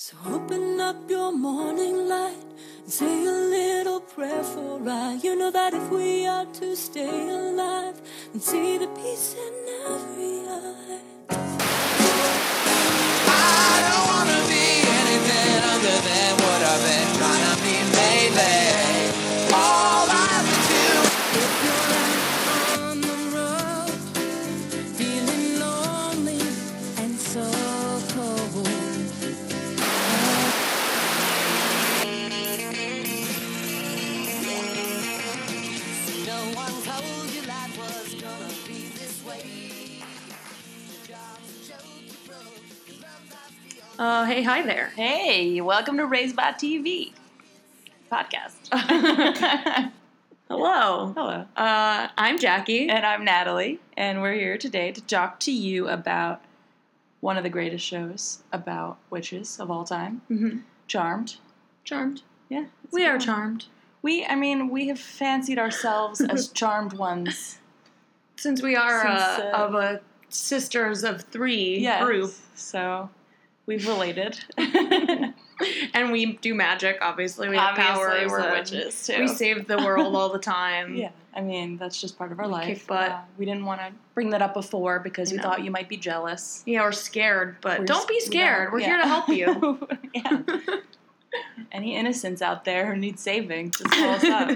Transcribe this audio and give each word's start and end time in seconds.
So 0.00 0.16
open 0.26 0.80
up 0.80 1.10
your 1.10 1.32
morning 1.32 2.06
light 2.06 2.46
and 2.84 2.88
say 2.88 3.26
a 3.26 3.32
little 3.32 3.98
prayer 3.98 4.44
for 4.44 4.78
I. 4.88 5.18
You 5.20 5.34
know 5.34 5.50
that 5.50 5.74
if 5.74 5.90
we 5.90 6.24
are 6.24 6.46
to 6.46 6.76
stay 6.76 7.28
alive 7.28 8.00
and 8.32 8.40
see 8.40 8.78
the 8.78 8.86
peace 8.94 9.34
in 9.34 9.57
Uh, 43.98 44.24
hey, 44.26 44.42
hi 44.42 44.62
there. 44.62 44.90
Hey, 44.94 45.60
welcome 45.60 45.96
to 45.96 46.06
Raised 46.06 46.36
by 46.36 46.52
TV 46.52 47.12
podcast. 48.10 48.68
Hello. 50.48 51.12
Hello. 51.16 51.44
Uh, 51.56 52.08
I'm 52.16 52.38
Jackie. 52.38 52.88
And 52.88 53.04
I'm 53.04 53.24
Natalie, 53.24 53.80
and 53.96 54.22
we're 54.22 54.34
here 54.34 54.56
today 54.56 54.92
to 54.92 55.00
talk 55.02 55.40
to 55.40 55.52
you 55.52 55.88
about 55.88 56.40
one 57.20 57.36
of 57.36 57.42
the 57.42 57.50
greatest 57.50 57.84
shows 57.84 58.42
about 58.52 58.98
witches 59.10 59.58
of 59.58 59.70
all 59.70 59.84
time, 59.84 60.22
Mhm. 60.30 60.62
Charmed. 60.86 61.36
Charmed. 61.84 62.22
Yeah, 62.48 62.66
We 62.92 63.04
are 63.04 63.12
one. 63.14 63.20
charmed. 63.20 63.64
We, 64.00 64.24
I 64.24 64.36
mean, 64.36 64.70
we 64.70 64.86
have 64.88 65.00
fancied 65.00 65.58
ourselves 65.58 66.20
as 66.20 66.48
charmed 66.52 66.92
ones. 66.92 67.58
Since 68.36 68.62
we 68.62 68.76
are 68.76 69.02
Since, 69.02 69.20
uh, 69.20 69.50
uh, 69.52 69.56
of 69.64 69.74
a 69.74 70.00
sisters 70.28 71.02
of 71.02 71.22
three 71.22 71.78
Yes. 71.80 72.04
group, 72.04 72.32
So 72.54 73.10
we've 73.68 73.86
related. 73.86 74.36
and 75.94 76.10
we 76.10 76.32
do 76.38 76.54
magic. 76.54 76.98
Obviously, 77.00 77.48
we 77.48 77.56
have 77.56 77.76
powers. 77.76 78.28
we're 78.30 78.50
witches 78.52 79.06
too. 79.06 79.20
We 79.20 79.28
save 79.28 79.68
the 79.68 79.76
world 79.78 80.16
all 80.16 80.30
the 80.32 80.38
time. 80.40 80.96
Yeah, 81.04 81.10
I 81.36 81.42
mean 81.42 81.76
that's 81.76 82.00
just 82.00 82.18
part 82.18 82.32
of 82.32 82.40
our 82.40 82.46
We 82.46 82.52
life. 82.52 82.86
butt. 82.88 83.10
Uh, 83.12 83.18
we 83.36 83.44
didn't 83.44 83.64
want 83.66 83.80
to 83.80 83.92
bring 84.14 84.30
that 84.30 84.42
up 84.42 84.54
before 84.54 84.98
because 84.98 85.30
we 85.30 85.38
thought 85.38 85.62
you 85.62 85.70
might 85.70 85.88
be 85.88 85.96
jealous. 85.96 86.62
Yeah, 86.66 86.82
we're 86.82 86.90
scared, 86.92 87.56
but 87.60 87.80
We're 87.80 87.84
don't 87.84 87.96
just- 87.98 88.08
be 88.08 88.18
scared. 88.20 88.64
don't- 88.68 88.72
We're 88.72 88.80
yeah. 88.80 88.86
here 88.86 88.98
to 89.02 89.06
help 89.06 89.28
you. 89.28 89.88
yeah. 90.14 90.42
Any 91.70 91.94
innocents 91.94 92.40
out 92.40 92.64
there 92.64 92.86
who 92.86 92.96
need 92.98 93.18
saving, 93.20 93.70
just 93.72 93.90
call 93.90 94.10
us 94.14 94.24
up. 94.24 94.48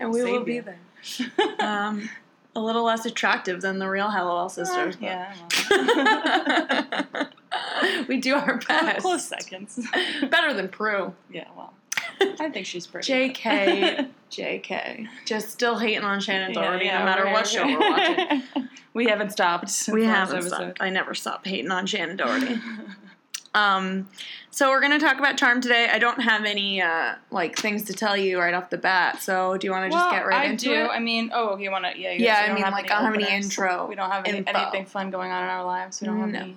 and 0.00 0.10
we 0.10 0.24
will 0.24 0.42
be 0.42 0.54
you. 0.54 0.62
there. 0.62 0.78
Um, 1.60 2.08
a 2.56 2.60
little 2.60 2.82
less 2.84 3.04
attractive 3.04 3.60
than 3.60 3.78
the 3.78 3.86
real 3.88 4.08
Halliwell 4.08 4.48
sisters. 4.48 4.96
but- 4.96 5.02
yeah, 5.04 5.34
we 8.08 8.18
do 8.20 8.34
our 8.34 8.58
best. 8.68 9.00
close 9.00 9.24
seconds. 9.26 9.78
Better 10.30 10.52
than 10.54 10.68
Prue. 10.68 11.14
Yeah, 11.30 11.44
well, 11.56 11.72
I 12.40 12.50
think 12.50 12.66
she's 12.66 12.86
pretty. 12.86 13.12
JK. 13.12 14.08
JK. 14.30 15.06
Just 15.24 15.50
still 15.50 15.78
hating 15.78 16.02
on 16.04 16.18
Shannen 16.18 16.48
Yeah, 16.54 16.62
Doherty 16.62 16.86
yeah, 16.86 16.98
no 16.98 17.04
matter 17.04 17.26
what 17.30 17.46
show 17.46 17.64
we're 17.66 17.78
watching. 17.78 18.42
we 18.94 19.06
haven't 19.06 19.30
stopped. 19.30 19.88
we 19.92 20.04
haven't 20.04 20.42
stopped. 20.42 20.78
I 20.80 20.90
never 20.90 21.14
stop 21.14 21.46
hating 21.46 21.70
on 21.70 21.86
Shannen 21.86 22.16
Doherty. 22.16 22.60
um, 23.54 24.08
so 24.50 24.70
we're 24.70 24.80
gonna 24.80 24.98
talk 24.98 25.18
about 25.18 25.36
Charm 25.38 25.60
today. 25.60 25.88
I 25.90 25.98
don't 25.98 26.20
have 26.20 26.44
any 26.44 26.80
uh, 26.82 27.14
like 27.30 27.56
things 27.58 27.84
to 27.84 27.92
tell 27.92 28.16
you 28.16 28.38
right 28.38 28.52
off 28.54 28.68
the 28.70 28.78
bat. 28.78 29.22
So 29.22 29.56
do 29.56 29.66
you 29.66 29.70
want 29.70 29.84
to 29.84 29.90
just 29.96 30.04
well, 30.04 30.12
get 30.12 30.26
right 30.26 30.46
I 30.46 30.50
into 30.50 30.66
do. 30.66 30.74
it? 30.84 30.88
I 30.88 30.98
mean, 30.98 31.30
oh, 31.34 31.56
you 31.56 31.70
want 31.70 31.84
to? 31.84 31.98
Yeah, 31.98 32.12
Yeah, 32.12 32.46
I 32.48 32.52
mean, 32.54 32.62
like, 32.64 32.90
I 32.90 32.96
don't 33.02 33.04
have 33.04 33.14
any 33.14 33.30
intro 33.30 33.86
We 33.86 33.94
don't 33.94 34.10
have 34.10 34.26
any, 34.26 34.42
anything 34.46 34.86
fun 34.86 35.10
going 35.10 35.30
on 35.30 35.42
in 35.44 35.48
our 35.50 35.64
lives. 35.64 36.00
We 36.00 36.06
don't 36.06 36.18
have 36.20 36.30
No. 36.30 36.38
any. 36.40 36.56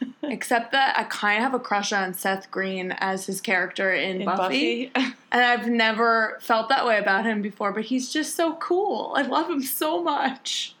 Except 0.22 0.72
that 0.72 0.98
I 0.98 1.04
kind 1.04 1.38
of 1.38 1.42
have 1.44 1.54
a 1.54 1.58
crush 1.62 1.92
on 1.92 2.14
Seth 2.14 2.50
Green 2.50 2.92
as 2.98 3.26
his 3.26 3.40
character 3.40 3.92
in, 3.92 4.20
In 4.20 4.26
Buffy. 4.26 4.86
Buffy. 4.86 5.14
And 5.32 5.44
I've 5.44 5.68
never 5.68 6.38
felt 6.42 6.68
that 6.70 6.84
way 6.84 6.98
about 6.98 7.24
him 7.24 7.40
before, 7.40 7.70
but 7.70 7.84
he's 7.84 8.12
just 8.12 8.34
so 8.34 8.54
cool. 8.56 9.12
I 9.16 9.22
love 9.22 9.48
him 9.48 9.62
so 9.62 10.02
much. 10.02 10.74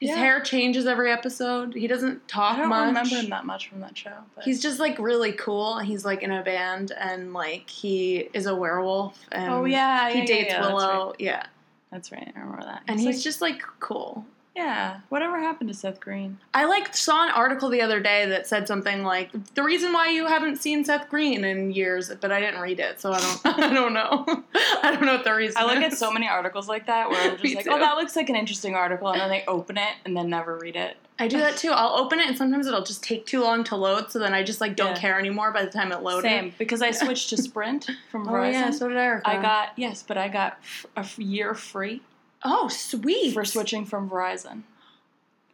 His 0.00 0.08
Yeah. 0.08 0.16
hair 0.16 0.40
changes 0.40 0.86
every 0.86 1.12
episode. 1.12 1.74
He 1.74 1.86
doesn't 1.86 2.26
talk 2.28 2.56
much. 2.56 2.58
I 2.58 2.62
don't 2.62 2.70
much. 2.94 3.04
remember 3.04 3.14
him 3.24 3.28
that 3.30 3.44
much 3.44 3.68
from 3.68 3.80
that 3.80 3.96
show. 3.98 4.14
But 4.34 4.44
He's 4.44 4.62
just 4.62 4.80
like 4.80 4.98
really 4.98 5.32
cool. 5.32 5.80
He's 5.80 6.02
like 6.04 6.22
in 6.22 6.32
a 6.32 6.42
band 6.42 6.92
and 6.98 7.34
like 7.34 7.68
he 7.68 8.28
is 8.32 8.46
a 8.46 8.54
werewolf 8.56 9.18
and 9.30 9.52
oh 9.52 9.64
yeah, 9.66 10.08
he 10.10 10.20
yeah, 10.20 10.24
dates 10.24 10.48
yeah, 10.54 10.60
that's 10.62 10.72
Willow. 10.72 11.06
right. 11.10 11.16
Yeah. 11.20 11.46
That's 11.90 12.10
right. 12.10 12.32
I 12.34 12.40
remember 12.40 12.64
that. 12.64 12.82
And 12.88 12.98
He's 12.98 13.06
he's 13.06 13.16
like- 13.16 13.22
just 13.24 13.40
like 13.42 13.62
cool. 13.80 14.24
Yeah. 14.54 15.00
Whatever 15.08 15.40
happened 15.40 15.70
to 15.70 15.74
Seth 15.74 15.98
Green? 16.00 16.38
I 16.52 16.64
like 16.66 16.94
saw 16.94 17.24
an 17.24 17.30
article 17.30 17.70
the 17.70 17.80
other 17.80 18.00
day 18.00 18.26
that 18.26 18.46
said 18.46 18.68
something 18.68 19.02
like 19.02 19.30
the 19.54 19.62
reason 19.62 19.92
why 19.92 20.10
you 20.10 20.26
haven't 20.26 20.56
seen 20.56 20.84
Seth 20.84 21.08
Green 21.08 21.42
in 21.44 21.72
years, 21.72 22.12
but 22.20 22.30
I 22.30 22.40
didn't 22.40 22.60
read 22.60 22.78
it, 22.78 23.00
so 23.00 23.12
I 23.12 23.20
don't 23.20 23.40
I 23.58 23.72
don't 23.72 23.94
know. 23.94 24.24
I 24.82 24.90
don't 24.92 25.04
know 25.06 25.14
what 25.14 25.24
the 25.24 25.34
reason. 25.34 25.56
I 25.58 25.64
look 25.64 25.82
at 25.82 25.94
so 25.94 26.12
many 26.12 26.28
articles 26.28 26.68
like 26.68 26.86
that 26.86 27.08
where 27.08 27.18
I'm 27.30 27.36
just 27.38 27.54
like, 27.54 27.66
oh, 27.66 27.70
too. 27.70 27.76
oh, 27.76 27.78
that 27.80 27.96
looks 27.96 28.14
like 28.16 28.28
an 28.28 28.36
interesting 28.36 28.74
article, 28.74 29.08
and 29.08 29.20
then 29.20 29.30
they 29.30 29.44
open 29.46 29.78
it 29.78 29.94
and 30.04 30.16
then 30.16 30.28
never 30.28 30.56
read 30.58 30.76
it. 30.76 30.96
I 31.18 31.28
do 31.28 31.38
that 31.38 31.56
too. 31.56 31.70
I'll 31.70 31.94
open 32.02 32.18
it 32.18 32.26
and 32.26 32.36
sometimes 32.36 32.66
it'll 32.66 32.82
just 32.82 33.04
take 33.04 33.26
too 33.26 33.42
long 33.42 33.62
to 33.64 33.76
load, 33.76 34.10
so 34.10 34.18
then 34.18 34.34
I 34.34 34.42
just 34.42 34.60
like 34.60 34.76
don't 34.76 34.94
Yeah. 34.96 34.98
care 35.00 35.18
anymore 35.18 35.52
by 35.52 35.64
the 35.64 35.70
time 35.70 35.92
it 35.92 36.02
loaded. 36.02 36.24
Same, 36.28 36.52
because 36.58 36.82
I 36.82 36.90
switched 36.90 37.28
to 37.30 37.36
Sprint 37.36 37.88
from 38.10 38.26
Oh 38.28 38.32
Verizon. 38.32 38.52
yeah, 38.52 38.70
so 38.70 38.88
did 38.88 38.96
Erica. 38.98 39.28
I 39.30 39.40
got 39.40 39.68
yes, 39.76 40.02
but 40.06 40.18
I 40.18 40.28
got 40.28 40.58
f- 40.62 40.86
a 40.96 41.00
f- 41.00 41.18
year 41.18 41.54
free 41.54 42.02
oh 42.44 42.68
sweet 42.68 43.32
for 43.34 43.44
switching 43.44 43.84
from 43.84 44.08
Verizon. 44.08 44.62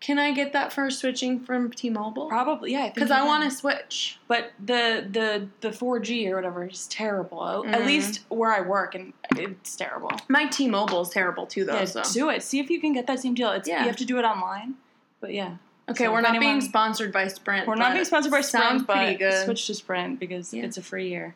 Can 0.00 0.16
I 0.20 0.30
get 0.30 0.52
that 0.52 0.72
for 0.72 0.90
switching 0.90 1.40
from 1.40 1.72
T-Mobile? 1.72 2.28
Probably, 2.28 2.70
yeah, 2.70 2.88
Because 2.94 3.10
I 3.10 3.24
want 3.24 3.42
to 3.42 3.50
switch. 3.50 4.16
But 4.28 4.52
the 4.64 5.04
the 5.10 5.48
the 5.60 5.70
4G 5.70 6.30
or 6.30 6.36
whatever 6.36 6.66
is 6.66 6.86
terrible. 6.86 7.42
At 7.66 7.80
Mhm. 7.80 7.86
least 7.86 8.20
where 8.28 8.52
I 8.52 8.60
work, 8.60 8.94
and 8.94 9.12
it's 9.36 9.74
terrible. 9.74 10.12
My 10.28 10.46
T-Mobile 10.46 11.00
is 11.02 11.08
terrible 11.08 11.46
too, 11.46 11.64
though. 11.64 11.74
yeah, 11.74 11.84
so. 11.84 12.02
do 12.12 12.28
it. 12.30 12.44
See 12.44 12.60
if 12.60 12.70
you 12.70 12.80
can 12.80 12.92
get 12.92 13.08
that 13.08 13.18
same 13.18 13.34
deal. 13.34 13.50
It's 13.50 13.68
Yeah. 13.68 13.80
you 13.80 13.86
have 13.86 13.96
to 13.96 14.04
do 14.04 14.18
it 14.18 14.24
online. 14.24 14.74
But 15.20 15.32
yeah, 15.34 15.56
Okay, 15.90 16.04
So 16.04 16.12
we're 16.12 16.18
if 16.18 16.22
not 16.24 16.34
anyone- 16.36 16.58
being 16.58 16.60
sponsored 16.60 17.12
by 17.12 17.28
Sprint. 17.28 17.66
we're 17.66 17.74
not 17.74 17.88
but 17.88 17.92
being 17.94 18.04
sponsored 18.04 18.30
by 18.30 18.42
sounds 18.42 18.82
Sprint, 18.82 18.86
but 18.86 18.94
pretty 18.98 19.14
good. 19.16 19.44
switch 19.46 19.66
to 19.68 19.74
Sprint 19.74 20.20
because 20.20 20.52
Yeah. 20.52 20.64
it's 20.64 20.76
a 20.76 20.82
free 20.82 21.08
year. 21.08 21.34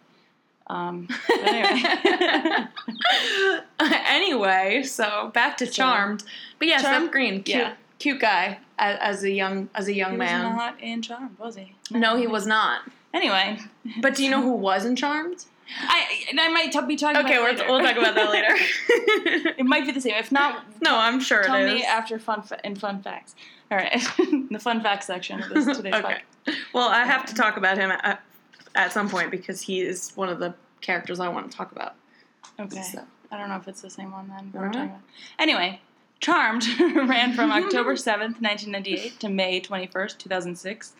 Um, 0.68 1.08
anyway. 1.42 1.82
anyway, 3.80 4.82
so 4.84 5.30
back 5.34 5.56
to 5.58 5.66
So- 5.66 5.72
Charmed. 5.72 6.24
But 6.58 6.68
yeah, 6.68 6.80
Charmed? 6.80 7.04
Seth 7.06 7.12
Green, 7.12 7.42
cute, 7.42 7.58
Yeah. 7.58 7.72
cute 7.98 8.20
guy 8.20 8.58
as, 8.78 8.98
as 9.00 9.22
a 9.24 9.30
young 9.30 9.68
as 9.74 9.88
a 9.88 9.92
young 9.94 10.12
he 10.12 10.16
man. 10.18 10.44
was 10.46 10.56
not 10.56 10.80
in 10.80 11.02
Charmed, 11.02 11.38
was 11.38 11.56
he? 11.56 11.74
no, 11.90 12.16
he 12.16 12.26
was 12.26 12.46
not. 12.46 12.82
Anyway, 13.14 13.58
But 14.00 14.14
do 14.14 14.24
you 14.24 14.30
know 14.30 14.40
who 14.40 14.52
was 14.52 14.84
in 14.86 14.96
Charmed? 14.96 15.44
I 15.80 16.06
I 16.38 16.48
might 16.48 16.72
t- 16.72 16.80
be 16.86 16.96
talking. 16.96 17.18
Okay, 17.24 17.36
about 17.36 17.42
we're, 17.42 17.48
it 17.50 17.58
later. 17.58 17.70
we'll 17.70 17.80
talk 17.80 17.96
about 17.96 18.14
that 18.14 18.30
later. 18.30 18.54
it 19.58 19.64
might 19.66 19.84
be 19.86 19.92
the 19.92 20.00
same. 20.00 20.14
If 20.14 20.30
not, 20.32 20.64
no, 20.82 20.96
I'm 20.96 21.20
sure 21.20 21.42
tell 21.42 21.56
it 21.56 21.66
is. 21.68 21.74
me 21.74 21.84
after 21.84 22.18
fun 22.18 22.42
fa- 22.42 22.60
in 22.64 22.76
fun 22.76 23.02
facts. 23.02 23.34
All 23.70 23.78
right, 23.78 23.92
the 24.50 24.58
fun 24.60 24.82
facts 24.82 25.06
section 25.06 25.42
of 25.42 25.48
this 25.50 25.76
today's 25.76 25.94
okay. 25.94 26.20
podcast. 26.46 26.54
Well, 26.74 26.88
I 26.88 27.04
have 27.04 27.24
to 27.26 27.34
talk 27.34 27.56
about 27.56 27.78
him 27.78 27.90
at, 28.74 28.92
some 28.92 29.08
point 29.08 29.30
because 29.30 29.60
he 29.62 29.80
is 29.80 30.12
one 30.14 30.28
of 30.28 30.38
the 30.38 30.54
characters 30.80 31.20
I 31.20 31.28
want 31.28 31.50
to 31.50 31.56
talk 31.56 31.72
about. 31.72 31.94
Okay. 32.60 32.82
So. 32.82 33.02
I 33.30 33.38
don't 33.38 33.48
know 33.48 33.56
if 33.56 33.66
it's 33.68 33.80
the 33.80 33.90
same 33.90 34.12
one 34.12 34.28
then. 34.28 34.50
We're 34.52 34.66
talking 34.66 34.82
about. 34.90 35.00
Anyway, 35.38 35.80
Charmed 36.20 36.64
ran 36.80 37.32
from 37.32 37.50
October 37.52 37.94
7th, 37.94 38.40
1998 38.40 39.20
to 39.20 39.28
May 39.28 39.60
21st, 39.60 40.18
2006. 40.18 40.92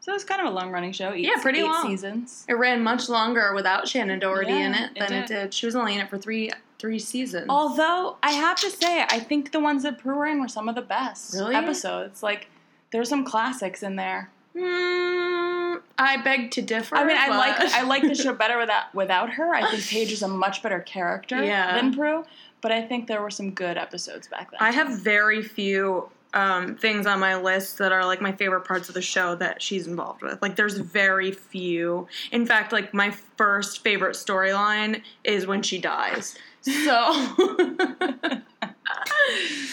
So 0.00 0.14
it's 0.14 0.24
kind 0.24 0.40
of 0.40 0.46
a 0.48 0.50
long 0.50 0.70
running 0.70 0.92
show. 0.92 1.12
Eight, 1.12 1.24
Yeah, 1.24 1.40
pretty 1.40 1.60
eight 1.60 1.64
long. 1.64 1.86
seasons. 1.86 2.44
It 2.48 2.54
ran 2.54 2.82
much 2.82 3.08
longer 3.08 3.54
without 3.54 3.84
Shannen 3.84 4.20
Doherty 4.20 4.50
in 4.52 4.72
Yeah, 4.72 4.84
it 4.84 4.90
it 4.96 4.98
than 5.08 5.12
it 5.12 5.26
did. 5.26 5.34
did. 5.34 5.54
She 5.54 5.66
was 5.66 5.74
only 5.74 5.94
in 5.94 6.00
it 6.00 6.10
for 6.10 6.18
three 6.18 6.50
three 6.78 6.98
seasons. 6.98 7.46
Although, 7.48 8.16
I 8.22 8.32
have 8.32 8.58
to 8.60 8.68
say, 8.70 9.02
I 9.08 9.18
think 9.18 9.52
the 9.52 9.60
ones 9.60 9.84
that 9.84 9.98
Prue 9.98 10.20
ran 10.20 10.40
were 10.40 10.48
some 10.48 10.68
of 10.68 10.74
the 10.74 10.82
best 10.82 11.32
Really? 11.32 11.54
episodes. 11.54 12.22
Like, 12.22 12.48
there's 12.92 13.08
some 13.08 13.24
classics 13.24 13.82
in 13.82 13.96
there. 13.96 14.30
Mm, 14.54 15.43
I 15.98 16.22
beg 16.22 16.50
to 16.52 16.62
differ. 16.62 16.96
I 16.96 17.04
mean, 17.04 17.16
I 17.16 17.28
but- 17.28 17.36
like 17.38 17.72
I 17.72 17.82
like 17.82 18.02
the 18.02 18.14
show 18.14 18.32
better 18.34 18.58
without 18.58 18.94
without 18.94 19.30
her. 19.30 19.54
I 19.54 19.68
think 19.70 19.84
Paige 19.84 20.12
is 20.12 20.22
a 20.22 20.28
much 20.28 20.62
better 20.62 20.80
character 20.80 21.42
Yeah. 21.42 21.80
than 21.80 21.94
Prue. 21.94 22.24
But 22.60 22.72
I 22.72 22.82
think 22.82 23.08
there 23.08 23.20
were 23.20 23.30
some 23.30 23.50
good 23.50 23.76
episodes 23.76 24.28
back 24.28 24.50
then. 24.50 24.58
I 24.60 24.70
have 24.70 24.98
very 25.00 25.42
few 25.42 26.08
um, 26.32 26.76
things 26.76 27.06
on 27.06 27.20
my 27.20 27.36
list 27.36 27.76
that 27.78 27.92
are 27.92 28.04
like 28.06 28.20
my 28.22 28.32
favorite 28.32 28.62
parts 28.62 28.88
of 28.88 28.94
the 28.94 29.02
show 29.02 29.34
that 29.36 29.60
she's 29.62 29.86
involved 29.86 30.22
with. 30.22 30.40
Like, 30.42 30.56
there's 30.56 30.78
very 30.78 31.30
few. 31.30 32.08
In 32.32 32.44
fact, 32.46 32.72
like 32.72 32.92
my 32.94 33.10
first 33.36 33.84
favorite 33.84 34.16
storyline 34.16 35.02
is 35.24 35.46
when 35.46 35.62
she 35.62 35.78
dies. 35.78 36.36
So. 36.62 37.36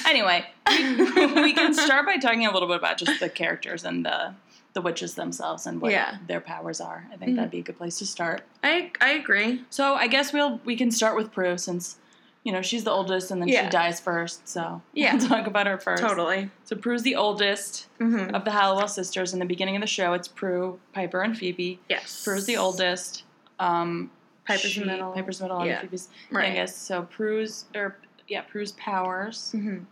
anyway, 0.07 0.45
we, 0.69 1.25
we 1.41 1.53
can 1.53 1.73
start 1.73 2.05
by 2.05 2.17
talking 2.17 2.45
a 2.45 2.51
little 2.51 2.67
bit 2.67 2.77
about 2.77 2.97
just 2.97 3.19
the 3.19 3.29
characters 3.29 3.83
and 3.85 4.05
the 4.05 4.33
the 4.73 4.81
witches 4.81 5.15
themselves 5.15 5.67
and 5.67 5.81
what 5.81 5.91
Yeah. 5.91 6.17
their 6.27 6.39
powers 6.41 6.79
are. 6.79 7.05
I 7.13 7.17
think 7.17 7.31
Mhm. 7.31 7.35
that'd 7.35 7.51
be 7.51 7.59
a 7.59 7.63
good 7.63 7.77
place 7.77 7.97
to 7.99 8.05
start. 8.05 8.43
I 8.63 8.91
I 9.01 9.09
agree. 9.11 9.63
So 9.69 9.95
I 9.95 10.07
guess 10.07 10.31
we'll 10.33 10.59
we 10.65 10.75
can 10.75 10.91
start 10.91 11.15
with 11.15 11.31
Prue 11.31 11.57
since 11.57 11.97
you 12.43 12.51
know 12.51 12.61
she's 12.61 12.83
the 12.85 12.91
oldest 12.91 13.29
and 13.31 13.41
then 13.41 13.49
Yeah. 13.49 13.65
she 13.65 13.69
dies 13.69 13.99
first. 13.99 14.47
So 14.47 14.81
Yeah. 14.93 15.15
we'll 15.15 15.27
talk 15.27 15.45
about 15.47 15.67
her 15.67 15.77
first. 15.77 16.01
Totally. 16.01 16.49
So 16.63 16.75
Prue's 16.75 17.03
the 17.03 17.15
oldest 17.15 17.87
Mm-hmm. 17.99 18.33
of 18.33 18.45
the 18.45 18.51
Halliwell 18.51 18.87
sisters. 18.87 19.33
In 19.33 19.39
the 19.39 19.45
beginning 19.45 19.75
of 19.75 19.81
the 19.81 19.87
show, 19.87 20.13
it's 20.13 20.27
Prue, 20.27 20.79
Piper, 20.93 21.21
and 21.21 21.37
Phoebe. 21.37 21.79
Yes. 21.89 22.23
Prue's 22.23 22.45
the 22.45 22.57
oldest. 22.57 23.23
Um, 23.59 24.09
Piper's 24.47 24.71
she- 24.71 24.83
middle. 24.83 25.11
Piper's 25.11 25.39
middle, 25.41 25.57
and 25.59 25.67
Yeah. 25.67 25.81
Phoebe's 25.81 26.09
Right. 26.31 26.47
youngest. 26.55 26.85
So 26.85 27.03
Prue's 27.03 27.65
or 27.75 27.97
yeah, 28.27 28.41
Prue's 28.41 28.71
powers. 28.71 29.51
Mm-hmm. 29.55 29.83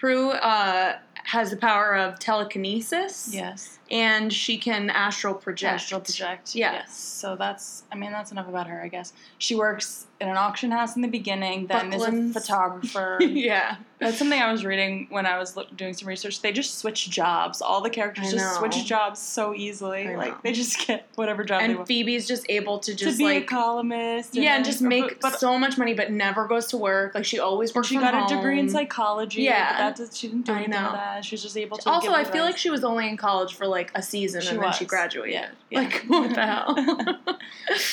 Prue 0.00 0.30
uh, 0.30 0.96
has 1.24 1.50
the 1.50 1.58
power 1.58 1.94
of 1.94 2.18
telekinesis. 2.18 3.28
Yes. 3.34 3.78
And 3.90 4.32
she 4.32 4.56
can 4.56 4.88
astral 4.88 5.34
project. 5.34 5.74
Astral 5.74 6.00
project. 6.00 6.54
Yeah. 6.54 6.72
Yes. 6.72 6.96
So 6.96 7.36
that's 7.36 7.84
I 7.92 7.96
mean 7.96 8.10
that's 8.10 8.32
enough 8.32 8.48
about 8.48 8.66
her, 8.66 8.82
I 8.82 8.88
guess. 8.88 9.12
She 9.36 9.54
works 9.54 10.06
in 10.20 10.28
an 10.28 10.36
auction 10.36 10.70
house 10.70 10.96
in 10.96 11.02
the 11.02 11.08
beginning. 11.08 11.66
Then 11.66 11.92
is 11.92 12.02
a 12.02 12.40
photographer. 12.40 13.18
yeah. 13.20 13.76
That's 14.00 14.16
something 14.16 14.40
I 14.40 14.50
was 14.50 14.64
reading 14.64 15.08
when 15.10 15.26
I 15.26 15.38
was 15.38 15.56
look, 15.56 15.76
doing 15.76 15.92
some 15.92 16.08
research. 16.08 16.40
They 16.40 16.52
just 16.52 16.78
switch 16.78 17.10
jobs. 17.10 17.60
All 17.60 17.82
the 17.82 17.90
characters 17.90 18.30
just 18.30 18.58
switch 18.58 18.82
jobs 18.86 19.18
so 19.18 19.54
easily. 19.54 20.16
Like 20.16 20.42
they 20.42 20.52
just 20.52 20.86
get 20.86 21.06
whatever 21.16 21.44
job 21.44 21.60
they 21.60 21.66
And 21.66 21.76
want. 21.76 21.88
Phoebe's 21.88 22.26
just 22.26 22.46
able 22.48 22.78
to 22.78 22.94
just 22.94 23.12
to 23.12 23.18
be 23.18 23.24
a 23.24 23.34
like 23.34 23.46
columnist. 23.46 24.34
yeah, 24.34 24.56
and 24.56 24.64
just 24.64 24.80
make 24.80 25.20
but, 25.20 25.38
so 25.38 25.58
much 25.58 25.76
money, 25.76 25.92
but 25.92 26.10
never 26.10 26.46
goes 26.46 26.66
to 26.68 26.78
work. 26.78 27.14
Like 27.14 27.26
she 27.26 27.38
always 27.38 27.74
works. 27.74 27.88
she 27.88 27.96
got 27.96 28.14
a 28.14 28.34
degree 28.34 28.58
in 28.58 28.70
psychology. 28.70 29.42
Yeah. 29.42 29.72
but 29.72 29.78
that 29.78 29.96
does, 29.96 30.16
she 30.16 30.28
didn't 30.28 30.46
do 30.46 30.52
anything 30.52 30.70
with 30.70 30.92
that. 30.92 31.24
She 31.24 31.34
was 31.34 31.42
just 31.42 31.58
able 31.58 31.76
to. 31.76 31.90
Also, 31.90 32.12
I 32.12 32.24
feel 32.24 32.44
like 32.44 32.56
she 32.56 32.70
was 32.70 32.84
only 32.84 33.06
in 33.06 33.18
college 33.18 33.54
for 33.54 33.66
like 33.66 33.90
a 33.94 34.02
season 34.02 34.40
She 34.40 34.48
and 34.48 34.62
then 34.62 34.72
she 34.72 34.86
graduated. 34.86 35.34
Yeah. 35.34 35.48
Yeah. 35.70 35.80
Like 35.80 36.04
what 36.06 36.34
the 36.34 36.46
hell? 36.46 37.18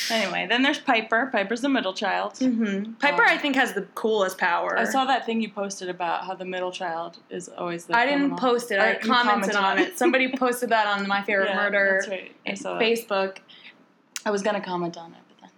Anyway, 0.09 0.47
then 0.47 0.63
there's 0.63 0.79
Piper. 0.79 1.29
Piper's 1.31 1.61
the 1.61 1.69
middle 1.69 1.93
child. 1.93 2.16
Hmm 2.25 2.93
Piper, 2.99 3.23
Um, 3.23 3.29
I 3.29 3.37
think, 3.37 3.55
has 3.55 3.73
the 3.73 3.83
coolest 3.95 4.37
power. 4.37 4.77
I 4.77 4.83
saw 4.85 5.05
that 5.05 5.25
thing 5.25 5.41
you 5.41 5.49
posted 5.49 5.89
about 5.89 6.25
how 6.25 6.33
the 6.35 6.45
middle 6.45 6.71
child 6.71 7.17
is 7.29 7.49
always 7.49 7.85
the. 7.85 7.95
I 7.95 8.05
didn't 8.05 8.37
post 8.37 8.71
it. 8.71 8.77
Or 8.77 8.81
I 8.81 8.91
you 8.93 8.99
commented 8.99 9.55
on 9.55 9.77
it. 9.79 9.97
Somebody 10.03 10.35
posted 10.35 10.69
that 10.69 10.87
on 10.87 11.07
my 11.07 11.21
favorite 11.23 11.49
Yeah, 11.49 11.55
murder 11.55 11.97
That's 12.01 12.09
right. 12.09 12.35
I 12.47 12.53
saw 12.55 12.73
that. 12.77 12.81
Facebook. 12.81 13.37
I 14.25 14.31
was 14.31 14.41
gonna 14.41 14.61
comment 14.61 14.97
on 14.97 15.11
it, 15.13 15.19
but 15.29 15.41
then 15.41 15.49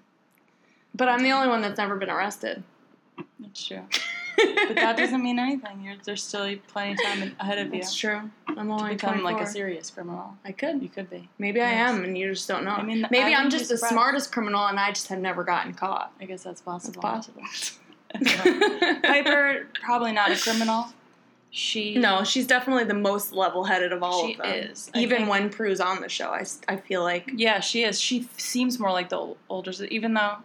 But 0.96 1.08
I'm 1.10 1.24
the 1.24 1.32
only 1.32 1.48
one 1.48 1.62
that's 1.62 1.78
never 1.78 1.96
been 1.96 2.10
arrested. 2.10 2.64
that's 3.40 3.66
true. 3.68 3.82
But 4.68 4.76
that 4.76 4.98
doesn't 4.98 5.22
mean 5.22 5.40
anything. 5.40 5.82
You're, 5.84 5.96
there's 6.04 6.24
still 6.24 6.54
plenty 6.68 6.94
of 6.94 7.02
time 7.04 7.36
ahead 7.40 7.58
of 7.60 7.74
you 7.74 7.82
That's 7.82 7.96
true. 7.96 8.30
I'm 8.48 8.56
to 8.68 8.74
only 8.74 8.94
become 8.96 9.24
like 9.24 9.40
a 9.42 9.46
serious 9.48 9.90
criminal. 9.90 10.36
I 10.46 10.52
could. 10.52 10.82
You 10.82 10.90
could 10.90 11.10
be. 11.10 11.30
Maybe 11.38 11.62
I 11.62 11.70
am, 11.72 12.04
and 12.04 12.18
you 12.18 12.30
just 12.32 12.48
don't 12.48 12.64
know. 12.66 12.72
I 12.72 12.84
mean, 12.84 13.06
maybe 13.12 13.34
I'm 13.34 13.50
just 13.50 13.70
the 13.70 13.78
smartest 13.78 14.32
criminal, 14.32 14.66
and 14.68 14.80
I 14.80 14.90
just 14.92 15.08
have 15.08 15.20
never 15.20 15.44
gotten 15.44 15.74
caught. 15.74 16.12
I 16.22 16.26
guess 16.26 16.44
that's 16.44 16.60
It's 16.60 16.66
possible. 16.66 17.02
possible. 17.02 17.44
Piper, 19.04 19.68
probably 19.82 20.12
not 20.12 20.32
a 20.32 20.38
criminal. 20.38 20.88
She 21.52 21.96
No, 21.96 22.24
she's 22.24 22.46
definitely 22.46 22.84
the 22.84 22.94
most 22.94 23.34
level-headed 23.34 23.92
of 23.92 24.04
all 24.04 24.30
of 24.30 24.38
them. 24.38 24.46
is. 24.54 24.92
I 24.94 25.00
Even 25.00 25.18
think- 25.20 25.30
when 25.30 25.50
Prue's 25.50 25.80
on 25.80 26.02
the 26.02 26.10
show, 26.10 26.30
I, 26.30 26.46
I 26.68 26.76
feel 26.78 27.02
like 27.02 27.32
Yeah, 27.36 27.60
she 27.60 27.84
is. 27.84 28.00
She 28.00 28.28
seems 28.38 28.80
more 28.80 28.92
like 28.92 29.10
the 29.10 29.18
ol- 29.18 29.38
older, 29.50 29.72
even 29.90 30.14
though 30.14 30.38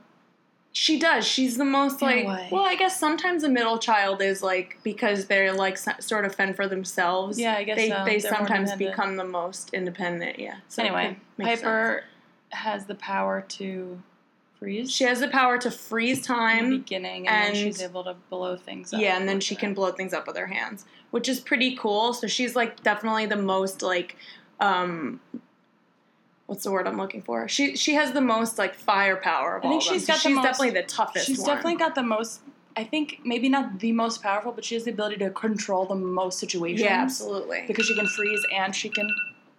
she 0.77 0.99
does. 0.99 1.25
She's 1.25 1.57
the 1.57 1.65
most 1.65 2.03
like. 2.03 2.27
Well, 2.51 2.65
I 2.65 2.75
guess 2.75 2.99
sometimes 2.99 3.45
a 3.45 3.49
middle 3.49 3.79
child 3.79 4.21
is 4.21 4.43
like 4.43 4.77
because 4.83 5.27
they're 5.27 5.53
like 5.55 5.79
sort 5.79 6.25
of 6.25 6.35
fend 6.35 6.57
for 6.57 6.67
themselves. 6.67 7.39
Yeah, 7.39 7.55
I 7.55 7.63
guess 7.63 7.77
they 7.77 7.91
so. 7.91 8.03
they 8.05 8.19
They're 8.19 8.35
sometimes 8.35 8.75
become 8.75 9.17
the 9.17 9.25
most 9.25 9.73
independent. 9.73 10.41
Yeah. 10.41 10.57
So 10.67 10.83
anyway, 10.83 11.17
Piper 11.41 12.03
has 12.51 12.87
the 12.87 12.97
power 12.97 13.45
to 13.51 14.03
freeze. 14.59 14.91
She 14.91 15.05
has 15.05 15.21
the 15.21 15.29
power 15.29 15.59
to 15.59 15.71
freeze 15.71 16.17
in 16.17 16.23
the 16.23 16.27
time. 16.27 16.71
beginning, 16.71 17.29
and, 17.29 17.45
then 17.45 17.51
and- 17.51 17.57
she's 17.57 17.81
able 17.81 18.03
to 18.03 18.17
blow 18.29 18.57
things 18.57 18.93
up. 18.93 19.01
Yeah, 19.01 19.17
and 19.17 19.29
then 19.29 19.39
she 19.39 19.55
can 19.55 19.75
blow 19.75 19.93
things 19.93 20.13
up 20.13 20.27
with 20.27 20.37
her 20.37 20.49
hands, 20.49 20.87
which 21.13 21.29
is 21.29 21.39
pretty 21.39 21.77
cool. 21.77 22.13
So 22.15 22.27
she's 22.27 22.57
like 22.57 22.83
definitely 22.83 23.27
the 23.27 23.37
most 23.37 23.81
like 23.81 24.17
um 24.59 25.21
what's 26.47 26.65
the 26.65 26.71
word 26.71 26.87
I'm 26.87 26.97
looking 26.97 27.23
for? 27.23 27.49
She 27.49 27.77
she 27.77 27.95
has 27.95 28.13
the 28.13 28.21
most 28.21 28.59
like 28.59 28.75
firepower 28.75 29.57
of 29.57 29.65
I 29.65 29.69
all 29.69 29.73
think 29.81 29.83
of 29.83 29.89
them. 29.89 29.95
she's 29.99 30.07
So 30.07 30.13
got 30.13 30.17
the 30.23 30.29
she's 30.29 30.35
most- 30.37 30.45
definitely 30.45 30.81
the 30.81 30.87
toughest 30.87 31.27
She's 31.27 31.39
one. 31.39 31.47
definitely 31.49 31.77
got 31.77 31.95
the 31.95 32.03
most. 32.03 32.41
I 32.77 32.83
think 32.85 33.21
maybe 33.25 33.49
not 33.49 33.79
the 33.79 33.93
most 33.93 34.21
powerful, 34.23 34.51
but 34.51 34.65
she 34.65 34.75
has 34.75 34.83
the 34.85 34.91
ability 34.91 35.17
to 35.19 35.31
control 35.31 35.87
the 35.87 35.95
most 35.95 36.39
situations. 36.41 36.81
Yeah, 36.81 37.01
absolutely. 37.03 37.63
Because 37.69 37.87
she 37.87 37.95
can 37.95 38.07
freeze 38.09 38.43
and 38.53 38.75
she 38.75 38.89
can. 38.89 39.09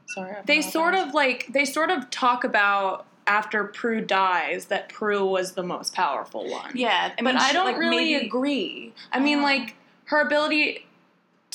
Sorry. 0.07 0.31
I 0.31 0.41
They 0.45 0.59
apologize. 0.59 0.73
sort 0.73 0.95
of 0.95 1.13
like 1.13 1.47
they 1.49 1.63
sort 1.65 1.91
of 1.91 2.09
talk 2.09 2.43
about 2.43 3.05
after 3.27 3.63
Prue 3.63 4.01
dies 4.01 4.65
that 4.65 4.89
Prue 4.89 5.25
was 5.25 5.53
the 5.53 5.63
most 5.63 5.93
powerful 5.95 6.47
one. 6.51 6.71
Yeah, 6.75 7.11
I 7.17 7.21
but 7.23 7.23
mean, 7.25 7.37
I 7.37 7.53
don't 7.53 7.65
like, 7.65 7.77
really 7.77 8.13
maybe- 8.13 8.25
agree. 8.27 8.93
I 9.11 9.19
mean, 9.19 9.41
like 9.41 9.75
her 10.05 10.19
ability 10.21 10.85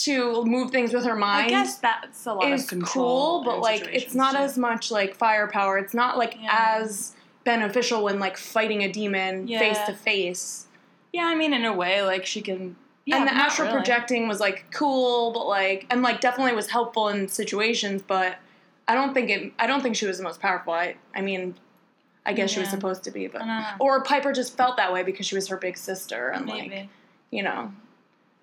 to 0.04 0.44
move 0.44 0.70
things 0.70 0.92
with 0.92 1.04
her 1.04 1.16
mind. 1.16 1.46
I 1.46 1.48
guess 1.48 1.78
that's 1.78 2.26
a 2.26 2.34
lot 2.34 2.50
is 2.52 2.64
of 2.64 2.68
control. 2.68 3.42
cool, 3.42 3.44
but 3.44 3.60
like 3.60 3.88
it's 3.92 4.14
not 4.14 4.32
too. 4.32 4.38
as 4.38 4.56
much 4.58 4.90
like 4.90 5.14
firepower. 5.14 5.78
It's 5.78 5.94
not 5.94 6.18
like 6.18 6.36
Yeah. 6.40 6.76
as 6.78 7.14
beneficial 7.44 8.02
when 8.04 8.18
like 8.18 8.36
fighting 8.36 8.82
a 8.82 8.92
demon 8.92 9.46
face 9.48 9.78
to 9.86 9.94
face. 9.94 10.66
Yeah, 11.12 11.26
I 11.26 11.34
mean, 11.34 11.52
in 11.52 11.64
a 11.64 11.72
way, 11.74 12.02
like 12.02 12.24
she 12.26 12.40
can. 12.40 12.76
Yeah, 13.06 13.16
and 13.18 13.26
the 13.26 13.34
astral 13.34 13.68
really. 13.68 13.78
projecting 13.80 14.28
was 14.28 14.38
like 14.40 14.66
cool, 14.72 15.32
but 15.32 15.46
like 15.48 15.86
and 15.90 16.02
like 16.02 16.20
definitely 16.20 16.54
was 16.54 16.70
helpful 16.70 17.08
in 17.08 17.26
situations. 17.28 18.02
But 18.02 18.36
I 18.86 18.94
don't 18.94 19.14
think 19.14 19.30
it. 19.30 19.52
I 19.58 19.66
don't 19.66 19.82
think 19.82 19.96
she 19.96 20.06
was 20.06 20.18
the 20.18 20.24
most 20.24 20.40
powerful. 20.40 20.72
I. 20.72 20.96
I 21.14 21.20
mean, 21.22 21.56
I 22.26 22.32
guess 22.34 22.50
she 22.50 22.60
was 22.60 22.68
supposed 22.68 23.02
to 23.04 23.10
be, 23.10 23.26
but 23.26 23.42
I 23.42 23.46
don't 23.46 23.62
know. 23.62 23.68
or 23.80 24.02
Piper 24.04 24.32
just 24.32 24.56
felt 24.56 24.76
that 24.76 24.92
way 24.92 25.02
because 25.02 25.26
she 25.26 25.34
was 25.34 25.48
her 25.48 25.56
big 25.56 25.76
sister 25.76 26.28
and 26.28 26.46
like 26.46 26.88
you 27.30 27.42
know. 27.42 27.72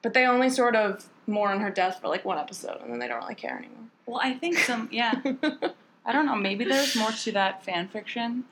But 0.08 0.14
they 0.14 0.26
only 0.26 0.50
sort 0.50 0.74
of 0.74 1.06
mourn 1.28 1.60
her 1.60 1.70
death 1.70 2.00
for 2.00 2.08
like 2.08 2.24
one 2.24 2.38
episode, 2.38 2.80
and 2.82 2.90
then 2.90 2.98
they 2.98 3.10
don't 3.10 3.20
really 3.20 3.36
care 3.36 3.58
anymore. 3.58 3.90
Well, 4.06 4.22
I 4.24 4.36
think 4.36 4.58
some. 4.58 4.88
Yeah, 4.90 5.16
I 6.06 6.14
don't 6.14 6.26
know. 6.26 6.38
Maybe 6.38 6.64
there's 6.64 6.96
more 6.96 7.12
to 7.12 7.32
that 7.34 7.66
fan 7.66 7.90
fiction 7.90 8.46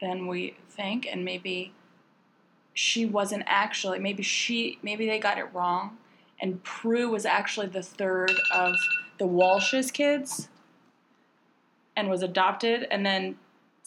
than 0.00 0.26
we 0.26 0.56
think, 0.70 1.06
and 1.06 1.22
maybe 1.22 1.74
she 2.72 3.04
wasn't 3.04 3.42
actually. 3.46 3.98
Maybe 3.98 4.22
she. 4.22 4.78
Maybe 4.82 5.06
they 5.06 5.18
got 5.18 5.36
it 5.36 5.52
wrong, 5.52 5.98
and 6.40 6.64
Prue 6.64 7.10
was 7.10 7.26
actually 7.26 7.66
the 7.66 7.82
third 7.82 8.32
of 8.50 8.74
the 9.18 9.26
Walsh's 9.26 9.90
kids, 9.90 10.48
and 11.94 12.08
was 12.08 12.22
adopted, 12.22 12.86
and 12.90 13.04
then 13.04 13.36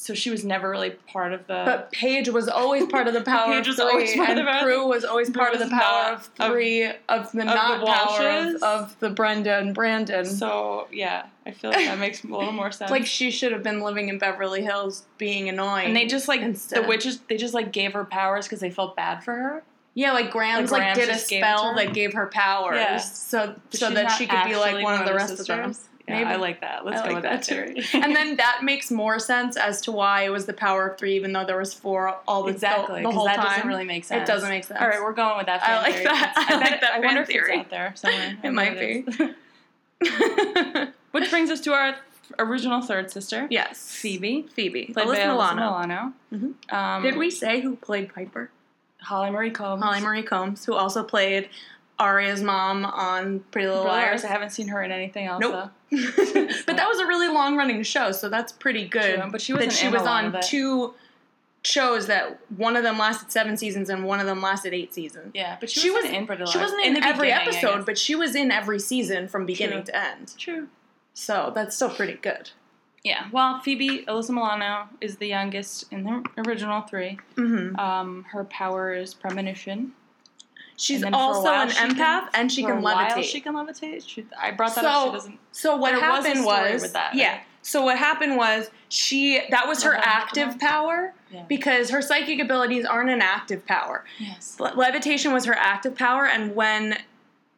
so 0.03 0.15
she 0.15 0.31
was 0.31 0.43
never 0.43 0.67
really 0.67 0.89
part 0.89 1.31
of 1.31 1.45
the. 1.45 1.61
But 1.63 1.91
Paige 1.91 2.27
was 2.29 2.47
always 2.47 2.87
part 2.87 3.07
of 3.07 3.13
the 3.13 3.21
power 3.33 3.53
Paige 3.53 3.67
of 3.67 3.67
was 3.67 3.75
three, 3.77 3.85
always 3.85 4.15
part 4.15 4.29
and 4.31 4.39
of. 4.49 4.61
Prue 4.63 4.87
was 4.87 5.05
always 5.05 5.29
part 5.29 5.53
of 5.53 5.59
the 5.59 5.67
power 5.69 6.13
of 6.13 6.29
of- 6.39 6.49
three 6.51 6.85
of, 7.07 7.31
the 7.31 7.37
the 7.37 7.43
not 7.45 7.85
power 7.85 8.27
of, 8.55 8.63
of 8.63 8.99
the 8.99 9.11
Brenda 9.11 9.59
and 9.59 9.75
Brandon. 9.75 10.25
so 10.25 10.87
yeah, 10.91 11.27
I 11.45 11.51
feel 11.51 11.69
like 11.69 11.85
that 11.85 11.99
makes 11.99 12.23
a 12.23 12.27
little 12.27 12.51
more 12.51 12.71
sense. 12.71 12.89
like 12.89 13.05
she 13.05 13.29
should 13.29 13.51
have 13.51 13.61
been 13.61 13.81
living 13.81 14.09
in 14.09 14.17
Beverly 14.17 14.63
Hills, 14.63 15.05
being 15.19 15.49
annoying. 15.49 15.85
and 15.85 15.95
they 15.95 16.07
just 16.07 16.27
like 16.27 16.41
instead. 16.41 16.83
the 16.83 16.87
witches. 16.87 17.19
They 17.29 17.37
just 17.37 17.53
like 17.53 17.71
gave 17.71 17.93
her 17.93 18.03
powers 18.03 18.45
because 18.47 18.59
they 18.59 18.71
felt 18.71 18.95
bad 18.95 19.23
for 19.23 19.35
her. 19.35 19.63
yeah, 19.93 20.13
like 20.13 20.31
Grams 20.31 20.71
Like, 20.71 20.81
like, 20.81 20.95
did 20.95 21.09
a 21.09 21.17
spell 21.17 21.75
that 21.75 21.93
gave 21.93 22.13
her 22.13 22.25
powers, 22.25 22.75
Yeah. 22.77 22.97
so 22.97 23.55
so 23.69 23.85
she's 23.87 23.95
that 23.95 24.07
she 24.17 24.25
could 24.25 24.45
be 24.45 24.55
like 24.55 24.69
actually 24.69 24.83
one 24.83 24.99
of 24.99 25.05
the 25.07 25.13
rest 25.13 25.39
of 25.39 25.45
them. 25.45 25.75
Yeah, 26.11 26.19
Maybe. 26.19 26.29
I 26.29 26.35
like 26.37 26.61
that. 26.61 26.85
Let's 26.85 27.01
I 27.01 27.03
go 27.03 27.13
like 27.13 27.15
with 27.15 27.23
that, 27.23 27.43
that 27.43 27.45
theory. 27.45 27.83
and 27.93 28.15
then 28.15 28.35
that 28.37 28.61
makes 28.63 28.91
more 28.91 29.17
sense 29.19 29.57
as 29.57 29.81
to 29.81 29.91
why 29.91 30.23
it 30.23 30.29
was 30.29 30.45
the 30.45 30.53
power 30.53 30.87
of 30.89 30.97
three, 30.97 31.15
even 31.15 31.33
though 31.33 31.45
there 31.45 31.57
was 31.57 31.73
four 31.73 32.15
all 32.27 32.43
the, 32.43 32.51
exactly 32.51 33.01
the, 33.01 33.09
the 33.09 33.13
whole 33.15 33.25
that 33.25 33.37
time. 33.37 33.45
doesn't 33.45 33.67
really 33.67 33.83
make 33.85 34.03
sense. 34.03 34.27
It 34.27 34.31
doesn't 34.31 34.49
make 34.49 34.63
sense. 34.63 34.79
All 34.81 34.87
right, 34.87 35.01
we're 35.01 35.13
going 35.13 35.37
with 35.37 35.47
that. 35.47 35.63
I 35.63 35.77
like 35.81 35.93
theory. 35.93 36.03
that. 36.05 36.33
It's- 36.37 36.45
I 36.49 36.55
like 36.55 36.69
bet- 36.69 36.81
that 36.81 36.93
I 36.93 36.99
wonder 36.99 37.25
fan 37.25 37.35
if 37.35 37.43
it's 37.47 37.57
out 37.59 37.69
there 37.69 37.93
somewhere. 37.95 38.37
It 38.43 38.51
might 38.51 38.75
bet 38.75 39.33
is. 40.01 40.89
Which 41.11 41.29
brings 41.29 41.49
us 41.49 41.59
to 41.61 41.73
our 41.73 41.95
original 42.39 42.81
third 42.81 43.11
sister, 43.11 43.47
yes, 43.49 43.91
Phoebe, 43.95 44.47
Phoebe, 44.53 44.85
played 44.93 45.05
Alyssa 45.07 45.15
by 45.17 45.27
Milano. 45.27 45.61
Milano. 45.61 46.13
Mhm. 46.33 46.73
Um, 46.73 47.03
Did 47.03 47.17
we 47.17 47.29
say 47.29 47.59
who 47.61 47.75
played 47.75 48.13
Piper? 48.13 48.49
Holly 49.01 49.29
Marie 49.31 49.51
Combs. 49.51 49.83
Holly 49.83 49.99
Marie 49.99 50.23
Combs, 50.23 50.63
who 50.65 50.73
also 50.73 51.03
played 51.03 51.49
Aria's 52.01 52.41
mom 52.41 52.83
on 52.85 53.39
Pretty 53.51 53.67
Little 53.67 53.83
Liars. 53.85 54.23
Liars. 54.23 54.25
I 54.25 54.27
haven't 54.27 54.49
seen 54.49 54.67
her 54.69 54.81
in 54.83 54.91
anything 54.91 55.25
else. 55.27 55.41
Nope. 55.41 55.69
but 55.91 56.75
that 56.75 56.87
was 56.87 56.99
a 56.99 57.05
really 57.05 57.27
long 57.27 57.55
running 57.55 57.83
show, 57.83 58.11
so 58.11 58.27
that's 58.29 58.51
pretty 58.51 58.87
good. 58.87 59.19
True, 59.21 59.31
but 59.31 59.41
she 59.41 59.53
wasn't 59.53 59.73
she 59.73 59.87
was 59.87 60.01
on 60.03 60.35
two 60.41 60.93
shows 61.63 62.07
that 62.07 62.39
one 62.57 62.75
of 62.75 62.81
them 62.83 62.97
lasted 62.97 63.31
seven 63.31 63.55
seasons 63.55 63.89
and 63.89 64.03
one 64.03 64.19
of 64.19 64.25
them 64.25 64.41
lasted 64.41 64.73
eight 64.73 64.93
seasons. 64.93 65.31
Yeah, 65.35 65.57
but 65.59 65.69
she, 65.69 65.79
She 65.81 65.91
wasn't 65.91 66.13
was- 66.13 66.19
in 66.21 66.27
Pretty 66.27 66.43
Little. 66.43 66.51
She 66.53 66.59
wasn't 66.59 66.85
in, 66.85 66.93
the 66.95 67.05
every 67.05 67.31
episode, 67.31 67.85
but 67.85 67.97
she 67.97 68.15
was 68.15 68.35
in 68.35 68.51
every 68.51 68.79
season 68.79 69.27
from 69.27 69.45
beginning 69.45 69.83
True. 69.83 69.93
to 69.93 69.95
end. 69.97 70.33
true. 70.37 70.67
So 71.13 71.51
that's 71.53 71.75
still 71.75 71.89
pretty 71.89 72.13
good. 72.13 72.49
Yeah. 73.03 73.27
Well, 73.31 73.59
Phoebe 73.59 74.05
Alyssa 74.07 74.29
Milano 74.29 74.87
is 75.01 75.17
the 75.17 75.27
youngest 75.27 75.91
in 75.91 76.03
the 76.03 76.23
original 76.47 76.81
three. 76.81 77.19
Mm-hmm. 77.35 77.75
Um, 77.79 78.25
her 78.31 78.43
power 78.45 78.93
is 78.93 79.13
premonition. 79.13 79.91
She's 80.77 80.97
And 81.03 81.05
then 81.05 81.11
for 81.13 81.17
a 81.17 81.21
also 81.21 81.43
while 81.43 81.61
an 81.63 81.69
she 81.69 81.75
can- 81.75 81.95
empath 81.95 82.27
and 82.33 82.51
she 82.51 82.63
can 82.63 82.81
levitate. 82.81 83.23
She 83.23 83.39
can 83.41 83.53
levitate. 83.53 84.07
She, 84.07 84.25
I 84.39 84.51
brought 84.51 84.75
that 84.75 84.85
up. 84.85 85.03
She 85.03 85.07
so, 85.07 85.11
doesn't. 85.13 85.39
so 85.51 85.75
what 85.75 85.93
was 85.93 86.01
happened 86.01 86.45
was, 86.45 86.81
with 86.81 86.93
that, 86.93 87.13
yeah. 87.13 87.31
right? 87.33 87.41
So 87.63 87.83
what 87.83 87.97
happened 87.99 88.37
was 88.37 88.71
she 88.89 89.39
that 89.51 89.67
was 89.67 89.83
her 89.83 89.93
active 89.95 90.57
power 90.59 91.13
Yeah. 91.31 91.43
because 91.47 91.91
her 91.91 92.01
psychic 92.01 92.39
abilities 92.39 92.85
aren't 92.85 93.11
an 93.11 93.21
active 93.21 93.65
power. 93.67 94.03
Yes. 94.19 94.59
Le- 94.59 94.73
levitation 94.75 95.31
was 95.31 95.45
her 95.45 95.53
active 95.53 95.95
power 95.95 96.25
and 96.25 96.55
when 96.55 96.97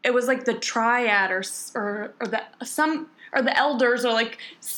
it 0.03 0.13
was 0.13 0.27
like 0.27 0.43
the 0.43 0.55
triad 0.55 1.31
or 1.31 1.41
or, 1.75 2.13
or 2.19 2.27
the 2.27 2.41
some 2.65 3.07
or 3.31 3.41
the 3.41 3.57
elders 3.57 4.03
or 4.03 4.11
like 4.11 4.37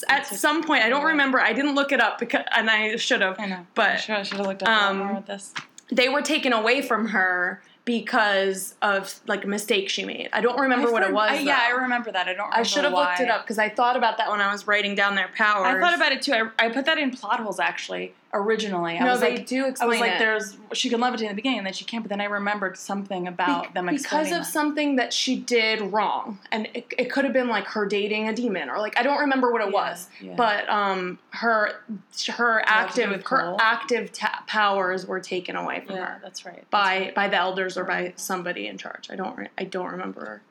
at 0.10 0.28
some 0.28 0.64
point 0.64 0.84
I 0.84 0.90
don't 0.90 1.06
remember 1.06 1.42
I 1.42 1.54
didn't 1.54 1.74
look 1.74 1.92
it 1.92 2.00
up 2.00 2.20
because 2.20 2.44
and 2.52 2.70
I 2.70 2.96
should 2.98 3.22
have 3.22 3.40
I 3.40 3.48
know. 3.48 3.66
but 3.74 3.90
I 3.90 3.96
should, 3.98 4.16
I 4.16 4.22
should 4.22 4.38
have 4.38 4.46
looked 4.46 4.62
up 4.62 4.70
um, 4.70 4.98
more 5.00 5.14
at 5.14 5.26
this. 5.26 5.56
they 5.92 6.08
were 6.08 6.22
taken 6.22 6.54
away 6.54 6.84
from 6.84 7.08
her 7.08 7.64
because 7.86 8.74
of 8.82 9.20
like 9.28 9.44
a 9.44 9.48
mistake 9.48 9.90
she 9.90 10.04
made. 10.04 10.30
I 10.34 10.42
don't 10.42 10.60
remember 10.60 10.90
I 10.90 10.92
what 10.92 11.04
it 11.04 11.14
was. 11.14 11.32
I- 11.32 11.40
yeah, 11.40 11.62
I 11.62 11.70
remember 11.70 12.12
that. 12.12 12.28
I 12.28 12.34
don't. 12.34 12.48
Remember 12.48 12.60
I 12.60 12.64
should 12.64 12.84
have 12.84 12.94
looked 12.94 13.20
it 13.20 13.30
up 13.30 13.44
because 13.44 13.60
I 13.60 13.70
thought 13.70 13.96
about 13.96 14.18
that 14.18 14.30
when 14.30 14.42
I 14.42 14.52
was 14.52 14.68
writing 14.68 14.96
down 14.96 15.16
their 15.16 15.30
powers. 15.30 15.68
I 15.68 15.80
thought 15.80 15.96
about 15.96 16.12
it 16.12 16.22
too. 16.24 16.34
I, 16.34 16.66
I 16.66 16.70
put 16.70 16.86
that 16.86 16.98
in 16.98 17.12
plot 17.12 17.40
holes 17.40 17.60
actually 17.60 18.14
originally. 18.34 18.98
I 18.98 19.04
No, 19.06 19.12
was 19.12 19.22
they 19.22 19.38
like, 19.38 19.48
do 19.48 19.66
I 19.80 19.86
was 19.86 20.00
like, 20.00 20.14
it. 20.14 20.20
there's 20.20 20.58
she 20.74 20.90
can 20.90 21.00
levitate 21.00 21.22
in 21.22 21.28
the 21.30 21.34
beginning 21.36 21.60
and 21.60 21.68
then 21.68 21.74
she 21.74 21.86
can't. 21.86 22.04
But 22.04 22.10
then 22.10 22.20
I 22.22 22.26
remembered 22.26 22.78
something 22.78 23.28
about 23.28 23.74
them 23.74 23.86
because 23.86 24.28
of 24.32 24.40
that. 24.40 24.46
something 24.46 24.98
that 24.98 25.14
she 25.14 25.38
did 25.38 25.82
wrong, 25.94 26.40
and 26.52 26.68
it, 26.74 26.86
it 26.98 27.12
could 27.12 27.24
have 27.24 27.34
been 27.34 27.48
like 27.48 27.66
her 27.68 27.86
dating 27.86 28.28
a 28.28 28.34
demon, 28.34 28.70
or 28.70 28.78
like 28.80 28.98
I 29.00 29.04
don't 29.04 29.20
remember 29.20 29.52
what 29.52 29.62
it 29.62 29.68
Yeah, 29.68 29.74
was, 29.74 30.08
yeah. 30.22 30.34
but 30.36 30.68
um, 30.70 31.18
her 31.30 31.72
her 32.34 32.62
active 32.66 33.24
her 33.28 33.56
active 33.60 34.12
ta- 34.12 34.44
powers 34.48 35.06
were 35.06 35.20
taken 35.20 35.56
away 35.56 35.82
from 35.86 35.96
Yeah, 35.96 36.06
her 36.06 36.20
that's 36.22 36.46
right. 36.46 36.56
That's 36.56 36.70
by 36.70 36.98
right. 37.00 37.16
by 37.16 37.28
the 37.30 37.38
elders 37.38 37.78
or 37.78 37.84
by 37.86 38.14
somebody 38.18 38.68
in 38.68 38.78
charge. 38.78 39.10
I 39.10 39.16
don't 39.16 39.38
re- 39.38 39.50
I 39.58 39.64
don't 39.64 39.92
remember 39.92 40.42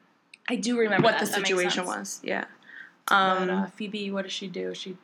I 0.48 0.56
do 0.56 0.78
remember 0.78 1.04
what 1.06 1.12
that. 1.18 1.20
the 1.26 1.32
That 1.32 1.46
situation 1.46 1.86
was. 1.86 2.20
Yeah. 2.22 2.44
But, 3.06 3.14
Um, 3.14 3.50
uh, 3.50 3.66
Phoebe, 3.66 4.10
what 4.10 4.22
does 4.22 4.32
she 4.32 4.46
do? 4.48 4.74
She. 4.74 4.96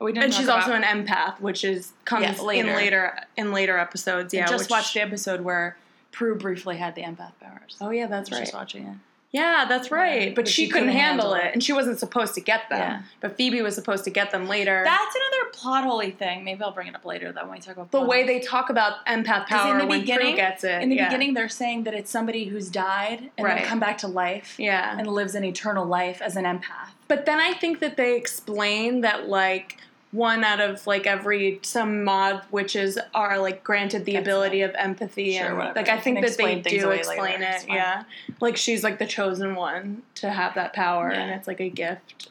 Oh, 0.00 0.06
and 0.08 0.32
she's 0.34 0.44
about- 0.44 0.62
also 0.62 0.72
an 0.74 0.82
empath, 0.82 1.40
which 1.40 1.64
is 1.64 1.92
comes 2.04 2.22
Yeah, 2.24 2.42
later. 2.42 2.68
in 2.68 2.76
later 2.76 3.18
in 3.36 3.52
later 3.52 3.78
episodes. 3.78 4.34
Yeah, 4.34 4.44
I 4.44 4.48
just 4.48 4.64
which- 4.64 4.70
watched 4.70 4.94
the 4.94 5.00
episode 5.00 5.40
where 5.40 5.76
Prue 6.12 6.34
briefly 6.34 6.76
had 6.76 6.94
the 6.94 7.02
empath 7.02 7.32
powers. 7.40 7.76
Oh 7.80 7.90
yeah, 7.90 8.06
that's 8.06 8.30
right. 8.30 8.40
Just 8.40 8.54
watching 8.54 8.86
it. 8.86 8.94
Yeah, 9.32 9.66
that's 9.68 9.90
right. 9.90 10.28
Yeah, 10.28 10.34
but, 10.34 10.48
she, 10.48 10.66
couldn't, 10.68 10.88
handle, 10.90 11.34
it, 11.34 11.50
and 11.52 11.62
she 11.62 11.72
wasn't 11.74 11.98
supposed 11.98 12.32
to 12.36 12.40
get 12.40 12.70
them. 12.70 12.78
Yeah. 12.78 13.02
But 13.20 13.36
Phoebe 13.36 13.60
was 13.60 13.74
supposed 13.74 14.04
to 14.04 14.10
get 14.10 14.30
them 14.30 14.48
later. 14.48 14.80
That's 14.82 15.14
another 15.14 15.50
plot 15.52 15.84
holy 15.84 16.12
thing. 16.12 16.42
Maybe 16.44 16.62
I'll 16.62 16.70
bring 16.72 16.86
it 16.86 16.94
up 16.94 17.04
later. 17.04 17.32
Though 17.32 17.42
when 17.42 17.50
we 17.50 17.58
talk 17.58 17.76
about 17.76 17.90
the 17.90 18.00
way 18.00 18.18
holes. 18.18 18.28
they 18.28 18.38
talk 18.40 18.70
about 18.70 19.04
empath 19.04 19.46
power 19.46 19.78
in 19.78 19.86
the 19.88 19.92
beginning- 19.98 20.28
Prue 20.28 20.36
gets 20.36 20.64
it. 20.64 20.80
in 20.80 20.88
the 20.88 20.96
yeah. 20.96 21.08
beginning 21.08 21.34
they're 21.34 21.50
saying 21.50 21.84
that 21.84 21.92
it's 21.92 22.10
somebody 22.10 22.44
who's 22.46 22.70
died 22.70 23.30
and 23.36 23.44
Right. 23.44 23.58
then 23.58 23.66
come 23.66 23.80
back 23.80 23.98
to 23.98 24.06
life 24.08 24.54
Yeah. 24.58 24.96
and 24.96 25.06
lives 25.06 25.34
an 25.34 25.44
eternal 25.44 25.84
life 25.84 26.22
as 26.22 26.36
an 26.36 26.44
empath. 26.44 26.92
But 27.08 27.26
then 27.26 27.38
I 27.38 27.52
think 27.52 27.80
that 27.80 27.96
they 27.98 28.16
explain 28.16 29.02
that 29.02 29.28
like 29.28 29.76
one 30.12 30.44
out 30.44 30.60
of 30.60 30.86
like 30.86 31.06
every 31.06 31.58
some 31.62 32.04
mod 32.04 32.42
witches 32.50 32.96
are 33.14 33.38
like 33.38 33.62
granted 33.64 34.04
the 34.04 34.12
Gets 34.12 34.24
ability 34.26 34.62
of 34.62 34.74
empathy 34.76 35.36
Sure, 35.36 35.46
and 35.46 35.56
whatever. 35.58 35.74
like 35.80 35.88
I 35.88 35.98
think 36.00 36.20
that 36.24 36.36
they 36.36 36.60
do 36.60 36.90
explain 36.90 37.40
later. 37.40 37.42
It. 37.42 37.66
Yeah. 37.68 38.04
Like 38.40 38.56
she's 38.56 38.82
like 38.84 38.98
the 38.98 39.06
chosen 39.06 39.54
one 39.54 40.02
to 40.16 40.30
have 40.30 40.54
that 40.54 40.72
power 40.72 41.10
and 41.10 41.30
it's 41.32 41.46
like 41.46 41.60
a 41.60 41.68
gift. 41.68 42.28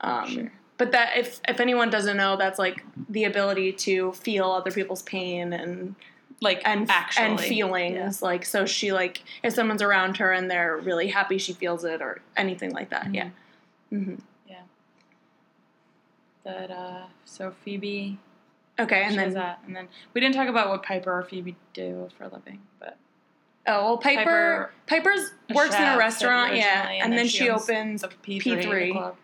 Um 0.00 0.28
Sure. 0.30 0.52
but 0.78 0.92
that 0.92 1.16
if 1.16 1.40
if 1.48 1.60
anyone 1.60 1.90
doesn't 1.90 2.16
know 2.16 2.36
that's 2.36 2.58
like 2.58 2.84
the 3.08 3.24
ability 3.24 3.72
to 3.72 4.12
feel 4.12 4.50
other 4.50 4.70
people's 4.70 5.02
pain 5.02 5.52
and 5.52 5.94
Like 6.40 6.60
and 6.64 6.88
actually 6.90 7.24
and 7.26 7.40
feelings 7.40 8.22
like 8.22 8.44
so 8.44 8.66
she 8.66 8.92
like 8.92 9.22
if 9.42 9.54
someone's 9.54 9.82
around 9.82 10.18
her 10.18 10.32
and 10.32 10.50
they're 10.50 10.76
really 10.76 11.08
happy 11.08 11.38
she 11.38 11.52
feels 11.54 11.82
it 11.84 12.00
or 12.02 12.20
anything 12.36 12.72
like 12.72 12.90
that 12.90 13.12
yeah 13.14 13.30
hmm 13.90 14.16
But 16.46 16.70
uh, 16.70 17.02
so 17.24 17.52
Phoebe, 17.64 18.20
okay 18.78 19.02
and 19.02 19.18
then 19.18 19.34
that, 19.34 19.58
and 19.66 19.74
then 19.74 19.88
we 20.14 20.20
didn't 20.20 20.36
talk 20.36 20.46
about 20.46 20.68
what 20.68 20.84
Piper 20.84 21.10
or 21.10 21.24
Phoebe 21.24 21.56
do 21.74 22.08
for 22.16 22.22
a 22.22 22.28
living, 22.28 22.60
but 22.78 22.96
oh 23.66 23.84
well 23.84 23.98
piper, 23.98 24.70
piper's 24.86 25.32
works 25.52 25.74
in 25.74 25.82
a 25.82 25.98
restaurant 25.98 26.54
yeah 26.54 26.88
and 26.88 27.02
and, 27.02 27.12
then 27.12 27.18
then, 27.18 27.26
she 27.26 27.50
opens 27.50 28.04
P 28.22 28.38
three 28.38 28.92
club. 28.92 29.16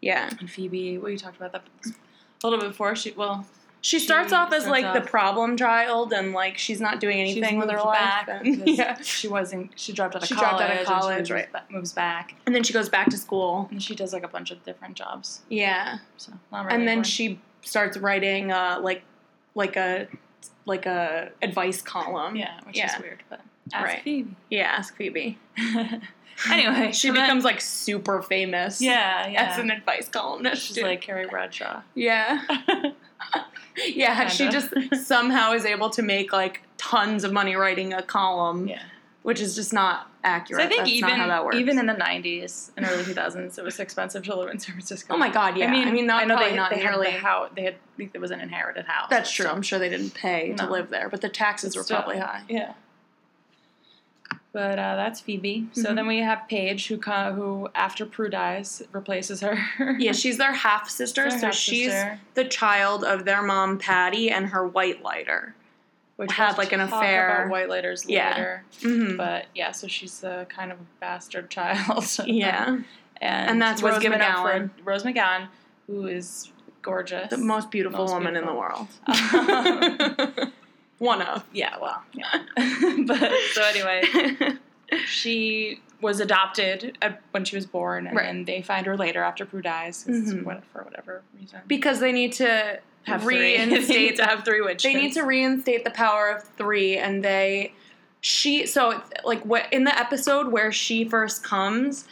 yeah 0.00 0.30
And 0.38 0.48
Phoebe, 0.48 0.98
we 0.98 1.16
talked 1.16 1.36
about 1.36 1.50
that 1.50 1.64
a 1.84 2.46
little 2.46 2.60
bit 2.60 2.68
before. 2.68 2.94
She 2.94 3.10
well, 3.10 3.44
she 3.80 3.98
starts 3.98 4.30
She 4.30 4.34
off 4.34 4.52
as 4.52 4.64
starts 4.64 4.82
like 4.82 4.94
the 4.94 5.08
problem 5.08 5.56
child 5.56 6.12
and 6.12 6.32
like 6.32 6.58
she's 6.58 6.80
not 6.80 7.00
doing 7.00 7.24
she's 7.26 7.36
anything 7.36 7.58
with 7.58 7.70
her 7.70 7.78
life 7.78 8.26
and, 8.28 8.66
yeah 8.68 9.00
she 9.00 9.28
wasn't. 9.28 9.70
She 9.76 9.92
dropped 9.92 10.16
out 10.16 10.22
of 10.22 10.28
She 10.28 10.34
college. 10.34 10.50
dropped 10.58 10.62
out 10.62 10.72
of 10.72 10.78
she 10.80 10.84
college, 10.92 11.30
right. 11.30 11.48
moves 11.70 11.92
back, 11.92 12.34
and 12.46 12.54
then 12.54 12.62
she 12.64 12.72
goes 12.72 12.88
back 12.88 13.08
to 13.10 13.16
school 13.16 13.68
and 13.70 13.82
she 13.82 13.94
does 13.94 14.12
like 14.12 14.24
a 14.24 14.28
bunch 14.28 14.50
of 14.50 14.62
different 14.64 14.94
jobs. 14.96 15.42
yeah 15.48 15.98
So 16.16 16.32
not 16.52 16.64
really 16.64 16.74
and 16.74 16.82
then 16.82 16.98
important. 16.98 17.06
she 17.06 17.40
starts 17.62 17.96
writing 17.96 18.50
uh 18.52 18.78
like 18.82 19.02
like 19.54 19.76
a 19.76 20.08
like 20.66 20.86
a 20.86 21.30
advice 21.42 21.80
column 21.82 22.36
yeah, 22.36 22.60
which 22.66 22.76
yeah. 22.76 22.94
is 22.96 23.00
weird, 23.02 23.22
but 23.30 23.40
ask 23.72 23.84
Right. 23.86 24.02
Phoebe. 24.02 24.34
yeah 24.50 24.74
ask 24.76 24.96
phoebe 24.96 25.38
anyway, 26.50 26.92
she 26.92 27.08
so 27.08 27.14
then- 27.14 27.24
becomes 27.24 27.44
like 27.44 27.60
super 27.60 28.22
famous 28.22 28.80
yeah, 28.80 29.26
yeah. 29.28 29.50
as 29.50 29.58
an 29.58 29.70
advice 29.70 30.08
columnist. 30.08 30.66
She's 30.66 30.80
like 30.82 31.00
Carrie 31.00 31.26
Bradshaw. 31.26 31.82
yeah, 31.94 32.42
yeah. 33.86 34.28
She 34.28 34.48
Kinda. 34.48 34.52
just 34.92 35.06
somehow 35.06 35.52
is 35.52 35.64
able 35.64 35.90
to 35.90 36.02
make 36.02 36.32
like 36.32 36.62
tons 36.76 37.24
of 37.24 37.32
money 37.32 37.54
writing 37.56 37.92
a 37.92 38.02
column, 38.02 38.68
Yeah. 38.68 38.82
which 39.22 39.40
is 39.40 39.54
just 39.54 39.72
not 39.72 40.10
accurate. 40.24 40.60
So 40.62 40.66
I 40.66 40.68
think 40.68 40.80
That's 40.80 40.90
even 40.90 41.10
not 41.10 41.18
how 41.18 41.26
that 41.28 41.44
works. 41.44 41.56
even 41.56 41.78
in 41.78 41.86
the 41.86 41.94
'90s 41.94 42.70
and 42.76 42.84
early 42.86 43.04
2000s, 43.04 43.56
it 43.58 43.64
was 43.64 43.78
expensive 43.80 44.24
to 44.24 44.34
live 44.34 44.50
in 44.50 44.58
San 44.58 44.74
Francisco. 44.74 45.14
oh 45.14 45.18
my 45.18 45.28
god, 45.30 45.56
yeah. 45.56 45.66
I 45.66 45.70
mean, 45.70 45.88
I 45.88 45.90
mean, 45.92 46.06
not 46.06 46.22
I 46.22 46.26
know 46.26 46.38
they, 46.38 46.54
not 46.56 46.70
they 46.70 46.76
nearly. 46.82 47.10
had 47.10 47.20
the 47.20 47.26
house. 47.26 47.50
They 47.54 47.62
had 47.62 47.74
I 47.74 47.96
think 47.96 48.12
there 48.12 48.20
was 48.20 48.30
an 48.30 48.40
inherited 48.40 48.84
house. 48.86 49.08
That's 49.10 49.30
true. 49.30 49.46
so- 49.46 49.52
I'm 49.52 49.62
sure 49.62 49.78
they 49.78 49.88
didn't 49.88 50.14
pay 50.14 50.52
to 50.54 50.68
live 50.70 50.90
there, 50.90 51.08
but 51.08 51.20
the 51.20 51.28
taxes 51.28 51.76
were 51.76 51.82
Still- 51.82 51.98
probably 51.98 52.18
high. 52.18 52.42
Yeah. 52.48 52.72
But 54.52 54.78
uh, 54.78 54.96
that's 54.96 55.20
Phoebe. 55.20 55.68
So 55.72 55.90
Mhm. 55.90 55.94
then 55.96 56.06
we 56.06 56.18
have 56.20 56.48
Paige, 56.48 56.88
who 56.88 56.96
co- 56.98 57.32
who 57.34 57.68
after 57.74 58.06
Prue 58.06 58.30
dies 58.30 58.82
replaces 58.92 59.40
her. 59.42 59.58
Yeah, 59.98 60.12
she's 60.12 60.38
their 60.38 60.52
half 60.52 60.88
sister, 60.88 61.28
so 61.30 61.36
half-sister. 61.46 61.52
she's 61.52 61.92
the 62.34 62.44
child 62.44 63.04
of 63.04 63.24
their 63.26 63.42
mom 63.42 63.78
Patty 63.78 64.30
and 64.30 64.46
her 64.48 64.66
white 64.66 65.02
lighter. 65.02 65.54
Which 66.16 66.32
had, 66.32 66.58
like, 66.58 66.72
an 66.72 66.80
affair. 66.80 67.42
About 67.42 67.50
White 67.52 67.68
Lighters 67.68 68.04
Yeah. 68.08 68.30
later. 68.30 68.64
hmm 68.82 69.16
But 69.16 69.46
yeah, 69.54 69.70
so 69.70 69.86
she's 69.86 70.24
a 70.24 70.46
kind 70.48 70.72
of 70.72 70.78
a 70.80 70.84
bastard 70.98 71.48
child. 71.50 72.04
yeah, 72.26 72.78
and, 73.20 73.50
And 73.50 73.62
that's 73.62 73.82
Rose 73.82 74.00
given 74.00 74.20
up 74.20 74.38
McGowan. 74.38 74.70
for 74.78 74.82
Rose 74.82 75.04
McGowan, 75.04 75.46
who 75.86 76.06
is 76.08 76.50
gorgeous. 76.82 77.30
the 77.30 77.36
most 77.36 77.70
beautiful 77.70 78.00
Most 78.06 78.14
woman 78.14 78.32
beautiful. 78.34 78.50
in 78.50 78.54
the 78.54 78.58
world. 78.58 80.52
One 80.98 81.22
of. 81.22 81.44
Yeah, 81.52 81.76
well, 81.80 82.02
yeah. 82.12 82.42
but 83.06 83.30
so 83.52 83.62
anyway, 83.62 84.02
she 85.06 85.80
was 86.00 86.20
adopted 86.20 86.96
at, 87.02 87.20
when 87.32 87.44
she 87.44 87.56
was 87.56 87.66
born, 87.66 88.06
and 88.06 88.16
Right. 88.16 88.26
then 88.26 88.44
they 88.44 88.62
find 88.62 88.86
her 88.86 88.96
later 88.96 89.22
after 89.22 89.44
Prue 89.44 89.62
dies 89.62 90.04
Mhm. 90.08 90.44
what, 90.44 90.62
for 90.72 90.82
whatever 90.82 91.22
reason. 91.38 91.60
because 91.66 92.00
they 92.00 92.12
need 92.12 92.32
to 92.34 92.78
have 93.04 93.22
three. 93.22 93.36
they 93.58 93.66
need 93.66 93.72
reinstate 93.72 94.16
to 94.16 94.24
have 94.24 94.44
three 94.44 94.60
witches. 94.60 94.82
they 94.92 94.94
need 95.00 95.12
to 95.14 95.22
reinstate 95.22 95.84
the 95.84 95.90
power 95.90 96.28
of 96.28 96.42
three 96.56 96.96
and 96.96 97.24
they 97.24 97.72
she 98.20 98.66
so 98.66 99.00
like 99.24 99.42
what 99.44 99.72
in 99.72 99.84
the 99.84 99.96
episode 99.98 100.48
where 100.48 100.70
she 100.72 101.04
first 101.04 101.42
comes 101.44 102.06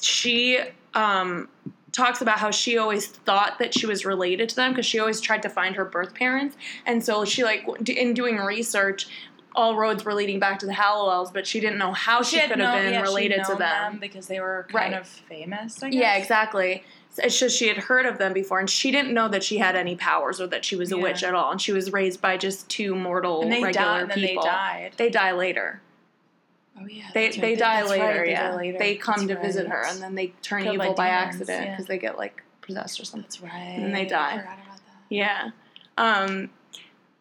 she 0.00 0.60
um 0.94 1.48
talks 1.96 2.20
about 2.20 2.38
how 2.38 2.50
she 2.50 2.76
always 2.78 3.06
thought 3.06 3.58
that 3.58 3.72
she 3.72 3.86
was 3.86 4.04
related 4.04 4.48
to 4.50 4.56
them 4.56 4.72
because 4.72 4.86
she 4.86 4.98
always 4.98 5.20
tried 5.20 5.42
to 5.42 5.48
find 5.48 5.74
her 5.76 5.84
birth 5.84 6.14
parents 6.14 6.56
and 6.84 7.02
so 7.04 7.24
she 7.24 7.42
like 7.42 7.66
in 7.88 8.12
doing 8.14 8.36
research 8.36 9.08
all 9.54 9.74
roads 9.74 10.04
were 10.04 10.12
leading 10.12 10.38
back 10.38 10.58
to 10.58 10.66
the 10.66 10.72
Halliwells, 10.72 11.32
but 11.32 11.46
she 11.46 11.60
didn't 11.60 11.78
know 11.78 11.90
how 11.94 12.20
she, 12.20 12.36
had 12.36 12.50
could 12.50 12.60
have 12.60 12.74
been 12.82 12.92
yeah, 12.92 13.00
related 13.00 13.42
to 13.44 13.52
known 13.52 13.58
them. 13.58 13.98
because 13.98 14.26
they 14.26 14.38
were 14.38 14.66
kind 14.70 14.92
Right. 14.92 15.00
of 15.00 15.06
famous. 15.08 15.82
I 15.82 15.88
guess. 15.88 15.98
Yeah, 15.98 16.16
exactly. 16.16 16.84
It's 17.16 17.40
just 17.40 17.56
she 17.56 17.66
had 17.68 17.78
heard 17.78 18.04
of 18.04 18.18
them 18.18 18.34
before, 18.34 18.60
and 18.60 18.68
she 18.68 18.90
didn't 18.90 19.14
know 19.14 19.28
that 19.28 19.42
she 19.42 19.56
had 19.56 19.74
any 19.74 19.96
powers 19.96 20.42
or 20.42 20.46
that 20.48 20.62
she 20.66 20.76
was 20.76 20.92
a 20.92 20.96
Yeah. 20.96 21.02
witch 21.04 21.24
at 21.24 21.34
all. 21.34 21.50
And 21.52 21.58
she 21.58 21.72
was 21.72 21.90
raised 21.90 22.20
by 22.20 22.36
just 22.36 22.68
two 22.68 22.94
mortal 22.94 23.40
And 23.40 23.50
they 23.50 23.62
regular 23.62 23.86
died. 23.86 24.00
And 24.02 24.10
then 24.10 24.20
they 24.20 24.26
people. 24.28 24.42
died. 24.44 24.92
They 24.98 25.08
die 25.08 25.32
later. 25.32 25.80
Oh 26.78 26.86
yeah, 26.86 27.04
They 27.14 27.26
that's 27.26 27.36
right. 27.38 27.42
they 27.42 27.56
die 27.56 27.82
later. 27.84 28.04
right, 28.04 28.24
they 28.26 28.30
yeah, 28.32 28.48
die 28.50 28.56
later. 28.56 28.78
they 28.78 28.94
come 28.96 29.26
That's 29.26 29.40
to 29.40 29.46
visit 29.46 29.66
her, 29.68 29.84
and 29.86 30.02
then 30.02 30.14
they 30.14 30.28
turn 30.42 30.62
Killed 30.62 30.74
evil 30.74 30.94
by, 30.94 31.06
demons, 31.08 31.34
accident 31.34 31.64
yeah. 31.64 31.70
because 31.72 31.86
they 31.86 31.98
get 31.98 32.18
like 32.18 32.42
possessed 32.60 33.00
or 33.00 33.04
something. 33.04 33.22
That's 33.22 33.40
right. 33.40 33.78
And 33.78 33.94
they 33.94 34.04
die. 34.06 34.34
I 34.34 34.38
forgot 34.38 34.58
about 34.66 34.76
that. 34.76 34.96
Yeah. 35.08 35.50
Um, 35.98 36.50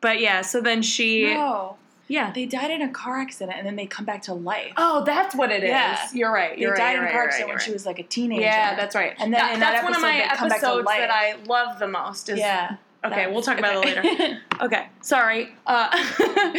but 0.02 0.20
yeah, 0.20 0.42
so 0.42 0.60
then 0.62 0.82
she. 0.82 1.34
No, 1.34 1.78
Yeah. 2.08 2.32
they 2.32 2.46
died 2.46 2.70
in 2.72 2.82
a 2.82 2.90
car 2.90 3.18
accident, 3.20 3.58
and 3.58 3.66
then 3.66 3.76
they 3.78 3.86
come 3.86 4.04
back 4.06 4.24
to 4.24 4.34
life. 4.34 4.74
Oh, 4.78 5.04
that's 5.06 5.34
what 5.36 5.52
it 5.52 5.64
is. 5.64 5.70
Yeah. 5.70 6.06
You're 6.14 6.34
right. 6.34 6.56
they 6.56 6.62
You're 6.62 6.72
right. 6.72 6.78
died 6.78 6.96
in 6.98 7.00
a 7.00 7.04
right, 7.06 7.12
car 7.14 7.24
accident 7.24 7.48
right, 7.50 7.56
when 7.56 7.64
she 7.64 7.72
was 7.72 7.86
like 7.86 8.00
a 8.00 8.04
teenager. 8.04 8.42
Yeah, 8.42 8.76
that's 8.76 8.94
right. 8.96 9.14
And 9.20 9.34
then 9.34 9.40
That- 9.40 9.54
in 9.54 9.60
that 9.62 9.72
that's 9.72 9.84
one 9.84 9.96
of 9.96 10.02
my 10.02 10.12
they 10.30 10.36
come 10.36 10.50
back 10.50 10.60
to 10.60 10.68
episodes 10.68 10.88
that 10.90 11.12
I 11.12 11.36
love 11.48 11.80
the 11.80 11.88
most. 11.88 12.28
Is 12.30 12.40
yeah. 12.40 12.76
Okay, 13.06 13.16
That's- 13.16 13.32
we'll 13.34 13.42
talk 13.44 13.58
about 13.60 13.86
it 13.86 13.86
later. 13.86 14.40
Okay, 14.62 14.88
sorry. 15.02 15.54
Uh, 15.68 15.90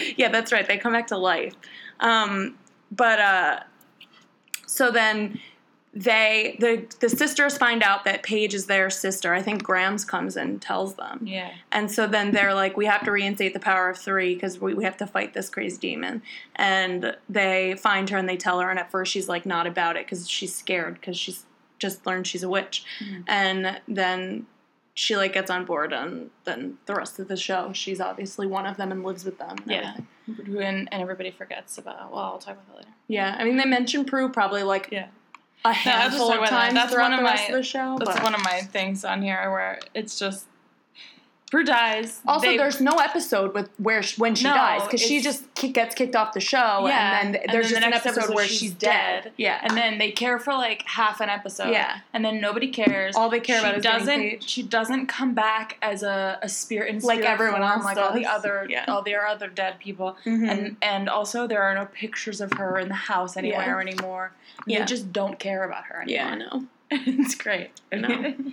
yeah, 0.16 0.28
that's 0.28 0.52
right. 0.52 0.66
They 0.66 0.76
come 0.78 0.92
back 0.92 1.06
to 1.08 1.16
life. 1.16 1.54
Um, 2.00 2.56
but 2.90 3.18
uh, 3.18 3.60
so 4.66 4.90
then 4.90 5.40
they 5.96 6.56
the 6.60 6.84
the 7.00 7.08
sisters 7.08 7.56
find 7.56 7.82
out 7.82 8.04
that 8.04 8.22
Paige 8.22 8.52
is 8.52 8.66
their 8.66 8.90
sister. 8.90 9.32
I 9.32 9.40
think 9.40 9.62
Grams 9.62 10.04
comes 10.04 10.36
and 10.36 10.60
tells 10.60 10.94
them. 10.96 11.20
yeah. 11.24 11.52
And 11.72 11.90
so 11.90 12.06
then 12.06 12.32
they're 12.32 12.54
like, 12.54 12.76
we 12.76 12.84
have 12.84 13.02
to 13.04 13.10
reinstate 13.10 13.54
the 13.54 13.60
power 13.60 13.88
of 13.88 13.96
three 13.96 14.34
because 14.34 14.60
we, 14.60 14.74
we 14.74 14.84
have 14.84 14.98
to 14.98 15.06
fight 15.06 15.32
this 15.32 15.48
crazy 15.48 15.78
demon. 15.78 16.22
And 16.56 17.16
they 17.30 17.76
find 17.78 18.10
her 18.10 18.18
and 18.18 18.28
they 18.28 18.36
tell 18.36 18.60
her, 18.60 18.68
and 18.68 18.78
at 18.78 18.90
first 18.90 19.10
she's 19.10 19.28
like 19.28 19.46
not 19.46 19.66
about 19.66 19.96
it 19.96 20.04
because 20.04 20.28
she's 20.28 20.54
scared 20.54 20.94
because 20.94 21.16
she's 21.16 21.46
just 21.78 22.04
learned 22.06 22.26
she's 22.26 22.42
a 22.42 22.48
witch. 22.48 22.84
Mm-hmm. 23.00 23.22
And 23.26 23.80
then 23.88 24.46
she 24.96 25.14
like 25.16 25.32
gets 25.34 25.50
on 25.50 25.64
board, 25.64 25.92
and 25.92 26.30
then 26.44 26.78
the 26.86 26.94
rest 26.94 27.18
of 27.20 27.28
the 27.28 27.36
show, 27.36 27.72
she's 27.72 28.00
obviously 28.00 28.46
one 28.46 28.66
of 28.66 28.76
them 28.78 28.90
and 28.90 29.04
lives 29.04 29.24
with 29.24 29.38
them. 29.38 29.54
And 29.62 29.70
Yeah. 29.70 29.94
everything. 30.28 30.56
And, 30.64 30.88
and 30.90 31.02
everybody 31.02 31.30
forgets 31.30 31.78
about. 31.78 32.10
Well, 32.10 32.18
I'll 32.20 32.38
talk 32.38 32.54
about 32.54 32.66
that 32.68 32.76
later. 32.78 32.88
yeah. 33.06 33.36
I 33.38 33.44
mean, 33.44 33.56
they 33.58 33.66
mention 33.66 34.04
Prue 34.04 34.28
probably 34.30 34.62
like 34.64 34.88
Yeah. 34.90 35.08
a 35.64 35.72
handful 35.72 36.28
talk 36.28 36.36
of 36.38 36.42
about 36.42 36.50
that. 36.50 36.58
times 36.60 36.74
That's 36.74 36.92
throughout 36.92 37.10
one 37.10 37.12
of 37.12 37.18
the 37.20 37.24
rest 37.24 37.42
my- 37.44 37.48
of 37.48 37.60
the 37.60 37.62
show. 37.62 37.96
That's 37.98 38.10
but- 38.14 38.22
one 38.24 38.34
of 38.34 38.42
my 38.42 38.60
things 38.62 39.04
on 39.04 39.22
here 39.22 39.50
where 39.52 39.78
it's 39.94 40.18
just 40.18 40.46
Prue 41.50 41.62
dies. 41.62 42.20
Also, 42.26 42.48
they- 42.48 42.56
there's 42.56 42.80
no 42.80 42.96
episode 42.96 43.54
with 43.54 43.70
where 43.78 44.02
when 44.18 44.34
she 44.34 44.44
No, 44.44 44.54
dies 44.54 44.82
because 44.82 45.00
she 45.00 45.20
just 45.20 45.44
gets 45.54 45.94
kicked 45.94 46.16
off 46.16 46.32
the 46.34 46.40
show, 46.40 46.86
yeah, 46.88 47.20
and 47.22 47.34
then 47.36 47.42
there's 47.52 47.70
then 47.70 47.82
just 47.90 48.02
the 48.04 48.10
an 48.10 48.14
episode, 48.18 48.34
where 48.34 48.46
she's, 48.48 48.72
dead. 48.72 49.32
Yeah, 49.36 49.60
and 49.62 49.76
then 49.76 49.98
they 49.98 50.10
care 50.10 50.40
for 50.40 50.54
like 50.54 50.82
half 50.86 51.20
an 51.20 51.28
episode. 51.28 51.70
Yeah. 51.70 51.98
and 52.12 52.24
then 52.24 52.40
nobody 52.40 52.66
cares. 52.68 53.14
All 53.14 53.30
they 53.30 53.38
care 53.38 53.60
she 53.60 53.64
about 53.64 53.76
is 53.78 53.82
doesn't. 53.84 54.42
She 54.42 54.62
doesn't 54.64 55.06
come 55.06 55.34
back 55.34 55.76
as 55.82 56.02
a, 56.02 56.38
a 56.42 56.48
spirit 56.48 56.88
in 56.90 56.98
Like 57.00 57.18
spirit 57.18 57.30
everyone 57.32 57.60
form, 57.60 57.72
else 57.72 57.84
like 57.84 57.96
all 57.96 58.12
the 58.12 58.26
other 58.26 58.66
Yeah. 58.68 58.84
all 58.88 59.02
the 59.02 59.14
other 59.14 59.46
dead 59.48 59.78
people. 59.78 60.16
Mhm. 60.26 60.48
And 60.50 60.76
and 60.82 61.08
also 61.08 61.46
there 61.46 61.62
are 61.62 61.74
no 61.74 61.86
pictures 61.86 62.40
of 62.40 62.52
her 62.54 62.76
in 62.78 62.88
the 62.88 62.94
house 62.94 63.36
anywhere 63.36 63.80
anymore. 63.80 64.32
Yeah. 64.66 64.80
They 64.80 64.84
just 64.86 65.12
don't 65.12 65.38
care 65.38 65.62
about 65.62 65.84
her 65.84 66.02
anymore. 66.02 66.26
yeah, 66.26 66.28
I 66.32 66.34
know. 66.34 66.64
it's 66.90 67.34
great. 67.36 67.70
I 67.92 67.96
know. 67.96 68.34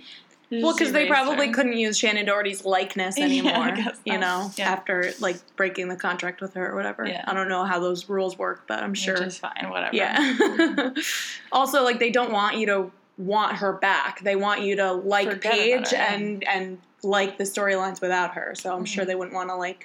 Well, 0.50 0.72
because 0.74 0.92
they 0.92 1.06
probably 1.08 1.48
her. 1.48 1.52
couldn't 1.52 1.72
use 1.76 1.98
Shannen 2.00 2.26
Doherty's 2.26 2.64
likeness 2.64 3.16
Yeah, 3.18 3.24
I 3.24 3.28
anymore. 3.28 3.70
guess 3.72 3.98
you 4.04 4.18
know, 4.18 4.50
Yeah. 4.56 4.70
after 4.70 5.12
like 5.20 5.36
breaking 5.56 5.88
the 5.88 5.96
contract 5.96 6.40
with 6.40 6.54
her 6.54 6.70
or 6.70 6.76
whatever. 6.76 7.06
Yeah. 7.06 7.24
I 7.26 7.34
don't 7.34 7.48
know 7.48 7.64
how 7.64 7.80
those 7.80 8.08
rules 8.08 8.38
work, 8.38 8.64
but 8.68 8.82
I'm 8.82 8.94
sure. 8.94 9.14
Which 9.14 9.22
is 9.28 9.38
fine. 9.38 9.68
Whatever. 9.70 9.96
Yeah. 9.96 10.90
also, 11.52 11.82
like 11.82 11.98
they 11.98 12.10
don't 12.10 12.30
want 12.32 12.58
you 12.58 12.66
to 12.66 12.90
want 13.18 13.56
her 13.56 13.72
back. 13.72 14.20
They 14.22 14.36
want 14.36 14.62
you 14.62 14.76
to 14.76 14.92
like 14.92 15.28
Forget 15.30 15.52
Paige 15.52 15.88
her, 15.90 15.96
yeah. 15.96 16.14
and 16.14 16.44
and 16.46 16.78
like 17.02 17.36
the 17.38 17.44
storylines 17.44 18.00
without 18.00 18.34
her. 18.34 18.54
So 18.54 18.74
I'm 18.76 18.84
sure 18.84 19.04
Mhm. 19.04 19.08
they 19.08 19.14
wouldn't 19.14 19.34
want 19.34 19.48
to 19.50 19.56
like 19.56 19.84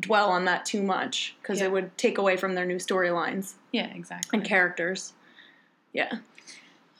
dwell 0.00 0.30
on 0.30 0.44
that 0.46 0.64
too 0.64 0.82
much 0.82 1.34
because 1.42 1.60
Yeah. 1.60 1.66
it 1.66 1.72
would 1.72 1.96
take 1.98 2.18
away 2.18 2.36
from 2.36 2.54
their 2.54 2.64
new 2.66 2.76
storylines 2.76 3.54
Yeah. 3.72 3.86
Exactly. 3.94 4.38
and 4.38 4.46
characters. 4.46 5.12
Yeah. 5.92 6.18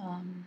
Um, 0.00 0.46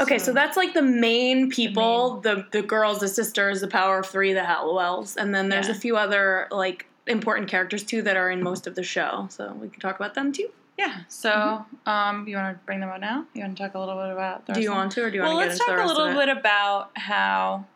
Okay, 0.00 0.18
so, 0.18 0.32
that's 0.32 0.56
like 0.56 0.72
the 0.72 0.82
main 0.82 1.50
people, 1.50 2.20
the, 2.20 2.46
the 2.50 2.62
girls, 2.62 3.00
the 3.00 3.08
sisters, 3.08 3.60
the 3.60 3.68
power 3.68 3.98
of 3.98 4.06
three, 4.06 4.32
the 4.32 4.40
Halliwells, 4.40 5.16
and 5.16 5.34
then 5.34 5.48
there's 5.50 5.66
Yeah. 5.68 5.72
a 5.74 5.78
few 5.78 5.96
other 5.96 6.48
like 6.50 6.86
important 7.06 7.48
characters 7.48 7.82
too 7.82 8.00
that 8.02 8.16
are 8.16 8.30
in 8.30 8.42
most 8.42 8.66
of 8.66 8.74
the 8.74 8.82
show. 8.82 9.26
So 9.30 9.52
we 9.60 9.68
can 9.68 9.80
talk 9.80 9.96
about 9.96 10.14
them 10.14 10.32
too. 10.32 10.48
Yeah. 10.78 11.00
So, 11.08 11.64
um, 11.84 12.26
you 12.26 12.36
want 12.36 12.56
to 12.58 12.64
bring 12.64 12.80
them 12.80 12.88
out 12.88 13.00
now? 13.00 13.26
You 13.34 13.42
want 13.42 13.56
to 13.56 13.62
talk 13.62 13.74
a 13.74 13.78
little 13.78 13.96
bit 14.02 14.10
about? 14.12 14.46
The 14.46 14.54
Do 14.54 14.60
you 14.62 14.70
want 14.70 14.92
to, 14.92 15.02
or 15.04 15.10
do 15.10 15.16
you 15.16 15.22
Well, 15.22 15.36
want 15.36 15.50
to 15.52 15.58
Well, 15.58 15.68
let's 15.76 15.86
talk 15.88 15.96
a 15.96 16.00
little 16.00 16.14
bit 16.18 16.28
about 16.30 16.90
how 16.96 17.66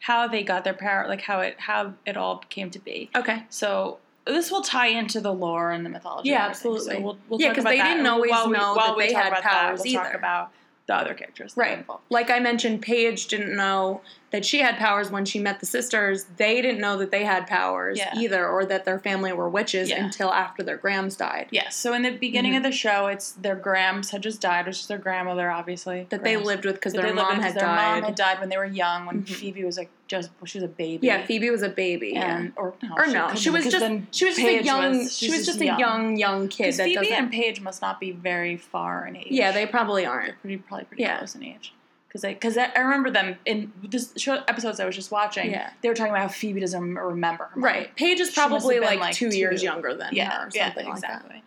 how 0.00 0.26
they 0.26 0.42
got 0.42 0.64
their 0.64 0.74
power, 0.74 1.06
like 1.06 1.20
how 1.20 1.38
it 1.40 1.54
how 1.60 1.94
it 2.04 2.16
all 2.16 2.38
came 2.48 2.70
to 2.70 2.80
be. 2.80 3.08
Okay. 3.14 3.44
So 3.50 3.98
this 4.26 4.50
will 4.50 4.62
tie 4.62 4.88
into 4.88 5.20
the 5.20 5.32
lore 5.32 5.70
and 5.70 5.86
the 5.86 5.90
mythology. 5.90 6.30
Yeah, 6.30 6.46
absolutely. 6.46 6.94
So 6.96 7.00
we'll, 7.00 7.18
we'll 7.28 7.40
Yeah, 7.40 7.50
because 7.50 7.64
they 7.64 7.78
that. 7.78 7.88
didn't 7.88 8.06
always 8.06 8.30
while 8.32 8.48
we, 8.48 8.56
know 8.56 8.74
while 8.74 8.88
that 8.88 8.96
we 8.96 9.06
they 9.08 9.12
had 9.12 9.32
powers 9.34 9.82
that, 9.82 9.84
we'll 9.84 9.94
talk 9.94 10.06
either. 10.08 10.18
about 10.18 10.50
the 10.92 10.98
other 10.98 11.14
characters. 11.14 11.54
Right. 11.56 11.86
Like 12.10 12.30
I 12.30 12.38
mentioned, 12.38 12.82
Paige 12.82 13.26
didn't 13.26 13.56
know 13.56 14.02
that 14.32 14.44
she 14.44 14.58
had 14.60 14.76
powers 14.78 15.10
when 15.10 15.24
she 15.24 15.38
met 15.38 15.60
the 15.60 15.66
sisters. 15.66 16.24
They 16.36 16.60
didn't 16.60 16.80
know 16.80 16.96
that 16.98 17.10
they 17.10 17.24
had 17.24 17.46
powers 17.46 17.98
Yeah. 17.98 18.12
either, 18.16 18.46
or 18.48 18.64
that 18.66 18.84
their 18.84 18.98
family 18.98 19.32
were 19.32 19.48
witches 19.48 19.88
Yeah. 19.90 20.04
until 20.04 20.32
after 20.32 20.62
their 20.62 20.76
Grams 20.76 21.16
died. 21.16 21.46
Yes. 21.50 21.76
So 21.76 21.92
in 21.94 22.02
the 22.02 22.10
beginning 22.10 22.54
Mhm. 22.54 22.56
of 22.58 22.62
the 22.64 22.72
show, 22.72 23.06
it's 23.06 23.32
their 23.32 23.54
Grams 23.54 24.10
had 24.10 24.22
just 24.22 24.40
died, 24.40 24.66
which 24.66 24.80
is 24.80 24.86
their 24.88 24.98
grandmother, 24.98 25.50
obviously. 25.50 26.06
That 26.10 26.24
they 26.24 26.36
lived 26.36 26.64
with 26.64 26.74
because 26.76 26.92
their 26.94 27.12
mom 27.14 27.40
had 27.40 27.54
their 27.54 27.62
died. 27.62 28.00
mom 28.00 28.02
had 28.04 28.14
died 28.14 28.40
when 28.40 28.48
they 28.48 28.56
were 28.56 28.64
young, 28.64 29.06
when 29.06 29.22
Mhm. 29.22 29.28
Phoebe 29.34 29.64
was 29.64 29.76
like 29.78 29.90
just 30.08 30.30
well, 30.40 30.46
she 30.46 30.58
was 30.58 30.64
a 30.64 30.68
baby. 30.68 31.06
yeah, 31.06 31.24
Phoebe 31.24 31.48
was 31.50 31.62
a 31.62 31.68
baby. 31.70 32.12
yeah. 32.14 32.36
and 32.36 32.52
or 32.56 32.74
no, 32.82 32.94
or 32.96 33.06
no, 33.06 33.22
couldn't 33.28 33.36
she 33.38 33.48
was 33.50 33.64
just 33.66 33.84
she 34.10 34.24
was 34.26 34.36
just 34.36 34.46
a 34.46 34.62
young 34.62 34.98
was- 34.98 35.16
she 35.16 35.30
was 35.30 35.46
just 35.46 35.60
a 35.60 35.64
young 35.66 36.16
young 36.16 36.48
kid 36.48 36.74
that 36.74 36.84
Phoebe 36.84 37.12
and 37.12 37.30
Paige 37.30 37.60
must 37.60 37.80
not 37.80 37.98
be 38.00 38.10
very 38.10 38.56
far 38.56 39.06
in 39.06 39.16
age. 39.16 39.28
yeah, 39.30 39.52
they 39.52 39.64
probably 39.66 40.04
aren't. 40.04 40.26
They're 40.26 40.36
pretty 40.40 40.56
probably 40.58 40.84
pretty 40.84 41.02
Yeah. 41.02 41.18
close 41.18 41.34
in 41.34 41.42
age. 41.44 41.72
Because 42.12 42.24
I, 42.24 42.34
cause 42.34 42.58
I 42.58 42.78
remember 42.78 43.10
them 43.10 43.36
in 43.46 43.72
this 43.82 44.12
show 44.18 44.34
episodes 44.46 44.78
I 44.80 44.84
was 44.84 44.94
just 44.94 45.10
watching. 45.10 45.50
Yeah. 45.50 45.70
They 45.80 45.88
were 45.88 45.94
talking 45.94 46.12
about 46.12 46.20
how 46.20 46.28
Phoebe 46.28 46.60
doesn't 46.60 46.94
remember 46.94 47.44
her 47.44 47.56
mom. 47.56 47.64
Right, 47.64 47.96
Paige 47.96 48.20
is 48.20 48.30
probably 48.32 48.80
like, 48.80 49.00
like, 49.00 49.14
two, 49.14 49.28
years 49.34 49.60
two. 49.60 49.64
younger 49.66 49.94
than 49.94 50.10
Yeah, 50.12 50.30
her, 50.30 50.46
or 50.46 50.50
yeah, 50.52 50.66
something 50.66 50.88
like 50.90 51.00
that. 51.00 51.10
exactly. 51.22 51.42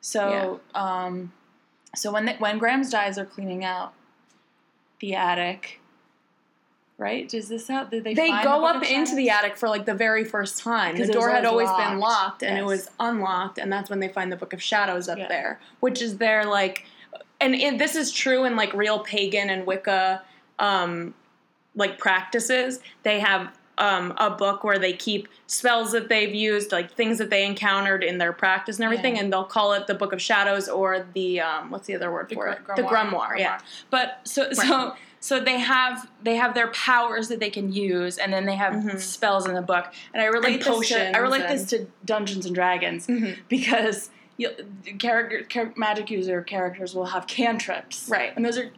So, 0.00 0.60
um, 0.74 1.32
so 1.94 2.10
when 2.12 2.24
they, 2.24 2.34
when 2.36 2.56
Grams 2.56 2.88
dies, 2.90 3.16
they're 3.16 3.26
cleaning 3.26 3.62
out 3.62 3.92
the 5.00 5.14
attic. 5.14 5.80
Right? 6.98 7.28
Does 7.28 7.50
this 7.50 7.68
how 7.68 7.84
did 7.84 8.04
they? 8.04 8.14
They 8.14 8.30
go 8.42 8.64
up 8.64 8.82
into 8.82 9.14
the 9.16 9.28
attic 9.28 9.58
for 9.58 9.68
like 9.68 9.84
the 9.84 9.92
very 9.92 10.24
first 10.24 10.58
time. 10.58 10.96
The 10.96 11.06
door 11.06 11.26
was 11.26 11.34
had 11.34 11.44
always 11.44 11.68
always 11.68 11.86
been 11.88 11.98
locked. 11.98 12.22
locked 12.22 12.42
and 12.42 12.56
it 12.58 12.64
was 12.64 12.88
unlocked, 12.98 13.58
and 13.58 13.70
that's 13.70 13.90
when 13.90 14.00
they 14.00 14.08
find 14.08 14.32
the 14.32 14.36
Book 14.36 14.54
of 14.54 14.62
Shadows 14.62 15.06
up 15.06 15.18
Yeah. 15.18 15.28
there, 15.28 15.60
which 15.80 16.00
is 16.00 16.16
their 16.16 16.46
like, 16.46 16.86
and 17.40 17.54
it, 17.54 17.78
this 17.78 17.94
is 17.96 18.10
true 18.10 18.44
in 18.44 18.56
like 18.56 18.72
real 18.74 18.98
pagan 19.00 19.50
and 19.50 19.66
Wicca, 19.66 20.22
um, 20.58 21.14
like 21.74 21.98
practices. 21.98 22.80
They 23.02 23.20
have 23.20 23.56
um, 23.78 24.14
a 24.16 24.30
book 24.30 24.64
where 24.64 24.78
they 24.78 24.94
keep 24.94 25.28
spells 25.46 25.92
that 25.92 26.08
they've 26.08 26.34
used, 26.34 26.72
like 26.72 26.92
things 26.94 27.18
that 27.18 27.28
they 27.28 27.44
encountered 27.44 28.02
in 28.02 28.16
their 28.18 28.32
practice 28.32 28.76
and 28.76 28.84
everything, 28.86 29.16
Yeah. 29.16 29.22
and 29.24 29.32
they'll 29.32 29.44
call 29.44 29.74
it 29.74 29.86
the 29.86 29.94
Book 29.94 30.12
of 30.14 30.22
Shadows 30.22 30.66
or 30.68 31.06
the 31.12 31.40
um, 31.40 31.70
what's 31.70 31.86
the 31.86 31.94
other 31.94 32.10
word 32.10 32.28
The 32.30 32.34
for 32.36 32.44
gr- 32.64 32.72
it? 32.72 32.76
The 32.76 32.82
grimoire. 32.84 33.38
Yeah. 33.38 33.60
But 33.90 34.20
so 34.24 34.50
so 34.52 34.94
so 35.20 35.40
they 35.40 35.58
have 35.58 36.08
they 36.22 36.36
have 36.36 36.54
their 36.54 36.68
powers 36.68 37.28
that 37.28 37.38
they 37.38 37.50
can 37.50 37.70
use, 37.70 38.16
and 38.16 38.32
then 38.32 38.46
they 38.46 38.56
have 38.56 38.72
Mhm. 38.72 38.98
spells 38.98 39.46
in 39.46 39.52
the 39.54 39.60
book. 39.62 39.92
And 40.14 40.22
I 40.22 40.26
relate 40.26 40.66
And 40.66 40.80
this 40.80 40.88
to, 40.88 41.14
I 41.14 41.18
relate 41.18 41.46
this 41.46 41.66
to 41.66 41.86
Dungeons 42.06 42.46
and 42.46 42.54
Dragons 42.54 43.06
Mhm. 43.06 43.36
because 43.48 44.08
character, 44.98 45.42
char- 45.44 45.72
magic 45.76 46.10
user 46.10 46.42
characters 46.42 46.94
will 46.94 47.06
have 47.06 47.26
cantrips, 47.26 48.08
Right. 48.08 48.32
And 48.36 48.44
those 48.44 48.58
are 48.58 48.70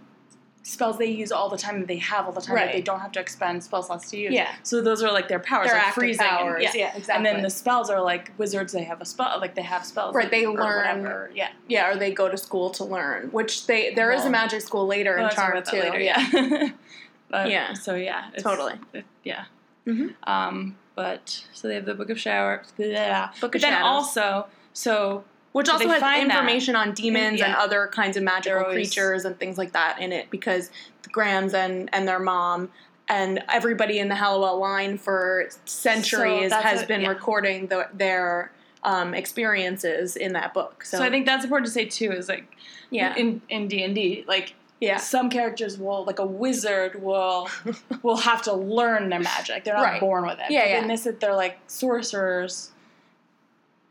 spells 0.62 0.98
they 0.98 1.06
use 1.06 1.32
all 1.32 1.48
the 1.48 1.56
time 1.56 1.78
that 1.80 1.88
they 1.88 1.96
have 1.96 2.26
all 2.26 2.32
the 2.32 2.42
time 2.42 2.56
that 2.56 2.72
they 2.72 2.82
don't 2.82 3.00
have 3.00 3.10
to 3.12 3.18
expend 3.20 3.64
spell 3.64 3.82
slots 3.82 4.10
to 4.10 4.18
use. 4.18 4.34
Yeah. 4.34 4.48
So 4.62 4.82
those 4.82 5.02
are 5.02 5.10
like 5.10 5.26
their 5.28 5.38
powers, 5.38 5.68
Their 5.68 5.76
like 5.78 5.94
freezing. 5.94 6.20
and- 6.26 6.30
powers. 6.38 6.62
yeah. 6.62 6.70
Yeah, 6.74 6.96
exactly. 6.96 7.14
And 7.14 7.24
then 7.24 7.42
the 7.42 7.48
spells 7.48 7.88
are 7.88 8.02
like 8.02 8.32
wizards. 8.38 8.72
They 8.74 8.84
have 8.84 9.00
a 9.00 9.06
spell, 9.06 9.38
like 9.40 9.54
they 9.54 9.62
have 9.62 9.84
spells. 9.86 10.14
Right, 10.14 10.30
they 10.30 10.46
learn- 10.46 10.56
whatever. 11.02 11.30
Yeah. 11.34 11.48
Yeah, 11.68 11.90
or 11.90 11.96
they 11.96 12.12
go 12.12 12.28
to 12.28 12.36
school 12.36 12.68
to 12.70 12.84
learn, 12.84 13.28
which 13.32 13.66
they 13.66 13.94
there 13.94 14.12
is 14.12 14.24
a 14.26 14.30
magic 14.30 14.60
school 14.60 14.86
later 14.86 15.16
We'll 15.16 15.28
in 15.28 15.34
Charm 15.34 15.62
too. 15.64 15.80
later, 15.80 16.00
yeah. 16.00 16.68
but, 17.30 17.48
Yeah. 17.50 17.72
So 17.72 17.94
yeah. 17.94 18.28
it's- 18.28 18.42
Totally. 18.42 18.74
it- 18.92 19.06
yeah. 19.24 19.44
Mhm. 19.86 20.14
Um. 20.24 20.76
But 20.94 21.44
so 21.54 21.68
they 21.68 21.76
have 21.76 21.84
the 21.86 21.94
Book 21.94 22.10
of 22.10 22.18
Shower. 22.20 22.62
Blah, 22.76 23.30
Book 23.40 23.52
but 23.52 23.54
of 23.54 23.60
then 23.62 23.72
Shadows. 23.72 23.86
also 23.86 24.46
so 24.74 25.24
Which 25.52 25.66
So 25.66 25.72
also 25.74 25.88
has 25.88 26.00
find 26.00 26.30
that. 26.30 26.36
information 26.36 26.76
on 26.76 26.92
demons 26.92 27.40
and 27.40 27.54
other 27.54 27.88
kinds 27.92 28.16
of 28.16 28.22
magical 28.22 28.60
always- 28.64 28.74
creatures 28.74 29.24
and 29.24 29.38
things 29.38 29.56
like 29.58 29.72
that 29.72 30.00
in 30.00 30.12
it 30.12 30.30
because 30.30 30.70
the 31.02 31.08
Grams 31.10 31.54
and, 31.54 31.88
and 31.92 32.06
their 32.06 32.18
mom 32.18 32.70
and 33.08 33.42
everybody 33.50 33.98
in 33.98 34.08
the 34.08 34.14
Halliwell 34.14 34.58
line 34.58 34.98
for 34.98 35.48
centuries 35.64 36.50
that's 36.50 36.62
has 36.64 36.78
what- 36.80 36.88
been 36.88 37.00
yeah. 37.02 37.08
recording 37.08 37.66
the, 37.68 37.88
their 37.94 38.52
um, 38.84 39.14
experiences 39.14 40.16
in 40.16 40.34
that 40.34 40.52
book. 40.54 40.84
So, 40.84 40.98
so 40.98 41.04
I 41.04 41.10
think 41.10 41.26
that's 41.26 41.44
important 41.44 41.66
to 41.66 41.72
say 41.72 41.86
too. 41.86 42.12
Is 42.12 42.28
like 42.28 42.54
yeah, 42.90 43.14
in 43.16 43.40
in 43.48 43.66
D 43.68 43.82
and 43.82 43.94
D 43.94 44.24
like. 44.28 44.54
yeah, 44.80 44.98
Some 44.98 45.28
characters 45.30 45.76
will, 45.76 46.04
like 46.04 46.20
a 46.20 46.24
wizard, 46.24 47.02
will 47.02 47.48
will 48.04 48.16
have 48.18 48.42
to 48.42 48.52
learn 48.52 49.08
their 49.08 49.18
magic. 49.18 49.64
They're 49.64 49.74
not 49.74 49.82
Right. 49.82 50.00
born 50.00 50.24
with 50.24 50.38
it. 50.38 50.50
Yeah, 50.50 50.60
But 50.60 50.68
yeah. 50.70 50.82
In 50.82 50.86
this, 50.88 51.08
they're 51.18 51.34
like 51.34 51.58
sorcerers, 51.66 52.70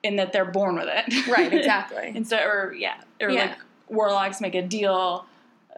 in 0.03 0.15
that 0.17 0.31
they're 0.33 0.45
born 0.45 0.75
with 0.75 0.87
it. 0.89 1.27
right, 1.27 1.51
exactly. 1.59 2.11
Instead, 2.15 2.45
or 2.45 2.73
yeah, 2.77 2.95
or 3.21 3.29
Yeah. 3.29 3.41
like 3.41 3.57
warlocks 3.89 4.39
make 4.41 4.55
a 4.55 4.61
deal. 4.61 5.25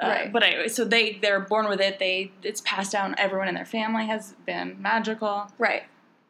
Uh, 0.01 0.07
Right. 0.07 0.31
But 0.31 0.43
anyway, 0.43 0.67
so 0.69 0.85
they 0.85 1.13
they're 1.21 1.39
born 1.41 1.67
with 1.67 1.81
it. 1.81 1.99
They 1.99 2.31
it's 2.43 2.61
passed 2.61 2.91
down. 2.91 3.15
Everyone 3.17 3.47
in 3.49 3.55
their 3.55 3.65
family 3.65 4.05
has 4.07 4.33
been 4.45 4.77
magical. 4.81 5.51
right. 5.57 5.83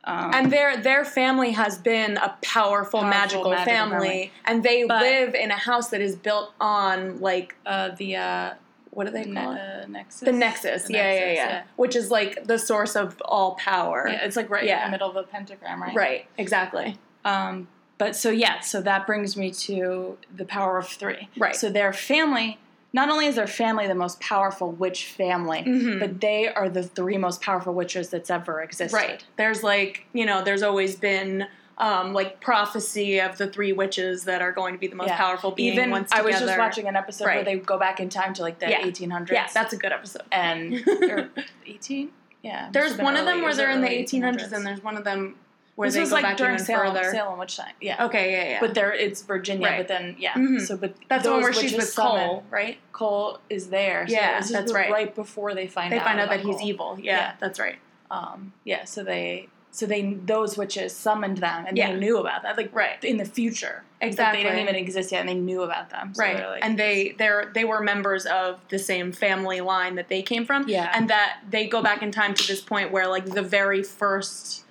Um, 0.06 0.32
And 0.34 0.52
their 0.52 0.78
their 0.78 1.04
family 1.06 1.52
has 1.52 1.78
been 1.78 2.18
a 2.18 2.36
powerful, 2.42 3.02
Powerful 3.02 3.04
magical, 3.04 3.50
magical 3.52 3.74
family, 3.74 4.00
family. 4.08 4.32
and 4.46 4.64
they 4.64 4.86
But- 4.86 5.02
live 5.02 5.36
in 5.36 5.52
a 5.52 5.58
house 5.58 5.90
that 5.90 6.02
is 6.02 6.16
built 6.16 6.54
on 6.60 7.20
like 7.20 7.56
uh, 7.66 7.90
the 7.90 8.16
uh, 8.16 8.54
what 8.92 9.06
do 9.06 9.12
they 9.12 9.26
Ne- 9.26 9.40
call 9.44 9.54
it? 9.54 9.60
uh, 9.60 9.86
Nexus. 9.88 10.22
The 10.22 10.32
Nexus. 10.32 10.84
The 10.88 10.94
yeah, 10.94 11.12
yeah, 11.14 11.20
Nexus, 11.20 11.36
yeah, 11.38 11.64
Which 11.76 11.96
is 11.96 12.10
like 12.10 12.46
the 12.46 12.58
source 12.58 12.96
of 12.96 13.22
all 13.24 13.52
power. 13.56 14.08
Yeah, 14.10 14.26
it's 14.26 14.36
like 14.36 14.50
right 14.50 14.64
in 14.64 14.80
the 14.86 14.90
middle 14.90 15.10
of 15.10 15.16
a 15.16 15.24
pentagram, 15.24 15.84
right? 15.84 15.94
Right. 15.96 16.26
Exactly. 16.40 16.98
Um, 17.24 17.68
but 18.00 18.16
so 18.16 18.32
yeah, 18.32 18.62
so 18.62 18.82
that 18.82 19.06
brings 19.06 19.38
me 19.38 19.52
to 19.52 20.18
the 20.36 20.46
power 20.46 20.80
of 20.80 20.88
three. 20.88 21.30
Right. 21.38 21.56
So 21.56 21.70
their 21.70 21.94
family, 21.94 22.58
not 22.94 23.10
only 23.10 23.28
is 23.28 23.36
their 23.36 23.46
family 23.46 23.86
the 23.88 23.94
most 23.94 24.20
powerful 24.20 24.72
witch 24.72 25.06
family, 25.06 25.60
Mhm. 25.62 26.00
but 26.00 26.20
they 26.20 26.48
are 26.48 26.68
the 26.70 26.82
three 26.82 27.18
most 27.20 27.42
powerful 27.42 27.74
witches 27.76 28.10
that's 28.10 28.32
ever 28.32 28.62
existed. 28.64 28.96
Right. 28.98 29.24
There's 29.38 29.62
like, 29.62 30.06
you 30.14 30.26
know, 30.26 30.42
there's 30.44 30.64
always 30.64 30.96
been 30.96 31.46
um, 31.78 32.12
like 32.14 32.42
prophecy 32.42 33.20
of 33.22 33.38
the 33.38 33.48
three 33.48 33.72
witches 33.72 34.26
that 34.26 34.42
are 34.42 34.52
going 34.52 34.74
to 34.74 34.78
be 34.80 34.88
the 34.88 34.98
most 34.98 35.08
Yeah. 35.08 35.16
powerful 35.18 35.52
being 35.52 35.72
Even 35.72 35.92
once 35.92 36.12
I 36.12 36.22
was 36.22 36.38
just 36.38 36.58
watching 36.58 36.90
an 36.90 36.98
episode 36.98 37.24
where 37.26 37.44
they 37.46 37.56
go 37.56 37.80
back 37.80 38.02
in 38.02 38.10
time 38.10 38.34
to 38.34 38.42
like 38.42 38.60
the 38.60 38.70
Yeah. 38.70 38.82
1800s. 38.86 39.32
Yeah, 39.32 39.48
that's 39.54 39.72
a 39.72 39.78
good 39.78 39.94
episode. 39.94 40.24
and 40.30 40.84
18. 41.66 42.10
Yeah. 42.42 42.68
There's 42.74 42.98
one 42.98 43.16
of 43.16 43.26
them 43.26 43.42
where 43.44 43.54
they're 43.54 43.70
in 43.72 43.80
the 43.82 43.88
early 43.88 44.04
1800s, 44.04 44.52
and 44.52 44.66
there's 44.66 44.84
one 44.84 44.98
of 44.98 45.04
them 45.06 45.36
where 45.80 45.88
this 45.88 45.96
they 45.96 46.02
was 46.02 46.10
go 46.10 46.16
like 46.16 46.24
back 46.24 46.36
during 46.38 46.56
even 46.56 46.66
Salem, 46.66 46.94
further. 46.94 47.10
Salem 47.12 47.40
witch 47.40 47.56
time. 47.56 47.72
Yeah. 47.80 48.06
Okay, 48.08 48.34
yeah, 48.34 48.50
yeah. 48.50 48.60
But 48.60 48.74
there, 48.74 48.94
it's 48.94 49.22
Virginia. 49.22 49.66
Right. 49.66 49.78
But 49.78 49.88
then, 49.88 50.18
yeah. 50.20 50.34
Mhm. 50.34 50.60
So, 50.60 50.76
but 50.76 50.94
that's 51.08 51.24
the 51.24 51.32
one 51.32 51.42
where 51.42 51.54
she's 51.54 51.72
with 51.74 51.86
summon- 51.88 52.28
Cole, 52.28 52.44
right? 52.50 52.78
Cole 52.92 53.40
is 53.50 53.70
there. 53.70 54.06
So 54.06 54.14
Yeah, 54.14 54.42
that's 54.42 54.74
right. 54.74 54.92
Right 54.92 55.16
before 55.16 55.56
they 55.56 55.68
find 55.68 55.94
They 55.94 55.98
out. 56.00 56.04
find 56.06 56.20
out 56.20 56.28
that 56.32 56.42
he's 56.42 56.62
evil. 56.62 56.98
Yeah, 57.02 57.16
Yeah. 57.18 57.32
that's 57.40 57.62
right. 57.62 57.78
Um, 58.12 58.52
yeah. 58.66 58.84
So 58.84 59.04
they, 59.06 59.48
so 59.72 59.86
they, 59.86 60.16
those 60.26 60.58
witches 60.58 60.94
summoned 60.94 61.38
them, 61.38 61.64
and 61.66 61.78
Yeah. 61.78 61.94
they 61.94 61.98
knew 61.98 62.18
about 62.18 62.44
that, 62.44 62.58
like 62.58 62.76
Right. 62.76 63.02
in 63.02 63.16
the 63.16 63.24
future. 63.26 63.84
Exactly. 64.02 64.44
they 64.44 64.50
didn't 64.50 64.64
even 64.64 64.76
exist 64.76 65.14
yet, 65.14 65.22
and 65.22 65.30
they 65.30 65.34
knew 65.34 65.62
about 65.64 65.92
them. 65.92 66.14
So 66.14 66.24
right. 66.24 66.46
like, 66.46 66.66
and 66.66 66.78
they 66.78 67.16
they're 67.18 67.52
they 67.54 67.64
were 67.64 67.80
members 67.82 68.26
of 68.26 68.60
the 68.68 68.80
same 68.80 69.12
family 69.14 69.62
line 69.62 69.96
that 69.96 70.10
they 70.10 70.22
came 70.24 70.46
from. 70.46 70.68
Yeah. 70.68 70.92
And 70.94 71.10
that 71.10 71.40
they 71.50 71.68
go 71.68 71.82
back 71.82 72.02
in 72.02 72.12
time 72.12 72.34
to 72.34 72.48
this 72.48 72.60
point 72.62 72.92
where 72.92 73.08
like 73.08 73.26
the 73.26 73.42
very 73.42 73.82
first 73.84 74.66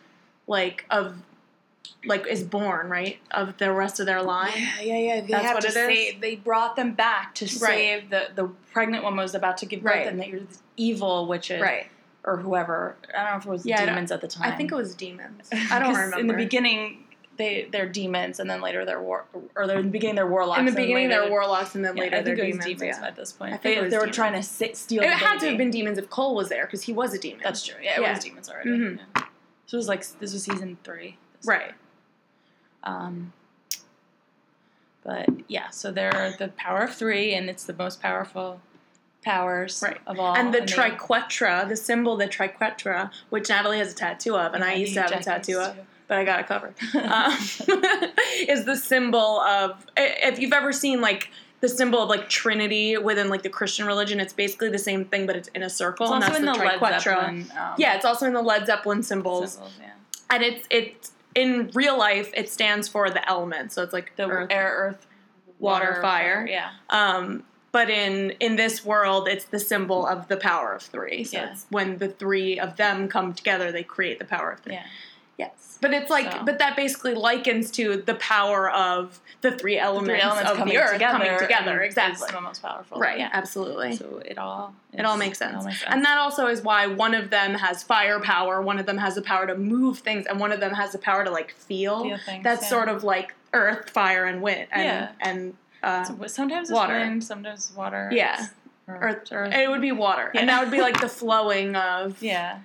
like 0.49 0.85
of 0.91 1.15
like 2.05 2.27
is 2.27 2.43
born, 2.43 2.89
right? 2.89 3.19
Of 3.31 3.59
the 3.59 3.73
rest 3.73 4.01
of 4.01 4.07
their 4.07 4.23
line. 4.23 4.53
Yeah, 4.57 4.81
yeah, 4.83 4.97
yeah. 4.99 5.21
They 5.21 5.27
That's 5.29 5.45
have 5.45 5.55
what 5.55 5.61
to 5.63 5.69
it 5.69 5.71
is? 5.71 5.75
save. 5.75 6.21
They 6.21 6.35
brought 6.37 6.75
them 6.77 6.95
back 6.95 7.35
to 7.37 7.47
save 7.49 8.11
the 8.11 8.29
the 8.35 8.49
pregnant 8.73 9.05
woman 9.05 9.19
was 9.23 9.35
about 9.35 9.59
to 9.59 9.67
give 9.67 9.83
birth, 9.83 9.93
Right. 9.95 10.07
and 10.07 10.19
that 10.19 10.29
you're 10.29 10.41
this 10.41 10.63
evil 10.77 11.27
witches, 11.27 11.61
Right. 11.61 11.87
or 12.25 12.37
whoever. 12.39 12.97
I 13.17 13.23
don't 13.23 13.31
know 13.33 13.37
if 13.39 13.47
it 13.47 13.51
was 13.51 13.67
Yeah, 13.67 13.85
demons 13.85 14.11
at 14.13 14.21
the 14.21 14.29
time. 14.29 14.53
I 14.53 14.57
think 14.57 14.73
it 14.73 14.75
was 14.75 14.95
demons. 14.95 15.49
I 15.71 15.79
don't 15.79 15.95
remember. 15.95 16.19
In 16.19 16.27
the 16.29 16.35
beginning, 16.35 17.05
they 17.37 17.69
they're 17.73 17.89
demons, 17.89 18.39
and 18.41 18.49
then 18.49 18.61
later 18.61 18.85
they're 18.85 19.03
war, 19.03 19.25
or 19.57 19.67
they're 19.67 19.79
in 19.79 19.87
the 19.87 19.91
beginning 19.93 20.17
they're 20.17 20.27
warlocks. 20.27 20.61
in 20.61 20.67
the 20.67 20.73
beginning 20.73 21.09
later 21.09 21.21
they're 21.23 21.31
warlocks 21.31 21.75
and 21.75 21.85
then 21.85 21.97
Yeah, 21.97 22.03
later 22.05 22.17
I 22.17 22.23
think 22.23 22.37
they're 22.37 22.45
it 22.47 22.57
was 22.57 22.65
demons. 22.65 22.81
demons 22.81 22.99
yeah. 23.01 23.07
at 23.09 23.17
this 23.17 23.33
point. 23.33 23.55
I 23.55 23.57
think 23.57 23.75
they, 23.83 23.89
they 23.89 23.97
were 23.97 24.03
demons. 24.05 24.17
trying 24.17 24.33
to 24.35 24.43
sit, 24.43 24.77
steal. 24.77 25.03
It 25.03 25.09
had 25.11 25.39
to 25.41 25.49
have 25.49 25.59
been 25.59 25.71
demons 25.71 25.99
if 25.99 26.09
Cole 26.11 26.35
was 26.37 26.49
there 26.49 26.65
because 26.67 26.83
he 26.83 26.93
was 26.93 27.13
a 27.15 27.19
demon. 27.19 27.41
That's 27.43 27.65
true. 27.67 27.77
Yeah, 27.83 28.01
it 28.01 28.09
was 28.09 28.23
demons 28.23 28.49
already. 28.49 28.71
Mhm. 28.71 28.99
So 29.69 29.77
it 29.77 29.79
was 29.79 29.87
like 29.89 30.01
this 30.19 30.33
was 30.33 30.43
season 30.45 30.79
three. 30.83 31.17
right. 31.45 31.73
Um, 32.85 33.33
but 35.05 35.29
yeah, 35.49 35.69
so 35.71 35.93
they're 35.93 36.35
the 36.39 36.49
power 36.57 36.81
of 36.85 36.95
three, 36.95 37.35
and 37.35 37.49
it's 37.51 37.65
the 37.65 37.73
most 37.75 38.01
powerful 38.01 38.61
powers 39.23 39.83
Right. 39.83 39.99
of 40.07 40.19
all. 40.19 40.35
and 40.35 40.55
the 40.55 40.61
they- 40.61 40.67
triquetra, 40.67 41.69
the 41.69 41.77
symbol, 41.77 42.17
the 42.17 42.27
triquetra, 42.29 43.11
which 43.31 43.49
Natalie 43.51 43.79
has 43.79 43.93
a 43.93 43.95
tattoo 43.95 44.37
of, 44.37 44.55
and 44.55 44.65
I 44.65 44.73
Yeah, 44.73 44.79
used 44.79 44.95
to 44.95 45.03
have 45.03 45.13
a 45.13 45.23
tattoo 45.23 45.59
of, 45.61 45.77
but 46.07 46.19
I 46.19 46.25
got 46.25 46.41
it 46.41 46.47
covered. 46.47 46.75
um, 46.95 47.33
is 48.49 48.65
the 48.65 48.77
symbol 48.77 49.41
of 49.41 49.85
if 49.97 50.39
you've 50.39 50.53
ever 50.55 50.73
seen 50.73 51.01
like 51.03 51.31
the 51.61 51.69
symbol 51.69 52.01
of 52.03 52.09
like 52.09 52.29
Trinity 52.29 52.97
within 52.99 53.29
like 53.29 53.43
the 53.43 53.49
Christian 53.49 53.87
religion, 53.87 54.21
it's 54.21 54.33
basically 54.33 54.71
the 54.71 54.79
same 54.79 55.05
thing, 55.05 55.27
but 55.27 55.35
it's 55.37 55.49
in 55.49 55.63
a 55.63 55.71
circle, 55.71 56.07
It's 56.07 56.15
and 56.15 56.25
also 56.25 56.29
that's 56.33 56.39
in 56.41 56.47
the 56.47 56.53
the 56.79 56.85
Led. 56.85 57.01
Zeppelin. 57.03 57.51
Um, 57.59 57.75
Yeah, 57.79 57.95
it's 57.97 58.05
also 58.05 58.27
in 58.27 58.33
the 58.33 58.43
Led 58.43 58.67
Zeppelin 58.67 59.03
symbols, 59.03 59.53
symbols, 59.55 59.73
yeah. 59.81 59.91
and 60.31 60.43
it's 60.43 60.67
it's 60.71 61.13
in 61.35 61.71
real 61.75 61.99
life 61.99 62.31
it 62.35 62.49
stands 62.49 62.89
for 62.89 63.11
the 63.11 63.29
elements, 63.29 63.75
so 63.75 63.83
it's 63.83 63.93
like 63.93 64.15
The 64.17 64.29
earth, 64.29 64.49
air, 64.51 64.73
earth, 64.77 65.07
water, 65.59 65.99
fire. 66.01 66.47
Yeah. 66.49 66.71
Um, 66.91 67.43
but 67.73 67.91
in 67.91 68.31
in 68.41 68.57
this 68.57 68.85
world, 68.85 69.29
it's 69.29 69.45
the 69.45 69.59
symbol 69.59 70.07
of 70.07 70.29
the 70.29 70.37
power 70.37 70.73
of 70.73 70.83
three. 70.83 71.25
So 71.25 71.37
Yeah. 71.39 71.51
it's 71.53 71.67
when 71.71 71.99
the 71.99 72.09
three 72.09 72.59
of 72.59 72.77
them 72.77 73.09
come 73.09 73.35
together, 73.35 73.71
they 73.73 73.83
create 73.83 74.19
the 74.19 74.25
power 74.25 74.53
of 74.53 74.61
three. 74.61 74.75
Yeah. 74.75 74.85
Yes, 75.39 75.79
but 75.81 75.95
it's 75.95 76.11
like, 76.11 76.31
So- 76.33 76.43
but 76.45 76.59
that 76.59 76.75
basically 76.77 77.15
likens 77.15 77.71
to 77.73 77.97
the 77.99 78.17
power 78.17 78.69
of 78.71 79.21
the 79.41 79.53
three 79.53 79.79
elements, 79.79 80.09
Three 80.11 80.21
elements 80.21 80.51
of 80.51 80.67
the 80.67 80.77
earth 80.79 80.93
together, 80.95 81.13
coming 81.25 81.39
together. 81.39 81.81
Exactly. 81.83 82.27
Is 82.27 82.33
the 82.35 82.41
most 82.41 82.61
powerful. 82.61 82.99
Right. 82.99 83.19
Yeah. 83.21 83.31
Absolutely. 83.33 83.95
So 83.95 84.21
it 84.25 84.37
all. 84.37 84.75
it 84.93 85.05
all 85.05 85.17
makes 85.17 85.39
sense. 85.39 85.57
all 85.57 85.63
makes 85.65 85.79
sense. 85.81 85.95
And 85.95 86.05
that 86.05 86.19
also 86.19 86.49
is 86.49 86.63
why 86.63 86.89
one 86.89 87.15
of 87.15 87.31
them 87.31 87.55
has 87.55 87.85
fire 87.85 88.19
power, 88.19 88.61
one 88.61 88.81
of 88.81 88.87
them 88.87 88.99
has 88.99 89.15
the 89.15 89.23
power 89.23 89.47
to 89.47 89.55
move 89.55 90.01
things, 90.01 90.27
and 90.27 90.41
one 90.41 90.51
of 90.51 90.59
them 90.59 90.75
has 90.75 90.91
the 90.91 90.99
power 90.99 91.23
to 91.25 91.31
like 91.31 91.53
feel. 91.53 92.03
Feel 92.03 92.19
things, 92.19 92.43
That's 92.43 92.63
yeah. 92.63 92.69
sort 92.69 92.89
of 92.89 93.05
like 93.05 93.33
earth, 93.55 93.91
fire, 93.91 94.25
and 94.25 94.43
wind. 94.43 94.67
And, 94.73 94.83
Yeah. 94.85 95.09
And 95.21 95.55
uh, 95.85 96.03
So 96.03 96.27
sometimes 96.27 96.71
it's 96.71 96.75
water. 96.75 96.99
wind, 96.99 97.23
sometimes 97.23 97.71
water. 97.77 98.11
Yeah. 98.13 98.47
Earth. 98.89 99.03
earth, 99.03 99.29
earth. 99.33 99.55
It 99.55 99.71
would 99.71 99.81
be 99.83 99.93
water, 99.93 100.33
Yeah. 100.35 100.41
and 100.41 100.49
that 100.49 100.61
would 100.63 100.73
be 100.73 100.81
like 100.81 101.01
the 101.01 101.09
flowing 101.21 101.77
of. 101.77 102.21
yeah. 102.21 102.59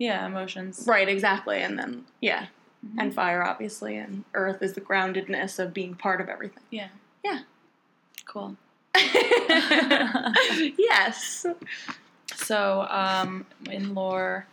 Yeah. 0.00 0.26
Emotions. 0.26 0.82
Right. 0.88 1.08
Exactly. 1.08 1.58
And 1.60 1.78
then 1.78 2.06
yeah, 2.20 2.46
Mhm. 2.84 2.94
and 2.98 3.14
fire 3.14 3.44
obviously, 3.44 3.96
and 3.96 4.24
earth 4.34 4.62
is 4.62 4.72
the 4.72 4.80
groundedness 4.80 5.58
of 5.60 5.72
being 5.72 5.94
part 5.94 6.20
of 6.20 6.28
everything. 6.28 6.62
Yeah. 6.70 6.88
Yeah. 7.24 7.40
Cool. 8.24 8.56
yes. 10.78 11.46
So, 12.34 12.82
um, 12.88 13.46
in 13.70 13.94
lore, 13.94 14.46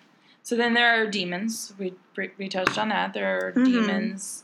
so 0.43 0.55
then 0.55 0.73
there 0.73 1.01
are 1.01 1.07
demons. 1.07 1.73
We 1.79 1.93
we 2.37 2.49
touched 2.49 2.77
on 2.77 2.89
that. 2.89 3.13
There 3.13 3.37
are 3.47 3.51
Mhm. 3.53 3.65
demons 3.65 4.43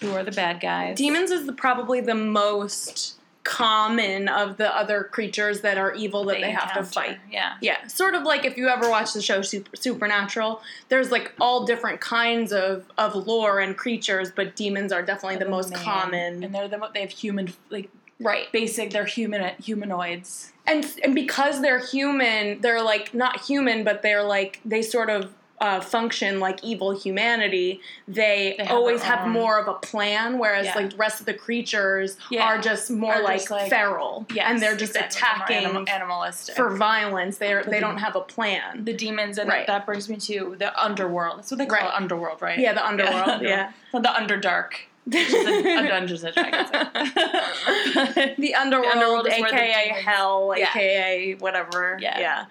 who 0.00 0.12
are 0.12 0.22
the 0.24 0.32
bad 0.32 0.60
guys. 0.60 0.96
Demons 0.96 1.30
is 1.30 1.46
the, 1.46 1.52
probably 1.52 2.00
the 2.00 2.14
most 2.14 3.15
common 3.46 4.26
of 4.26 4.56
the 4.56 4.76
other 4.76 5.04
creatures 5.04 5.60
that 5.60 5.78
are 5.78 5.94
evil 5.94 6.24
that 6.24 6.40
they, 6.40 6.50
have 6.50 6.74
to 6.74 6.82
fight. 6.82 7.16
Yeah. 7.30 7.52
Yeah, 7.62 7.86
sort 7.86 8.14
of 8.16 8.24
like 8.24 8.44
if 8.44 8.56
you 8.56 8.68
ever 8.68 8.90
watch 8.90 9.12
the 9.12 9.22
show 9.22 9.40
Super, 9.40 9.74
Supernatural, 9.76 10.60
there's 10.88 11.12
like 11.12 11.32
all 11.40 11.64
different 11.64 12.00
kinds 12.00 12.52
of, 12.52 12.84
of 12.98 13.14
lore 13.14 13.60
and 13.60 13.76
creatures, 13.76 14.32
but 14.34 14.56
demons 14.56 14.90
are 14.90 15.00
definitely 15.00 15.38
the 15.38 15.48
most 15.48 15.70
main- 15.70 15.82
common. 15.82 16.42
and 16.42 16.52
they're 16.52 16.66
the 16.66 16.76
mo- 16.76 16.90
they 16.92 17.00
have 17.02 17.10
human 17.10 17.54
like 17.70 17.88
right. 18.18 18.50
basic. 18.50 18.90
They're 18.90 19.04
human 19.04 19.52
humanoids. 19.62 20.52
and 20.66 20.84
and 21.04 21.14
because 21.14 21.62
they're 21.62 21.78
human, 21.78 22.60
they're 22.62 22.82
like 22.82 23.14
not 23.14 23.42
human, 23.42 23.84
but 23.84 24.02
they're 24.02 24.24
like 24.24 24.60
they 24.64 24.82
sort 24.82 25.08
of 25.08 25.32
uh, 25.60 25.80
function 25.80 26.38
like 26.38 26.62
evil 26.62 26.90
humanity. 26.98 27.80
They, 28.06 28.54
They 28.58 28.64
have 28.64 28.76
always 28.76 29.02
have 29.02 29.26
more 29.26 29.58
of 29.58 29.68
a 29.68 29.74
plan, 29.74 30.38
whereas 30.38 30.66
Yeah. 30.66 30.74
like 30.74 30.90
the 30.90 30.96
rest 30.96 31.20
of 31.20 31.26
the 31.26 31.32
creatures 31.34 32.18
Yeah. 32.30 32.44
are 32.44 32.58
just 32.58 32.90
more 32.90 33.14
Are 33.14 33.22
like, 33.22 33.38
just, 33.38 33.50
like- 33.50 33.70
feral, 33.70 34.26
Yes, 34.34 34.46
and 34.50 34.60
they're 34.60 34.76
just 34.76 34.96
exactly. 34.96 35.56
Attacking 35.56 35.70
anim- 35.70 35.88
animalistic 35.88 36.56
for 36.56 36.76
violence. 36.76 37.38
They 37.38 37.54
But 37.54 37.64
they 37.66 37.72
the- 37.72 37.80
don't 37.80 37.98
have 37.98 38.16
a 38.16 38.20
plan. 38.20 38.84
the 38.84 38.92
demons, 38.92 39.38
and 39.38 39.48
Right. 39.48 39.66
that 39.66 39.86
brings 39.86 40.08
me 40.10 40.16
to 40.18 40.56
the 40.58 40.78
underworld. 40.78 41.38
That's 41.38 41.50
what 41.50 41.58
they 41.58 41.66
call 41.66 41.78
Right. 41.78 41.86
it, 41.88 41.94
underworld, 41.94 42.42
right? 42.42 42.58
yeah, 42.58 42.72
the 42.74 42.86
underworld. 42.86 43.40
Yeah, 43.46 43.72
Not 43.94 44.02
the 44.02 44.08
underdark. 44.10 44.72
Which 45.06 45.28
is 45.28 45.46
a, 45.46 45.78
a 45.84 45.88
Dungeons 45.88 46.24
and 46.24 46.34
Dragons. 46.34 46.68
the 48.38 48.54
underworld, 48.56 48.92
underworld 48.92 49.24
the 49.26 49.32
aka 49.36 49.88
hell, 50.04 50.52
Yeah. 50.56 50.68
aka 50.68 51.34
whatever. 51.36 51.96
Yeah. 52.00 52.44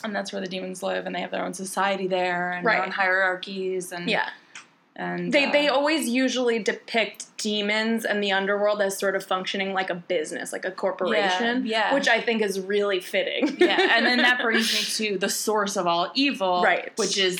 Yeah, 0.00 0.06
and 0.06 0.14
that's 0.16 0.32
where 0.32 0.40
the 0.40 0.48
demons 0.48 0.82
live, 0.82 1.06
and 1.06 1.14
they 1.14 1.20
have 1.20 1.30
their 1.30 1.44
own 1.44 1.54
society 1.54 2.06
there, 2.06 2.52
and 2.52 2.64
Right. 2.64 2.76
their 2.76 2.84
own 2.84 2.90
hierarchies, 2.92 3.92
and 3.92 4.08
yeah. 4.10 4.28
and 4.96 5.32
They 5.32 5.46
uh, 5.46 5.52
they 5.52 5.68
always 5.68 6.08
usually 6.08 6.58
depict 6.58 7.26
demons 7.38 8.04
and 8.04 8.22
the 8.22 8.32
underworld 8.32 8.82
as 8.82 8.98
sort 8.98 9.16
of 9.16 9.24
functioning 9.24 9.72
like 9.72 9.88
a 9.90 9.94
business, 9.94 10.52
like 10.52 10.64
a 10.64 10.70
corporation. 10.70 11.64
yeah. 11.66 11.94
Which 11.94 12.08
I 12.08 12.20
think 12.20 12.42
is 12.42 12.60
really 12.60 13.00
fitting. 13.00 13.56
yeah, 13.58 13.96
and 13.96 14.04
then 14.04 14.18
that 14.18 14.40
brings 14.42 14.72
me 15.00 15.06
to 15.12 15.18
the 15.18 15.28
source 15.30 15.76
of 15.76 15.86
all 15.86 16.10
evil, 16.14 16.62
Right. 16.62 16.92
Which 16.96 17.16
is 17.18 17.38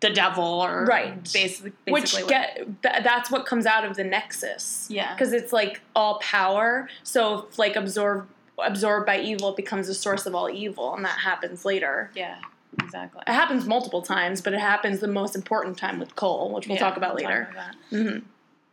the 0.00 0.10
devil, 0.10 0.44
or 0.44 0.84
Right. 0.84 1.22
Basically, 1.32 1.72
which 1.88 2.14
what- 2.14 2.26
get 2.28 2.56
th- 2.82 3.04
that's 3.04 3.30
what 3.30 3.46
comes 3.46 3.66
out 3.66 3.84
of 3.84 3.94
the 3.96 4.02
nexus. 4.04 4.86
Yeah. 4.90 5.12
because 5.14 5.32
it's 5.32 5.52
like 5.52 5.80
all 5.94 6.18
power. 6.20 6.88
So 7.04 7.46
if 7.50 7.58
like 7.58 7.76
absorbed 7.76 8.28
absorbed 8.58 9.06
by 9.06 9.18
evil, 9.20 9.50
it 9.50 9.56
becomes 9.56 9.88
a 9.88 9.94
source 9.94 10.26
of 10.26 10.34
all 10.34 10.48
evil, 10.50 10.94
and 10.94 11.04
that 11.04 11.18
happens 11.18 11.64
later. 11.64 12.10
yeah, 12.14 12.38
exactly. 12.82 13.22
It 13.26 13.32
happens 13.32 13.66
multiple 13.66 14.02
times, 14.02 14.40
but 14.40 14.52
it 14.52 14.60
happens 14.60 15.00
the 15.00 15.08
most 15.08 15.34
important 15.36 15.78
time 15.78 15.98
with 15.98 16.14
Cole, 16.16 16.52
which 16.52 16.66
we'll 16.68 16.76
Yeah, 16.76 16.82
talk 16.84 16.96
about 16.96 17.14
we'll 17.16 17.24
later. 17.24 17.48
about 17.52 17.74
hmm 17.90 18.18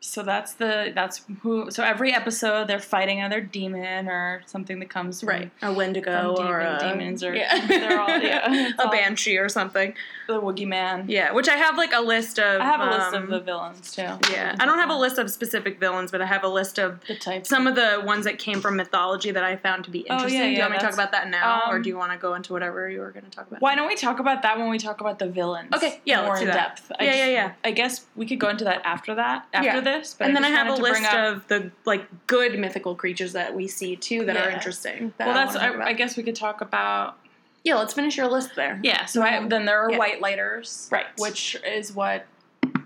so 0.02 0.24
that's 0.24 0.54
the 0.54 0.92
that's 0.96 1.26
who. 1.42 1.70
So 1.72 1.84
every 1.84 2.14
episode 2.14 2.68
they're 2.68 2.80
fighting 2.80 3.20
another 3.20 3.42
demon 3.42 4.08
or 4.08 4.42
something 4.46 4.80
that 4.80 4.90
comes 4.90 5.20
from, 5.20 5.30
Right. 5.30 5.52
A 5.62 5.74
Wendigo 5.74 6.36
from 6.36 6.48
or 6.48 6.60
a 6.62 6.78
demons 6.80 7.24
or 7.24 7.36
yeah. 7.36 7.66
they're 7.68 8.00
all 8.00 8.08
yeah 8.20 8.72
a 8.80 8.82
all 8.86 8.92
banshee 8.92 9.38
or 9.38 9.50
something. 9.50 9.94
the 10.28 10.40
Woogyman. 10.42 11.06
Yeah, 11.08 11.32
which 11.34 11.50
I 11.50 11.56
have 11.58 11.76
like 11.78 11.92
a 11.94 12.00
list 12.02 12.40
of. 12.40 12.62
I 12.62 12.66
have 12.66 12.80
a 12.82 12.86
list 12.86 13.14
of 13.14 13.24
um, 13.24 13.30
the 13.30 13.40
villains 13.42 13.92
too. 13.94 14.04
Yeah, 14.32 14.56
I 14.60 14.66
don't 14.66 14.78
have 14.80 14.90
a 14.90 14.96
list 14.96 15.18
of 15.18 15.30
specific 15.32 15.80
villains, 15.80 16.12
but 16.12 16.22
I 16.22 16.26
have 16.28 16.44
a 16.44 16.48
list 16.48 16.78
of 16.80 17.00
The 17.08 17.16
types. 17.16 17.50
some 17.50 17.68
of 17.68 17.76
the 17.76 18.02
ones 18.06 18.26
that 18.26 18.38
came 18.38 18.62
from 18.62 18.76
mythology 18.78 19.32
that 19.32 19.44
I 19.44 19.56
found 19.58 19.84
to 19.86 19.92
be 19.92 20.02
Oh, 20.10 20.14
yeah, 20.14 20.14
interesting. 20.18 20.42
do 20.42 20.52
you 20.56 20.60
want 20.60 20.72
me 20.74 20.78
to 20.80 20.84
talk 20.86 20.94
about 20.94 21.12
that 21.12 21.30
now, 21.30 21.64
or 21.70 21.76
um, 21.78 21.82
do 21.82 21.90
you 21.90 21.98
want 21.98 22.12
to 22.14 22.18
go 22.18 22.36
into 22.36 22.54
whatever 22.54 22.90
you 22.90 23.00
were 23.02 23.12
going 23.12 23.26
to 23.26 23.32
talk 23.32 23.48
about? 23.48 23.62
Why 23.62 23.76
don't 23.76 23.88
we 23.88 23.96
talk 23.96 24.20
about 24.20 24.44
that 24.44 24.58
when 24.58 24.70
we 24.70 24.78
talk 24.78 25.02
about 25.02 25.20
the 25.20 25.28
villains? 25.28 25.70
Okay, 25.76 26.00
yeah, 26.06 26.22
more 26.22 26.30
let's 26.30 26.40
do 26.42 26.46
in 26.48 26.54
that. 26.54 26.76
depth. 26.78 26.92
I 27.00 27.04
Yeah, 27.04 27.10
just- 27.10 27.18
yeah, 27.20 27.26
yeah. 27.28 27.52
I 27.66 27.72
guess 27.72 28.06
we 28.16 28.26
could 28.26 28.40
go 28.40 28.50
into 28.50 28.64
that 28.66 28.82
after 28.86 29.16
that, 29.16 29.46
after 29.54 29.68
Yeah. 29.68 29.82
This. 29.94 30.16
But 30.18 30.28
and 30.28 30.36
then 30.36 30.46
I 30.46 30.50
have 30.50 30.68
a 30.68 30.72
wanted 30.72 30.86
to 30.86 30.92
bring 30.92 31.04
list 31.04 31.16
of 31.16 31.48
the 31.48 31.72
like 31.86 32.06
good 32.28 32.58
mythical 32.60 32.96
creatures 32.96 33.34
that 33.34 33.56
we 33.56 33.68
see 33.68 33.96
too 33.96 34.26
that 34.26 34.38
are 34.38 34.50
interesting. 34.50 35.14
that 35.18 35.28
Well, 35.28 35.38
I 35.38 35.46
that's. 35.46 35.56
I. 35.56 35.74
I 35.90 35.94
guess 35.94 36.16
we 36.18 36.24
could 36.24 36.36
talk 36.36 36.62
about. 36.62 37.18
yeah. 37.64 37.76
Let's 37.76 37.94
finish 37.94 38.18
your 38.18 38.28
list 38.28 38.56
there. 38.56 38.80
Yeah. 38.84 39.06
So 39.06 39.22
I, 39.22 39.46
then 39.48 39.66
there 39.66 39.80
are 39.84 39.92
Yeah. 39.92 39.98
white 39.98 40.22
lighters, 40.22 40.88
Right. 40.92 41.06
Which 41.18 41.58
is 41.66 41.94
what 41.94 42.26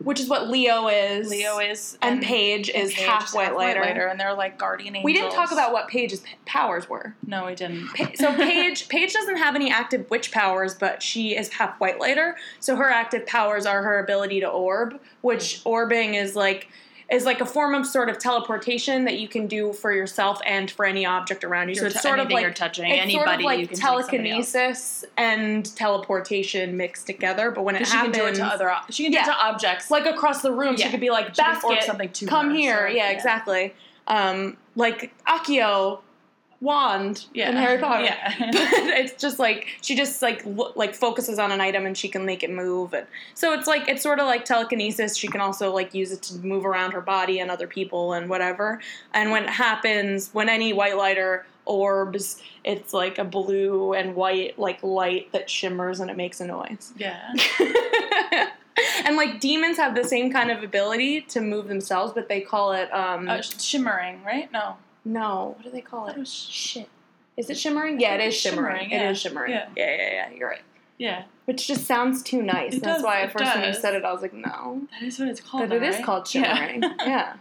which 0.03 0.19
is 0.19 0.27
what 0.27 0.49
Leo 0.49 0.89
is. 0.89 1.29
Leo 1.29 1.59
is, 1.59 1.97
and 2.01 2.21
Paige 2.21 2.69
is 2.69 2.93
Paige 2.93 3.05
half 3.05 3.27
is 3.29 3.33
white 3.33 3.55
lighter. 3.55 3.81
and 4.07 4.19
they're 4.19 4.33
like 4.33 4.57
guardian 4.57 4.97
angels. 4.97 5.05
We 5.05 5.13
didn't 5.13 5.31
talk 5.31 5.53
about 5.53 5.71
what 5.71 5.87
Paige's 5.87 6.19
p- 6.19 6.35
powers 6.45 6.89
were. 6.89 7.15
No, 7.25 7.45
we 7.45 7.55
didn't. 7.55 7.87
Pa- 7.95 8.11
So 8.15 8.33
Paige, 8.35 8.89
Paige 8.89 9.13
doesn't 9.13 9.37
have 9.37 9.55
any 9.55 9.71
active 9.71 10.09
witch 10.09 10.33
powers, 10.33 10.75
but 10.75 11.01
she 11.01 11.37
is 11.37 11.47
half 11.53 11.79
white 11.79 12.01
lighter. 12.01 12.35
So 12.59 12.75
her 12.75 12.89
active 12.89 13.25
powers 13.25 13.65
are 13.65 13.81
her 13.81 13.97
ability 13.99 14.41
to 14.41 14.47
orb, 14.49 14.99
which 15.21 15.61
orbing 15.63 16.21
is 16.21 16.35
like 16.35 16.67
is 17.11 17.25
like 17.25 17.41
a 17.41 17.45
form 17.45 17.73
of 17.75 17.85
sort 17.85 18.09
of 18.09 18.17
teleportation 18.17 19.05
that 19.05 19.19
you 19.19 19.27
can 19.27 19.45
do 19.47 19.73
for 19.73 19.91
yourself 19.91 20.39
and 20.45 20.71
for 20.71 20.85
any 20.85 21.05
object 21.05 21.43
around 21.43 21.69
you. 21.69 21.75
so 21.75 21.81
You're 21.81 21.87
it's 21.87 21.95
t- 21.97 22.01
sort 22.07 22.19
of 22.19 22.29
like 22.31 22.41
you're 22.41 22.53
touching, 22.53 22.85
it's 22.89 23.01
anybody 23.01 23.13
sort 23.13 23.39
of 23.39 23.41
like 23.45 23.59
you 23.59 23.67
can 23.67 23.75
take 23.77 23.83
somebody 23.85 24.31
else. 24.31 24.51
telekinesis 24.51 25.05
and 25.17 25.75
teleportation 25.75 26.77
mixed 26.77 27.05
together. 27.05 27.51
But 27.51 27.63
when 27.63 27.75
it 27.75 27.79
'Cause 27.79 27.87
she 27.89 27.97
can 27.97 28.13
happens, 28.13 28.17
do 28.17 28.25
it 28.27 28.35
to 28.35 28.45
other. 28.45 28.71
ob- 28.71 28.91
She 28.91 29.03
can 29.03 29.11
do 29.11 29.17
Yeah. 29.17 29.23
it 29.23 29.25
to 29.27 29.35
objects. 29.37 29.91
like 29.91 30.05
across 30.05 30.41
the 30.41 30.51
room, 30.51 30.75
she 30.77 30.83
Yeah. 30.83 30.91
could 30.91 31.01
be 31.01 31.09
like 31.09 31.27
She 31.35 31.41
basket, 31.41 31.83
something 31.83 32.09
to 32.09 32.25
come 32.25 32.49
her, 32.51 32.55
here. 32.55 32.87
so, 32.89 32.93
yeah, 32.95 33.09
yeah. 33.09 33.15
exactly. 33.15 33.73
Um, 34.07 34.57
like 34.75 35.13
Accio 35.27 35.99
wand 36.63 37.25
yeah. 37.33 37.49
in 37.49 37.57
Harry 37.57 37.77
Potter. 37.77 38.05
Yeah. 38.05 38.33
it's 38.39 39.21
just 39.21 39.37
like 39.37 39.67
she 39.81 39.95
just 39.95 40.21
like 40.21 40.41
lo- 40.45 40.71
like 40.75 40.95
focuses 40.95 41.37
on 41.37 41.51
an 41.51 41.59
item 41.59 41.85
and 41.85 41.97
she 41.97 42.07
can 42.07 42.25
make 42.25 42.41
it 42.41 42.49
move 42.49 42.93
and 42.93 43.05
so 43.33 43.53
it's 43.53 43.67
like 43.67 43.87
it's 43.89 44.01
sort 44.01 44.19
of 44.19 44.25
like 44.25 44.45
telekinesis 44.45 45.17
she 45.17 45.27
can 45.27 45.41
also 45.41 45.73
like 45.73 45.93
use 45.93 46.11
it 46.11 46.21
to 46.21 46.37
move 46.39 46.65
around 46.65 46.93
her 46.93 47.01
body 47.01 47.39
and 47.39 47.51
other 47.51 47.67
people 47.67 48.13
and 48.13 48.29
whatever 48.29 48.79
and 49.13 49.29
when 49.29 49.43
it 49.43 49.49
happens 49.49 50.29
when 50.31 50.47
any 50.47 50.71
white 50.71 50.95
lighter 50.97 51.45
orbs 51.65 52.41
it's 52.63 52.93
like 52.93 53.17
a 53.17 53.23
blue 53.25 53.93
and 53.93 54.15
white 54.15 54.57
like 54.57 54.81
light 54.83 55.29
that 55.33 55.49
shimmers 55.49 55.99
and 55.99 56.09
it 56.09 56.15
makes 56.15 56.39
a 56.39 56.45
noise 56.45 56.93
yeah. 56.97 57.33
and 59.05 59.15
like 59.17 59.39
demons 59.39 59.77
have 59.77 59.95
the 59.95 60.03
same 60.03 60.31
kind 60.31 60.49
of 60.49 60.63
ability 60.63 61.21
to 61.21 61.41
move 61.41 61.67
themselves 61.67 62.13
but 62.13 62.29
they 62.29 62.41
call 62.41 62.71
it 62.71 62.91
um 62.93 63.27
Uh, 63.27 63.41
shimmering, 63.41 64.23
right? 64.23 64.51
No. 64.51 64.77
No 65.05 65.53
what 65.55 65.63
do 65.63 65.69
they 65.71 65.81
call 65.81 66.07
it 66.07 66.17
it 66.17 66.27
shit 66.27 66.89
is 67.37 67.49
it 67.49 67.57
shimmering 67.57 67.99
yeah 67.99 68.15
it 68.15 68.21
is 68.27 68.35
shimmering, 68.35 68.75
Shimmering, 68.83 68.91
yeah. 68.91 69.09
is 69.09 69.19
shimmering 69.19 69.51
Yeah. 69.51 69.67
yeah 69.75 69.95
yeah 69.95 70.11
yeah 70.11 70.29
you're 70.37 70.49
right 70.49 70.61
Yeah. 70.97 71.23
Which 71.45 71.67
just 71.67 71.85
sounds 71.85 72.23
too 72.23 72.41
nice. 72.41 72.75
It 72.75 72.83
That's 72.83 72.97
does, 72.99 73.03
why 73.03 73.19
at 73.21 73.29
it 73.29 73.31
first 73.37 73.53
when 73.55 73.65
you 73.67 73.73
said 73.73 73.95
it, 73.95 74.05
I 74.05 74.13
was 74.13 74.21
like, 74.21 74.31
no. 74.33 74.87
That 74.91 75.03
is 75.05 75.19
what 75.19 75.27
it's 75.27 75.41
called. 75.41 75.67
But 75.67 75.75
it 75.75 75.81
though, 75.81 75.87
is 75.97 76.05
called 76.05 76.25
shimmering. 76.27 76.81
Yeah. 77.05 77.33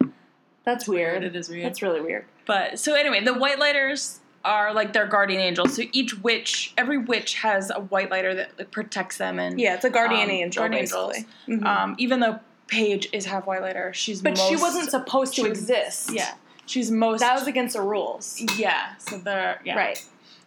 That's 0.64 0.88
weird. 0.88 1.22
It 1.22 1.36
is 1.36 1.48
weird. 1.48 1.66
That's 1.66 1.82
really 1.82 2.00
weird. 2.00 2.24
But 2.46 2.80
so 2.80 2.94
anyway, 2.94 3.22
the 3.22 3.34
white 3.34 3.60
lighters 3.60 4.18
are 4.44 4.72
like 4.74 4.92
their 4.92 5.06
guardian 5.06 5.40
angels. 5.40 5.76
So 5.76 5.82
each 5.92 6.18
witch, 6.20 6.72
every 6.76 6.98
witch 6.98 7.34
has 7.34 7.70
a 7.70 7.78
white 7.80 8.10
lighter 8.10 8.34
that 8.34 8.58
like, 8.58 8.72
protects 8.72 9.18
them 9.18 9.38
and 9.38 9.60
Yeah, 9.60 9.74
it's 9.74 9.84
a 9.84 9.90
guardian 9.90 10.22
Um, 10.24 10.30
angel, 10.30 10.62
guardian 10.62 10.82
basically. 10.82 11.26
angels. 11.46 11.62
Mhm. 11.62 11.66
um, 11.66 11.94
even 11.98 12.18
though 12.18 12.40
Paige 12.66 13.08
is 13.12 13.26
half 13.26 13.46
white 13.46 13.60
lighter, 13.62 13.92
she's 13.92 14.20
but 14.22 14.36
she 14.36 14.56
wasn't 14.56 14.90
supposed 14.90 15.34
to 15.36 15.42
she- 15.42 15.48
exist. 15.48 16.10
Yeah, 16.12 16.32
she's 16.66 16.90
most 16.90 17.20
That 17.20 17.34
was 17.38 17.46
against 17.46 17.74
the 17.74 17.82
rules. 17.82 18.40
yeah. 18.56 18.96
So 18.98 19.18
they're 19.18 19.60
yeah 19.64 19.76
Right. 19.76 20.04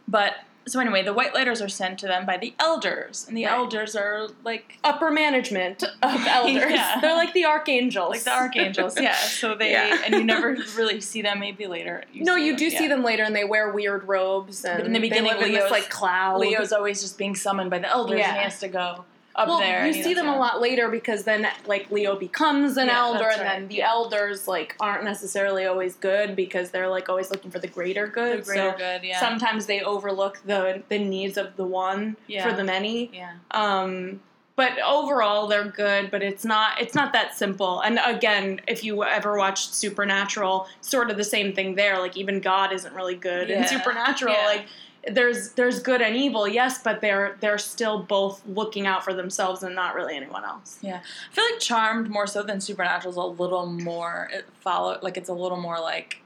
But 0.08 0.34
so 0.67 0.80
anyway, 0.80 1.04
the 1.04 1.13
white 1.13 1.36
letters 1.36 1.62
are 1.62 1.69
sent 1.69 1.99
to 1.99 2.08
them 2.08 2.25
by 2.25 2.38
the 2.38 2.56
elders, 2.60 3.25
and 3.28 3.38
the 3.38 3.45
Right. 3.45 3.54
elders 3.54 3.95
are 3.95 4.30
like 4.43 4.80
Upper 4.84 5.12
management 5.12 5.84
of 5.84 5.93
elders. 6.28 6.71
Yeah. 6.71 6.99
They're 7.01 7.13
like 7.13 7.34
the 7.34 7.45
archangels. 7.45 8.10
like 8.10 8.23
the 8.23 8.34
archangels. 8.34 8.99
yeah. 8.99 9.13
So 9.41 9.54
they 9.54 9.71
Yeah. 9.73 10.01
and 10.06 10.15
you 10.15 10.23
never 10.23 10.58
really 10.75 11.01
see 11.01 11.21
them. 11.21 11.39
Maybe 11.39 11.67
later. 11.67 12.04
no, 12.15 12.36
you 12.36 12.54
them, 12.54 12.58
do 12.58 12.65
yeah. 12.65 12.80
see 12.80 12.88
them 12.88 13.04
later, 13.04 13.21
and 13.23 13.36
they 13.36 13.43
wear 13.43 13.69
weird 13.71 14.08
robes. 14.08 14.65
And 14.65 14.78
But 14.80 14.86
in 14.88 14.93
the 14.93 14.99
beginning, 14.99 15.34
they 15.34 15.38
live 15.38 15.47
in 15.47 15.51
this 15.54 15.62
Leo's- 15.63 15.71
like 15.71 15.89
cloud. 15.91 16.39
Leo's 16.39 16.71
always 16.71 16.99
just 16.99 17.17
being 17.19 17.36
summoned 17.36 17.69
by 17.69 17.78
the 17.78 17.88
elders, 17.89 18.17
Yeah. 18.17 18.30
and 18.30 18.38
he 18.38 18.43
has 18.43 18.60
to 18.62 18.67
go 18.67 19.06
up 19.36 19.48
well, 19.50 19.60
there. 19.60 19.86
you 19.86 19.93
see 19.93 20.13
them 20.13 20.28
a 20.28 20.38
lot 20.38 20.62
later 20.62 20.88
because 20.89 21.24
then 21.24 21.48
like 21.67 21.91
Leo 21.91 22.15
becomes 22.15 22.78
an 22.78 22.88
Yeah, 22.88 23.00
elder, 23.00 23.30
and 23.30 23.41
right. 23.41 23.60
then 23.60 23.67
the 23.67 23.82
elders 23.82 24.48
like 24.48 24.76
aren't 24.80 25.04
necessarily 25.04 25.65
always 25.65 25.95
good 25.95 26.36
because 26.36 26.71
they're 26.71 26.88
like 26.88 27.10
always 27.10 27.30
looking 27.32 27.52
for 27.52 27.60
the 27.60 27.67
greater 27.67 28.06
The 28.06 28.12
good. 28.12 28.45
greater 28.45 28.71
so 28.71 28.78
good, 28.78 29.04
yeah. 29.04 29.19
sometimes 29.19 29.65
they 29.65 29.82
overlook 29.82 30.39
the 30.45 30.84
the 30.89 31.00
needs 31.00 31.38
of 31.38 31.56
the 31.58 31.65
one 31.65 32.15
Yeah. 32.28 32.50
for 32.50 32.56
the 32.56 32.63
many. 32.63 33.12
yeah. 33.13 33.34
Um, 33.52 34.21
but 34.58 34.80
overall, 34.80 35.48
they're 35.48 35.65
good. 35.67 36.10
But 36.10 36.24
it's 36.24 36.45
not 36.45 36.80
it's 36.82 36.95
not 36.95 37.12
that 37.12 37.36
simple. 37.38 37.82
And 37.82 38.00
again, 38.06 38.62
if 38.69 38.86
you 38.86 39.04
ever 39.04 39.38
watched 39.38 39.74
Supernatural, 39.76 40.67
sort 40.80 41.12
of 41.12 41.17
the 41.17 41.26
same 41.26 41.54
thing 41.54 41.76
there. 41.76 42.00
Like 42.00 42.15
even 42.15 42.39
God 42.39 42.71
isn't 42.71 42.93
really 42.95 43.15
good 43.15 43.50
in 43.50 43.67
Supernatural. 43.67 44.34
Yeah. 44.34 44.45
Like 44.45 44.65
there's 45.12 45.52
there's 45.52 45.80
good 45.80 46.02
and 46.02 46.15
evil, 46.15 46.48
yes, 46.48 46.82
but 46.82 47.02
they're 47.02 47.38
they're 47.39 47.58
still 47.58 48.04
both 48.04 48.41
looking 48.48 48.88
out 48.88 49.04
for 49.04 49.13
themselves 49.13 49.63
and 49.63 49.76
not 49.76 49.96
really 49.96 50.15
anyone 50.15 50.44
else. 50.44 50.80
Yeah, 50.82 51.00
I 51.32 51.36
feel 51.36 51.46
like 51.52 51.60
Charmed 51.60 52.10
more 52.10 52.28
so 52.28 52.44
than 52.44 52.60
Supernatural 52.60 53.12
is 53.12 53.18
a 53.18 53.22
little 53.22 53.65
more 53.65 54.30
it 54.34 54.46
follow 54.60 54.98
like 55.02 55.18
it's 55.18 55.30
a 55.30 55.34
little 55.34 55.60
more 55.60 55.80
like 55.80 56.22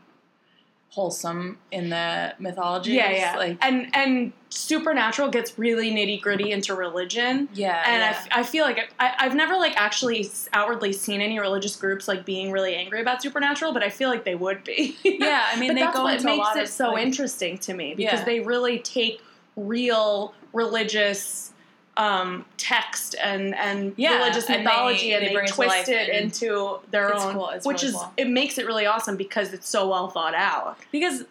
wholesome 0.92 1.58
in 1.72 1.90
the 1.90 2.34
mythology. 2.40 2.94
Yeah, 2.94 3.12
yeah. 3.12 3.38
Like 3.38 3.58
and 3.62 3.96
and 3.96 4.34
Supernatural 4.50 5.30
gets 5.30 5.60
really 5.60 5.92
nitty 5.92 6.20
gritty 6.20 6.52
into 6.52 6.74
religion. 6.74 7.48
yeah, 7.54 7.84
and 7.86 8.04
I 8.04 8.08
yeah. 8.08 8.18
f 8.18 8.28
I 8.32 8.40
I, 8.40 8.44
feel 8.44 8.66
like 8.66 8.92
I, 9.00 9.14
I've 9.20 9.36
never 9.36 9.56
like 9.56 9.74
actually 9.78 10.30
outwardly 10.54 10.92
seen 10.92 11.22
any 11.22 11.38
religious 11.40 11.76
groups 11.76 12.08
like 12.08 12.26
being 12.26 12.52
really 12.52 12.76
angry 12.76 13.02
about 13.02 13.22
Supernatural, 13.22 13.72
but 13.74 13.84
I 13.84 13.90
feel 13.90 14.10
like 14.10 14.24
they 14.26 14.36
would 14.36 14.64
be. 14.64 14.98
Yeah, 15.04 15.46
I 15.54 15.60
mean, 15.60 15.70
but 15.70 15.74
they 15.76 15.82
that's 15.82 15.96
go 15.96 16.04
what 16.04 16.24
makes 16.24 16.56
it 16.56 16.68
so 16.70 16.94
like- 16.94 17.06
interesting 17.06 17.58
to 17.60 17.74
me 17.74 17.94
because 17.94 18.20
Yeah. 18.20 18.26
they 18.26 18.40
really 18.40 18.80
take 18.80 19.22
real 19.56 20.34
religious 20.54 21.52
um, 21.98 22.46
text 22.58 23.16
and 23.22 23.54
and 23.56 23.94
Yeah, 23.98 24.18
religious 24.20 24.46
and 24.50 24.60
they- 24.60 24.64
mythology 24.64 25.14
and 25.14 25.24
they 25.24 25.28
they, 25.30 25.34
bring 25.34 25.46
it 25.48 25.52
twist 25.54 25.90
it 25.90 26.10
and 26.10 26.26
into 26.26 26.80
their 26.92 27.14
own, 27.14 27.34
cool, 27.34 27.52
which 27.64 27.82
really 27.82 27.88
is 27.88 27.94
cool. 27.94 28.14
it 28.18 28.28
makes 28.30 28.58
it 28.58 28.66
really 28.66 28.86
awesome 28.86 29.18
because 29.18 29.54
it's 29.54 29.68
so 29.68 29.90
well 29.90 30.08
thought 30.10 30.34
out. 30.36 30.78
because 30.92 31.26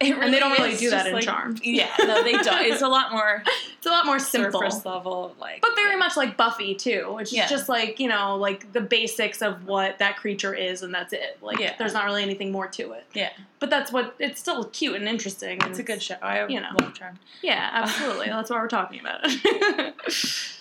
it 0.00 0.16
And 0.16 0.32
they 0.32 0.38
don't 0.38 0.52
really 0.52 0.76
do 0.76 0.90
that 0.90 1.06
in 1.06 1.12
like, 1.12 1.24
Charmed. 1.24 1.60
Yeah, 1.64 1.88
no, 2.00 2.22
they 2.22 2.32
don't. 2.32 2.62
It's 2.64 2.82
a 2.82 2.88
lot 2.88 3.12
more 3.12 3.42
It's 3.76 3.86
a 3.86 3.90
lot 3.90 4.06
more 4.06 4.18
simple. 4.18 4.60
surface 4.60 4.84
level, 4.86 5.34
like 5.38 5.60
But 5.60 5.74
very 5.74 5.90
yeah. 5.92 5.96
much 5.96 6.16
like 6.16 6.36
Buffy 6.36 6.74
too, 6.74 7.12
which 7.14 7.32
Yeah. 7.32 7.44
is 7.44 7.50
just 7.50 7.68
like 7.68 8.00
you 8.00 8.08
know, 8.08 8.36
like 8.36 8.72
the 8.72 8.80
basics 8.80 9.42
of 9.42 9.66
what 9.66 9.98
that 9.98 10.16
creature 10.16 10.54
is, 10.54 10.82
and 10.82 10.92
that's 10.94 11.12
it. 11.12 11.38
Like, 11.42 11.58
Yeah. 11.58 11.74
there's 11.78 11.92
not 11.94 12.04
really 12.06 12.22
anything 12.22 12.50
more 12.52 12.66
to 12.68 12.92
it. 12.92 13.04
Yeah. 13.14 13.30
But 13.58 13.68
that's 13.68 13.92
what 13.92 14.14
it's 14.18 14.40
still 14.40 14.64
cute 14.64 14.96
and 14.96 15.06
interesting. 15.06 15.60
and 15.62 15.70
It's 15.70 15.78
a 15.78 15.82
good 15.82 16.02
show. 16.02 16.16
I 16.22 16.46
you 16.46 16.60
know. 16.60 16.68
love 16.80 16.94
Charmed. 16.94 17.18
Yeah, 17.42 17.68
absolutely. 17.74 18.26
that's 18.26 18.48
why 18.48 18.56
we're 18.58 18.68
talking 18.68 19.00
about 19.00 19.20
it. 19.22 19.94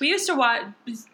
We 0.02 0.10
used 0.10 0.25
to 0.28 0.36
watch. 0.36 0.63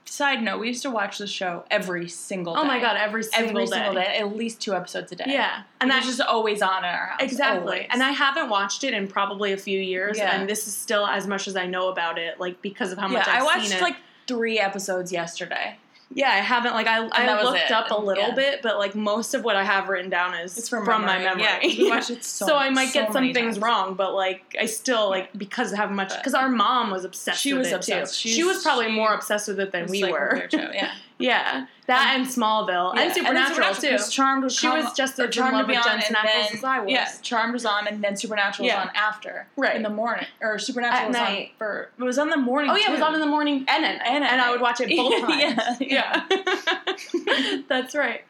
Side 0.08 0.42
note: 0.44 0.60
We 0.60 0.68
used 0.68 0.84
to 0.84 0.92
watch 0.92 1.18
the 1.18 1.28
show 1.28 1.66
every 1.70 2.08
single. 2.08 2.54
day. 2.54 2.62
oh 2.62 2.64
my 2.64 2.80
god, 2.80 2.96
every 2.98 3.24
single 3.24 3.50
every 3.50 3.66
day. 3.66 3.72
single 3.72 3.94
day, 3.96 4.18
at 4.20 4.36
least 4.36 4.62
two 4.62 4.74
episodes 4.74 5.12
a 5.12 5.16
day. 5.16 5.26
Yeah, 5.28 5.56
and 5.56 5.64
and 5.82 5.92
that's 5.92 6.06
that's 6.06 6.18
just 6.18 6.30
always 6.30 6.62
on 6.62 6.80
in 6.84 6.90
our 6.90 7.08
house. 7.08 7.22
exactly. 7.22 7.60
always. 7.60 7.88
And 7.90 8.02
I 8.04 8.12
haven't 8.16 8.50
watched 8.50 8.84
it 8.84 8.94
in 8.94 9.08
probably 9.08 9.54
a 9.54 9.58
few 9.58 9.80
years, 9.80 10.18
Yeah. 10.18 10.36
and 10.40 10.50
this 10.50 10.68
is 10.68 10.76
still 10.76 11.06
as 11.06 11.28
much 11.28 11.48
as 11.48 11.56
I 11.56 11.66
know 11.68 11.90
about 11.90 12.18
it, 12.18 12.40
like 12.40 12.62
because 12.62 12.92
of 12.92 12.98
how 12.98 13.08
yeah, 13.08 13.20
much 13.20 13.28
I 13.28 13.38
I've 13.38 13.44
watched 13.46 13.68
seen 13.68 13.78
it. 13.78 13.82
like 13.82 13.98
three 14.28 14.58
episodes 14.60 15.12
yesterday. 15.12 15.78
Yeah, 16.14 16.30
I 16.30 16.36
haven't 16.36 16.74
like 16.76 16.86
I 16.88 16.98
I 17.08 17.42
looked 17.44 17.58
it. 17.60 17.72
up 17.72 17.90
a 17.90 18.00
little 18.00 18.30
Yeah. 18.30 18.36
bit, 18.36 18.62
but 18.62 18.78
like 18.78 18.94
most 18.96 19.34
of 19.34 19.44
what 19.44 19.56
I 19.56 19.64
have 19.64 19.90
written 19.90 20.10
down 20.10 20.36
is 20.36 20.56
It's 20.58 20.70
from 20.70 20.86
my 20.86 21.00
memory. 21.00 21.24
memory. 21.24 21.44
Yeah, 21.44 21.60
we 21.84 21.90
watched 21.90 22.12
it 22.12 22.24
so- 22.24 22.56
I 22.56 22.70
might 22.70 22.90
so 22.90 23.02
get 23.02 23.12
some 23.14 23.34
things 23.34 23.56
times. 23.56 23.60
wrong, 23.60 23.96
but 23.96 24.14
like 24.14 24.56
I 24.60 24.68
still 24.68 25.10
like 25.10 25.30
because 25.38 25.74
I 25.74 25.78
have 25.78 25.92
much 25.92 26.16
because 26.16 26.36
our 26.36 26.48
mom 26.48 26.92
was 26.92 27.06
obsessed. 27.06 27.42
She 27.42 27.54
with 27.54 27.62
was 27.64 27.72
it 27.72 27.76
obsessed. 27.76 28.22
Too. 28.22 28.30
She 28.30 28.44
was 28.44 28.62
probably 28.62 28.86
she 28.86 28.92
more 28.92 29.14
obsessed 29.16 29.48
with 29.48 29.60
it 29.60 29.72
than 29.72 29.88
we 29.88 30.04
like 30.04 30.12
were. 30.14 30.48
Yeah, 30.54 30.92
Yeah, 31.18 31.66
that 31.88 32.14
and 32.18 32.26
Smallville 32.28 32.94
Yeah, 32.96 33.02
and 33.04 33.14
Supernatural, 33.14 33.74
too. 33.76 33.90
'cause 33.92 34.12
Charmed 34.12 34.44
would 34.44 34.52
She 34.52 34.68
come- 34.68 34.84
was 34.84 34.92
just 34.94 35.18
as 35.18 35.36
in 35.38 35.44
love 35.44 35.66
with 35.68 35.78
on 35.78 35.84
Jensen 35.84 36.16
and 36.16 36.28
Ackles 36.28 36.54
as 36.56 36.64
I 36.64 36.80
was. 36.80 36.92
Yeah, 36.92 37.08
Charmed 37.22 37.54
was 37.54 37.66
on, 37.66 37.88
and 37.88 38.04
then 38.04 38.18
Supernatural 38.18 38.68
Yeah. 38.68 38.80
was 38.82 38.90
on 38.90 38.96
after, 38.98 39.48
Right. 39.56 39.76
in 39.78 39.84
the 39.84 39.90
morning, 39.90 40.26
or 40.42 40.60
Supernatural 40.60 41.02
At 41.04 41.08
was 41.08 41.18
night. 41.18 41.52
on 41.52 41.58
for. 41.58 41.90
It 41.98 42.04
was 42.04 42.18
on 42.20 42.30
the 42.30 42.36
morning. 42.38 42.70
Oh 42.72 42.76
yeah, 42.76 42.90
it 42.90 42.92
was 42.92 43.02
on 43.02 43.14
in 43.14 43.22
the 43.22 43.26
morning 43.28 43.64
and 43.70 43.86
at 43.86 43.98
night, 44.00 44.08
And 44.08 44.24
and, 44.26 44.42
I 44.42 44.52
would 44.52 44.60
watch 44.60 44.82
it 44.82 44.90
both 44.96 45.22
times. 45.22 45.78
Yeah, 45.80 46.22
yeah. 46.30 47.62
That's 47.70 47.96
right. 47.96 48.22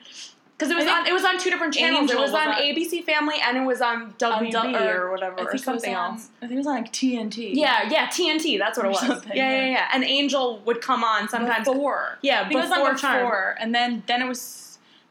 Because 0.58 0.72
it 0.72 0.78
was 0.78 0.88
on, 0.88 1.06
it 1.06 1.12
was 1.12 1.26
on 1.26 1.38
two 1.38 1.50
different 1.50 1.74
channels. 1.74 2.04
Angel 2.04 2.18
it 2.18 2.22
was, 2.22 2.32
was 2.32 2.42
on 2.42 2.54
on- 2.54 2.62
ABC 2.62 3.04
Family 3.04 3.36
and 3.46 3.58
it 3.58 3.66
was 3.66 3.82
on 3.82 4.14
WB 4.14 4.56
On 4.56 4.72
Du- 4.72 4.90
or, 4.90 5.12
whatever, 5.12 5.34
I 5.40 5.44
or 5.44 5.46
think 5.46 5.48
it 5.48 5.54
was 5.54 5.64
something 5.64 5.96
on, 5.96 6.14
else. 6.14 6.30
I 6.42 6.48
think 6.48 6.54
it 6.54 6.58
was 6.58 6.68
on 6.68 6.76
like 6.76 6.94
TNT. 6.94 7.52
Yeah, 7.54 7.90
yeah, 7.90 8.08
TNT. 8.08 8.58
That's 8.58 8.78
what 8.78 8.86
it 8.86 8.90
was. 8.90 9.00
something, 9.00 9.36
yeah, 9.36 9.52
yeah, 9.52 9.66
yeah. 9.66 9.72
yeah. 9.72 9.90
And 9.94 10.06
Angel 10.06 10.62
would 10.66 10.82
come 10.82 11.04
on 11.04 11.28
sometimes. 11.28 11.68
before. 11.68 12.20
Yeah, 12.22 12.42
I 12.42 12.44
think 12.44 12.54
it 12.54 12.58
was 12.58 12.72
on 12.72 12.94
before 12.94 12.94
before, 12.94 13.56
and 13.60 13.76
then 13.76 14.04
then 14.08 14.22
it 14.22 14.28
was 14.28 14.40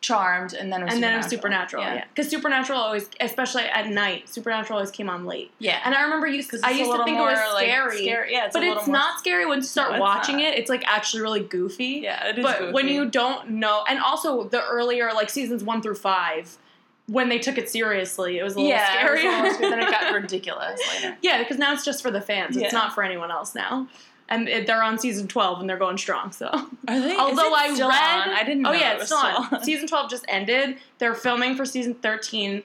Charmed, 0.04 0.52
and 0.54 0.72
then 0.72 0.82
it 0.82 0.84
was 0.84 0.94
and 0.94 1.02
then 1.02 1.18
it 1.18 1.24
Supernatural. 1.24 1.82
was 1.82 1.86
Supernatural, 1.88 1.96
yeah. 1.96 2.04
Because 2.14 2.28
Supernatural 2.30 2.78
always, 2.78 3.08
especially 3.20 3.62
at 3.62 3.88
night, 3.88 4.28
Supernatural 4.28 4.78
always 4.78 4.90
came 4.90 5.08
on 5.08 5.24
late. 5.24 5.50
yeah. 5.58 5.80
And 5.84 5.94
I 5.94 6.02
remember 6.02 6.26
used, 6.26 6.54
I 6.62 6.70
a 6.70 6.72
used 6.72 6.84
to 6.84 6.90
little 6.90 7.04
think 7.06 7.16
it 7.16 7.18
more, 7.20 7.28
was 7.30 7.54
like, 7.54 7.66
scary. 7.68 8.02
scary. 8.02 8.32
Yeah, 8.32 8.44
it's 8.46 8.52
but 8.52 8.60
little 8.62 8.78
it's 8.78 8.86
more- 8.86 8.96
not 8.96 9.18
scary 9.18 9.46
when 9.46 9.58
you 9.58 9.64
start 9.64 9.92
No, 9.92 10.00
watching 10.00 10.36
not. 10.36 10.44
it. 10.46 10.58
It's 10.58 10.68
like 10.70 10.84
actually 10.86 11.22
really 11.22 11.40
goofy. 11.40 12.00
yeah, 12.02 12.28
it 12.28 12.38
is. 12.38 12.42
but 12.44 12.72
when 12.72 12.88
you 12.88 13.08
don't 13.08 13.50
know, 13.50 13.84
and 13.88 13.98
also 14.00 14.44
the 14.44 14.62
earlier 14.64 15.10
like 15.14 15.30
seasons 15.30 15.64
one 15.64 15.80
through 15.82 15.94
five, 15.96 16.56
when 17.06 17.28
they 17.28 17.38
took 17.38 17.58
it 17.58 17.68
seriously, 17.68 18.38
it 18.38 18.42
was 18.42 18.54
a 18.54 18.56
little 18.56 18.70
yeah, 18.70 18.92
scary. 18.98 19.20
it 19.20 19.24
was 19.26 19.34
almost- 19.34 19.60
then 19.60 19.78
it 19.80 19.90
got 19.90 20.12
ridiculous 20.20 20.80
later. 20.94 21.16
yeah, 21.22 21.38
because 21.38 21.58
now 21.58 21.72
it's 21.72 21.84
just 21.84 22.02
for 22.02 22.10
the 22.10 22.20
fans. 22.20 22.56
Yeah. 22.56 22.64
It's 22.64 22.72
not 22.72 22.94
for 22.94 23.02
anyone 23.02 23.30
else 23.30 23.54
now. 23.54 23.88
And 24.28 24.48
it, 24.48 24.66
they're 24.66 24.82
on 24.82 24.98
season 24.98 25.28
twelve, 25.28 25.60
and 25.60 25.68
they're 25.68 25.76
going 25.78 25.98
strong. 25.98 26.32
So, 26.32 26.46
Are 26.46 27.00
they? 27.00 27.16
although 27.16 27.52
I 27.54 27.68
read, 27.68 27.80
on? 27.82 27.90
I 27.90 28.42
didn't. 28.44 28.64
Oh, 28.66 28.70
know 28.72 28.76
oh 28.76 28.80
yeah, 28.80 28.92
it 28.94 28.96
it's 28.96 29.06
still 29.06 29.18
on. 29.18 29.62
season 29.62 29.86
twelve 29.86 30.10
just 30.10 30.24
ended. 30.28 30.78
They're 30.98 31.14
filming 31.14 31.56
for 31.56 31.64
season 31.66 31.94
thirteen. 31.94 32.62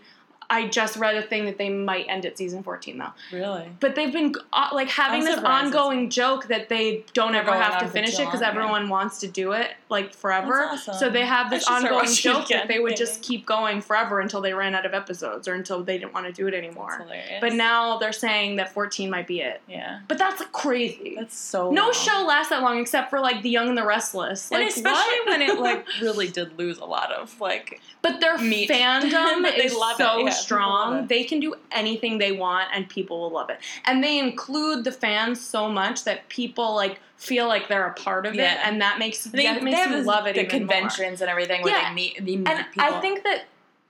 I 0.50 0.68
just 0.68 0.98
read 0.98 1.16
a 1.16 1.22
thing 1.22 1.46
that 1.46 1.58
they 1.58 1.70
might 1.70 2.06
end 2.10 2.26
at 2.26 2.38
season 2.38 2.64
fourteen 2.64 2.98
though. 2.98 3.12
Really? 3.32 3.70
But 3.80 3.96
they've 3.96 4.12
been 4.12 4.34
uh, 4.52 4.70
like 4.74 4.90
having 4.90 5.22
I'm 5.22 5.26
this 5.26 5.40
ongoing 5.44 6.10
joke 6.10 6.48
that 6.48 6.70
they 6.70 7.04
don't 7.14 7.36
ever 7.36 7.52
have 7.54 7.80
to 7.80 7.88
finish 7.88 8.16
it 8.20 8.26
because 8.26 8.42
yeah. 8.42 8.50
everyone 8.50 8.90
wants 8.90 9.20
to 9.20 9.28
do 9.28 9.52
it 9.52 9.72
like 9.90 10.14
forever. 10.14 10.64
Awesome. 10.66 10.96
So 10.96 11.10
they 11.10 11.26
have 11.26 11.50
this 11.50 11.68
ongoing 11.68 12.12
joke 12.12 12.48
that 12.50 12.68
they 12.68 12.80
would 12.80 12.96
just 12.98 13.22
keep 13.22 13.46
going 13.46 13.82
forever 13.82 14.20
until 14.20 14.42
they 14.42 14.54
ran 14.54 14.76
out 14.76 14.86
of 14.86 14.94
episodes 14.94 15.48
or 15.48 15.54
until 15.54 15.84
they 15.84 15.98
didn't 15.98 16.14
want 16.14 16.26
to 16.26 16.32
do 16.32 16.48
it 16.48 16.54
anymore. 16.54 17.06
But 17.42 17.54
now 17.54 17.98
they're 17.98 18.12
saying 18.12 18.56
that 18.58 18.74
14 18.74 19.10
might 19.10 19.28
be 19.28 19.42
it. 19.42 19.62
yeah, 19.68 20.00
But 20.08 20.18
that's 20.18 20.42
crazy. 20.52 21.16
that's 21.18 21.38
so. 21.38 21.72
no 21.72 21.84
long. 21.84 21.94
show 21.94 22.26
lasts 22.28 22.50
that 22.50 22.62
long 22.62 22.80
except 22.80 23.10
for 23.10 23.20
like 23.20 23.42
The 23.42 23.50
Young 23.50 23.70
and 23.70 23.78
the 23.78 23.86
Restless. 23.86 24.52
and 24.52 24.62
Like, 24.62 24.70
especially 24.70 25.20
what? 25.26 25.28
when 25.28 25.42
it 25.42 25.60
like 25.60 25.86
really 26.02 26.28
did 26.28 26.58
lose 26.58 26.78
a 26.80 26.86
lot 26.86 27.12
of 27.12 27.40
like. 27.40 27.82
But 28.02 28.22
their 28.22 28.38
meat. 28.38 28.70
fandom 28.70 29.44
they 29.44 29.64
is 29.66 29.76
love 29.76 30.00
it. 30.00 30.04
so 30.04 30.18
Yeah, 30.20 30.24
people 30.24 30.30
love 30.30 30.38
strong. 30.39 31.08
They 31.08 31.23
can 31.23 31.39
do 31.39 31.56
anything 31.71 32.17
they 32.17 32.32
want 32.32 32.69
and 32.73 32.88
people 32.89 33.19
will 33.21 33.32
love 33.32 33.49
it. 33.49 33.60
And 33.86 34.04
they 34.04 34.19
include 34.19 34.84
the 34.84 34.91
fans 34.91 35.39
so 35.39 35.69
much 35.69 36.04
that 36.06 36.28
people 36.30 36.75
like 36.75 36.99
feel 37.17 37.47
like 37.47 37.67
they're 37.67 37.88
a 37.88 37.93
part 37.93 38.25
of 38.25 38.34
it 38.36 38.39
and 38.63 38.82
that 38.82 38.97
makes 38.99 39.23
They, 39.25 39.43
that 39.43 39.60
they 39.60 39.65
makes 39.65 39.89
you 39.89 40.02
love 40.04 40.25
it 40.28 40.36
the 40.36 40.45
even 40.45 40.65
more. 40.65 40.75
conventions 40.75 41.21
and 41.21 41.30
everything 41.30 41.62
where 41.63 41.73
Yeah. 41.75 41.89
they 41.89 41.93
meet. 41.95 42.15
They 42.25 42.36
meet 42.38 42.47
And 42.47 42.65
people. 42.71 42.93
I 42.95 43.02
think 43.02 43.23
that 43.23 43.43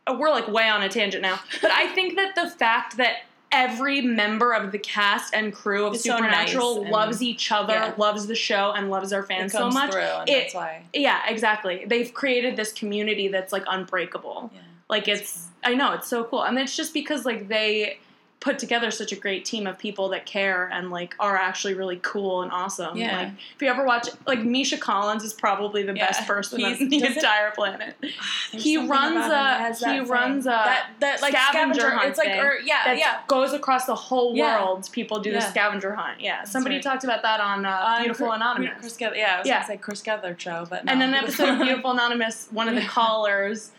uh, 0.08 0.16
we're 0.20 0.32
like 0.32 0.48
way 0.48 0.68
on 0.68 0.82
a 0.82 0.90
tangent 0.90 1.22
now, 1.22 1.40
but 1.62 1.70
I 1.72 1.88
think 1.94 2.16
that 2.16 2.34
the 2.36 2.50
fact 2.50 2.98
that 2.98 3.18
every 3.52 4.00
member 4.02 4.54
of 4.54 4.72
the 4.72 4.78
cast 4.78 5.34
and 5.34 5.52
crew 5.52 5.86
of 5.88 5.96
It's 5.96 6.04
so 6.04 6.16
Supernatural 6.16 6.76
nice 6.76 6.84
and- 6.84 6.92
loves 6.92 7.22
each 7.24 7.52
other, 7.52 7.74
Yeah. 7.74 7.94
loves 7.98 8.28
the 8.28 8.36
show, 8.36 8.74
and 8.76 8.92
loves 8.92 9.12
it 9.12 9.26
fans 9.28 9.52
so 9.54 9.70
much. 9.70 9.90
it- 9.94 10.28
that's 10.28 10.54
why. 10.54 10.84
Yeah, 10.94 11.22
exactly. 11.28 11.84
They've 11.88 12.14
created 12.14 12.56
this 12.58 12.72
community 12.72 13.28
that's 13.28 13.52
like 13.52 13.64
unbreakable. 13.68 14.52
Yeah. 14.54 14.62
Like 14.90 15.08
it's, 15.08 15.48
I 15.64 15.76
know 15.76 15.94
it's 15.94 16.08
so 16.08 16.24
cool, 16.24 16.44
and 16.44 16.58
it's 16.58 16.76
just 16.76 16.94
because 16.94 17.26
like 17.26 17.48
they 17.48 18.00
put 18.42 18.58
together 18.58 18.90
such 18.90 19.12
a 19.12 19.18
great 19.18 19.44
team 19.44 19.68
of 19.68 19.78
people 19.78 20.08
that 20.08 20.26
care 20.26 20.70
and 20.72 20.90
like 20.92 21.14
are 21.20 21.36
actually 21.36 21.74
really 21.74 22.00
cool 22.02 22.42
and 22.42 22.50
awesome. 22.54 22.96
Yeah. 22.96 23.18
Like 23.24 23.28
if 23.56 23.62
you 23.62 23.68
ever 23.68 23.84
watch, 23.86 24.08
like 24.26 24.40
Misha 24.40 24.78
Collins 24.78 25.26
is 25.26 25.34
probably 25.34 25.84
the 25.84 25.94
Yeah. 25.94 26.08
best 26.08 26.26
person 26.26 26.60
He's- 26.62 26.80
on 26.82 26.88
the 26.88 27.04
entire 27.06 27.52
planet. 27.52 27.96
He 28.54 28.78
runs 28.78 29.18
a- 29.30 29.68
he 29.68 29.74
thing. 30.00 30.08
runs 30.08 30.46
a 30.46 30.50
that 30.52 30.90
that 31.02 31.22
like 31.22 31.34
scavenger 31.36 31.82
scavenger. 31.82 31.90
hunt 31.98 32.10
It's 32.12 32.18
like 32.18 32.30
or 32.30 32.60
yeah 32.64 32.84
that 32.86 32.98
yeah. 32.98 33.20
goes 33.28 33.52
across 33.52 33.86
the 33.86 33.96
whole 33.96 34.34
Yeah. 34.34 34.64
world. 34.64 34.88
People 34.94 35.20
do 35.20 35.34
the 35.34 35.42
scavenger 35.42 35.94
hunt. 35.94 36.22
Yeah, 36.22 36.46
somebody 36.46 36.76
right. 36.76 36.84
talked 36.84 37.04
about 37.04 37.22
that 37.24 37.42
on 37.42 37.66
uh, 37.66 37.70
On 37.70 38.02
Beautiful 38.04 38.28
Chris- 38.28 38.36
Anonymous. 38.38 38.80
Chris 38.80 38.98
yeah, 39.02 39.36
I 39.36 39.40
was 39.40 39.48
Yeah. 39.48 39.56
gonna 39.56 39.66
say 39.68 39.78
Chris 39.78 40.02
Gethard 40.02 40.40
show, 40.40 40.66
but 40.70 40.86
no. 40.86 40.94
And 40.94 41.04
in 41.04 41.10
an 41.10 41.16
episode 41.16 41.50
of 41.50 41.60
Beautiful 41.62 41.92
Anonymous, 41.92 42.48
one 42.52 42.70
of 42.70 42.76
the 42.76 42.82
callers 42.98 43.72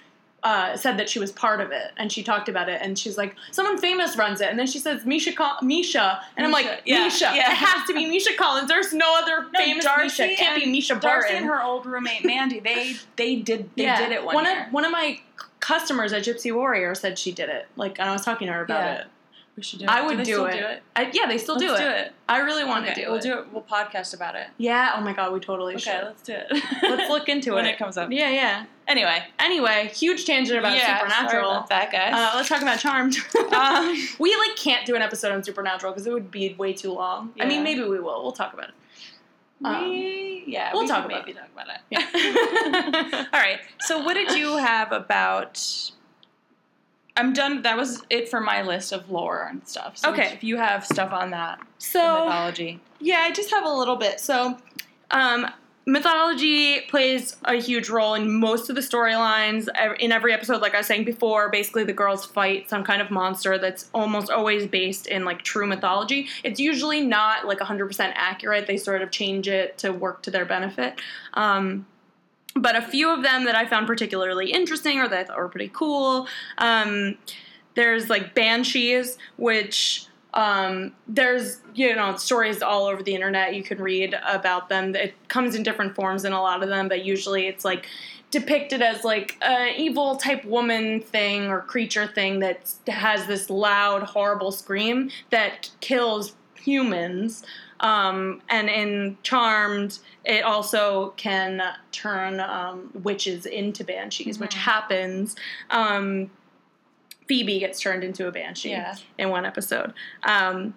uh, 0.43 0.77
said 0.77 0.97
that 0.99 1.09
she 1.09 1.19
was 1.19 1.31
part 1.33 1.61
of 1.61 1.71
it, 1.71 1.93
and 1.99 2.11
she 2.11 2.23
talked 2.23 2.49
about 2.49 2.69
it, 2.69 2.81
and 2.83 2.99
she's 2.99 3.19
like, 3.19 3.37
"Someone 3.51 3.77
famous 3.79 4.17
runs 4.17 4.41
it," 4.41 4.49
and 4.49 4.59
then 4.59 4.67
she 4.67 4.79
says, 4.79 5.05
"Misha, 5.05 5.33
Col- 5.33 5.59
Misha," 5.63 6.23
and 6.37 6.47
I'm 6.47 6.53
like, 6.53 6.83
yeah, 6.87 7.05
"Misha, 7.05 7.31
yeah. 7.35 7.51
it 7.51 7.57
has 7.57 7.87
to 7.89 7.93
be 7.95 8.07
Misha 8.07 8.35
Collins. 8.39 8.69
There's 8.69 8.93
no 8.95 9.15
other 9.19 9.43
No, 9.53 9.59
famous 9.61 9.85
Darcy 9.85 10.05
Misha. 10.05 10.25
It 10.33 10.39
can't 10.39 10.63
be 10.63 10.71
Mischa 10.71 10.99
Darcy 11.01 11.07
Barton." 11.29 11.37
and 11.37 11.47
her 11.47 11.63
old 11.63 11.85
roommate 11.87 12.25
Mandy, 12.25 12.61
they 12.61 12.95
they 13.17 13.37
did 13.37 13.69
they 13.77 13.83
yeah. 13.85 13.99
did 13.99 14.13
it 14.13 14.25
one, 14.25 14.35
one 14.37 14.45
year. 14.47 14.67
of 14.67 14.73
one 14.73 14.85
of 14.85 14.93
my 14.93 15.21
customers 15.61 16.13
at 16.15 16.23
Gypsy 16.23 16.55
Warrior 16.55 16.95
said 16.95 17.19
she 17.19 17.33
did 17.33 17.49
it. 17.51 17.67
Like, 17.77 17.99
and 17.99 18.09
I 18.09 18.13
was 18.13 18.25
talking 18.25 18.47
to 18.47 18.53
her 18.55 18.63
about 18.65 18.81
Yeah. 18.83 18.95
it. 19.03 19.07
We 19.61 19.65
should 19.65 19.79
do 19.81 19.85
it. 19.85 19.91
I 19.91 20.07
would 20.07 20.17
do 20.17 20.25
still 20.25 20.47
it. 20.47 20.53
do 20.53 20.65
it. 20.65 20.83
I, 20.97 21.11
yeah, 21.13 21.27
they 21.27 21.37
still 21.37 21.57
do 21.57 21.75
it. 21.75 21.77
do 21.77 21.87
it. 21.87 22.13
I 22.31 22.39
really 22.39 22.65
want 22.65 22.87
okay, 22.87 22.95
to 22.95 23.01
do 23.03 23.07
it. 23.07 23.11
we'll 23.11 23.21
do 23.21 23.39
it. 23.39 23.53
We'll 23.53 23.63
podcast 23.63 24.15
about 24.15 24.35
it. 24.35 24.47
Yeah. 24.57 24.95
Oh 24.97 25.03
my 25.03 25.13
god, 25.13 25.35
we 25.35 25.41
totally 25.41 25.75
Okay, 25.75 25.83
should. 25.83 25.95
Okay, 25.97 26.05
let's 26.07 26.23
do 26.23 26.33
it. 26.33 26.65
Let's 26.83 27.11
look 27.11 27.29
into 27.35 27.51
when 27.51 27.67
it. 27.67 27.69
When 27.69 27.75
it 27.75 27.79
comes 27.79 27.99
up. 27.99 28.11
Yeah, 28.11 28.31
yeah. 28.31 28.65
Anyway, 28.89 29.23
Anyway, 29.39 29.91
huge 29.95 30.25
tangent 30.25 30.59
about 30.59 30.75
yeah, 30.75 30.99
Supernatural. 30.99 31.51
About 31.51 31.69
that, 31.69 31.93
guys. 31.93 32.15
Uh, 32.15 32.33
let's 32.37 32.49
talk 32.49 32.63
about 32.63 32.79
Charmed. 32.79 33.17
Um, 33.53 34.09
we 34.19 34.35
like 34.35 34.57
can't 34.57 34.87
do 34.87 34.97
an 34.97 35.03
episode 35.03 35.31
on 35.31 35.45
Supernatural 35.45 35.93
because 35.93 36.07
it 36.07 36.13
would 36.15 36.31
be 36.31 36.55
way 36.55 36.73
too 36.73 36.93
long. 36.93 37.35
I 37.39 37.45
mean, 37.45 37.63
maybe 37.63 37.83
we 37.83 38.01
will. 38.01 38.23
We'll 38.23 38.33
talk 38.33 38.55
about 38.55 38.71
it. 38.71 38.75
Um, 39.63 39.91
we, 39.91 40.45
yeah, 40.47 40.73
we'll 40.73 40.83
we 40.83 40.89
talk 40.89 41.05
about 41.05 41.27
maybe 41.27 41.33
it. 41.33 41.41
talk 41.41 41.51
about 41.53 41.67
it. 41.69 41.81
Yeah. 41.91 43.27
All 43.35 43.41
right. 43.41 43.61
So, 43.81 44.03
what 44.03 44.15
did 44.15 44.33
you 44.33 44.57
have 44.57 44.91
about? 44.91 45.93
I'm 47.17 47.33
done. 47.33 47.63
That 47.63 47.77
was 47.77 48.03
it 48.11 48.29
for 48.29 48.41
my 48.41 48.63
list 48.63 48.93
of 48.93 49.11
lore 49.11 49.47
and 49.51 49.67
stuff. 49.67 49.99
So 49.99 50.11
Okay. 50.13 50.33
If 50.33 50.45
you 50.45 50.57
have 50.57 50.85
stuff 50.87 51.13
on 51.13 51.31
that, 51.31 51.61
so 51.79 52.25
mythology. 52.25 52.81
yeah, 53.01 53.21
I 53.21 53.33
just 53.33 53.51
have 53.51 53.65
a 53.65 53.73
little 53.73 53.97
bit. 53.97 54.21
So, 54.21 54.57
um, 55.11 55.47
mythology 55.87 56.81
plays 56.83 57.37
a 57.45 57.55
huge 57.55 57.89
role 57.91 58.15
in 58.15 58.33
most 58.33 58.69
of 58.71 58.77
the 58.77 58.81
storylines. 58.83 59.69
In 59.99 60.13
every 60.13 60.33
episode, 60.33 60.61
like 60.63 60.75
I 60.75 60.79
was 60.79 60.87
saying 60.87 61.05
before, 61.05 61.49
basically 61.51 61.85
the 61.85 61.93
girls 61.93 62.25
fight 62.25 62.69
some 62.71 62.85
kind 62.85 63.03
of 63.03 63.11
monster 63.11 63.59
that's 63.59 63.91
almost 63.93 64.31
always 64.31 64.67
based 64.67 65.07
in 65.07 65.25
like 65.25 65.43
true 65.43 65.67
mythology. 65.67 66.29
It's 66.45 66.61
usually 66.61 67.01
not 67.01 67.47
like 67.47 67.59
100% 67.59 68.13
accurate. 68.15 68.67
They 68.67 68.77
sort 68.77 69.03
of 69.03 69.11
change 69.11 69.49
it 69.49 69.79
to 69.79 69.93
work 69.93 70.23
to 70.23 70.31
their 70.31 70.45
benefit. 70.45 71.01
Um, 71.35 71.87
but 72.55 72.77
a 72.77 72.83
few 72.83 73.13
of 73.13 73.23
them 73.23 73.45
that 73.45 73.55
I 73.55 73.67
found 73.67 73.87
particularly 73.87 74.53
interesting 74.53 74.99
or 74.99 75.09
that 75.09 75.19
I 75.19 75.25
thought 75.25 75.39
were 75.39 75.49
pretty 75.49 75.71
cool. 75.73 76.27
Um, 76.59 77.17
there's 77.75 78.11
like 78.11 78.35
banshees, 78.35 79.19
which 79.37 80.07
um, 80.35 80.93
there's 81.09 81.61
you 81.75 81.95
know 81.95 82.17
stories 82.17 82.63
all 82.63 82.87
over 82.87 83.03
the 83.03 83.15
internet 83.15 83.55
you 83.55 83.63
can 83.63 83.81
read 83.81 84.19
about 84.27 84.69
them. 84.69 84.95
It 84.95 85.15
comes 85.29 85.55
in 85.55 85.63
different 85.63 85.95
forms 85.95 86.25
in 86.25 86.33
a 86.33 86.41
lot 86.41 86.63
of 86.63 86.69
them, 86.69 86.89
but 86.89 87.05
usually 87.05 87.47
it's 87.47 87.65
like 87.65 87.87
depicted 88.31 88.81
as 88.81 89.05
like 89.05 89.37
an 89.43 89.75
evil 89.77 90.17
type 90.17 90.45
woman 90.45 91.01
thing 91.01 91.49
or 91.49 91.63
creature 91.63 92.07
thing 92.07 92.39
that 92.41 92.73
has 92.87 93.27
this 93.27 93.51
loud, 93.51 94.03
horrible 94.05 94.53
scream 94.53 95.11
that 95.31 95.71
kills 95.81 96.35
humans. 96.55 97.45
Um, 97.81 98.43
and 98.49 98.69
in 98.69 99.17
Charmed, 99.23 99.99
it 100.25 100.45
also 100.45 101.11
can 101.17 101.63
turn 101.93 102.39
um, 102.41 102.91
witches 103.03 103.47
into 103.47 103.85
banshees, 103.85 104.39
which 104.39 104.55
Mhm. 104.55 104.59
happens. 104.59 105.37
Um, 105.71 106.31
Phoebe 107.27 107.59
gets 107.61 107.81
turned 107.81 108.05
into 108.05 108.27
a 108.27 108.33
banshee 108.33 108.71
Yeah. 108.71 108.95
in 109.19 109.31
one 109.31 109.47
episode. 109.47 109.93
Um, 110.25 110.75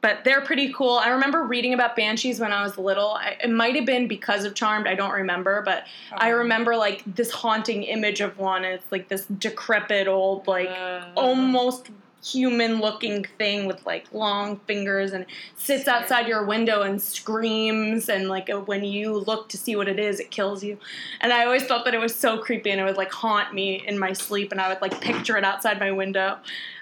but 0.00 0.22
they're 0.22 0.42
pretty 0.42 0.70
cool. 0.74 0.98
I 0.98 1.08
remember 1.08 1.44
reading 1.44 1.72
about 1.72 1.96
banshees 1.96 2.38
when 2.38 2.52
I 2.52 2.62
was 2.62 2.76
little. 2.76 3.12
I, 3.12 3.38
it 3.42 3.48
might 3.48 3.74
have 3.74 3.86
been 3.86 4.06
because 4.06 4.44
of 4.44 4.54
Charmed. 4.54 4.86
I 4.86 4.94
don't 4.94 5.12
remember, 5.12 5.62
but 5.64 5.86
I 6.12 6.28
remember 6.28 6.76
like 6.76 7.02
this 7.06 7.30
haunting 7.30 7.84
image 7.84 8.20
of 8.20 8.36
one. 8.38 8.66
And 8.66 8.74
it's 8.74 8.92
like 8.92 9.08
this 9.08 9.24
decrepit 9.24 10.06
old, 10.06 10.46
like 10.46 10.68
Uh, 10.68 11.06
almost 11.16 11.88
human 12.24 12.80
looking 12.80 13.24
thing 13.38 13.66
with 13.66 13.84
like 13.84 14.06
long 14.12 14.56
fingers 14.66 15.12
and 15.12 15.26
sits 15.56 15.86
outside 15.86 16.26
your 16.26 16.44
window 16.44 16.80
and 16.82 17.00
screams 17.02 18.08
and 18.08 18.28
like 18.28 18.48
uh, 18.48 18.58
when 18.60 18.82
you 18.84 19.12
look 19.18 19.48
to 19.48 19.58
see 19.58 19.76
what 19.76 19.88
it 19.88 19.98
is 19.98 20.18
it 20.20 20.30
kills 20.30 20.64
you 20.64 20.78
and 21.20 21.32
i 21.32 21.44
always 21.44 21.64
thought 21.64 21.84
that 21.84 21.92
it 21.94 22.00
was 22.00 22.14
so 22.14 22.38
creepy 22.38 22.70
and 22.70 22.80
it 22.80 22.84
would 22.84 22.96
like 22.96 23.12
haunt 23.12 23.52
me 23.52 23.84
in 23.86 23.98
my 23.98 24.12
sleep 24.12 24.52
and 24.52 24.60
i 24.60 24.68
would 24.68 24.80
like 24.80 24.98
picture 25.00 25.36
it 25.36 25.44
outside 25.44 25.78
my 25.78 25.92
window 25.92 26.38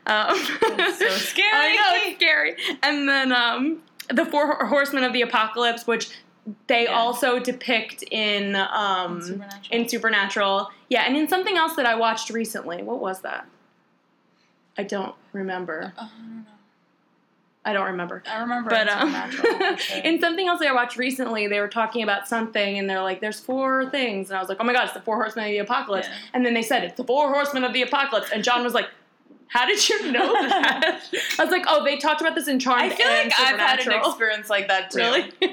um, 0.07 0.37
so 0.37 1.09
scary. 1.09 1.51
i 1.53 1.75
know 1.75 2.09
it's 2.09 2.17
scary 2.17 2.55
and 2.83 3.09
then 3.09 3.33
um, 3.33 3.83
the 4.11 4.25
four 4.27 4.67
horsemen 4.67 5.03
of 5.03 5.13
the 5.13 5.23
apocalypse 5.23 5.87
which 5.87 6.11
they 6.67 6.85
Yeah. 6.85 6.95
also 6.99 7.39
depict 7.39 8.03
in 8.11 8.57
um 8.57 9.23
Supernatural. 9.23 9.61
in 9.71 9.89
Supernatural. 9.89 10.71
Yeah, 10.89 11.03
and 11.07 11.17
in 11.17 11.29
something 11.29 11.57
else 11.57 11.77
that 11.77 11.87
I 11.87 11.95
watched 11.95 12.31
recently. 12.31 12.83
What 12.83 12.99
was 12.99 13.21
that? 13.21 13.47
I 14.77 14.83
don't 14.85 15.15
remember. 15.33 15.93
Oh, 15.99 16.03
I 16.05 16.09
don't 16.09 16.37
know. 16.37 16.51
I 17.65 17.73
don't 17.73 17.87
remember. 17.87 18.23
I 18.27 18.41
remember 18.41 18.71
But 18.71 18.89
in 18.89 18.89
um, 18.89 19.79
in 20.05 20.21
something 20.21 20.49
else 20.49 20.59
that 20.61 20.69
I 20.69 20.73
watched 20.73 20.97
recently, 20.97 21.47
they 21.47 21.61
were 21.61 21.69
talking 21.69 22.03
about 22.03 22.27
something, 22.27 22.79
and 22.79 22.91
they're 22.91 23.03
like, 23.03 23.21
"There's 23.21 23.39
four 23.39 23.89
things," 23.91 24.31
and 24.31 24.37
I 24.37 24.41
was 24.41 24.49
like, 24.49 24.59
"Oh 24.61 24.65
my 24.65 24.73
god, 24.73 24.85
it's 24.85 24.95
the 24.95 25.01
four 25.01 25.17
horsemen 25.17 25.45
of 25.45 25.51
the 25.53 25.59
apocalypse!" 25.59 26.09
Yeah. 26.09 26.17
And 26.35 26.45
then 26.45 26.55
they 26.55 26.63
said 26.63 26.83
it's 26.83 26.97
the 26.97 27.05
four 27.05 27.33
horsemen 27.33 27.63
of 27.63 27.73
the 27.73 27.83
apocalypse, 27.83 28.31
and 28.33 28.43
John 28.43 28.65
was 28.65 28.75
like, 28.75 28.89
"How 29.47 29.65
did 29.67 29.89
you 29.89 30.11
know 30.11 30.33
that?" 30.49 31.03
I 31.39 31.45
was 31.45 31.53
like, 31.53 31.65
"Oh, 31.69 31.85
they 31.85 31.99
talked 31.99 32.21
about 32.21 32.35
this 32.35 32.49
in 32.49 32.59
Charmed." 32.59 32.93
I 32.93 32.97
feel 32.97 33.07
like 33.07 33.33
I've 33.39 33.59
had 33.59 33.81
an 33.81 33.93
experience 33.93 34.51
like 34.51 34.67
that 34.67 34.91
too. 34.91 34.99
Really? 34.99 35.33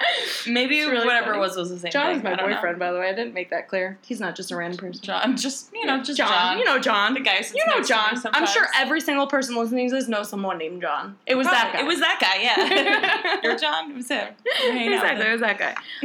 Maybe 0.46 0.80
really 0.82 1.06
whatever 1.06 1.26
funny. 1.26 1.38
it 1.38 1.40
was 1.40 1.56
was 1.56 1.70
the 1.70 1.78
same 1.78 1.90
John 1.92 2.06
thing. 2.08 2.16
is 2.18 2.22
my 2.24 2.34
know. 2.34 2.46
boyfriend, 2.54 2.78
by 2.78 2.92
the 2.92 2.98
way. 2.98 3.08
I 3.08 3.12
didn't 3.14 3.34
make 3.34 3.50
that 3.50 3.68
clear. 3.68 3.98
He's 4.04 4.20
not 4.20 4.36
just 4.36 4.50
a 4.52 4.56
random 4.56 4.78
person. 4.78 5.02
John, 5.02 5.36
just 5.36 5.70
you 5.74 5.86
know, 5.86 6.02
just 6.02 6.18
John, 6.18 6.28
John. 6.28 6.58
you 6.58 6.64
know 6.64 6.78
John. 6.78 7.14
the 7.14 7.20
guy. 7.20 7.42
You 7.54 7.66
know 7.66 7.76
next 7.76 7.88
to 7.88 7.94
me 7.94 8.20
John. 8.22 8.32
I'm 8.34 8.46
sure 8.46 8.66
every 8.76 9.00
single 9.00 9.26
person 9.26 9.56
listening 9.56 9.88
to 9.90 9.94
this 9.96 10.08
knows 10.08 10.28
someone 10.28 10.58
named 10.58 10.82
John. 10.82 11.16
It 11.26 11.34
was 11.34 11.46
that 11.46 11.72
guy. 11.72 11.80
It 11.80 11.86
was 11.86 12.00
that 12.00 12.18
guy. 12.20 12.42
Yeah, 12.42 13.40
you're 13.42 13.58
John. 13.58 13.90
It 13.90 13.96
was 13.96 14.08
him. 14.08 14.34
You're 14.62 14.72
hanging 14.72 14.94
out 14.94 15.02
with 15.02 15.12
exactly, 15.12 15.26
it 15.26 15.32
was 15.32 15.40
that 15.40 15.58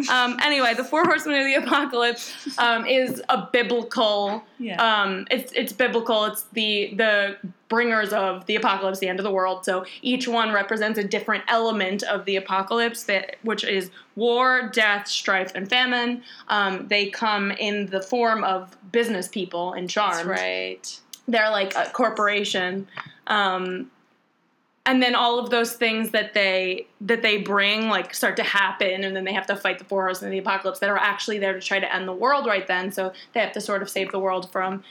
guy. 0.07 0.23
Um, 0.23 0.37
anyway, 0.41 0.73
the 0.73 0.83
four 0.83 1.03
horsemen 1.05 1.39
of 1.39 1.45
the 1.45 1.55
apocalypse 1.55 2.57
um, 2.57 2.85
is 2.85 3.21
a 3.29 3.47
biblical. 3.51 4.43
Yeah. 4.59 4.81
Um, 4.81 5.27
it's 5.31 5.51
it's 5.53 5.73
biblical. 5.73 6.25
It's 6.25 6.43
the 6.53 6.93
the 6.95 7.37
bringers 7.71 8.11
of 8.11 8.45
the 8.47 8.57
apocalypse, 8.57 8.99
the 8.99 9.07
end 9.07 9.17
of 9.17 9.23
the 9.23 9.31
world. 9.31 9.63
So 9.63 9.85
each 10.01 10.27
one 10.27 10.51
represents 10.51 10.99
a 10.99 11.03
different 11.05 11.45
element 11.47 12.03
of 12.03 12.25
the 12.25 12.35
apocalypse, 12.35 13.03
that 13.05 13.37
which 13.43 13.63
is 13.63 13.89
war, 14.17 14.69
death, 14.73 15.07
strife, 15.07 15.53
and 15.55 15.69
famine. 15.69 16.21
Um, 16.49 16.89
they 16.89 17.09
come 17.09 17.49
in 17.51 17.85
the 17.85 18.01
form 18.01 18.43
of 18.43 18.75
business 18.91 19.29
people 19.29 19.71
in 19.71 19.87
Charmed 19.87 20.29
That's 20.29 20.41
right. 20.41 20.99
they're 21.29 21.49
like 21.49 21.73
a 21.75 21.89
corporation 21.93 22.87
um, 23.27 23.89
and 24.85 25.01
then 25.01 25.15
all 25.15 25.39
of 25.39 25.49
those 25.49 25.73
things 25.73 26.09
that 26.11 26.33
they 26.33 26.87
that 26.99 27.21
they 27.21 27.37
bring 27.37 27.87
like 27.87 28.13
start 28.13 28.35
to 28.35 28.43
happen 28.43 29.05
and 29.05 29.15
then 29.15 29.23
they 29.23 29.33
have 29.33 29.47
to 29.47 29.55
fight 29.55 29.79
the 29.79 29.85
four 29.85 30.03
horsemen 30.03 30.29
of 30.29 30.31
the 30.31 30.39
apocalypse 30.39 30.79
that 30.79 30.89
are 30.89 30.97
actually 30.97 31.37
there 31.39 31.53
to 31.53 31.61
try 31.61 31.79
to 31.79 31.95
end 31.95 32.07
the 32.07 32.13
world 32.13 32.45
right 32.47 32.67
then 32.67 32.91
so 32.91 33.13
they 33.33 33.39
have 33.39 33.53
to 33.53 33.61
sort 33.61 33.81
of 33.81 33.89
save 33.89 34.11
the 34.11 34.19
world 34.19 34.51
from 34.51 34.83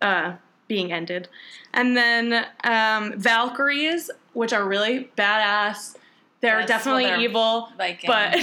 uh, 0.00 0.32
being 0.70 0.92
ended 0.92 1.26
and 1.74 1.96
then 1.96 2.46
um, 2.64 3.18
valkyries 3.18 4.08
which 4.34 4.52
are 4.52 4.64
really 4.64 5.10
badass 5.18 5.96
they're 6.40 6.60
Yes, 6.60 6.68
definitely 6.68 7.02
well, 7.04 7.12
they're 7.18 7.20
evil 7.28 7.68
Viking, 7.76 8.08
but 8.08 8.38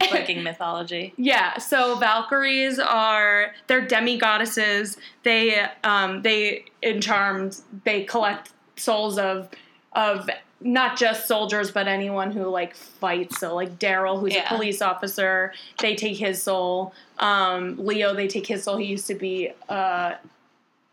Viking 0.10 0.42
mythology. 0.42 1.12
yeah, 1.18 1.58
so 1.58 1.96
Valkyries 1.96 2.78
are 2.78 3.52
they're 3.66 3.84
demigoddesses. 3.86 4.96
They 5.22 5.66
um 5.84 6.22
they 6.22 6.64
in 6.80 7.02
Charmed 7.02 7.60
they 7.84 8.04
collect 8.04 8.52
souls 8.76 9.18
of 9.18 9.50
of 9.92 10.30
not 10.62 10.96
just 10.96 11.26
soldiers 11.28 11.70
but 11.70 11.86
anyone 11.86 12.30
who 12.32 12.44
like 12.48 12.74
fights. 12.74 13.38
So 13.40 13.54
like 13.54 13.78
Darryl 13.78 14.18
who's 14.18 14.32
Yeah. 14.34 14.46
a 14.46 14.56
police 14.56 14.80
officer, 14.80 15.52
they 15.80 15.94
take 15.94 16.16
his 16.16 16.42
soul. 16.42 16.94
Um 17.18 17.76
Leo 17.78 18.14
they 18.14 18.26
take 18.28 18.46
his 18.46 18.62
soul. 18.64 18.78
He 18.78 18.86
used 18.86 19.06
to 19.08 19.14
be 19.14 19.50
uh 19.68 20.12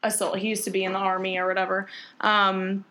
a 0.03 0.11
soul. 0.11 0.33
He 0.35 0.47
used 0.47 0.63
to 0.65 0.71
be 0.71 0.83
in 0.83 0.93
the 0.93 0.99
army 0.99 1.37
or 1.37 1.47
whatever. 1.47 1.87
Um 2.21 2.85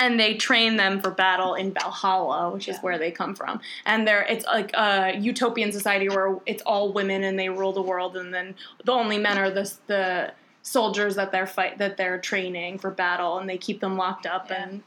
and 0.00 0.18
they 0.18 0.34
train 0.34 0.76
them 0.76 1.00
for 1.00 1.10
battle 1.10 1.54
in 1.54 1.72
Valhalla, 1.72 2.50
which 2.50 2.68
is 2.68 2.76
where 2.80 2.98
they 2.98 3.12
come 3.12 3.34
from. 3.34 3.60
And 3.86 4.06
they're 4.08 4.22
it's 4.22 4.44
like 4.44 4.72
a 4.74 5.16
utopian 5.16 5.70
society 5.70 6.08
where 6.08 6.36
it's 6.46 6.62
all 6.64 6.92
women 6.92 7.22
and 7.22 7.38
they 7.38 7.48
rule 7.48 7.72
the 7.72 7.82
world, 7.82 8.16
and 8.16 8.34
then 8.34 8.54
the 8.84 8.92
only 8.92 9.18
men 9.18 9.38
are 9.38 9.50
the 9.50 9.72
the 9.86 10.32
soldiers 10.62 11.14
that 11.14 11.30
they're 11.32 11.46
fight 11.46 11.78
that 11.78 11.96
they're 11.96 12.18
training 12.18 12.78
for 12.78 12.90
battle, 12.90 13.38
and 13.38 13.48
they 13.48 13.56
keep 13.56 13.80
them 13.80 13.96
locked 13.96 14.26
up, 14.26 14.48
Yeah. 14.50 14.64
and 14.64 14.82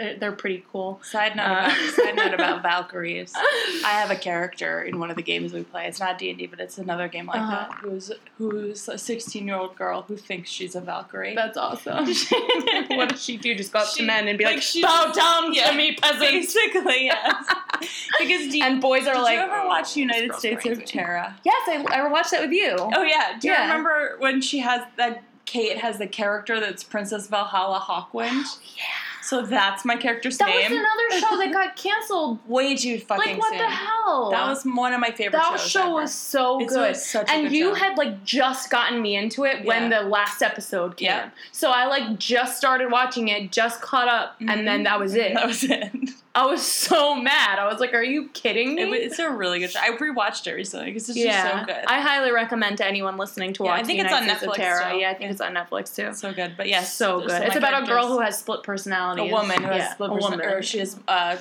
they're, 0.00 0.16
they're 0.16 0.32
pretty 0.32 0.64
cool. 0.72 0.98
Side 1.04 1.36
note, 1.36 1.44
Uh, 1.44 1.52
about, 1.66 1.94
side 1.94 2.16
note 2.16 2.32
about 2.34 2.62
Valkyries. 2.70 3.32
I 3.36 3.90
have 3.90 4.10
a 4.10 4.16
character 4.16 4.82
in 4.82 4.98
one 4.98 5.10
of 5.10 5.16
the 5.16 5.22
games 5.22 5.52
we 5.52 5.62
play. 5.62 5.86
It's 5.86 6.00
not 6.00 6.16
D 6.18 6.30
and 6.30 6.38
D, 6.38 6.46
but 6.46 6.58
it's 6.58 6.78
another 6.78 7.06
game 7.08 7.26
like 7.26 7.40
Uh-huh. 7.40 7.66
that. 7.70 7.78
Who's 7.82 8.10
who's 8.38 8.88
a 8.88 8.96
sixteen 8.98 9.46
year 9.46 9.56
old 9.56 9.76
girl 9.76 10.02
who 10.02 10.16
thinks 10.16 10.48
she's 10.50 10.74
a 10.74 10.80
Valkyrie. 10.80 11.34
That's 11.34 11.56
awesome. 11.58 12.06
what 12.88 13.10
does 13.10 13.22
she 13.22 13.36
do? 13.36 13.54
Just 13.54 13.72
go 13.72 13.80
up 13.80 13.88
She- 13.88 14.00
to 14.00 14.06
men 14.06 14.26
and 14.28 14.38
be 14.38 14.44
like, 14.44 14.62
"Bow 14.82 15.12
down 15.14 15.52
yeah, 15.52 15.70
to 15.70 15.76
me, 15.76 15.96
peasants." 16.00 16.54
Basically, 16.54 17.04
yes. 17.04 17.44
because 18.18 18.54
you, 18.54 18.64
and 18.64 18.80
boys 18.80 19.06
are 19.06 19.14
did 19.14 19.20
like, 19.22 19.34
you 19.36 19.40
ever 19.44 19.66
watch 19.66 19.96
"Oh, 19.96 20.00
United 20.00 20.34
States 20.34 20.62
crazy." 20.62 20.82
of 20.82 20.88
Tara? 20.88 21.36
Yes, 21.44 21.62
I, 21.68 21.84
I 21.92 22.08
watched 22.08 22.30
that 22.32 22.40
with 22.40 22.52
you. 22.52 22.74
Oh 22.78 23.02
yeah. 23.02 23.36
Do 23.40 23.48
you 23.48 23.54
Yeah. 23.54 23.62
remember 23.62 24.16
when 24.18 24.40
she 24.40 24.58
has 24.60 24.82
that? 24.96 25.22
Kate 25.46 25.78
has 25.78 25.98
the 25.98 26.06
character 26.06 26.60
that's 26.60 26.84
Princess 26.84 27.26
Valhalla 27.26 27.80
Hawkwind. 27.80 28.44
yeah. 28.76 28.84
So 29.22 29.42
that's 29.42 29.84
my 29.84 29.96
character's 29.96 30.38
That 30.38 30.48
name. 30.48 30.62
That 30.62 30.70
was 30.70 30.78
another 30.78 31.20
show 31.26 31.36
that 31.38 31.52
got 31.52 31.76
canceled. 31.76 32.38
Way 32.48 32.74
too 32.76 32.98
fucking 32.98 33.32
Like 33.34 33.38
what 33.40 33.50
soon. 33.50 33.58
the 33.58 33.68
hell? 33.68 34.30
That 34.30 34.48
was 34.48 34.64
one 34.64 34.92
of 34.92 35.00
my 35.00 35.10
favorite 35.10 35.40
shows. 35.42 35.52
that 35.52 35.68
show 35.68 35.82
ever. 35.82 35.90
was 35.94 36.14
so 36.14 36.60
It's 36.60 36.74
good. 36.74 36.96
such 36.96 37.28
a 37.28 37.32
and 37.32 37.42
good 37.48 37.52
you 37.56 37.68
show. 37.70 37.74
had 37.74 37.98
like 37.98 38.24
just 38.24 38.70
gotten 38.70 39.00
me 39.02 39.16
into 39.16 39.44
it 39.44 39.64
when 39.64 39.90
the 39.90 40.00
last 40.02 40.42
episode 40.42 40.96
came. 40.96 41.06
Yeah. 41.06 41.30
So 41.52 41.70
I 41.70 41.86
like 41.86 42.18
just 42.18 42.56
started 42.56 42.90
watching 42.90 43.28
it, 43.28 43.52
just 43.52 43.80
caught 43.82 44.08
up, 44.08 44.36
and 44.40 44.66
then 44.66 44.80
Mhm. 44.80 44.84
that 44.84 44.98
was 45.00 45.14
it. 45.14 45.34
That 45.34 45.46
was 45.46 45.64
it. 45.64 45.90
I 46.32 46.46
was 46.46 46.62
so 46.62 47.16
mad. 47.16 47.58
I 47.58 47.66
was 47.66 47.80
like, 47.80 47.92
"Are 47.92 48.04
you 48.04 48.28
kidding 48.28 48.76
me?" 48.76 48.82
It 48.82 48.88
was- 48.88 49.00
It's 49.00 49.18
a 49.18 49.28
really 49.30 49.58
good 49.58 49.70
show. 49.72 49.80
I 49.80 49.90
rewatched 49.96 50.46
it 50.46 50.52
recently 50.52 50.86
because 50.86 51.08
it's 51.08 51.18
yeah, 51.18 51.42
just 51.42 51.58
so 51.60 51.74
good. 51.74 51.84
I 51.88 52.00
highly 52.00 52.30
recommend 52.30 52.78
to 52.78 52.86
anyone 52.86 53.16
listening 53.16 53.52
to 53.54 53.64
Yeah, 53.64 53.72
I 53.72 53.82
think 53.82 53.98
it's 54.00 54.12
on 54.12 54.28
Netflix 54.28 54.54
Tara. 54.54 54.84
still. 54.84 54.98
Yeah, 55.00 55.10
I 55.10 55.14
think 55.14 55.22
Yeah. 55.24 55.30
it's 55.32 55.40
on 55.40 55.54
Netflix 55.54 55.94
too. 55.96 56.14
so 56.14 56.32
good, 56.32 56.54
but 56.56 56.68
yes, 56.68 56.94
so 56.94 57.20
good. 57.26 57.42
It's 57.42 57.56
about 57.56 57.82
a 57.82 57.86
girl 57.86 58.06
who 58.06 58.20
has 58.20 58.38
split 58.38 58.62
personality. 58.62 59.09
A 59.18 59.30
woman 59.30 59.62
who 59.62 59.68
has 59.68 59.78
yeah, 59.78 59.92
split 59.94 60.10
a 60.10 60.14
woman. 60.14 60.40
or 60.40 60.62
she 60.62 60.78
has. 60.78 60.98
Uh, 61.08 61.36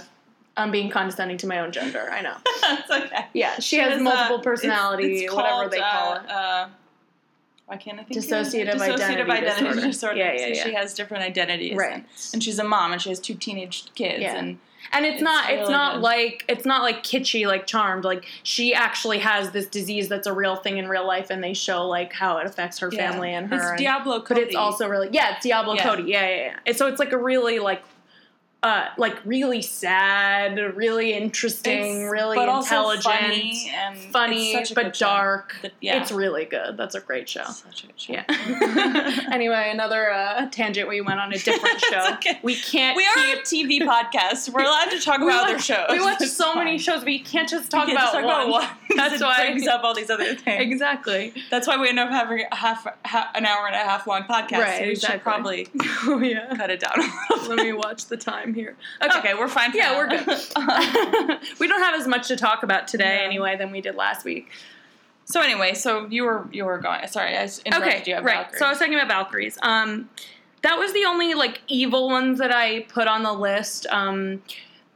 I'm 0.57 0.71
being 0.71 0.89
condescending 0.89 1.37
to 1.37 1.47
my 1.47 1.59
own 1.59 1.71
gender. 1.71 2.09
I 2.11 2.21
know. 2.21 2.35
okay. 3.03 3.27
Yeah, 3.33 3.59
she, 3.59 3.77
has 3.77 3.93
has, 3.93 4.01
multiple 4.01 4.37
uh, 4.37 4.41
personality, 4.41 5.05
it's- 5.05 5.23
it's 5.23 5.33
whatever 5.33 5.61
called, 5.61 5.71
they 5.71 5.79
call 5.79 6.13
uh, 6.13 6.15
it. 6.15 6.29
Uh, 6.29 6.67
why 7.69 7.77
can't 7.77 7.99
I 7.99 8.03
think? 8.03 8.17
of 8.17 8.23
it? 8.25 8.29
Dissociative 8.29 9.29
identity 9.29 9.63
disorder. 9.63 9.81
disorder. 9.81 10.17
Yeah, 10.17 10.31
yeah, 10.33 10.37
So 10.39 10.47
yeah. 10.47 10.63
She 10.63 10.73
has 10.73 10.93
different 10.95 11.23
identities, 11.23 11.77
Right. 11.77 11.93
And, 11.93 12.05
and 12.33 12.43
she's 12.43 12.57
a 12.57 12.63
mom, 12.63 12.93
and 12.93 13.01
she 13.01 13.09
has 13.09 13.19
two 13.19 13.35
teenage 13.35 13.85
kids, 13.93 14.21
Yeah. 14.21 14.35
and 14.37 14.57
And 14.91 15.05
it's, 15.05 15.15
It's 15.15 15.23
not 15.23 15.51
it's 15.51 15.69
not 15.69 15.95
good. 15.95 16.01
like 16.01 16.45
it's 16.47 16.65
not 16.65 16.81
like 16.81 17.03
kitschy 17.03 17.45
like 17.45 17.67
charmed. 17.67 18.05
Like 18.05 18.25
she 18.41 18.73
actually 18.73 19.19
has 19.19 19.51
this 19.51 19.67
disease 19.67 20.09
that's 20.09 20.25
a 20.25 20.33
real 20.33 20.55
thing 20.55 20.77
in 20.79 20.87
real 20.89 21.05
life 21.05 21.29
and 21.29 21.43
they 21.43 21.53
show 21.53 21.87
like 21.87 22.11
how 22.11 22.37
it 22.39 22.47
affects 22.47 22.79
her 22.79 22.89
yeah. 22.91 23.11
family 23.11 23.31
and 23.33 23.49
her. 23.49 23.55
It's 23.57 23.65
and- 23.69 23.77
Diablo 23.77 24.23
but 24.27 24.37
it's 24.39 24.55
also 24.55 24.87
really 24.87 25.09
yeah, 25.11 25.35
it's 25.35 25.43
Diablo 25.43 25.75
Yeah. 25.75 25.83
Cody. 25.83 26.03
Yeah, 26.03 26.27
yeah, 26.27 26.35
yeah. 26.37 26.55
And 26.65 26.75
so 26.75 26.87
it's 26.87 26.97
like 26.97 27.11
a 27.11 27.17
really 27.19 27.59
like 27.59 27.83
uh 28.61 28.87
like 28.97 29.17
really 29.25 29.61
sad, 29.61 30.57
really 30.75 31.13
interesting, 31.13 31.79
It's- 32.01 32.11
really 32.11 32.37
intelligent, 32.37 33.03
funny, 33.05 33.71
and 33.73 33.97
funny, 34.11 34.51
it's 34.51 34.69
such 34.69 34.77
a 34.77 34.83
but 34.83 34.97
dark. 34.97 35.55
Yeah. 35.79 36.01
It's 36.01 36.11
really 36.11 36.43
good. 36.45 36.75
That's 36.75 36.93
a 36.95 36.99
great 36.99 37.29
show. 37.29 37.45
such 37.45 37.85
a 37.85 37.87
good 37.87 37.99
show. 37.99 38.13
Yeah. 38.13 39.25
anyway, 39.31 39.69
another 39.71 40.11
uh, 40.11 40.49
tangent. 40.49 40.89
We 40.89 40.99
went 40.99 41.19
on 41.21 41.31
a 41.33 41.37
different 41.37 41.79
show. 41.89 42.13
Okay. 42.15 42.39
We 42.43 42.55
can't. 42.55 42.97
We 42.97 43.05
are 43.05 43.17
a 43.17 43.37
TV 43.43 43.79
podcast. 43.81 44.49
We're 44.49 44.63
allowed 44.65 44.89
to 44.91 44.99
talk 44.99 45.17
about 45.21 45.27
watch, 45.27 45.49
other 45.51 45.59
shows. 45.59 45.87
We 45.91 46.01
watch 46.01 46.19
so 46.23 46.53
many 46.55 46.77
shows. 46.77 47.05
We 47.05 47.19
can't 47.19 47.47
just 47.47 47.71
talk, 47.71 47.85
can't 47.87 47.97
about, 47.97 48.13
just 48.13 48.13
talk 48.15 48.25
one. 48.25 48.49
about 48.49 48.49
one. 48.49 48.97
That's 48.97 49.21
It 49.21 49.23
why- 49.23 49.37
brings 49.51 49.67
up 49.67 49.83
all 49.83 49.93
these 49.95 50.09
other 50.09 50.35
things. 50.35 50.61
Exactly. 50.71 51.33
That's 51.49 51.65
why 51.67 51.77
we 51.77 51.87
end 51.89 51.99
up 51.99 52.09
having 52.09 52.43
a 52.51 52.55
half, 52.55 52.85
an 52.85 53.45
hour 53.45 53.67
and 53.67 53.75
a 53.75 53.79
half 53.79 54.05
long 54.05 54.23
podcast. 54.23 54.59
Right, 54.59 54.77
so 54.79 54.83
we 54.83 54.89
exactly. 54.91 55.15
should 55.17 55.23
probably 55.23 55.67
Oh 56.03 56.19
yeah. 56.19 56.53
cut 56.57 56.69
it 56.69 56.81
down. 56.81 56.97
Let 57.47 57.59
me 57.59 57.71
watch 57.71 58.07
the 58.07 58.17
time 58.17 58.48
here. 58.53 58.75
Okay, 59.01 59.33
we're 59.33 59.47
fine. 59.47 59.71
For 59.71 59.77
Yeah, 59.77 59.91
now. 59.91 59.97
we're 59.97 60.07
good. 60.07 61.39
we 61.59 61.67
don't 61.67 61.81
have 61.81 61.99
as 61.99 62.07
much 62.07 62.27
to 62.29 62.35
talk 62.35 62.63
about 62.63 62.87
today 62.87 63.17
No. 63.21 63.25
anyway 63.25 63.55
than 63.57 63.71
we 63.71 63.81
did 63.81 63.95
last 63.95 64.25
week. 64.25 64.49
so 65.25 65.41
anyway, 65.41 65.73
so 65.73 66.07
you 66.07 66.23
were 66.23 66.47
you 66.51 66.65
were 66.65 66.77
going. 66.79 67.07
Sorry, 67.07 67.35
I 67.37 67.43
interrupted 67.43 67.71
Okay, 67.73 68.03
you. 68.05 68.15
right. 68.17 68.37
Valkyrie. 68.45 68.59
So 68.59 68.65
I 68.65 68.69
was 68.69 68.79
talking 68.79 68.95
about 68.95 69.07
Valkyries. 69.07 69.57
Um, 69.61 70.09
that 70.61 70.77
was 70.77 70.91
the 70.93 71.05
only 71.05 71.33
like 71.35 71.61
evil 71.67 72.09
ones 72.09 72.39
that 72.39 72.51
I 72.51 72.81
put 72.89 73.07
on 73.07 73.23
the 73.23 73.31
list. 73.33 73.85
Um, 73.89 74.41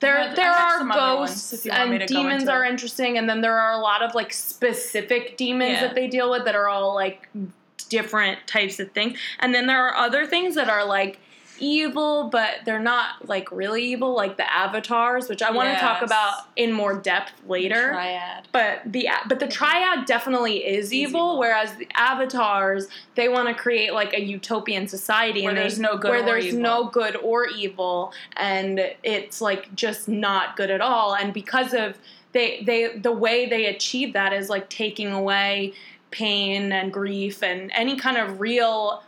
there, 0.01 0.17
had- 0.17 0.35
there 0.35 0.51
are 0.51 0.77
some 0.79 0.91
other 0.91 1.15
ones, 1.17 1.31
ghosts 1.31 1.53
if 1.53 1.65
you 1.65 1.71
want 1.71 1.89
me 1.91 1.95
and 1.97 2.07
demons 2.07 2.47
are 2.49 2.65
it. 2.65 2.69
interesting, 2.69 3.17
and 3.17 3.29
then 3.29 3.39
there 3.39 3.57
are 3.57 3.71
a 3.71 3.77
lot 3.77 4.01
of 4.01 4.13
like 4.15 4.33
specific 4.33 5.37
demons 5.37 5.73
Yeah. 5.73 5.81
that 5.87 5.95
they 5.95 6.07
deal 6.07 6.29
with 6.29 6.43
that 6.45 6.55
are 6.55 6.67
all 6.67 6.93
like 6.93 7.29
different 7.89 8.39
types 8.47 8.79
of 8.81 8.91
things, 8.91 9.17
and 9.39 9.53
then 9.55 9.67
there 9.67 9.85
are 9.87 9.95
other 9.95 10.25
things 10.25 10.55
that 10.55 10.67
are 10.69 10.83
like 10.85 11.19
evil, 11.63 12.29
but 12.29 12.55
they're 12.65 12.79
not 12.79 13.27
like 13.27 13.51
really 13.51 13.83
evil, 13.83 14.13
like 14.13 14.37
the 14.37 14.51
avatars, 14.51 15.29
which 15.29 15.41
I 15.41 15.51
want 15.51 15.73
to 15.73 15.79
talk 15.79 16.01
about 16.01 16.47
in 16.55 16.71
more 16.71 16.95
depth 16.99 17.33
later. 17.47 17.89
Triad. 17.91 18.47
But 18.51 18.81
the 18.85 19.09
but 19.27 19.39
the 19.39 19.47
triad 19.47 20.05
definitely 20.05 20.65
is 20.65 20.93
evil, 20.93 21.09
evil. 21.09 21.39
whereas 21.39 21.75
the 21.75 21.87
avatars 21.95 22.87
they 23.15 23.29
want 23.29 23.47
to 23.47 23.53
create 23.53 23.93
like 23.93 24.13
a 24.13 24.21
utopian 24.21 24.87
society 24.87 25.41
Where 25.41 25.49
and 25.49 25.57
there's 25.57 25.79
no 25.79 25.97
good 25.97 26.11
where 26.11 26.21
or 26.21 26.25
there's 26.25 26.47
evil. 26.47 26.59
no 26.59 26.85
good 26.89 27.15
or 27.17 27.47
evil, 27.47 28.13
and 28.37 28.93
it's 29.03 29.41
like 29.41 29.73
just 29.75 30.07
not 30.07 30.55
good 30.55 30.69
at 30.69 30.81
all. 30.81 31.15
And 31.15 31.33
because 31.33 31.73
of 31.73 31.97
they 32.33 32.63
they 32.63 32.97
the 32.97 33.11
way 33.11 33.47
they 33.47 33.67
achieve 33.67 34.13
that 34.13 34.33
is 34.33 34.49
like 34.49 34.69
taking 34.69 35.11
away 35.11 35.73
pain 36.11 36.71
and 36.71 36.93
grief 36.93 37.41
and 37.41 37.71
any 37.73 37.95
kind 37.95 38.17
of 38.17 38.39
real 38.39 39.03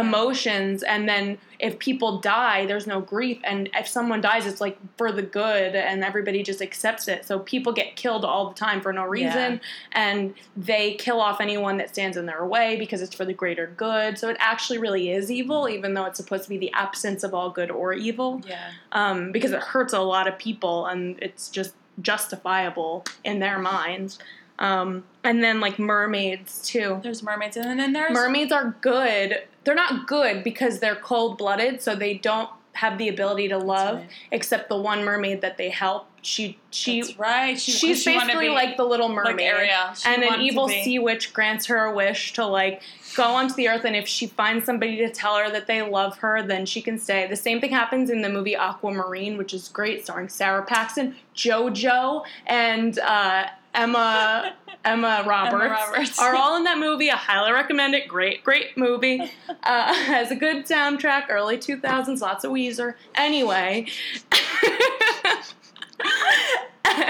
emotions 0.00 0.82
and 0.82 1.08
then 1.08 1.38
if 1.58 1.78
people 1.78 2.20
die 2.20 2.64
there's 2.66 2.86
no 2.86 3.00
grief 3.00 3.38
and 3.44 3.68
if 3.74 3.88
someone 3.88 4.20
dies 4.20 4.46
it's 4.46 4.60
like 4.60 4.78
for 4.96 5.10
the 5.10 5.22
good 5.22 5.74
and 5.74 6.04
everybody 6.04 6.42
just 6.42 6.62
accepts 6.62 7.08
it. 7.08 7.24
So 7.26 7.40
people 7.40 7.72
get 7.72 7.96
killed 7.96 8.24
all 8.24 8.48
the 8.48 8.54
time 8.54 8.80
for 8.80 8.92
no 8.92 9.04
reason 9.04 9.54
Yeah. 9.54 9.58
and 9.92 10.34
they 10.56 10.94
kill 10.94 11.20
off 11.20 11.40
anyone 11.40 11.76
that 11.78 11.88
stands 11.90 12.16
in 12.16 12.26
their 12.26 12.44
way 12.46 12.76
because 12.76 13.02
it's 13.02 13.14
for 13.14 13.24
the 13.24 13.32
greater 13.34 13.66
good. 13.76 14.18
So 14.18 14.28
it 14.28 14.36
actually 14.38 14.78
really 14.78 15.10
is 15.10 15.30
evil 15.30 15.68
even 15.68 15.94
though 15.94 16.04
it's 16.04 16.18
supposed 16.18 16.44
to 16.44 16.50
be 16.50 16.58
the 16.58 16.72
absence 16.72 17.24
of 17.24 17.34
all 17.34 17.50
good 17.50 17.70
or 17.70 17.92
evil. 17.92 18.40
Yeah. 18.46 18.70
um, 18.92 19.32
because 19.32 19.50
it 19.52 19.60
hurts 19.62 19.92
a 19.92 20.00
lot 20.00 20.28
of 20.28 20.38
people 20.38 20.86
and 20.86 21.18
it's 21.20 21.48
just 21.48 21.74
justifiable 22.00 23.04
in 23.24 23.38
their 23.40 23.58
minds 23.58 24.18
um, 24.58 25.04
and 25.24 25.42
then 25.42 25.60
like 25.60 25.78
mermaids 25.78 26.62
too 26.62 27.00
There's 27.02 27.22
mermaids, 27.22 27.56
and 27.56 27.78
then 27.78 27.92
there's 27.92 28.12
mermaids 28.12 28.52
are 28.52 28.76
good. 28.80 29.42
They're 29.64 29.74
not 29.74 30.06
good 30.06 30.42
because 30.42 30.80
they're 30.80 30.96
cold 30.96 31.38
blooded, 31.38 31.82
so 31.82 31.94
they 31.94 32.14
don't 32.14 32.48
have 32.78 32.96
the 32.96 33.08
ability 33.08 33.48
to 33.48 33.58
love. 33.58 33.96
right. 33.96 34.08
Except 34.30 34.68
the 34.68 34.76
one 34.76 35.04
mermaid 35.04 35.40
that 35.40 35.58
they 35.58 35.68
help. 35.68 36.06
She 36.22 36.58
she 36.70 37.00
That's 37.00 37.18
right. 37.18 37.58
She, 37.58 37.72
she's 37.72 38.02
she 38.02 38.12
basically 38.12 38.48
be 38.48 38.54
like 38.54 38.76
the 38.76 38.84
little 38.84 39.08
mermaid. 39.08 39.38
like. 39.38 40.06
And 40.06 40.22
an 40.22 40.40
evil 40.40 40.68
sea 40.68 40.98
witch 40.98 41.32
grants 41.32 41.66
her 41.66 41.84
a 41.86 41.94
wish 41.94 42.32
to 42.34 42.46
like 42.46 42.82
go 43.16 43.24
onto 43.24 43.54
the 43.54 43.68
earth, 43.68 43.84
and 43.84 43.96
if 43.96 44.06
she 44.06 44.26
finds 44.26 44.64
somebody 44.64 44.96
to 44.98 45.10
tell 45.10 45.36
her 45.36 45.50
that 45.50 45.66
they 45.66 45.82
love 45.82 46.18
her, 46.18 46.42
then 46.42 46.66
she 46.66 46.80
can 46.80 46.98
stay. 46.98 47.26
The 47.26 47.36
same 47.36 47.60
thing 47.60 47.70
happens 47.70 48.10
in 48.10 48.22
the 48.22 48.28
movie 48.28 48.54
Aquamarine, 48.54 49.36
which 49.36 49.52
is 49.54 49.68
great, 49.68 50.04
starring 50.04 50.28
Sara 50.28 50.64
Paxton, 50.64 51.16
JoJo, 51.34 52.24
and 52.46 52.98
uh, 53.00 53.46
Emma 53.74 54.54
Emma 54.84 55.24
Roberts, 55.26 55.70
Roberts. 55.70 56.18
are 56.18 56.34
all 56.34 56.56
in 56.56 56.64
that 56.64 56.78
movie. 56.78 57.10
I 57.10 57.16
highly 57.16 57.52
recommend 57.52 57.94
it. 57.94 58.08
Great, 58.08 58.44
great 58.44 58.76
movie. 58.76 59.20
Uh, 59.62 59.94
has 59.94 60.30
a 60.30 60.36
good 60.36 60.66
soundtrack. 60.66 61.26
Early 61.28 61.58
two 61.58 61.78
thousands, 61.78 62.22
lots 62.22 62.44
of 62.44 62.52
Weezer. 62.52 62.94
Anyway. 63.14 63.86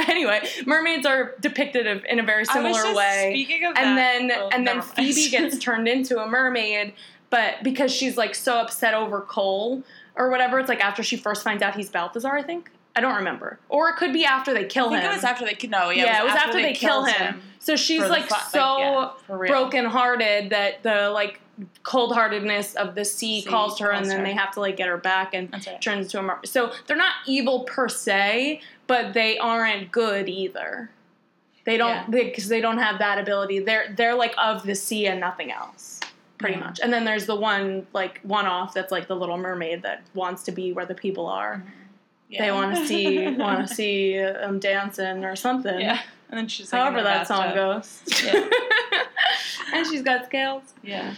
anyway, 0.09 0.49
mermaids 0.67 1.07
are 1.07 1.35
depicted 1.41 1.87
in 1.87 2.19
a 2.19 2.23
very 2.23 2.45
similar 2.45 2.95
way 2.95 3.31
Speaking 3.33 3.65
of 3.65 3.77
and 3.77 3.99
that, 3.99 4.19
then 4.19 4.33
oh, 4.35 4.51
and 4.53 4.67
then 4.67 4.79
mind. 4.79 4.91
Phoebe 4.91 5.29
gets 5.31 5.59
turned 5.59 5.89
into 5.89 6.23
a 6.23 6.27
mermaid, 6.27 6.95
but 7.31 7.63
because 7.63 7.93
she's 7.93 8.17
like 8.17 8.35
so 8.35 8.59
upset 8.59 8.95
over 8.95 9.21
Cole 9.21 9.83
or 10.17 10.31
whatever, 10.31 10.59
it's 10.59 10.69
like 10.69 10.81
after 10.81 11.03
she 11.03 11.17
first 11.17 11.45
finds 11.45 11.63
out 11.63 11.77
he's 11.77 11.91
Balthazar, 11.91 12.35
I 12.35 12.43
think. 12.43 12.71
I 12.99 13.01
don't 13.01 13.15
remember, 13.15 13.61
or 13.69 13.89
it 13.91 13.95
could 13.97 14.13
be 14.13 14.25
after 14.25 14.53
they 14.53 14.65
kill 14.65 14.87
I 14.87 14.91
think 14.91 15.03
him. 15.05 15.13
it 15.13 15.15
was 15.15 15.23
after 15.23 15.45
they 15.45 15.69
no, 15.69 15.91
yeah, 15.91 16.05
yeah, 16.05 16.21
it 16.23 16.25
was 16.25 16.33
after, 16.35 16.55
they, 16.61 16.73
kill 16.73 17.05
killed 17.05 17.11
him. 17.11 17.41
So 17.61 17.77
she's 17.77 18.01
like 18.01 18.27
fu- 18.27 18.35
like, 18.35 18.43
so 18.51 18.79
yeah, 18.79 19.11
brokenhearted 19.29 20.51
that 20.51 20.83
the 20.83 21.11
like 21.11 21.41
cold-heartedness 21.85 22.75
of 22.75 22.97
the 22.97 23.05
sea, 23.05 23.41
Sea 23.41 23.49
calls 23.49 23.79
her, 23.79 23.93
and 23.93 24.05
then 24.05 24.19
her. 24.19 24.25
they 24.25 24.33
have 24.33 24.51
to 24.55 24.61
like 24.61 24.77
get 24.77 24.89
her 24.89 24.97
back 24.97 25.33
and 25.33 25.53
right. 25.53 25.81
turns 25.81 26.07
into 26.07 26.19
a 26.19 26.23
mer- 26.23 26.41
so 26.45 26.73
they're 26.89 26.97
not 26.97 27.13
evil 27.25 27.61
per 27.61 27.89
se, 27.89 28.63
but 28.89 29.15
they 29.15 29.39
aren't 29.39 29.93
good 29.93 30.29
either. 30.29 30.91
They 31.67 31.77
don't 31.77 32.13
Yeah. 32.13 32.25
because 32.25 32.49
they, 32.49 32.61
don't 32.61 32.79
have 32.79 32.99
that 32.99 33.19
ability. 33.19 33.61
They're 33.61 33.95
they're 33.97 34.15
like 34.17 34.35
of 34.39 34.65
the 34.65 34.75
sea 34.75 35.07
and 35.07 35.21
nothing 35.21 35.53
else, 35.53 36.01
pretty 36.39 36.57
Yeah. 36.59 36.65
much. 36.65 36.81
And 36.83 36.93
then 36.93 37.05
there's 37.05 37.27
the 37.27 37.37
one 37.37 37.87
like 37.93 38.19
one 38.25 38.47
off 38.47 38.75
that's 38.75 38.91
like 38.91 39.07
the 39.07 39.15
Little 39.15 39.39
Mermaid 39.39 39.83
that 39.83 40.03
wants 40.15 40.43
to 40.45 40.53
be 40.53 40.73
where 40.73 40.87
the 40.87 40.95
people 40.97 41.27
are. 41.29 41.59
Mm-hmm. 41.59 41.69
Yeah. 42.29 42.45
They 42.45 42.53
want 42.53 42.77
to 42.77 42.87
see 42.87 43.29
want 43.37 43.67
to 43.67 43.75
see 43.75 44.17
them 44.19 44.59
dancing 44.59 45.25
or 45.25 45.35
something. 45.37 45.81
Yeah, 45.81 46.01
and 46.31 46.39
then 46.39 46.49
she's 46.49 46.73
like 46.73 46.81
However 46.83 47.03
that 47.03 47.27
song 47.27 47.55
goes. 47.55 48.03
Yeah. 48.25 48.49
and 49.75 49.87
she's 49.87 50.03
got 50.03 50.27
scales. 50.27 50.63
Yeah, 50.83 51.15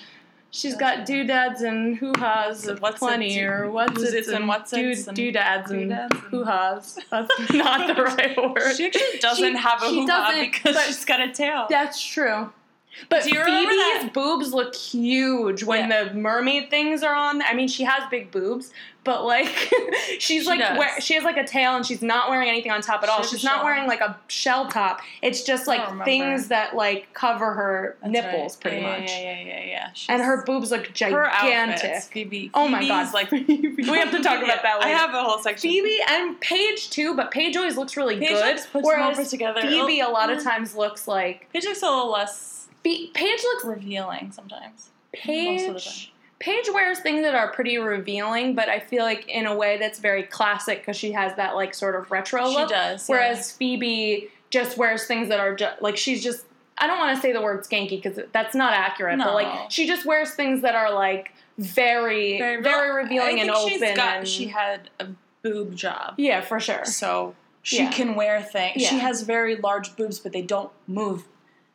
She's 0.52 0.76
got 0.76 1.06
doodads 1.06 1.62
and 1.62 1.96
hoo-has 1.96 2.66
of 2.66 2.80
What's 2.80 2.98
plenty, 2.98 3.34
its- 3.36 3.42
or 3.42 3.70
what's 3.70 4.02
its 4.02 4.28
and 4.28 4.36
and 4.38 4.48
what's 4.48 4.72
its 4.72 5.06
and 5.06 5.16
doodads 5.16 5.70
and 5.70 5.92
and- 5.92 6.12
hoo-has. 6.12 6.98
That's 7.10 7.52
not 7.52 7.94
the 7.94 8.02
right 8.02 8.36
word. 8.36 8.74
she 8.76 8.86
actually 8.86 9.18
doesn't 9.20 9.52
She- 9.52 9.58
have 9.58 9.82
a 9.82 9.86
hoo 9.88 10.06
doesn't, 10.06 10.52
because 10.52 10.86
she's 10.86 11.04
got 11.04 11.20
a 11.20 11.32
tail. 11.32 11.66
That's 11.70 12.00
true. 12.04 12.52
But 13.08 13.22
Do 13.24 13.30
you 13.30 13.40
remember 13.40 13.70
Phoebe's 13.70 14.12
boobs 14.12 14.52
look 14.52 14.74
huge 14.74 15.62
when 15.62 15.88
Yeah. 15.90 16.04
the 16.04 16.14
mermaid 16.14 16.70
things 16.70 17.02
are 17.02 17.14
on. 17.14 17.40
I 17.42 17.54
mean, 17.54 17.68
she 17.68 17.84
has 17.84 18.02
big 18.10 18.30
boobs, 18.30 18.72
but 19.04 19.24
like 19.24 19.46
she's 20.18 20.42
She 20.42 20.42
like 20.44 20.58
wear, 20.78 21.00
she 21.00 21.14
has 21.14 21.22
like 21.24 21.36
a 21.36 21.46
tail 21.46 21.76
and 21.76 21.86
she's 21.86 22.02
not 22.02 22.28
wearing 22.30 22.48
anything 22.48 22.72
on 22.72 22.82
top 22.82 23.02
at 23.02 23.06
She 23.08 23.12
all. 23.12 23.22
She's 23.22 23.44
not 23.44 23.64
wearing 23.64 23.86
like 23.86 24.00
a 24.00 24.18
shell 24.28 24.66
top. 24.68 25.00
It's 25.22 25.44
just 25.44 25.66
like 25.66 26.04
things 26.04 26.48
that 26.48 26.74
like 26.74 27.12
cover 27.14 27.52
her 27.54 27.96
That's 28.02 28.12
nipples 28.12 28.56
right. 28.56 28.60
pretty 28.60 28.76
yeah, 28.78 28.98
much. 28.98 29.10
Yeah, 29.10 29.20
yeah, 29.20 29.40
yeah, 29.46 29.64
yeah. 29.64 29.90
She's, 29.94 30.08
And 30.08 30.20
her 30.22 30.44
boobs 30.44 30.70
look 30.70 30.86
her 30.88 30.92
gigantic. 30.92 32.02
Phoebe. 32.02 32.50
Oh 32.54 32.68
my 32.68 32.86
god! 32.86 33.14
like 33.14 33.30
we 33.32 33.84
have 33.98 34.10
to 34.10 34.22
talk 34.22 34.42
about 34.42 34.62
that 34.62 34.78
I 34.82 34.88
have 34.88 35.14
a 35.14 35.22
whole 35.22 35.38
section. 35.42 35.70
Phoebe 35.70 35.98
and 36.08 36.38
Paige 36.40 36.90
too, 36.90 37.14
but 37.14 37.30
Paige 37.30 37.56
always 37.56 37.76
looks 37.76 37.96
really 37.96 38.18
Paige 38.18 38.30
good. 38.30 38.56
puts 38.56 38.66
them 38.72 38.82
whereas 38.82 39.18
over 39.18 39.28
together. 39.28 39.60
Phoebe 39.62 40.00
a 40.00 40.08
lot 40.08 40.28
of 40.30 40.38
Mm. 40.40 40.44
times 40.44 40.74
looks 40.74 41.06
like 41.08 41.48
Paige 41.52 41.64
looks 41.64 41.82
a 41.82 41.86
little 41.86 42.10
less 42.10 42.59
Phe- 42.84 43.10
Paige 43.14 43.42
looks 43.42 43.64
revealing 43.64 44.32
sometimes. 44.32 44.90
Paige. 45.12 46.12
Paige 46.38 46.70
wears 46.72 47.00
things 47.00 47.22
that 47.22 47.34
are 47.34 47.52
pretty 47.52 47.76
revealing, 47.76 48.54
but 48.54 48.68
I 48.70 48.80
feel 48.80 49.04
like 49.04 49.28
in 49.28 49.44
a 49.46 49.54
way 49.54 49.76
that's 49.76 49.98
very 49.98 50.22
classic 50.22 50.78
because 50.80 50.96
she 50.96 51.12
has 51.12 51.36
that 51.36 51.54
like 51.54 51.74
sort 51.74 51.94
of 51.96 52.10
retro 52.10 52.48
She 52.48 52.54
look. 52.56 52.70
does. 52.70 53.08
yeah. 53.08 53.14
Whereas 53.14 53.52
Phoebe 53.52 54.28
just 54.48 54.78
wears 54.78 55.06
things 55.06 55.28
that 55.28 55.38
are 55.40 55.54
ju- 55.54 55.68
like 55.80 55.96
she's 55.96 56.22
just. 56.22 56.46
I 56.78 56.86
don't 56.86 56.98
want 56.98 57.14
to 57.14 57.20
say 57.20 57.32
the 57.34 57.42
word 57.42 57.62
skanky 57.64 58.02
because 58.02 58.18
that's 58.32 58.54
not 58.54 58.72
accurate, 58.72 59.18
but 59.18 59.26
No. 59.26 59.34
like 59.34 59.70
she 59.70 59.86
just 59.86 60.06
wears 60.06 60.30
things 60.30 60.62
that 60.62 60.74
are 60.74 60.90
like 60.94 61.34
very, 61.58 62.38
very, 62.38 62.90
revealing 62.94 63.38
I 63.38 63.42
and 63.42 63.50
open. 63.50 63.94
got- 63.94 64.16
and, 64.18 64.26
she 64.28 64.46
had 64.46 64.88
a 64.98 65.08
boob 65.42 65.74
job, 65.76 66.14
yeah, 66.16 66.40
for 66.40 66.58
sure. 66.58 66.86
so 66.86 67.34
she 67.62 67.82
Yeah. 67.82 67.90
can 67.90 68.14
wear 68.14 68.40
things. 68.42 68.80
She 68.80 68.98
has 68.98 69.22
very 69.22 69.56
large 69.56 69.94
boobs, 69.94 70.18
but 70.18 70.32
they 70.32 70.40
don't 70.40 70.70
move 70.86 71.24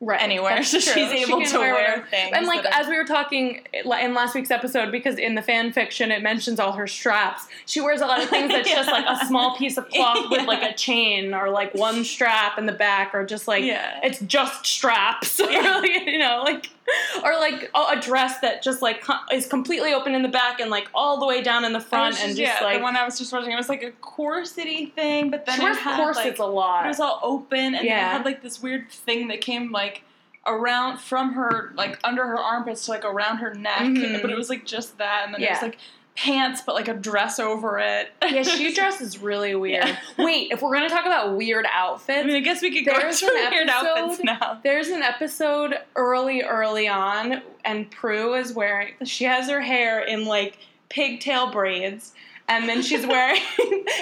right 0.01 0.21
anywhere, 0.21 0.55
That's 0.55 0.71
so 0.71 0.79
true. 0.79 0.93
she's 0.93 1.11
able 1.27 1.39
can 1.41 1.51
to 1.51 1.57
wear, 1.59 1.73
whatever. 1.73 2.05
things. 2.07 2.31
And 2.35 2.45
like 2.47 2.65
as 2.65 2.87
we 2.87 2.97
were 2.97 3.05
talking 3.05 3.61
in 3.73 4.13
last 4.13 4.35
week's 4.35 4.51
episode, 4.51 4.91
because 4.91 5.17
in 5.17 5.35
the 5.35 5.41
fan 5.41 5.71
fiction 5.71 6.11
it 6.11 6.21
mentions 6.21 6.59
all 6.59 6.73
her 6.73 6.85
straps. 6.87 7.47
She 7.65 7.81
wears 7.81 8.01
a 8.01 8.05
lot 8.05 8.21
of 8.21 8.29
things 8.29 8.51
that's 8.51 8.69
just 8.79 8.89
like 8.91 9.05
a 9.07 9.25
small 9.25 9.55
piece 9.57 9.77
of 9.77 9.87
cloth 9.89 10.29
with 10.29 10.45
like 10.45 10.61
a 10.63 10.75
chain 10.75 11.33
or 11.33 11.49
like 11.49 11.73
one 11.73 12.03
strap 12.03 12.57
in 12.57 12.65
the 12.65 12.71
back, 12.73 13.15
or 13.15 13.25
just 13.25 13.47
like 13.47 13.63
Yeah. 13.63 13.99
it's 14.03 14.19
just 14.21 14.65
straps. 14.65 15.39
Yeah. 15.49 15.81
you 15.83 16.17
know, 16.19 16.41
like 16.43 16.69
or 17.23 17.33
like 17.35 17.69
a 17.73 17.79
a 17.97 17.99
dress 17.99 18.39
that 18.39 18.61
just 18.61 18.81
like 18.81 19.03
is 19.31 19.47
completely 19.47 19.93
open 19.93 20.13
in 20.13 20.21
the 20.21 20.27
back 20.29 20.59
and 20.59 20.69
like 20.69 20.87
all 20.93 21.19
the 21.19 21.25
way 21.25 21.41
down 21.41 21.65
in 21.65 21.73
the 21.73 21.79
front, 21.79 22.15
and 22.21 22.29
just 22.35 22.39
yeah, 22.39 22.59
like 22.63 22.77
the 22.77 22.83
one 22.83 22.95
I 22.95 23.03
was 23.05 23.17
just 23.17 23.31
watching, 23.33 23.51
it 23.51 23.55
was 23.55 23.69
like 23.69 23.83
a 23.83 23.91
corsety 24.01 24.93
thing, 24.93 25.29
but 25.31 25.45
then 25.45 25.59
it 25.61 25.77
had 25.77 25.97
corsets 25.97 26.25
like, 26.25 26.39
a 26.39 26.45
lot. 26.45 26.85
it 26.85 26.89
was 26.89 26.99
all 26.99 27.19
open, 27.23 27.75
and 27.75 27.85
Yeah. 27.85 28.09
it 28.09 28.17
had 28.17 28.25
like 28.25 28.41
this 28.41 28.61
weird 28.61 28.89
thing 28.91 29.27
that 29.29 29.41
came 29.41 29.71
like 29.71 30.03
around 30.47 30.99
from 30.99 31.33
her, 31.33 31.73
like 31.75 31.97
under 32.03 32.25
her 32.27 32.37
armpits 32.39 32.85
to 32.85 32.91
like 32.91 33.03
around 33.03 33.37
her 33.37 33.53
neck, 33.55 33.79
Mhm. 33.81 34.21
but 34.21 34.29
it 34.29 34.37
was 34.37 34.49
like 34.49 34.63
just 34.65 34.97
that, 34.99 35.23
and 35.25 35.33
then 35.33 35.41
it 35.41 35.49
was 35.49 35.61
like 35.61 35.77
pants, 36.15 36.61
but 36.65 36.75
like 36.75 36.87
a 36.87 36.93
dress 36.93 37.39
over 37.39 37.77
it. 37.79 38.11
yeah, 38.23 38.43
she 38.43 38.73
dresses 38.75 39.19
really 39.19 39.53
weird. 39.55 39.85
Yeah. 39.85 39.97
Wait, 40.17 40.51
if 40.51 40.61
we're 40.61 40.73
gonna 40.73 40.89
talk 40.89 41.05
about 41.05 41.35
weird 41.35 41.65
outfits, 41.71 42.23
I 42.23 42.23
mean, 42.25 42.35
I 42.35 42.39
guess 42.39 42.61
we 42.61 42.71
could 42.73 42.85
go 42.85 42.97
into 42.99 43.25
weird 43.51 43.69
outfits 43.69 44.23
now. 44.23 44.59
There's 44.63 44.87
an 44.89 45.01
episode 45.01 45.75
early, 45.95 46.41
early 46.41 46.87
on, 46.87 47.41
and 47.65 47.89
Prue 47.91 48.35
is 48.35 48.53
wearing. 48.53 48.93
She 49.03 49.25
has 49.25 49.49
her 49.49 49.61
hair 49.61 49.99
in 50.01 50.25
like 50.25 50.57
pigtail 50.89 51.51
braids, 51.51 52.13
and 52.47 52.69
then 52.69 52.81
she's 52.81 53.05
wearing. 53.07 53.41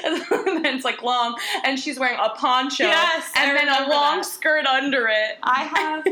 and 0.05 0.22
then 0.64 0.76
it's 0.76 0.86
like 0.86 1.01
long, 1.01 1.36
and 1.64 1.80
she's 1.80 1.97
wearing 1.97 2.20
a 2.22 2.30
poncho, 2.30 2.84
Yes, 2.84 3.32
I 3.36 3.45
and 3.45 3.57
then 3.57 3.68
a 3.70 3.89
long 3.89 4.18
that. 4.18 4.26
skirt 4.26 4.66
under 4.68 5.07
it. 5.07 5.39
I 5.41 5.64
have, 5.64 6.05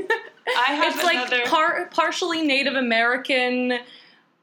I 0.57 0.73
have 0.73 0.95
it's 0.95 1.03
like 1.03 1.45
par- 1.45 1.89
partially 1.93 2.41
Native 2.41 2.73
American, 2.73 3.79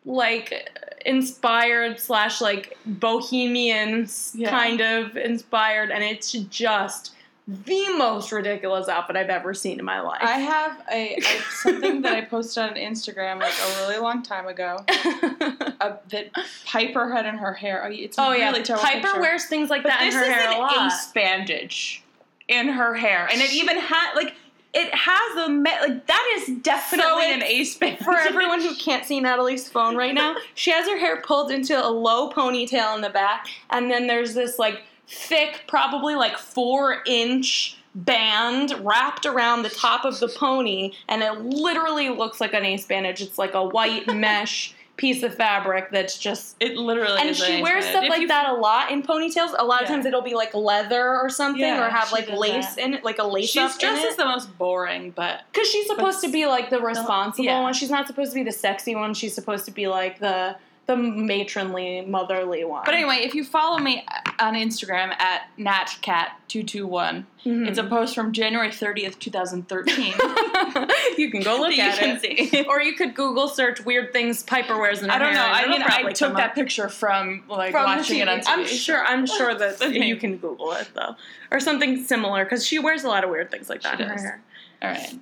like 0.04 0.70
inspired 1.09 1.98
slash 1.98 2.40
like 2.40 2.76
bohemian 2.86 4.09
Yeah. 4.34 4.50
kind 4.50 4.80
of 4.80 5.16
inspired, 5.16 5.90
and 5.90 6.04
it's 6.04 6.32
just 6.32 7.14
the 7.46 7.94
most 7.96 8.30
ridiculous 8.30 8.88
outfit 8.90 9.16
I've 9.16 9.30
ever 9.30 9.54
seen 9.54 9.78
in 9.78 9.84
my 9.84 10.00
life. 10.00 10.20
I 10.22 10.32
have 10.38 10.82
a, 10.92 11.16
a 11.16 11.22
something 11.50 12.02
that 12.02 12.12
I 12.12 12.20
posted 12.20 12.62
on 12.62 12.74
Instagram 12.74 13.40
like 13.40 13.54
a 13.54 13.80
really 13.80 13.98
long 13.98 14.22
time 14.22 14.46
ago. 14.46 14.84
Uh, 15.80 15.96
that 16.11 16.28
Piper 16.66 17.09
had 17.09 17.24
in 17.24 17.36
her 17.36 17.52
hair. 17.52 17.84
Oh, 17.84 17.88
It's 17.88 18.18
a 18.18 18.22
oh 18.26 18.32
yeah, 18.32 18.50
terrible 18.50 18.82
Piper 18.84 19.00
picture. 19.06 19.20
wears 19.20 19.44
things 19.46 19.70
like 19.70 19.84
But 19.84 19.90
that 19.90 20.02
in 20.09 20.12
her 20.12 20.24
hair 20.24 20.50
a 20.50 20.59
lot. 20.59 20.88
ace 20.88 21.06
bandage 21.14 22.02
in 22.48 22.66
her 22.66 22.94
hair, 22.94 23.28
and 23.30 23.40
it 23.40 23.52
even 23.54 23.76
had 23.78 24.14
like 24.16 24.34
it 24.75 24.95
has 24.95 25.47
a 25.47 25.49
me- 25.49 25.71
like 25.81 26.07
that 26.07 26.37
is 26.37 26.59
definitely 26.59 27.23
So 27.23 27.33
an 27.33 27.43
ace 27.43 27.77
bandage. 27.77 28.05
For 28.05 28.16
everyone 28.16 28.61
who 28.61 28.75
can't 28.75 29.05
see 29.05 29.21
Natalie's 29.21 29.69
phone 29.69 29.97
right 29.97 30.14
now, 30.14 30.37
she 30.55 30.71
has 30.71 30.87
her 30.89 30.99
hair 30.99 31.23
pulled 31.23 31.51
into 31.51 31.75
a 31.75 31.89
low 31.89 32.31
ponytail 32.31 32.95
in 32.95 33.01
the 33.01 33.11
back, 33.11 33.49
and 33.71 33.91
then 33.91 34.07
there's 34.07 34.35
this 34.35 34.59
like 34.59 34.83
thick, 35.07 35.62
probably 35.66 36.14
like 36.14 36.37
four 36.37 37.03
inch 37.07 37.79
band 37.95 38.75
wrapped 38.81 39.27
around 39.27 39.62
the 39.62 39.71
top 39.71 40.05
of 40.05 40.21
the 40.21 40.29
pony, 40.29 40.93
and 41.09 41.23
it 41.23 41.41
literally 41.41 42.11
looks 42.11 42.41
like 42.41 42.53
an 42.53 42.64
ace 42.64 42.87
bandage. 42.87 43.23
It's 43.23 43.39
like 43.39 43.55
a 43.55 43.64
white 43.64 44.07
mesh 44.14 44.75
piece 44.99 45.22
of 45.22 45.34
fabric 45.34 45.90
that's 45.90 46.18
just. 46.18 46.57
It 46.61 46.76
literally 46.76 47.18
And 47.22 47.34
she 47.34 47.62
wears 47.62 47.84
stuff 47.84 47.94
bandage. 48.03 48.11
like 48.11 48.20
you- 48.20 48.28
that 48.28 48.49
a 48.51 48.53
lot 48.53 48.90
in 48.90 49.03
ponytails. 49.03 49.55
A 49.59 49.64
lot 49.64 49.82
of 49.82 49.88
Yeah. 49.88 49.94
times 49.94 50.05
it'll 50.07 50.20
be 50.20 50.34
like 50.34 50.53
leather 50.55 51.14
or 51.16 51.30
something, 51.30 51.61
Yeah, 51.62 51.86
or 51.86 51.88
have 51.88 52.12
like 52.12 52.28
lace 52.30 52.74
that. 52.74 52.84
in 52.84 52.94
it, 52.94 53.05
like 53.05 53.18
a 53.18 53.24
lace 53.24 53.49
She's 53.49 53.62
up 53.62 53.78
dressed 53.78 54.05
as 54.05 54.16
the 54.16 54.26
most 54.26 54.59
boring, 54.59 55.12
but 55.12 55.40
Because 55.53 55.68
she's 55.70 55.86
supposed 55.86 56.20
to 56.22 56.28
be 56.28 56.44
like 56.46 56.68
the 56.68 56.80
responsible 56.80 57.46
yeah. 57.46 57.61
one. 57.62 57.72
She's 57.72 57.90
not 57.90 58.07
supposed 58.07 58.32
to 58.32 58.34
be 58.34 58.42
the 58.42 58.53
sexy 58.53 58.94
one. 58.94 59.14
She's 59.14 59.34
supposed 59.34 59.64
to 59.64 59.70
be 59.70 59.86
like 59.88 60.18
the 60.18 60.57
the 60.89 60.97
matronly, 60.97 62.01
motherly 62.01 62.64
one. 62.64 62.82
but 62.86 62.95
anyway, 62.95 63.16
if 63.16 63.34
you 63.34 63.45
follow 63.45 63.76
me 63.78 64.07
on 64.41 64.55
Instagram 64.55 65.12
at 65.20 65.43
natcat221, 65.59 67.26
Mhm. 67.45 67.68
it's 67.68 67.78
a 67.78 67.84
post 67.84 68.14
from 68.14 68.32
January 68.32 68.70
30th, 68.70 69.18
2013. 69.18 70.14
you 71.18 71.30
can 71.30 71.43
go 71.43 71.61
look 71.61 71.78
at 71.78 71.99
it. 72.03 72.20
see. 72.51 72.64
Or 72.66 72.80
you 72.80 72.95
could 72.95 73.14
Google 73.14 73.49
search 73.49 73.84
weird 73.84 74.14
things 74.14 74.43
Piper 74.43 74.78
wears 74.78 75.03
in 75.03 75.11
her 75.11 75.14
I 75.14 75.18
don't 75.18 75.34
know. 75.34 75.43
I 75.45 75.66
mean, 75.68 75.82
I 75.82 76.11
took 76.12 76.34
that 76.36 76.51
up. 76.51 76.55
picture 76.55 76.89
from 76.89 77.45
like 77.49 77.72
from 77.72 77.84
watching 77.84 78.20
it 78.20 78.28
on 78.28 78.41
TV. 78.41 78.45
I'm 78.49 78.66
sure. 78.66 79.05
I'm 79.05 79.26
sure 79.26 79.55
that 79.55 79.93
you 79.93 80.16
can 80.16 80.39
Google 80.39 80.72
it 80.72 80.89
though, 80.95 81.16
or 81.51 81.61
something 81.61 82.03
similar 82.03 82.45
because 82.45 82.66
she 82.66 82.78
wears 82.78 83.05
a 83.05 83.09
lot 83.09 83.24
of 83.24 83.30
weird 83.30 83.51
things 83.51 83.68
like 83.68 83.82
that 83.82 83.99
She 83.99 84.03
in 84.05 84.09
her 84.09 84.14
does. 84.14 84.24
hair. 84.24 84.41
All 84.82 84.89
right. 84.91 85.18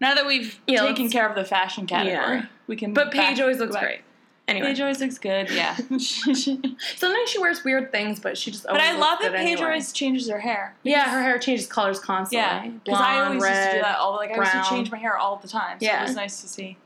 Now 0.00 0.14
that 0.14 0.26
we've 0.26 0.58
Yeah, 0.66 0.82
taken 0.86 1.08
care 1.08 1.28
of 1.28 1.36
the 1.36 1.44
fashion 1.44 1.86
category, 1.86 2.38
Yeah. 2.38 2.46
we 2.66 2.74
can. 2.74 2.92
But 2.92 3.12
Paige 3.12 3.40
always 3.40 3.58
looks 3.60 3.74
back. 3.74 3.84
great. 3.84 4.00
Anyway, 4.46 4.66
Paige 4.68 4.80
always 4.82 5.00
looks 5.00 5.18
good. 5.18 5.48
Yeah. 5.50 5.74
sometimes 5.98 7.30
she 7.30 7.38
wears 7.40 7.64
weird 7.64 7.90
things, 7.90 8.20
but 8.20 8.36
she 8.36 8.50
just. 8.50 8.64
but 8.64 8.80
I 8.80 8.96
love 8.98 9.18
that 9.22 9.32
Paige 9.32 9.52
anyway. 9.52 9.62
always 9.62 9.90
changes 9.92 10.28
her 10.28 10.38
hair. 10.38 10.74
Yeah, 10.82 11.08
her 11.10 11.22
hair 11.22 11.38
changes 11.38 11.66
colors 11.66 11.98
constantly. 11.98 12.68
Yeah, 12.68 12.68
because 12.84 13.00
I 13.00 13.20
always 13.20 13.42
used 13.42 13.46
to 13.54 13.72
do 13.76 13.80
that 13.80 13.96
all 13.98 14.16
like 14.16 14.30
I 14.32 14.36
used 14.36 14.52
to 14.52 14.62
change 14.68 14.90
my 14.90 14.98
hair 14.98 15.16
all 15.16 15.36
the 15.36 15.48
time. 15.48 15.80
So 15.80 15.86
Yeah. 15.86 16.00
it 16.00 16.06
was 16.08 16.14
nice 16.16 16.42
to 16.42 16.48
see 16.48 16.76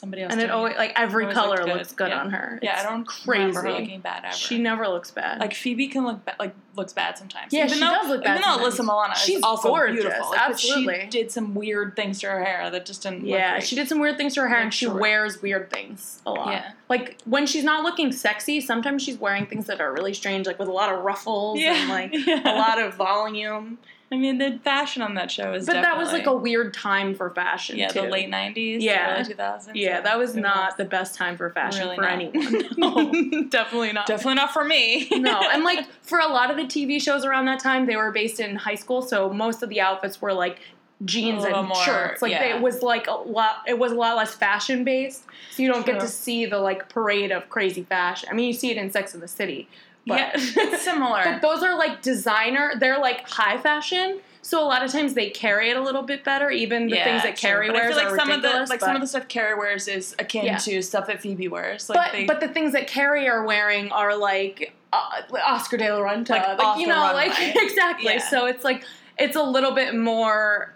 somebody 0.00 0.22
else. 0.22 0.32
and 0.32 0.40
it 0.40 0.50
always 0.50 0.76
like 0.76 0.92
every 0.96 1.24
Always 1.24 1.36
color 1.36 1.56
good. 1.58 1.68
looks 1.68 1.92
good 1.92 2.08
Yeah. 2.08 2.20
on 2.20 2.30
her. 2.30 2.58
Yeah, 2.62 2.78
I 2.80 2.82
don't 2.82 3.04
crazy. 3.06 3.40
remember 3.46 3.62
her 3.62 3.72
looking 3.80 4.00
bad 4.00 4.24
ever. 4.24 4.34
She 4.36 4.58
never 4.58 4.88
looks 4.88 5.10
bad. 5.10 5.38
like 5.40 5.54
Phoebe 5.54 5.88
can 5.88 6.04
look 6.06 6.24
ba- 6.24 6.36
like 6.38 6.54
looks 6.76 6.92
bad 6.92 7.18
sometimes. 7.18 7.52
Yeah, 7.52 7.66
even 7.66 7.74
she 7.74 7.80
though, 7.80 7.90
does 7.90 8.08
look 8.08 8.24
bad 8.24 8.38
Even 8.40 8.50
though. 8.50 8.68
Alyssa 8.68 8.80
Milano 8.80 9.14
She's 9.14 9.38
is 9.38 9.42
also 9.42 9.68
gorgeous, 9.68 10.02
beautiful, 10.02 10.30
like, 10.30 10.40
absolutely. 10.40 11.00
she 11.00 11.06
did 11.08 11.30
some 11.30 11.54
weird 11.54 11.94
things 11.96 12.20
to 12.20 12.28
her 12.28 12.42
hair 12.44 12.70
that 12.70 12.86
just 12.86 13.02
didn't. 13.02 13.20
look 13.20 13.28
yeah, 13.30 13.58
she 13.58 13.76
did 13.76 13.88
some 13.88 13.98
weird 14.00 14.16
things 14.16 14.34
to 14.34 14.40
her 14.42 14.48
hair, 14.48 14.58
Like 14.58 14.64
and 14.64 14.74
she 14.74 14.86
short. 14.86 15.00
wears 15.00 15.42
weird 15.42 15.70
things 15.70 16.22
a 16.26 16.30
lot. 16.32 16.48
Yeah. 16.48 16.72
Like 16.88 17.18
when 17.24 17.46
she's 17.46 17.64
not 17.64 17.82
looking 17.84 18.10
sexy, 18.12 18.60
sometimes 18.60 19.02
she's 19.02 19.18
wearing 19.18 19.46
things 19.46 19.66
that 19.66 19.80
are 19.80 19.92
really 19.92 20.14
strange, 20.14 20.46
like 20.46 20.58
with 20.58 20.68
a 20.68 20.72
lot 20.72 20.92
of 20.92 21.02
ruffles 21.04 21.58
Yeah, 21.58 21.74
and 21.74 21.88
like 21.90 22.10
yeah. 22.26 22.40
a 22.44 22.56
lot 22.56 22.80
of 22.80 22.94
volume. 22.94 23.78
I 24.12 24.16
mean, 24.16 24.38
the 24.38 24.58
fashion 24.64 25.02
on 25.02 25.14
that 25.14 25.30
show 25.30 25.54
is. 25.54 25.66
But 25.66 25.74
that 25.74 25.96
was 25.96 26.12
like 26.12 26.26
a 26.26 26.34
weird 26.34 26.74
time 26.74 27.14
for 27.14 27.30
fashion. 27.30 27.78
yeah, 27.78 27.88
too. 27.88 28.02
the 28.02 28.08
late 28.08 28.28
'90s, 28.28 28.78
Yeah. 28.80 29.14
early 29.20 29.34
2000s. 29.34 29.70
Yeah, 29.74 30.00
that 30.00 30.18
was 30.18 30.34
not 30.34 30.76
the 30.76 30.84
best 30.84 31.14
time 31.14 31.36
for 31.36 31.48
fashion 31.50 31.82
Really 31.82 31.96
for 31.96 32.02
not. 32.02 32.12
anyone. 32.12 32.64
No. 32.76 33.44
definitely 33.50 33.92
not. 33.92 34.06
Definitely 34.06 34.34
not 34.34 34.52
for 34.52 34.64
me. 34.64 35.08
no, 35.12 35.40
and 35.52 35.62
like 35.62 35.86
for 36.02 36.18
a 36.18 36.26
lot 36.26 36.50
of 36.50 36.56
the 36.56 36.64
TV 36.64 37.00
shows 37.00 37.24
around 37.24 37.44
that 37.44 37.60
time, 37.60 37.86
they 37.86 37.96
were 37.96 38.10
based 38.10 38.40
in 38.40 38.56
high 38.56 38.74
school, 38.74 39.00
so 39.00 39.32
most 39.32 39.62
of 39.62 39.68
the 39.68 39.80
outfits 39.80 40.20
were 40.20 40.32
like 40.32 40.58
jeans 41.04 41.44
and 41.44 41.68
more, 41.68 41.76
shirts. 41.76 42.20
Like 42.20 42.32
yeah. 42.32 42.56
it 42.56 42.60
was 42.60 42.82
like 42.82 43.06
a 43.06 43.12
lot. 43.12 43.62
It 43.68 43.78
was 43.78 43.92
a 43.92 43.94
lot 43.94 44.16
less 44.16 44.34
fashion 44.34 44.82
based, 44.82 45.22
so 45.52 45.62
you 45.62 45.72
don't 45.72 45.86
get 45.86 46.00
to 46.00 46.08
see 46.08 46.46
the 46.46 46.58
like 46.58 46.88
parade 46.88 47.30
of 47.30 47.48
crazy 47.48 47.84
fashion. 47.84 48.28
I 48.30 48.34
mean, 48.34 48.48
you 48.48 48.54
see 48.54 48.72
it 48.72 48.76
in 48.76 48.90
Sex 48.90 49.14
and 49.14 49.22
the 49.22 49.28
City, 49.28 49.68
but 50.06 50.18
yeah, 50.18 50.30
it's 50.34 50.82
similar. 50.82 51.22
but 51.24 51.42
those 51.42 51.62
are 51.62 51.76
like 51.78 52.02
designer. 52.02 52.72
They're 52.78 52.98
like 52.98 53.28
high 53.28 53.58
fashion. 53.58 54.20
So 54.42 54.64
a 54.64 54.66
lot 54.66 54.82
of 54.82 54.90
times 54.90 55.12
they 55.14 55.28
carry 55.28 55.68
it 55.70 55.76
a 55.76 55.82
little 55.82 56.02
bit 56.02 56.24
better. 56.24 56.50
Even 56.50 56.86
the 56.86 56.96
yeah, 56.96 57.04
things 57.04 57.22
that 57.24 57.36
true. 57.36 57.50
Carrie 57.50 57.66
But 57.66 57.76
I 57.76 57.78
wears 57.80 57.94
feel 57.94 58.04
like 58.04 58.12
are 58.14 58.16
some 58.18 58.30
of 58.30 58.42
the 58.42 58.66
like 58.70 58.80
some 58.80 58.94
of 58.94 59.00
the 59.02 59.06
stuff 59.06 59.28
Carrie 59.28 59.54
wears 59.58 59.86
is 59.86 60.14
akin 60.18 60.44
Yeah. 60.46 60.56
to 60.56 60.80
stuff 60.82 61.06
that 61.08 61.20
Phoebe 61.20 61.48
wears. 61.48 61.88
Like 61.90 61.98
but 61.98 62.12
they, 62.12 62.24
but 62.24 62.40
the 62.40 62.48
things 62.48 62.72
that 62.72 62.86
Carrie 62.86 63.28
are 63.28 63.44
wearing 63.44 63.92
are 63.92 64.16
like 64.16 64.72
uh, 64.92 65.20
Oscar 65.46 65.76
de 65.76 65.92
la 65.92 66.00
Renta, 66.00 66.30
Like, 66.30 66.58
like, 66.58 66.80
you 66.80 66.86
know, 66.86 66.94
runway. 66.96 67.28
like 67.28 67.38
exactly. 67.56 68.14
Yeah. 68.14 68.28
So 68.28 68.46
it's 68.46 68.64
like 68.64 68.84
it's 69.18 69.36
a 69.36 69.42
little 69.42 69.72
bit 69.72 69.94
more. 69.94 70.74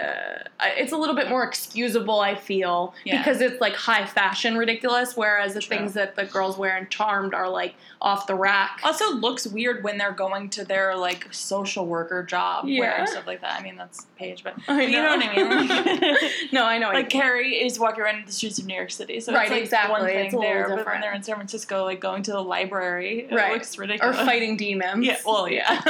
Uh, 0.00 0.38
it's 0.78 0.92
a 0.92 0.96
little 0.96 1.14
bit 1.14 1.28
more 1.28 1.44
excusable, 1.44 2.18
I 2.20 2.34
feel, 2.34 2.94
Yeah. 3.04 3.18
because 3.18 3.42
it's 3.42 3.60
like 3.60 3.74
high 3.74 4.06
fashion 4.06 4.56
ridiculous, 4.56 5.16
whereas 5.18 5.52
the 5.52 5.60
True. 5.60 5.76
things 5.76 5.92
that 5.94 6.16
the 6.16 6.24
girls 6.24 6.56
wear 6.56 6.78
in 6.78 6.88
Charmed 6.88 7.34
are 7.34 7.48
like 7.48 7.74
off 8.00 8.26
the 8.26 8.34
rack. 8.34 8.80
also 8.84 9.10
looks 9.12 9.46
weird 9.46 9.84
when 9.84 9.98
they're 9.98 10.10
going 10.12 10.48
to 10.50 10.64
their 10.64 10.96
like 10.96 11.28
social 11.32 11.86
worker 11.86 12.22
job 12.22 12.64
Yeah. 12.66 12.80
wearing 12.80 13.06
stuff 13.06 13.26
like 13.26 13.42
that. 13.42 13.60
I 13.60 13.62
mean 13.62 13.76
that's 13.76 14.06
Paige, 14.18 14.42
but 14.42 14.54
I 14.66 14.80
you 14.82 14.92
know 15.02 15.14
what 15.16 15.26
I 15.26 15.36
mean. 15.36 15.68
Like, 15.68 16.32
no, 16.52 16.64
I 16.64 16.78
know. 16.78 16.88
like 16.90 17.10
Carrie 17.10 17.56
is 17.62 17.78
walking 17.78 18.00
around 18.02 18.26
the 18.26 18.32
streets 18.32 18.58
of 18.58 18.64
New 18.66 18.74
York 18.74 18.90
City, 18.90 19.20
so 19.20 19.34
Right, 19.34 19.42
it's 19.42 19.50
like 19.52 19.62
exactly. 19.62 19.92
one 19.92 20.04
thing 20.06 20.24
It's 20.24 20.34
a 20.34 20.38
little 20.38 20.52
there. 20.54 20.68
But 20.74 20.86
when 20.86 21.00
they're 21.02 21.12
in 21.12 21.22
San 21.22 21.34
Francisco, 21.36 21.84
like 21.84 22.00
going 22.00 22.22
to 22.22 22.32
the 22.32 22.40
library, 22.42 23.26
it 23.30 23.34
Right. 23.34 23.52
looks 23.52 23.76
ridiculous. 23.76 24.16
or 24.18 24.24
fighting 24.24 24.56
demons. 24.56 25.04
Yeah, 25.04 25.18
well, 25.26 25.48
yeah, 25.50 25.80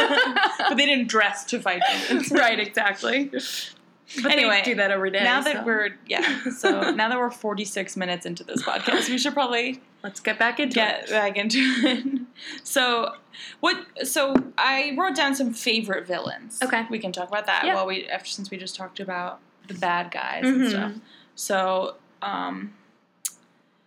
but 0.59 0.74
they 0.76 0.86
didn't 0.86 1.07
dress 1.07 1.44
to 1.44 1.61
fight 1.61 1.82
demons. 2.09 2.32
right, 2.32 2.59
exactly. 2.59 3.30
But 4.23 4.33
Anyway, 4.33 4.61
do 4.65 4.75
that 4.75 4.91
every 4.91 5.11
day. 5.11 5.23
now 5.25 5.41
that 5.43 5.59
so. 5.59 5.63
we're 5.65 5.91
yeah, 6.07 6.41
so 6.59 6.91
now 6.95 7.09
that 7.09 7.19
we're 7.19 7.31
46 7.31 7.97
minutes 7.97 8.27
into 8.27 8.45
this 8.45 8.63
podcast, 8.63 9.09
we 9.09 9.17
should 9.19 9.33
probably 9.33 9.81
let's 10.03 10.21
get 10.21 10.39
back 10.39 10.61
into 10.61 10.75
get 10.75 11.05
it. 11.05 11.11
back 11.11 11.37
into 11.37 11.59
it. 11.61 12.21
So, 12.63 13.15
what? 13.61 13.87
So 14.07 14.35
I 14.59 14.95
wrote 14.99 15.15
down 15.15 15.35
some 15.35 15.53
favorite 15.55 16.07
villains. 16.07 16.59
Okay. 16.63 16.85
we 16.91 16.99
can 16.99 17.13
talk 17.13 17.29
about 17.29 17.47
that 17.47 17.65
Yeah. 17.65 17.75
while 17.75 17.87
we 17.87 18.07
after 18.09 18.29
since 18.29 18.51
we 18.51 18.57
just 18.59 18.77
talked 18.77 19.01
about 19.01 19.39
the 19.69 19.75
bad 19.75 20.11
guys 20.11 20.45
Mhm. 20.45 20.55
and 20.61 20.69
stuff. 20.71 20.93
So, 21.35 21.97
um, 22.21 22.75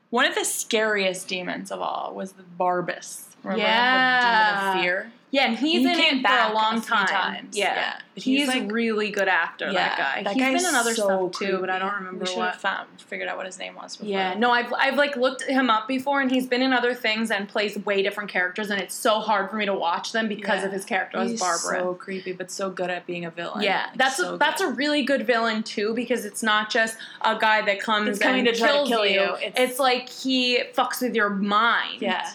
one 0.10 0.26
of 0.26 0.34
the 0.36 0.46
scariest 0.46 1.28
demons 1.28 1.72
of 1.72 1.82
all 1.82 2.14
was 2.16 2.34
the 2.34 2.44
Barbas. 2.60 3.24
Remember? 3.44 3.62
Yeah. 3.64 4.20
the 4.22 4.26
demon 4.66 4.78
of 4.78 4.82
fear. 4.84 5.12
Yeah, 5.36 5.48
and 5.48 5.58
he's 5.58 5.82
He 5.82 5.84
in 6.12 6.20
it 6.20 6.26
for 6.28 6.52
a 6.52 6.54
long 6.54 6.82
time. 6.82 7.08
times, 7.08 7.58
Yeah, 7.58 7.76
yeah. 7.76 7.94
But 8.14 8.24
he's, 8.24 8.40
he's, 8.40 8.48
like- 8.48 8.72
really 8.72 9.12
good 9.12 9.28
actor. 9.28 9.72
that 9.74 9.98
guy. 9.98 10.24
that 10.24 10.34
he's 10.34 10.42
guy's 10.44 10.62
been 10.64 10.70
in 10.70 10.76
other 10.76 10.94
so 10.94 11.30
stuff 11.30 11.32
too, 11.42 11.58
but 11.60 11.70
I 11.70 11.78
don't 11.78 11.94
remember 11.94 12.24
We 12.26 12.38
what. 12.38 12.52
have 12.54 12.62
found 12.62 12.88
figured 13.02 13.28
out 13.28 13.36
what 13.36 13.46
his 13.46 13.60
name 13.60 13.76
was. 13.76 13.98
Before. 13.98 14.10
Yeah, 14.10 14.34
no, 14.36 14.52
I've 14.52 14.72
I've 14.74 14.96
like 14.96 15.18
looked 15.18 15.44
him 15.44 15.70
up 15.70 15.88
before, 15.90 16.22
and 16.22 16.32
he's 16.32 16.48
been 16.48 16.62
in 16.62 16.72
other 16.72 16.94
things 16.94 17.32
and 17.32 17.50
plays 17.50 17.78
way 17.86 18.02
different 18.02 18.30
characters, 18.30 18.70
and 18.70 18.80
it's 18.82 18.96
so 18.96 19.20
hard 19.20 19.50
for 19.50 19.58
me 19.58 19.66
to 19.66 19.74
watch 19.74 20.14
them 20.14 20.30
because 20.30 20.62
Yeah. 20.62 20.68
of 20.68 20.72
his 20.72 20.86
character 20.86 21.18
as 21.18 21.38
Barbara. 21.38 21.80
so 21.82 21.94
creepy, 21.96 22.32
but 22.32 22.50
so 22.50 22.70
good 22.70 22.90
at 22.90 23.06
being 23.06 23.26
a 23.26 23.30
villain. 23.30 23.62
yeah, 23.62 23.88
Like, 23.90 23.98
that's 23.98 24.16
so 24.16 24.36
a, 24.36 24.38
that's 24.38 24.62
a 24.62 24.70
really 24.70 25.04
good 25.04 25.28
villain 25.28 25.62
too 25.64 25.94
because 25.94 26.24
it's 26.24 26.42
not 26.44 26.70
just 26.70 26.98
a 27.22 27.38
guy 27.38 27.62
that 27.64 27.82
comes 27.82 28.08
It's 28.08 28.22
and 28.22 28.46
to 28.46 28.54
try 28.56 28.68
to 28.70 28.74
kills 28.74 28.88
kill 28.88 29.06
you. 29.06 29.20
you. 29.22 29.34
It's, 29.42 29.60
It's- 29.60 29.80
like 29.80 30.08
he 30.08 30.64
fucks 30.74 31.02
with 31.02 31.14
your 31.14 31.30
mind. 31.30 32.02
yeah. 32.02 32.30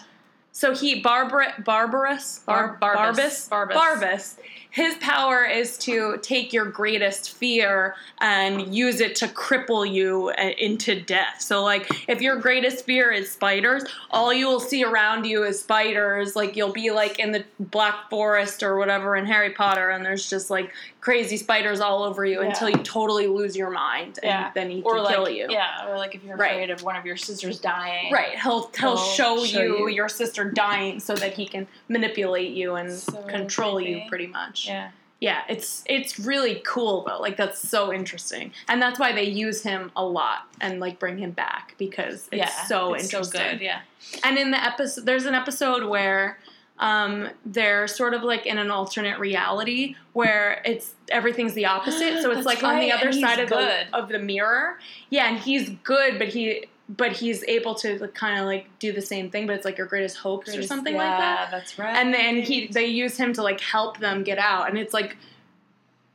So 0.53 0.75
he 0.75 0.99
Barbara 1.01 1.53
Barbarous 1.65 2.39
Bar- 2.45 2.77
Bar- 2.79 2.95
Barbas. 3.13 3.49
Barbas 3.49 3.73
Barbas. 3.73 4.35
His 4.69 4.95
power 5.01 5.43
is 5.43 5.77
to 5.79 6.17
take 6.21 6.53
your 6.53 6.63
greatest 6.63 7.33
fear 7.35 7.95
and 8.21 8.73
use 8.73 9.01
it 9.01 9.17
to 9.17 9.27
cripple 9.27 9.89
you 9.89 10.31
uh, 10.37 10.51
into 10.57 11.01
death. 11.01 11.41
So 11.41 11.61
like 11.61 11.89
if 12.07 12.21
your 12.21 12.37
greatest 12.37 12.85
fear 12.85 13.11
is 13.11 13.29
spiders, 13.29 13.83
all 14.11 14.33
you 14.33 14.47
will 14.47 14.61
see 14.61 14.85
around 14.85 15.25
you 15.25 15.43
is 15.43 15.59
spiders. 15.59 16.37
Like 16.37 16.55
you'll 16.55 16.71
be 16.71 16.89
like 16.91 17.19
in 17.19 17.33
the 17.33 17.43
Black 17.59 18.09
Forest 18.09 18.63
or 18.63 18.77
whatever 18.77 19.17
in 19.17 19.25
Harry 19.25 19.49
Potter 19.49 19.89
and 19.89 20.05
there's 20.05 20.29
just 20.29 20.49
like 20.49 20.71
crazy 21.01 21.35
spiders 21.35 21.81
all 21.81 22.03
over 22.03 22.23
you 22.23 22.41
Yeah. 22.41 22.47
until 22.49 22.69
you 22.69 22.77
totally 22.77 23.27
lose 23.27 23.57
your 23.57 23.71
mind 23.71 24.19
and 24.23 24.29
Yeah. 24.29 24.51
then 24.55 24.69
he 24.69 24.81
Or 24.83 24.95
can 24.95 25.03
like, 25.03 25.15
kill 25.15 25.29
you. 25.29 25.47
yeah, 25.49 25.87
or 25.89 25.97
like 25.97 26.15
if 26.15 26.23
you're 26.23 26.37
Right. 26.37 26.51
afraid 26.51 26.69
of 26.69 26.83
one 26.83 26.95
of 26.95 27.05
your 27.05 27.17
sisters 27.17 27.59
dying. 27.59 28.13
Right, 28.13 28.39
he'll 28.39 28.69
he'll 28.79 28.95
He'll 28.95 28.97
show, 28.97 29.43
show 29.43 29.61
you, 29.63 29.77
you. 29.79 29.87
your 29.89 30.07
sister 30.07 30.40
dying 30.45 30.99
so 30.99 31.15
that 31.15 31.33
he 31.33 31.45
can 31.45 31.67
manipulate 31.89 32.51
you 32.51 32.75
and 32.75 32.91
So 32.91 33.21
control 33.23 33.79
you 33.79 34.03
pretty 34.09 34.27
much. 34.27 34.67
Yeah. 34.67 34.91
Yeah, 35.21 35.43
it's 35.47 35.83
it's 35.85 36.19
really 36.19 36.63
cool 36.65 37.03
though. 37.03 37.21
Like 37.21 37.37
that's 37.37 37.59
so 37.59 37.93
interesting, 37.93 38.51
and 38.67 38.81
that's 38.81 38.99
why 38.99 39.11
they 39.11 39.25
use 39.25 39.61
him 39.61 39.91
a 39.95 40.03
lot 40.03 40.47
and 40.59 40.79
like 40.79 40.97
bring 40.97 41.19
him 41.19 41.29
back 41.29 41.75
because 41.77 42.27
it's 42.31 42.39
yeah. 42.39 42.65
so 42.65 42.95
it's 42.95 43.03
interesting. 43.03 43.39
So 43.39 43.51
good. 43.51 43.61
Yeah. 43.61 43.81
And 44.23 44.39
in 44.39 44.49
the 44.49 44.61
episode, 44.61 45.05
there's 45.05 45.25
an 45.25 45.35
episode 45.35 45.83
where 45.83 46.39
um, 46.79 47.29
they're 47.45 47.87
sort 47.87 48.15
of 48.15 48.23
like 48.23 48.47
in 48.47 48.57
an 48.57 48.71
alternate 48.71 49.19
reality 49.19 49.95
where 50.13 50.63
it's 50.65 50.95
everything's 51.09 51.53
the 51.53 51.67
opposite. 51.67 52.23
So 52.23 52.31
it's 52.31 52.37
That's 52.43 52.45
like 52.47 52.63
on 52.63 52.79
the 52.79 52.91
other 52.91 53.13
side 53.13 53.39
of 53.39 53.49
good. 53.49 53.87
the 53.91 53.95
of 53.95 54.09
the 54.09 54.17
mirror. 54.17 54.79
Yeah, 55.11 55.29
and 55.29 55.37
he's 55.37 55.69
good, 55.83 56.17
but 56.17 56.29
he 56.29 56.65
but 56.97 57.11
he's 57.13 57.43
able 57.45 57.73
to 57.75 57.97
like, 57.99 58.13
kind 58.13 58.39
of 58.39 58.45
like 58.45 58.67
do 58.79 58.91
the 58.91 59.01
same 59.01 59.29
thing, 59.31 59.47
but 59.47 59.55
it's 59.55 59.65
like 59.65 59.77
your 59.77 59.87
greatest 59.87 60.17
hopes 60.17 60.55
or 60.55 60.61
something 60.63 60.95
like 60.95 61.17
that. 61.17 61.39
Yeah, 61.51 61.57
that's 61.59 61.79
right. 61.79 61.95
And 61.95 62.13
then 62.13 62.41
he 62.41 62.67
they 62.67 62.85
use 62.87 63.17
him 63.17 63.33
to 63.33 63.41
like 63.43 63.59
help 63.61 63.99
them 63.99 64.23
get 64.23 64.37
out, 64.37 64.69
and 64.69 64.77
it's 64.77 64.93
like. 64.93 65.17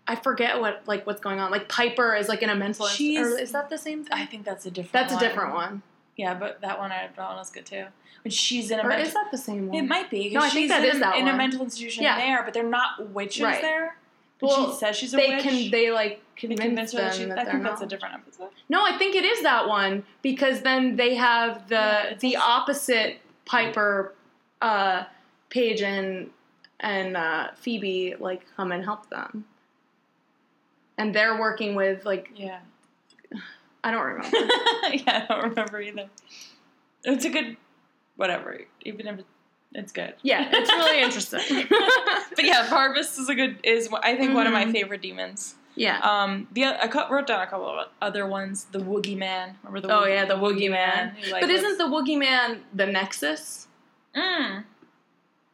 I 0.09 0.15
forget 0.15 0.61
what 0.61 0.83
like 0.87 1.05
what's 1.05 1.21
going 1.21 1.41
on. 1.41 1.51
Like 1.51 1.69
Piper 1.69 2.15
is 2.15 2.29
like 2.29 2.41
in 2.41 2.49
a 2.49 2.55
mental. 2.55 2.87
She's- 2.87 3.27
or 3.27 3.37
is 3.41 3.51
that 3.51 3.69
the 3.71 3.77
same 3.77 4.05
thing? 4.05 4.13
I 4.13 4.25
think 4.25 4.45
that's 4.45 4.65
a 4.65 4.71
different. 4.71 4.93
That's 4.93 5.11
a 5.13 5.17
one. 5.17 5.25
different 5.25 5.55
one. 5.55 5.83
Yeah, 6.17 6.35
but 6.35 6.61
that 6.61 6.79
one 6.79 6.93
I 6.93 7.09
one 7.17 7.37
was 7.37 7.51
good 7.51 7.67
too. 7.67 7.87
When 8.23 8.31
she's 8.31 8.71
in 8.71 8.79
a 8.79 8.83
Or 8.85 8.89
mental, 8.89 9.07
is 9.09 9.15
that 9.15 9.33
the 9.33 9.37
same 9.39 9.67
one? 9.67 9.77
it 9.77 9.83
might 9.89 10.09
be. 10.09 10.31
No, 10.31 10.41
I 10.41 10.49
think 10.49 10.53
she's 10.53 10.69
that 10.69 10.85
in, 10.85 10.91
is 10.91 10.97
a, 10.99 11.01
that 11.01 11.17
in 11.17 11.27
a 11.27 11.37
mental 11.37 11.63
institution 11.63 12.05
Yeah. 12.05 12.19
there, 12.19 12.43
but 12.45 12.55
they're 12.55 12.63
not 12.63 13.11
witches 13.11 13.43
Right. 13.43 13.61
there. 13.61 13.97
But 14.39 14.47
Well, 14.49 14.73
she 14.73 14.79
says 14.79 14.97
she's 14.97 15.15
a 15.15 15.17
they 15.17 15.29
witch. 15.31 15.43
can 15.43 15.71
they 15.71 15.91
like 15.91 16.21
They 16.37 16.41
convince, 16.49 16.61
convince 16.61 16.93
her 16.93 16.99
them 16.99 17.07
that 17.09 17.15
she, 17.17 17.25
that 17.25 17.39
I 17.39 17.45
think 17.51 17.63
that's 17.63 17.81
a 17.81 17.87
different 17.87 18.15
episode. 18.17 18.51
No, 18.69 18.85
I 18.85 18.97
think 18.99 19.15
it 19.17 19.25
is 19.25 19.43
that 19.43 19.67
one 19.69 20.05
because 20.23 20.61
then 20.61 20.97
they 20.97 21.15
have 21.15 21.69
the 21.69 21.75
Yeah, 21.75 22.15
the 22.21 22.37
opposite 22.37 23.19
Piper, 23.47 24.15
uh, 24.61 25.05
Paige 25.51 25.83
and 25.83 26.31
and 26.81 27.17
uh, 27.17 27.49
Phoebe 27.57 28.15
like 28.21 28.43
come 28.57 28.73
and 28.73 28.85
help 28.85 29.09
them, 29.09 29.47
and 30.99 31.15
they're 31.15 31.39
working 31.41 31.75
with 31.75 32.05
like 32.05 32.31
Yeah. 32.37 32.59
I 33.85 33.93
don't 33.93 34.03
remember. 34.05 34.37
yeah, 34.93 35.27
I 35.29 35.35
don't 35.35 35.49
remember 35.51 35.81
either. 35.81 36.09
It's 37.05 37.25
a 37.25 37.31
good, 37.31 37.57
whatever. 38.17 38.63
Even 38.85 39.07
if 39.07 39.21
it's 39.77 39.93
good. 39.93 40.15
yeah, 40.23 40.49
it's 40.53 40.71
really 40.71 41.01
interesting. 41.07 41.67
but 42.35 42.45
yeah, 42.45 42.67
Barbas 42.69 43.19
is 43.19 43.29
a 43.29 43.35
good 43.35 43.59
is 43.63 43.89
I 44.03 44.17
think 44.17 44.35
one 44.35 44.47
of 44.49 44.53
my 44.53 44.65
Mhm. 44.65 44.73
favorite 44.73 45.03
demons. 45.03 45.55
yeah. 45.77 45.99
Um, 46.01 46.49
the 46.53 46.65
I 46.67 46.89
cou- 46.89 47.09
wrote 47.11 47.27
down 47.27 47.43
a 47.43 47.47
couple 47.47 47.69
of 47.69 47.89
other 48.03 48.27
ones. 48.27 48.65
The 48.73 48.79
Woogyman. 48.81 49.55
Remember 49.63 49.87
the? 49.87 49.95
Oh 49.95 50.03
Woogie- 50.03 50.09
yeah, 50.15 50.25
the 50.25 50.35
Woogyman. 50.35 51.11
who, 51.17 51.31
like, 51.33 51.43
but 51.43 51.51
was- 51.51 51.61
isn't 51.63 51.79
the 51.79 51.85
Woogyman 51.85 52.61
the 52.75 52.87
Nexus? 52.87 53.69
Mm. 54.17 54.65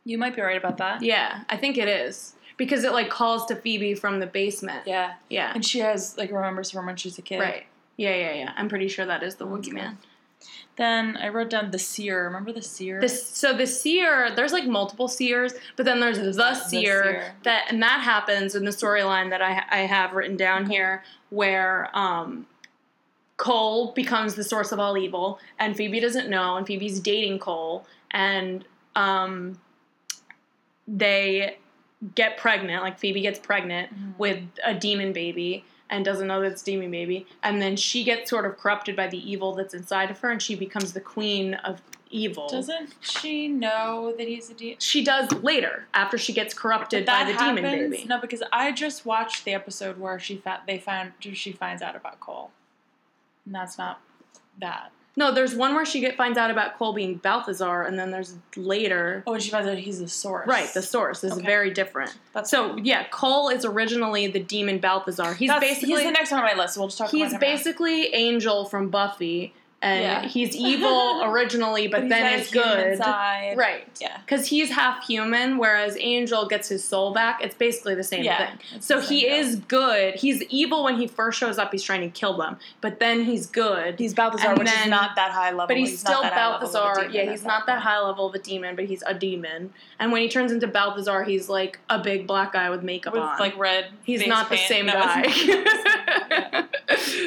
You 0.04 0.18
might 0.18 0.34
be 0.34 0.42
right 0.42 0.56
about 0.56 0.78
that. 0.78 1.02
Yeah, 1.02 1.42
I 1.48 1.56
think 1.56 1.76
it 1.78 1.88
is 1.88 2.34
because 2.56 2.84
it 2.84 2.92
like 2.92 3.08
calls 3.10 3.46
to 3.46 3.56
Phoebe 3.56 3.94
from 3.94 4.20
the 4.20 4.26
basement. 4.26 4.82
Yeah. 4.86 5.14
Yeah. 5.28 5.52
And 5.54 5.64
she 5.64 5.78
has 5.80 6.16
like 6.18 6.30
remembers 6.32 6.70
from 6.70 6.86
when 6.86 6.96
she's 6.96 7.18
a 7.18 7.22
kid. 7.22 7.40
Right. 7.40 7.66
Yeah, 7.96 8.14
yeah, 8.14 8.32
yeah. 8.34 8.52
I'm 8.56 8.68
pretty 8.68 8.88
sure 8.88 9.04
that 9.06 9.22
is 9.22 9.36
the 9.36 9.46
Woogie. 9.46 9.72
Man. 9.72 9.98
Then 10.76 11.16
I 11.18 11.28
wrote 11.28 11.50
down 11.50 11.70
the 11.70 11.78
Seer. 11.78 12.24
Remember 12.24 12.52
the 12.52 12.62
Seer? 12.62 13.00
This 13.00 13.26
so 13.26 13.52
the 13.56 13.66
seer, 13.66 14.30
there's 14.34 14.52
like 14.52 14.64
multiple 14.66 15.06
seers, 15.08 15.52
but 15.76 15.84
then 15.84 16.00
there's 16.00 16.18
the, 16.18 16.32
The 16.32 16.54
seer, 16.54 17.02
seer. 17.04 17.34
that 17.44 17.66
and 17.68 17.82
that 17.82 18.00
happens 18.00 18.54
in 18.54 18.64
the 18.64 18.70
storyline 18.70 19.30
that 19.30 19.42
I 19.42 19.62
I 19.70 19.78
have 19.86 20.12
written 20.14 20.36
down 20.36 20.68
here 20.70 21.02
where 21.30 21.90
um 21.96 22.46
Cole 23.36 23.92
becomes 23.92 24.34
the 24.34 24.44
source 24.44 24.70
of 24.72 24.78
all 24.78 24.96
evil 24.96 25.38
and 25.58 25.76
Phoebe 25.76 25.98
doesn't 26.00 26.28
know 26.30 26.56
and 26.56 26.66
Phoebe's 26.66 27.00
dating 27.00 27.38
Cole 27.40 27.86
and 28.10 28.64
um 28.94 29.58
they 30.88 31.56
get 32.14 32.36
pregnant, 32.36 32.82
like 32.82 32.98
Phoebe 32.98 33.20
gets 33.20 33.38
pregnant 33.38 33.92
Mhm. 33.94 34.18
with 34.18 34.38
a 34.64 34.74
demon 34.74 35.12
baby 35.12 35.64
and 35.92 36.04
doesn't 36.04 36.26
know 36.26 36.40
that 36.40 36.50
it's 36.50 36.62
demon 36.62 36.90
baby 36.90 37.26
and 37.44 37.62
then 37.62 37.76
she 37.76 38.02
gets 38.02 38.28
sort 38.30 38.44
of 38.46 38.56
corrupted 38.58 38.96
by 38.96 39.06
the 39.06 39.30
evil 39.30 39.54
that's 39.54 39.74
inside 39.74 40.10
of 40.10 40.18
her 40.20 40.30
and 40.30 40.42
she 40.42 40.54
becomes 40.56 40.92
the 40.92 41.00
queen 41.00 41.54
of 41.54 41.80
evil 42.10 42.48
Doesn't 42.48 42.94
she 43.00 43.48
know 43.48 44.12
that 44.18 44.26
he's 44.26 44.50
a 44.50 44.54
demon? 44.54 44.76
she 44.80 45.04
does 45.04 45.30
later 45.42 45.86
after 45.94 46.18
she 46.18 46.32
gets 46.32 46.52
corrupted 46.54 47.06
by 47.06 47.24
the 47.24 47.32
demon 47.34 47.62
baby. 47.62 48.04
No, 48.06 48.20
because 48.20 48.42
I 48.52 48.72
just 48.72 49.06
watched 49.06 49.44
the 49.44 49.54
episode 49.54 49.98
where 49.98 50.18
she 50.18 50.36
fa- 50.36 50.62
they 50.66 50.78
found 50.78 51.12
she 51.20 51.52
finds 51.52 51.80
out 51.80 51.96
about 51.96 52.20
Cole, 52.20 52.50
and 53.46 53.54
that's 53.54 53.78
not 53.78 54.00
that. 54.60 54.92
No, 55.14 55.30
there's 55.30 55.54
one 55.54 55.74
where 55.74 55.84
she 55.84 56.00
get 56.00 56.16
finds 56.16 56.38
out 56.38 56.50
about 56.50 56.78
Cole 56.78 56.94
being 56.94 57.16
Balthazar, 57.16 57.82
and 57.82 57.98
then 57.98 58.10
there's 58.10 58.34
later. 58.56 59.22
Oh, 59.26 59.34
and 59.34 59.42
she 59.42 59.50
finds 59.50 59.68
out 59.68 59.76
he's 59.76 59.98
the 59.98 60.08
source. 60.08 60.46
Right, 60.48 60.72
the 60.72 60.80
source 60.82 61.22
is 61.22 61.32
Okay. 61.32 61.42
very 61.44 61.70
different. 61.70 62.16
That's 62.32 62.50
So 62.50 62.76
yeah, 62.78 63.04
Cole 63.08 63.50
is 63.50 63.64
originally 63.66 64.26
the 64.28 64.40
demon 64.40 64.78
Balthazar. 64.78 65.34
He's 65.34 65.50
That's- 65.50 65.68
basically 65.70 65.96
he's 65.96 66.04
the 66.04 66.12
next 66.12 66.30
one 66.30 66.40
on 66.40 66.46
my 66.46 66.54
list. 66.60 66.74
So 66.74 66.80
we'll 66.80 66.88
just 66.88 66.98
talk 66.98 67.10
he's 67.10 67.36
basically 67.36 68.14
Angel 68.14 68.64
from 68.64 68.88
Buffy, 68.88 69.52
and 69.82 70.00
Yeah. 70.02 70.22
he's 70.28 70.54
evil 70.70 71.22
originally, 71.24 71.88
but, 71.88 72.02
he's 72.02 72.10
then 72.10 72.38
is 72.40 72.50
good. 72.50 72.96
Side. 72.98 73.54
Right. 73.56 73.86
Yeah. 74.00 74.16
Because 74.24 74.46
he's 74.46 74.70
half 74.70 75.04
human, 75.06 75.58
whereas 75.58 75.96
Angel 76.00 76.46
gets 76.46 76.68
his 76.68 76.84
soul 76.84 77.12
back. 77.12 77.42
It's 77.42 77.54
basically 77.56 77.94
the 77.96 78.04
same 78.04 78.22
Yeah, 78.22 78.46
thing. 78.56 78.80
So 78.80 79.00
he 79.00 79.26
is 79.26 79.56
good. 79.56 80.14
He's 80.14 80.42
evil 80.44 80.84
when 80.84 80.96
he 80.96 81.06
first 81.06 81.38
shows 81.38 81.58
up. 81.58 81.72
He's 81.72 81.82
trying 81.82 82.00
to 82.02 82.08
kill 82.08 82.36
them, 82.38 82.56
but 82.80 83.00
then 83.00 83.24
he's 83.24 83.46
good. 83.46 83.98
He's 83.98 84.14
Balthazar, 84.14 84.50
And 84.50 84.58
which 84.58 84.68
is 84.68 84.86
not 84.86 85.16
that 85.16 85.32
high 85.32 85.50
level. 85.50 85.66
but 85.66 85.76
he's, 85.76 86.02
not 86.04 86.10
still 86.12 86.22
that 86.22 86.32
high 86.32 86.48
level 86.52 86.68
of 86.68 86.74
a 86.74 86.78
Balthazar. 86.78 87.10
Yeah, 87.10 87.30
he's 87.30 87.44
not 87.44 87.66
that 87.66 87.80
high 87.82 87.98
level 87.98 88.26
of 88.28 88.34
a 88.34 88.38
demon, 88.38 88.76
but 88.76 88.84
he's 88.86 89.02
a 89.06 89.12
demon. 89.14 89.72
And 89.98 90.12
when 90.12 90.22
he 90.22 90.28
turns 90.28 90.52
into 90.52 90.66
Balthazar, 90.68 91.24
he's 91.24 91.48
like 91.48 91.78
a 91.90 91.98
big 91.98 92.26
black 92.26 92.52
guy 92.52 92.70
with 92.70 92.82
makeup 92.82 93.12
With 93.12 93.22
on. 93.22 93.38
like 93.38 93.56
red. 93.58 93.86
he's 94.04 94.26
not 94.26 94.48
the 94.48 94.56
same 94.56 94.86
guy. 94.86 95.22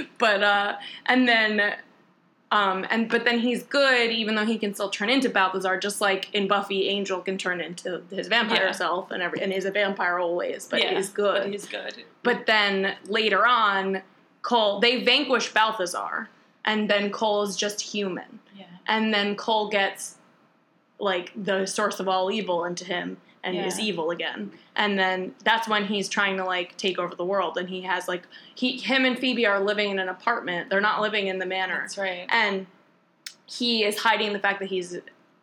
but 0.17 0.43
uh, 0.43 0.75
and 1.05 1.27
then. 1.27 1.75
Um, 2.51 2.85
and 2.89 3.09
but 3.09 3.25
then 3.25 3.39
he's 3.39 3.63
good, 3.63 4.11
even 4.11 4.35
though 4.35 4.45
he 4.45 4.57
can 4.57 4.73
still 4.73 4.89
turn 4.89 5.09
into 5.09 5.29
Balthazar, 5.29 5.79
just 5.79 5.99
like 5.99 6.33
in 6.33 6.47
Buffy, 6.47 6.87
Angel 6.87 7.19
can 7.19 7.37
turn 7.37 7.59
into 7.59 8.03
his 8.11 8.27
vampire 8.27 8.65
Yeah. 8.67 8.71
self 8.71 9.11
and 9.11 9.21
every 9.23 9.41
and 9.41 9.51
is 9.51 9.65
a 9.65 9.71
vampire 9.71 10.19
always, 10.19 10.67
but 10.67 10.81
yeah, 10.81 10.95
he's 10.95 11.09
good. 11.09 11.41
But 11.43 11.51
he's 11.51 11.65
good. 11.65 12.03
But 12.23 12.45
then 12.45 12.95
later 13.07 13.45
on, 13.45 14.01
Cole 14.43 14.79
they 14.79 15.03
vanquish 15.03 15.51
Balthazar, 15.53 16.29
and 16.63 16.87
then 16.89 17.09
Cole 17.11 17.41
is 17.43 17.55
just 17.57 17.81
human, 17.81 18.39
Yeah. 18.55 18.65
and 18.87 19.11
then 19.13 19.35
Cole 19.35 19.67
gets 19.69 20.15
like 20.99 21.31
the 21.35 21.65
source 21.65 21.99
of 21.99 22.07
all 22.07 22.31
evil 22.31 22.63
into 22.63 22.85
him 22.85 23.17
and 23.45 23.55
is 23.57 23.79
evil 23.79 24.11
again, 24.11 24.51
and 24.75 24.99
then 24.99 25.33
that's 25.43 25.67
when 25.67 25.85
he's 25.85 26.09
trying 26.09 26.35
to 26.37 26.43
like 26.43 26.75
take 26.77 26.99
over 26.99 27.15
the 27.15 27.25
world, 27.25 27.57
and 27.57 27.69
he 27.69 27.81
has 27.81 28.07
like 28.07 28.23
he 28.55 28.77
him 28.77 29.05
and 29.05 29.17
Phoebe 29.17 29.45
are 29.45 29.59
living 29.59 29.91
in 29.91 29.99
an 29.99 30.09
apartment. 30.09 30.69
They're 30.69 30.81
not 30.81 31.01
living 31.01 31.27
in 31.27 31.39
the 31.39 31.45
manor, 31.45 31.79
That's 31.81 31.97
right. 31.97 32.25
and 32.29 32.65
he 33.45 33.83
is 33.83 33.97
hiding 33.97 34.33
the 34.33 34.39
fact 34.39 34.59
that 34.59 34.69
he's 34.69 34.97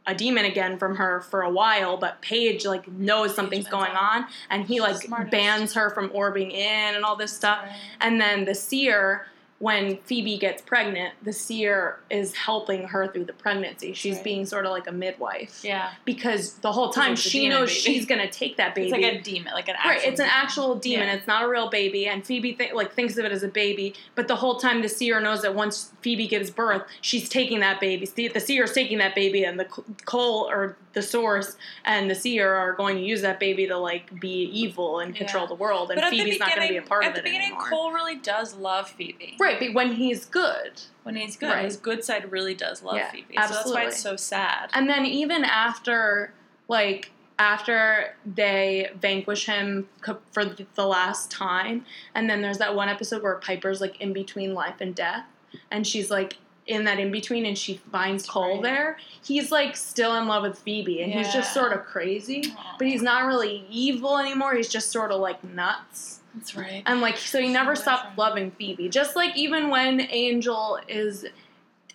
a 0.06 0.14
demon 0.14 0.44
again 0.44 0.78
from 0.78 0.96
her 0.96 1.20
for 1.20 1.42
a 1.42 1.50
while 1.50 1.96
but 1.96 2.20
paige 2.22 2.66
like 2.66 2.88
knows 2.88 3.32
something's 3.36 3.68
going 3.68 3.92
on 3.92 4.26
and 4.50 4.66
he 4.66 4.80
like 4.80 5.08
bans 5.30 5.72
her 5.74 5.90
from 5.90 6.08
orbing 6.10 6.50
in 6.50 6.94
and 6.96 7.04
all 7.04 7.14
this 7.14 7.32
stuff. 7.32 7.64
And 8.00 8.20
then 8.20 8.44
the 8.44 8.54
seer 8.54 9.26
when 9.62 9.96
phoebe 9.98 10.36
gets 10.36 10.60
pregnant 10.60 11.14
the 11.22 11.32
seer 11.32 12.00
is 12.10 12.34
helping 12.34 12.82
her 12.88 13.06
through 13.06 13.24
the 13.24 13.32
pregnancy 13.32 13.92
she's 13.92 14.16
Right. 14.16 14.24
being 14.24 14.44
sort 14.46 14.66
of 14.66 14.72
like 14.72 14.88
a 14.88 14.92
midwife 14.92 15.60
Yeah. 15.62 15.92
because 16.04 16.54
the 16.54 16.72
whole 16.72 16.90
time 16.90 17.14
she 17.14 17.48
knows 17.48 17.68
baby. 17.68 17.80
she's 17.80 18.06
gonna 18.06 18.28
take 18.28 18.56
that 18.56 18.74
baby 18.74 18.88
It's 18.88 18.92
like 18.92 19.14
a 19.14 19.20
demon, 19.20 19.52
like 19.52 19.68
an 19.68 19.76
actual. 19.76 19.90
Right, 19.90 19.98
it's 20.00 20.18
an 20.20 20.26
demon. 20.26 20.30
actual 20.42 20.74
demon. 20.74 21.06
Yeah. 21.06 21.14
It's 21.14 21.26
not 21.28 21.44
a 21.44 21.48
real 21.48 21.68
baby, 21.70 22.06
and 22.08 22.26
Phoebe 22.26 22.54
th- 22.54 22.72
like 22.72 22.92
thinks 22.92 23.16
of 23.18 23.24
it 23.24 23.30
as 23.30 23.44
a 23.44 23.48
baby. 23.48 23.94
But 24.16 24.26
the 24.26 24.34
whole 24.36 24.56
time, 24.58 24.82
the 24.82 24.88
seer 24.88 25.20
knows 25.20 25.42
that 25.42 25.54
once 25.54 25.92
Phoebe 26.00 26.26
gives 26.26 26.50
birth, 26.50 26.82
she's 27.00 27.28
taking 27.28 27.60
that 27.60 27.78
baby. 27.80 28.06
The, 28.12 28.28
the 28.28 28.40
seer 28.40 28.64
is 28.64 28.72
taking 28.72 28.98
that 28.98 29.14
baby, 29.14 29.44
and 29.44 29.60
the 29.60 29.66
c- 29.74 29.82
Cole 30.06 30.48
or 30.50 30.76
the 30.94 31.02
source 31.02 31.56
and 31.84 32.10
the 32.10 32.14
seer 32.14 32.52
are 32.54 32.74
going 32.74 32.96
to 32.96 33.02
use 33.02 33.22
that 33.22 33.40
baby 33.40 33.66
to 33.66 33.76
like 33.78 34.20
be 34.20 34.44
evil 34.52 34.98
and 34.98 35.14
control 35.14 35.44
Yeah. 35.44 35.48
the 35.48 35.54
world. 35.54 35.90
And 35.90 36.00
But 36.00 36.10
Phoebe's 36.10 36.38
not 36.38 36.54
going 36.54 36.68
to 36.68 36.72
be 36.72 36.78
a 36.78 36.82
part 36.82 37.04
at 37.04 37.08
of 37.08 37.14
the 37.14 37.20
it 37.20 37.24
beginning, 37.24 37.46
anymore. 37.48 37.68
Cole 37.68 37.92
really 37.92 38.16
does 38.16 38.54
love 38.54 38.90
Phoebe. 38.90 39.36
right, 39.40 39.58
but 39.58 39.72
when 39.74 39.92
he's 39.92 40.24
good, 40.26 40.82
When 41.04 41.16
he's 41.16 41.36
good, 41.36 41.48
Right. 41.50 41.64
his 41.64 41.76
good 41.76 42.04
side 42.04 42.30
really 42.30 42.54
does 42.54 42.82
love 42.82 42.96
Yeah, 42.96 43.10
Phoebe. 43.10 43.34
So 43.34 43.54
that's 43.54 43.70
why 43.72 43.84
it's 43.86 44.00
so 44.00 44.16
sad. 44.16 44.70
And 44.74 44.88
then 44.88 45.04
even 45.06 45.44
after, 45.44 46.32
like, 46.68 47.10
after 47.38 48.14
they 48.26 48.90
vanquish 49.00 49.46
him 49.46 49.88
for 50.30 50.44
the 50.44 50.86
last 50.86 51.30
time, 51.30 51.84
and 52.14 52.28
then 52.30 52.40
there's 52.42 52.58
that 52.58 52.74
one 52.76 52.88
episode 52.88 53.22
where 53.22 53.34
Piper's 53.36 53.80
like 53.80 54.00
in 54.00 54.12
between 54.12 54.54
life 54.54 54.76
and 54.80 54.94
death, 54.94 55.24
and 55.70 55.86
she's 55.86 56.10
like 56.10 56.36
in 56.66 56.84
that 56.84 56.98
in 56.98 57.10
between, 57.10 57.46
and 57.46 57.56
she 57.56 57.74
finds 57.90 58.26
Cole 58.26 58.54
right. 58.54 58.62
there. 58.62 58.98
He's 59.22 59.50
like 59.50 59.76
still 59.76 60.16
in 60.16 60.28
love 60.28 60.42
with 60.42 60.58
Phoebe, 60.58 61.02
and 61.02 61.12
he's 61.12 61.32
just 61.32 61.52
sort 61.52 61.72
of 61.72 61.84
crazy, 61.84 62.44
Aw. 62.56 62.76
but 62.78 62.86
he's 62.86 63.02
not 63.02 63.26
really 63.26 63.66
evil 63.70 64.18
anymore. 64.18 64.54
He's 64.54 64.68
just 64.68 64.90
sort 64.90 65.10
of 65.10 65.20
like 65.20 65.42
nuts. 65.44 66.20
That's 66.34 66.56
right. 66.56 66.82
And 66.86 67.00
like 67.00 67.16
so 67.18 67.40
he 67.40 67.48
never 67.48 67.76
stopped 67.76 68.16
loving 68.16 68.52
Phoebe. 68.52 68.88
Just 68.88 69.16
like 69.16 69.36
even 69.36 69.68
when 69.70 70.00
Angel 70.10 70.78
is 70.88 71.26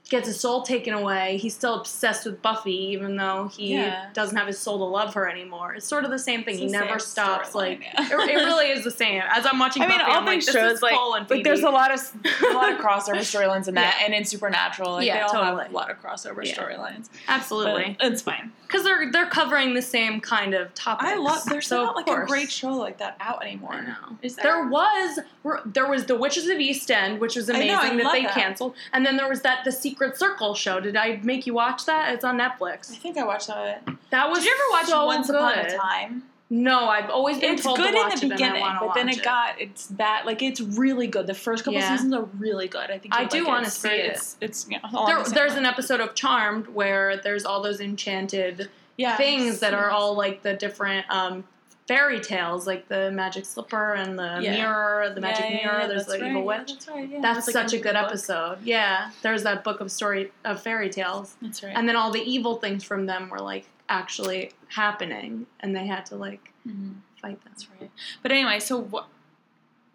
gets 0.10 0.28
his 0.28 0.40
soul 0.40 0.62
taken 0.62 0.94
away, 0.94 1.38
he's 1.38 1.54
still 1.54 1.76
obsessed 1.80 2.26
with 2.26 2.42
Buffy, 2.42 2.72
even 2.94 3.16
though 3.18 3.50
he 3.50 3.74
Yeah. 3.74 4.08
doesn't 4.14 4.38
have 4.38 4.48
his 4.48 4.58
soul 4.58 4.78
to 4.78 4.84
love 4.86 5.14
her 5.16 5.28
anymore. 5.30 5.74
It's 5.76 5.86
sort 5.86 6.06
of 6.06 6.12
the 6.12 6.20
same 6.20 6.44
thing. 6.44 6.56
It's 6.56 6.64
he 6.64 6.68
never 6.70 7.00
stops. 7.00 7.54
Like 7.56 7.82
yeah. 7.82 8.06
it, 8.08 8.12
it 8.32 8.36
really 8.36 8.68
is 8.70 8.84
the 8.84 8.92
same. 8.92 9.22
As 9.30 9.46
I'm 9.46 9.60
watching 9.60 9.84
I 9.84 9.88
mean, 9.88 9.98
Buffy, 10.00 10.12
all 10.12 10.18
I'm 10.20 10.26
like, 10.26 10.36
these 10.38 10.46
this 10.48 10.56
shows 10.56 10.74
is 10.74 10.82
like 10.82 10.96
Cole 10.96 11.14
and 11.16 11.30
like 11.30 11.44
there's 11.44 11.64
a 11.64 11.70
lot 11.70 11.94
of 11.94 12.00
a 12.50 12.54
lot 12.54 12.72
of 12.72 12.80
crossover 12.80 13.18
storylines 13.20 13.68
in 13.68 13.76
that, 13.76 13.96
Yeah. 14.00 14.06
and 14.06 14.14
in 14.14 14.24
Supernatural, 14.26 14.94
like 14.94 15.06
Yeah, 15.08 15.16
they 15.16 15.22
all 15.24 15.30
totally. 15.30 15.64
have 15.64 15.72
a 15.72 15.76
lot 15.76 15.90
of 15.92 16.02
crossover 16.02 16.44
Yeah. 16.46 16.56
storylines. 16.56 17.10
absolutely 17.28 17.98
But 18.00 18.12
it's 18.14 18.22
fine. 18.22 18.52
because 18.68 18.84
they're 18.84 19.12
they're 19.12 19.26
covering 19.30 19.74
the 19.74 19.82
same 19.82 20.22
kind 20.22 20.54
of 20.54 20.74
topics. 20.74 21.12
I 21.12 21.16
love. 21.16 21.44
There's 21.46 21.68
so 21.68 21.84
not 21.84 21.96
like 21.96 22.06
course. 22.06 22.24
a 22.24 22.28
great 22.32 22.52
show 22.52 22.70
like 22.74 22.98
that 23.00 23.18
out 23.20 23.44
anymore. 23.44 23.74
I 23.74 23.82
know. 23.82 24.18
Is 24.22 24.36
there? 24.36 24.44
There 24.46 24.68
was 24.68 25.20
there 25.66 25.88
was 25.90 26.06
the 26.06 26.16
Witches 26.16 26.48
of 26.48 26.60
East 26.60 26.90
End, 26.92 27.20
which 27.20 27.36
was 27.36 27.50
I 27.50 27.54
know, 27.66 27.80
amazing 27.80 28.00
I 28.00 28.04
that 28.04 28.12
they 28.14 28.22
that. 28.24 28.34
canceled, 28.34 28.76
and 28.94 29.06
then 29.06 29.18
there 29.18 29.28
was 29.30 29.42
that 29.42 29.64
the 29.66 29.72
Secret 29.72 29.97
Circle 30.16 30.54
show. 30.56 30.80
Did 30.80 30.96
I 30.96 31.20
make 31.24 31.46
you 31.48 31.54
watch 31.54 31.86
that? 31.86 32.14
It's 32.14 32.24
on 32.24 32.38
Netflix. 32.38 32.92
I 32.92 32.96
think 32.96 33.18
I 33.18 33.26
watched 33.26 33.48
that. 33.48 33.88
That 34.12 34.30
was 34.30 34.40
Did 34.40 34.46
you 34.46 34.54
ever 34.56 34.72
watch 34.72 34.86
so 34.88 35.06
Once 35.06 35.28
good. 35.28 35.36
Upon 35.36 35.58
a 35.60 35.78
Time? 35.78 36.24
No, 36.50 36.88
I've 36.88 37.10
always 37.10 37.40
been 37.40 37.56
It's 37.56 37.64
told 37.64 37.78
good 37.78 37.92
to 37.92 37.98
watch 37.98 38.14
in 38.24 38.30
the 38.30 38.36
it, 38.36 38.38
beginning, 38.38 38.66
but 38.80 38.94
then 38.94 39.10
it 39.10 39.22
got 39.22 39.60
it's 39.60 39.88
bad. 39.88 40.26
Like 40.26 40.42
it's 40.42 40.62
really 40.62 41.06
good. 41.08 41.28
The 41.28 41.34
first 41.34 41.66
couple 41.66 41.78
Yeah. 41.80 41.90
seasons 41.94 42.14
are 42.14 42.24
really 42.40 42.70
good. 42.70 42.90
I 42.90 42.98
think 43.00 43.14
I 43.14 43.26
do 43.26 43.40
like 43.40 43.48
wanna 43.48 43.68
It's 43.68 43.76
see 43.78 43.90
it. 43.90 44.12
It's, 44.16 44.38
it's 44.40 44.68
you 44.70 44.78
know, 44.82 45.06
There, 45.08 45.22
the 45.24 45.30
there's 45.32 45.52
line. 45.52 45.60
an 45.60 45.66
episode 45.66 46.00
of 46.00 46.16
Charmed 46.16 46.68
where 46.70 47.18
there's 47.18 47.44
all 47.44 47.62
those 47.62 47.82
enchanted 47.82 48.70
yeah, 48.96 49.18
things 49.18 49.60
that 49.60 49.74
are 49.74 49.90
all 49.90 50.16
like 50.16 50.42
the 50.42 50.54
different 50.54 51.06
um, 51.10 51.44
fairy 51.88 52.20
tales, 52.20 52.68
like 52.68 52.88
the 52.90 53.10
magic 53.12 53.46
slipper 53.46 53.94
and 53.94 54.20
the 54.20 54.40
Yeah. 54.42 54.52
mirror, 54.52 55.10
the 55.14 55.22
magic 55.22 55.46
Yeah, 55.50 55.56
mirror. 55.56 55.88
there's 55.88 56.06
the 56.06 56.20
right, 56.20 56.30
evil 56.32 56.44
witch. 56.44 56.74
that's 56.74 56.88
right. 56.88 57.08
Yeah. 57.10 57.20
That's 57.22 57.48
like 57.48 57.54
such 57.54 57.74
a 57.74 57.78
good 57.80 57.94
book. 57.94 58.06
episode. 58.08 58.58
Yeah, 58.64 59.12
there's 59.22 59.44
that 59.44 59.64
book 59.64 59.80
of 59.80 59.92
story 59.92 60.32
of 60.44 60.62
fairy 60.62 60.90
tales, 60.90 61.36
That's 61.42 61.64
right. 61.64 61.74
and 61.76 61.88
then 61.88 61.96
all 61.96 62.12
the 62.12 62.22
evil 62.22 62.56
things 62.58 62.84
from 62.84 63.06
them 63.06 63.30
were 63.30 63.40
like 63.40 63.66
actually 63.90 64.52
happening, 64.68 65.48
and 65.62 65.74
they 65.76 65.88
had 65.88 66.06
to 66.08 66.16
like 66.18 66.52
Mhm. 66.68 66.96
fight 67.22 67.42
them. 67.44 67.54
That's 67.54 67.68
right. 67.80 67.90
But 68.22 68.32
anyway, 68.34 68.60
so 68.60 68.84
wh- 68.84 69.08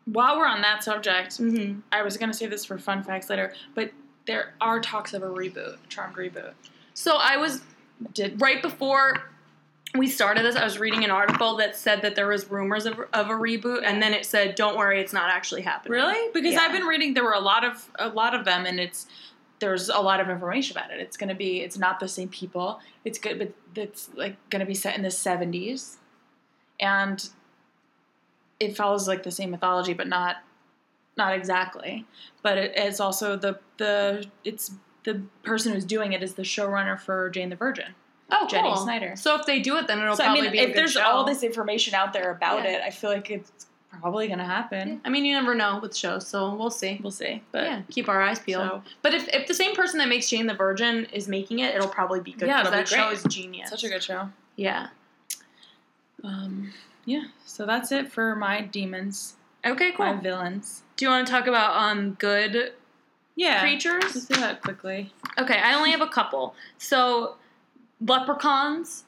while 0.08 0.38
we're 0.38 0.46
on 0.46 0.62
that 0.62 0.82
subject, 0.82 1.32
Mm-hmm. 1.38 1.80
I 1.92 2.02
was 2.02 2.16
gonna 2.16 2.32
say 2.32 2.46
this 2.46 2.64
for 2.64 2.78
fun 2.78 3.02
facts 3.02 3.28
later, 3.28 3.52
but 3.74 3.90
there 4.26 4.54
are 4.60 4.80
talks 4.80 5.12
of 5.12 5.22
a 5.22 5.26
reboot, 5.28 5.76
Charmed 5.90 6.16
reboot. 6.16 6.54
So 6.94 7.16
I 7.16 7.36
was 7.36 7.60
Did 8.14 8.40
right 8.40 8.60
before 8.62 9.22
we 9.94 10.08
started 10.08 10.44
this, 10.44 10.56
I 10.56 10.64
was 10.64 10.78
reading 10.78 11.04
an 11.04 11.10
article 11.10 11.56
that 11.58 11.76
said 11.76 12.02
that 12.02 12.14
there 12.14 12.28
was 12.28 12.50
rumors 12.50 12.86
of, 12.86 12.98
of 13.12 13.28
a 13.28 13.34
reboot, 13.34 13.82
and 13.84 14.02
then 14.02 14.14
it 14.14 14.24
said, 14.24 14.54
"Don't 14.54 14.76
worry, 14.76 15.00
it's 15.00 15.12
not 15.12 15.30
actually 15.30 15.62
happening." 15.62 15.92
really? 15.92 16.30
Because 16.32 16.54
Yeah. 16.54 16.60
I've 16.62 16.72
been 16.72 16.86
reading, 16.86 17.14
there 17.14 17.24
were 17.24 17.32
a 17.34 17.40
lot 17.40 17.64
of 17.64 17.90
a 17.98 18.08
lot 18.08 18.34
of 18.34 18.44
them, 18.44 18.64
and 18.64 18.80
it's 18.80 19.06
there's 19.58 19.88
a 19.88 20.00
lot 20.00 20.18
of 20.18 20.28
information 20.28 20.76
about 20.76 20.90
it. 20.90 20.98
It's 20.98 21.16
gonna 21.16 21.34
be, 21.34 21.60
it's 21.60 21.78
not 21.78 22.00
the 22.00 22.08
same 22.08 22.28
people. 22.28 22.80
It's 23.04 23.18
good, 23.18 23.38
but 23.38 23.52
it's 23.80 24.08
like 24.14 24.36
gonna 24.50 24.66
be 24.66 24.74
set 24.74 24.96
in 24.96 25.02
the 25.02 25.08
'70s, 25.10 25.96
and 26.80 27.28
it 28.58 28.76
follows 28.76 29.06
like 29.06 29.22
the 29.24 29.30
same 29.30 29.50
mythology, 29.50 29.92
but 29.92 30.08
not 30.08 30.36
not 31.16 31.34
exactly. 31.34 32.06
But 32.42 32.56
it, 32.56 32.72
it's 32.76 32.98
also 32.98 33.36
the 33.36 33.58
the 33.76 34.24
it's 34.44 34.72
the 35.04 35.22
person 35.42 35.72
who's 35.74 35.84
doing 35.84 36.12
it 36.12 36.22
is 36.22 36.34
the 36.34 36.42
showrunner 36.42 36.98
for 36.98 37.28
Jane 37.28 37.50
the 37.50 37.56
Virgin. 37.56 37.94
Oh, 38.32 38.46
Jennie 38.48 38.68
cool. 38.70 38.76
Snyder. 38.78 39.14
So 39.16 39.36
if 39.38 39.46
they 39.46 39.60
do 39.60 39.76
it, 39.76 39.86
then 39.86 39.98
it'll 40.00 40.16
So 40.16 40.22
I 40.24 40.26
probably 40.26 40.42
mean, 40.42 40.52
be 40.52 40.58
a 40.60 40.68
if 40.68 40.74
there's 40.74 40.92
show. 40.92 41.02
all 41.02 41.24
this 41.24 41.42
information 41.42 41.94
out 41.94 42.12
there 42.12 42.30
about 42.30 42.64
Yeah. 42.64 42.76
it, 42.78 42.82
I 42.82 42.90
feel 42.90 43.10
like 43.10 43.30
it's 43.30 43.66
probably 43.90 44.26
gonna 44.26 44.44
happen. 44.46 45.00
I 45.04 45.10
mean, 45.10 45.24
you 45.26 45.34
never 45.34 45.54
know 45.54 45.78
with 45.80 45.94
shows, 45.94 46.26
so 46.26 46.54
we'll 46.54 46.70
see. 46.70 46.98
We'll 47.02 47.10
see. 47.10 47.42
But 47.52 47.64
yeah, 47.64 47.82
keep 47.90 48.08
our 48.08 48.22
eyes 48.22 48.38
peeled. 48.38 48.66
so 48.68 48.82
But 49.02 49.12
if, 49.14 49.28
if 49.28 49.46
the 49.46 49.54
same 49.54 49.74
person 49.74 49.98
that 49.98 50.08
makes 50.08 50.28
Jane 50.30 50.46
the 50.46 50.54
Virgin 50.54 51.04
is 51.12 51.28
making 51.28 51.58
it, 51.58 51.74
it'll 51.74 51.88
probably 51.88 52.20
be 52.20 52.32
good. 52.32 52.48
Yeah, 52.48 52.62
'cause 52.62 52.68
it'll 52.68 52.78
be 52.78 52.84
that 52.84 52.88
show 52.88 53.10
is 53.10 53.22
genius. 53.24 53.68
such 53.68 53.84
a 53.84 53.88
good 53.88 54.02
show. 54.02 54.30
yeah. 54.56 54.88
Um, 56.24 56.72
yeah. 57.04 57.24
So 57.44 57.66
that's 57.66 57.90
it 57.92 58.10
for 58.12 58.36
my 58.36 58.60
demons, 58.60 59.34
Okay, 59.66 59.92
cool. 59.92 60.06
my 60.06 60.12
villains. 60.14 60.82
Do 60.96 61.04
you 61.04 61.10
want 61.10 61.26
to 61.26 61.32
talk 61.32 61.46
about 61.46 61.76
um 61.76 62.12
good 62.14 62.72
Yeah. 63.34 63.60
creatures? 63.60 64.02
Let's 64.14 64.26
do 64.26 64.40
that 64.40 64.62
quickly. 64.62 65.12
Okay, 65.38 65.58
I 65.58 65.74
only 65.74 65.90
have 65.90 66.00
a 66.00 66.06
couple. 66.06 66.54
So 66.78 67.36
leprechauns. 68.04 69.04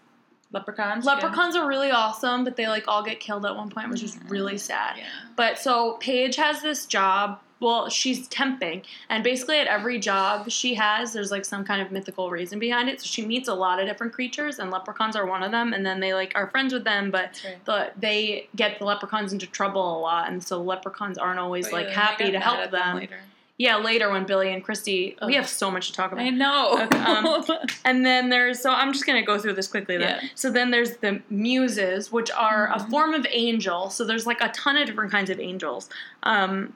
Leprechauns. 0.52 1.04
Leprechauns 1.04 1.56
are 1.56 1.66
really 1.66 1.90
awesome, 1.90 2.44
but 2.44 2.56
they 2.56 2.68
like 2.68 2.84
all 2.86 3.02
get 3.02 3.18
killed 3.18 3.44
at 3.44 3.56
one 3.56 3.70
point, 3.70 3.90
which 3.90 4.04
is 4.04 4.16
really 4.28 4.56
sad. 4.56 4.96
Yeah. 4.96 5.04
But 5.34 5.58
so 5.58 5.94
Paige 6.00 6.36
has 6.36 6.62
this 6.62 6.86
job. 6.86 7.40
Well, 7.60 7.88
she's 7.88 8.28
temping, 8.28 8.84
and 9.08 9.24
basically 9.24 9.58
at 9.58 9.66
every 9.68 9.98
job 9.98 10.50
she 10.50 10.74
has, 10.74 11.12
there's 11.12 11.30
like 11.30 11.44
some 11.44 11.64
kind 11.64 11.80
of 11.80 11.90
mythical 11.90 12.30
reason 12.30 12.58
behind 12.58 12.88
it. 12.90 13.00
So 13.00 13.06
she 13.06 13.24
meets 13.24 13.48
a 13.48 13.54
lot 13.54 13.80
of 13.80 13.86
different 13.86 14.12
creatures, 14.12 14.58
and 14.58 14.70
leprechauns 14.70 15.16
are 15.16 15.24
one 15.24 15.42
of 15.42 15.50
them. 15.50 15.72
And 15.72 15.84
then 15.84 15.98
they 15.98 16.14
like 16.14 16.32
are 16.34 16.48
friends 16.50 16.74
with 16.74 16.84
them, 16.84 17.10
but 17.10 17.40
right. 17.44 17.64
the, 17.64 17.92
they 17.98 18.48
get 18.54 18.78
the 18.78 18.84
leprechauns 18.84 19.32
into 19.32 19.46
trouble 19.46 19.98
a 19.98 20.00
lot, 20.00 20.30
and 20.30 20.44
so 20.44 20.62
leprechauns 20.62 21.16
aren't 21.16 21.38
always 21.38 21.66
But 21.66 21.72
like 21.72 21.86
yeah, 21.86 21.94
happy 21.94 22.30
to 22.30 22.38
help 22.38 22.58
at 22.58 22.70
them. 22.70 23.08
Yeah, 23.56 23.76
later 23.76 24.10
when 24.10 24.24
Billy 24.24 24.52
and 24.52 24.64
Christy, 24.64 25.16
we 25.24 25.34
Oh. 25.34 25.36
have 25.36 25.48
so 25.48 25.70
much 25.70 25.86
to 25.88 25.92
talk 25.92 26.10
about. 26.10 26.24
I 26.24 26.30
know. 26.30 26.80
Okay, 26.82 26.98
um, 26.98 27.44
And 27.84 28.04
then 28.04 28.28
there's 28.28 28.60
so 28.60 28.70
I'm 28.70 28.92
just 28.92 29.06
gonna 29.06 29.22
go 29.24 29.38
through 29.38 29.52
this 29.52 29.68
quickly 29.68 29.96
then. 29.96 30.18
Yeah. 30.22 30.28
So 30.34 30.50
then 30.50 30.72
there's 30.72 30.96
the 30.96 31.22
muses, 31.30 32.10
which 32.10 32.30
are 32.32 32.66
a 32.74 32.78
Mhm. 32.80 32.90
form 32.90 33.14
of 33.14 33.26
angel. 33.30 33.90
So 33.90 34.04
there's 34.04 34.26
like 34.26 34.40
a 34.40 34.48
ton 34.48 34.76
of 34.76 34.86
different 34.86 35.12
kinds 35.12 35.30
of 35.30 35.38
angels. 35.38 35.88
Um, 36.24 36.74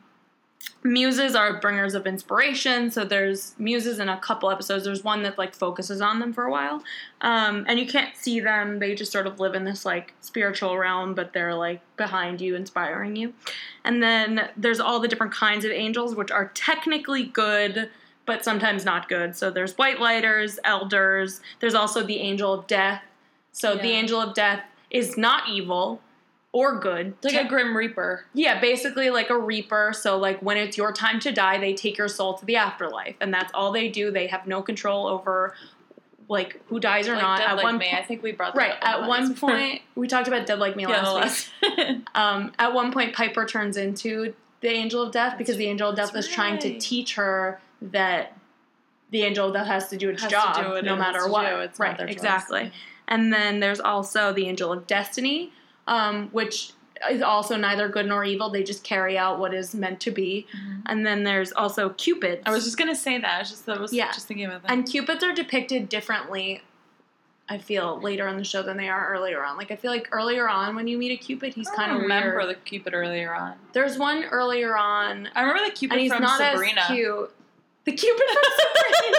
muses 0.82 1.34
are 1.34 1.61
bringers 1.61 1.94
of 1.94 2.06
inspiration. 2.06 2.90
So 2.90 3.04
there's 3.04 3.54
muses 3.59 3.98
in 3.98 4.09
a 4.09 4.18
couple 4.18 4.50
episodes. 4.50 4.84
There's 4.84 5.04
one 5.04 5.22
that 5.22 5.38
like 5.38 5.54
focuses 5.54 6.00
on 6.00 6.20
them 6.20 6.32
for 6.32 6.44
a 6.44 6.50
while, 6.50 6.82
um, 7.20 7.64
and 7.68 7.78
you 7.78 7.86
can't 7.86 8.16
see 8.16 8.40
them. 8.40 8.78
They 8.78 8.94
just 8.94 9.12
sort 9.12 9.26
of 9.26 9.40
live 9.40 9.54
in 9.54 9.64
this 9.64 9.84
like 9.84 10.14
spiritual 10.20 10.76
realm, 10.78 11.14
but 11.14 11.32
they're 11.32 11.54
like 11.54 11.80
behind 11.96 12.40
you, 12.40 12.54
inspiring 12.54 13.16
you. 13.16 13.34
And 13.84 14.02
then 14.02 14.50
there's 14.56 14.80
all 14.80 15.00
the 15.00 15.09
different 15.09 15.32
kinds 15.32 15.64
of 15.64 15.72
angels, 15.72 16.14
which 16.14 16.30
are 16.30 16.48
technically 16.54 17.24
good 17.24 17.90
but 18.26 18.44
sometimes 18.44 18.84
not 18.84 19.09
good. 19.09 19.34
So 19.34 19.50
there's 19.50 19.72
white 19.78 20.00
lighters, 20.00 20.59
elders. 20.62 21.40
There's 21.61 21.74
also 21.74 22.02
the 22.02 22.18
angel 22.18 22.52
of 22.52 22.66
death. 22.66 23.00
So 23.52 23.74
the 23.74 23.88
angel 23.88 24.20
of 24.20 24.34
death 24.34 24.62
is 24.90 25.16
not 25.16 25.48
evil 25.48 26.02
or 26.59 26.78
good. 26.80 27.14
It's 27.22 27.32
like 27.34 27.46
a 27.46 27.48
Grim 27.48 27.76
Reaper. 27.76 28.24
yeah, 28.34 28.61
basically 28.61 29.11
like 29.11 29.30
a 29.30 29.38
reaper. 29.38 29.92
So 29.94 30.18
like 30.18 30.40
when 30.40 30.56
it's 30.56 30.76
your 30.76 30.92
time 30.92 31.20
to 31.20 31.30
die, 31.30 31.59
they 31.59 31.72
take 31.74 31.96
your 31.96 32.09
soul 32.09 32.34
to 32.34 32.44
the 32.44 32.56
afterlife, 32.56 33.14
and 33.20 33.32
that's 33.32 33.50
all 33.54 33.70
they 33.70 33.88
do. 33.88 34.11
They 34.11 34.26
have 34.26 34.46
no 34.46 34.61
control 34.62 35.06
over 35.06 35.54
like 36.28 36.61
who 36.66 36.80
dies 36.80 37.09
or 37.09 37.14
like 37.14 37.22
not. 37.22 37.38
Dead 37.38 37.48
at 37.48 37.54
Like 37.56 37.64
one 37.64 37.78
Me. 37.78 37.86
point, 37.86 37.96
I 37.98 38.02
think 38.04 38.22
we 38.22 38.32
brought 38.32 38.54
that 38.54 38.61
right 38.61 38.76
at 38.82 39.06
one 39.09 39.34
point, 39.34 39.82
we 39.94 40.09
talked 40.09 40.26
about 40.28 40.46
dead 40.46 40.59
like 40.59 40.74
me 40.76 40.82
yeah, 40.82 41.00
last 41.11 41.50
week. 41.62 41.98
Um, 42.14 42.52
at 42.59 42.74
one 42.74 42.92
point, 42.92 43.14
Piper 43.14 43.46
turns 43.46 43.76
into 43.76 44.34
the 44.61 44.68
angel 44.70 45.02
of 45.02 45.12
death 45.12 45.38
because 45.38 45.56
the 45.56 45.66
angel 45.66 45.88
of 45.90 45.96
death 45.96 46.12
that's 46.12 46.26
is 46.26 46.32
trying 46.34 46.59
to 46.59 46.78
teach 46.80 47.14
her 47.14 47.61
that 47.80 48.36
the 49.11 49.22
angel 49.22 49.46
of 49.46 49.54
death 49.54 49.68
has 49.68 49.88
to 49.88 49.96
do 49.96 50.11
its 50.11 50.20
Has 50.22 50.30
to 50.30 50.36
job 50.36 50.56
do 50.56 50.72
it 50.74 50.84
no 50.84 50.96
matter 50.96 51.28
what. 51.28 51.48
do. 51.48 51.61
It's 51.61 51.78
not 51.78 51.86
right, 51.86 51.98
choice. 51.98 52.11
exactly. 52.11 52.72
And 53.06 53.32
then 53.32 53.61
there's 53.61 53.80
also 53.80 54.34
the 54.34 54.46
angel 54.48 54.70
of 54.70 54.86
destiny, 54.86 55.50
um, 55.89 56.28
which 56.30 56.72
is 57.11 57.22
also 57.22 57.57
neither 57.57 57.89
good 57.89 58.07
nor 58.07 58.24
evil. 58.24 58.51
They 58.51 58.62
just 58.62 58.82
carry 58.84 59.16
out 59.18 59.39
what 59.39 59.53
is 59.55 59.74
meant 59.74 60.01
to 60.01 60.11
be. 60.11 60.47
Mhm. 60.53 60.82
And 60.86 61.07
then 61.07 61.22
there's 61.24 61.53
also 61.53 61.91
cupids. 61.91 62.43
I 62.47 62.51
was 62.51 62.64
just 62.64 62.76
gonna 62.76 62.95
say 62.97 63.18
that. 63.18 63.34
I 63.34 63.39
was 63.41 63.51
just 63.51 63.68
I 63.68 63.78
was 63.78 63.93
Yeah. 63.93 64.11
just 64.12 64.26
thinking 64.28 64.47
about 64.47 64.62
that. 64.62 64.70
and 64.72 64.84
cupids 64.91 65.22
are 65.24 65.32
depicted 65.32 65.89
differently. 65.89 66.62
I 67.51 67.57
feel 67.59 67.99
later 68.01 68.28
in 68.28 68.36
the 68.36 68.45
show 68.45 68.62
than 68.62 68.76
they 68.76 68.89
are 68.91 69.09
earlier 69.14 69.43
on. 69.45 69.57
Like 69.57 69.70
I 69.70 69.76
feel 69.76 69.91
like 69.91 70.09
earlier 70.12 70.49
on 70.49 70.76
when 70.76 70.86
you 70.89 70.99
meet 70.99 71.12
a 71.12 71.16
cupid, 71.16 71.55
he's 71.55 71.70
kind 71.70 71.93
of 71.93 72.03
remember 72.03 72.36
weird. 72.36 72.49
the 72.51 72.55
Cupid 72.57 72.93
earlier 72.95 73.32
on. 73.34 73.55
There's 73.72 73.97
one 73.97 74.24
earlier 74.24 74.76
on 74.76 75.28
I 75.34 75.41
remember 75.43 75.64
the 75.66 75.70
Cupid 75.74 75.95
and 75.95 76.03
he's 76.03 76.12
from 76.12 76.22
not 76.22 76.39
Sabrina. 76.39 76.80
as 76.82 76.86
cute. 76.89 77.30
The 77.84 77.93
Cupid 77.93 78.22
from 78.34 78.43
Sabrina. 78.59 79.18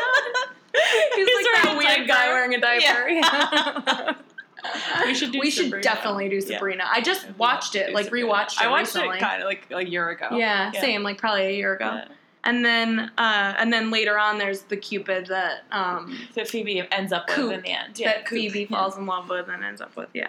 he's, 1.16 1.28
He's 1.28 1.48
like 1.48 1.64
that 1.64 1.76
weird 1.78 2.08
guy 2.08 2.28
wearing 2.28 2.54
a 2.56 2.60
diaper. 2.62 3.10
Yeah. 3.10 4.14
We 5.06 5.14
should 5.14 5.32
do 5.32 5.40
We 5.40 5.50
should 5.52 5.66
Sabrina. 5.66 5.84
definitely 5.84 6.30
do 6.30 6.36
Yeah. 6.36 6.42
Sabrina. 6.58 6.84
I 6.92 7.02
just 7.02 7.26
I'd 7.28 7.38
watched 7.38 7.76
it, 7.76 7.94
like 7.94 8.06
Sabrina. 8.06 8.28
rewatched 8.28 8.54
it 8.54 8.62
I 8.64 8.68
watched 8.70 8.96
recently. 8.96 9.18
it 9.18 9.22
kind 9.22 9.42
of 9.42 9.48
like 9.48 9.66
a 9.72 9.86
year 9.86 10.10
ago. 10.10 10.28
Yeah, 10.32 10.72
Yeah. 10.74 10.82
same, 10.82 11.04
like 11.04 11.18
probably 11.18 11.46
a 11.48 11.52
year 11.52 11.74
ago. 11.76 11.86
Yeah. 11.96 12.06
And 12.46 12.64
then, 12.64 13.12
uh, 13.18 13.54
and 13.58 13.72
then 13.72 13.92
later 13.92 14.18
on, 14.18 14.38
there's 14.38 14.62
the 14.62 14.78
Cupid 14.78 15.26
that 15.28 15.64
um, 15.74 16.18
That 16.36 16.48
Phoebe 16.48 16.88
ends 16.92 17.12
up 17.12 17.28
with 17.30 17.52
in 17.52 17.62
the 17.62 17.70
end. 17.72 18.00
Yeah, 18.00 18.14
that 18.14 18.26
Coop. 18.26 18.40
Phoebe 18.40 18.62
Yeah. 18.62 18.68
falls 18.78 18.98
in 18.98 19.06
love 19.06 19.30
with 19.30 19.50
and 19.50 19.62
ends 19.64 19.82
up 19.82 19.94
with. 19.98 20.08
Yeah. 20.14 20.28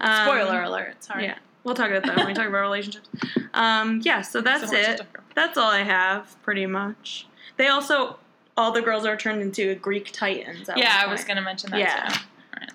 Um, 0.00 0.26
Spoiler 0.26 0.62
alert. 0.64 1.02
Sorry. 1.04 1.24
Yeah, 1.24 1.38
we'll 1.62 1.76
talk 1.76 1.90
about 1.90 2.02
that 2.04 2.16
when 2.16 2.26
we 2.26 2.34
talk 2.34 2.48
about 2.48 2.60
relationships. 2.62 3.08
Um, 3.54 4.00
yeah, 4.04 4.22
so 4.22 4.40
that's 4.40 4.68
So 4.70 4.76
it. 4.76 5.02
That's 5.36 5.56
all 5.56 5.70
I 5.70 5.82
have, 5.84 6.36
pretty 6.42 6.66
much. 6.66 7.26
They 7.58 7.68
also, 7.68 8.18
all 8.56 8.72
the 8.72 8.82
girls 8.82 9.06
are 9.06 9.16
turned 9.16 9.40
into 9.40 9.76
Greek 9.76 10.10
titans. 10.12 10.68
at 10.68 10.76
Yeah, 10.76 10.98
one 11.02 11.08
I 11.08 11.12
was 11.12 11.22
gonna 11.24 11.42
mention 11.42 11.70
that 11.70 11.78
Yeah. 11.78 12.08
too. 12.08 12.20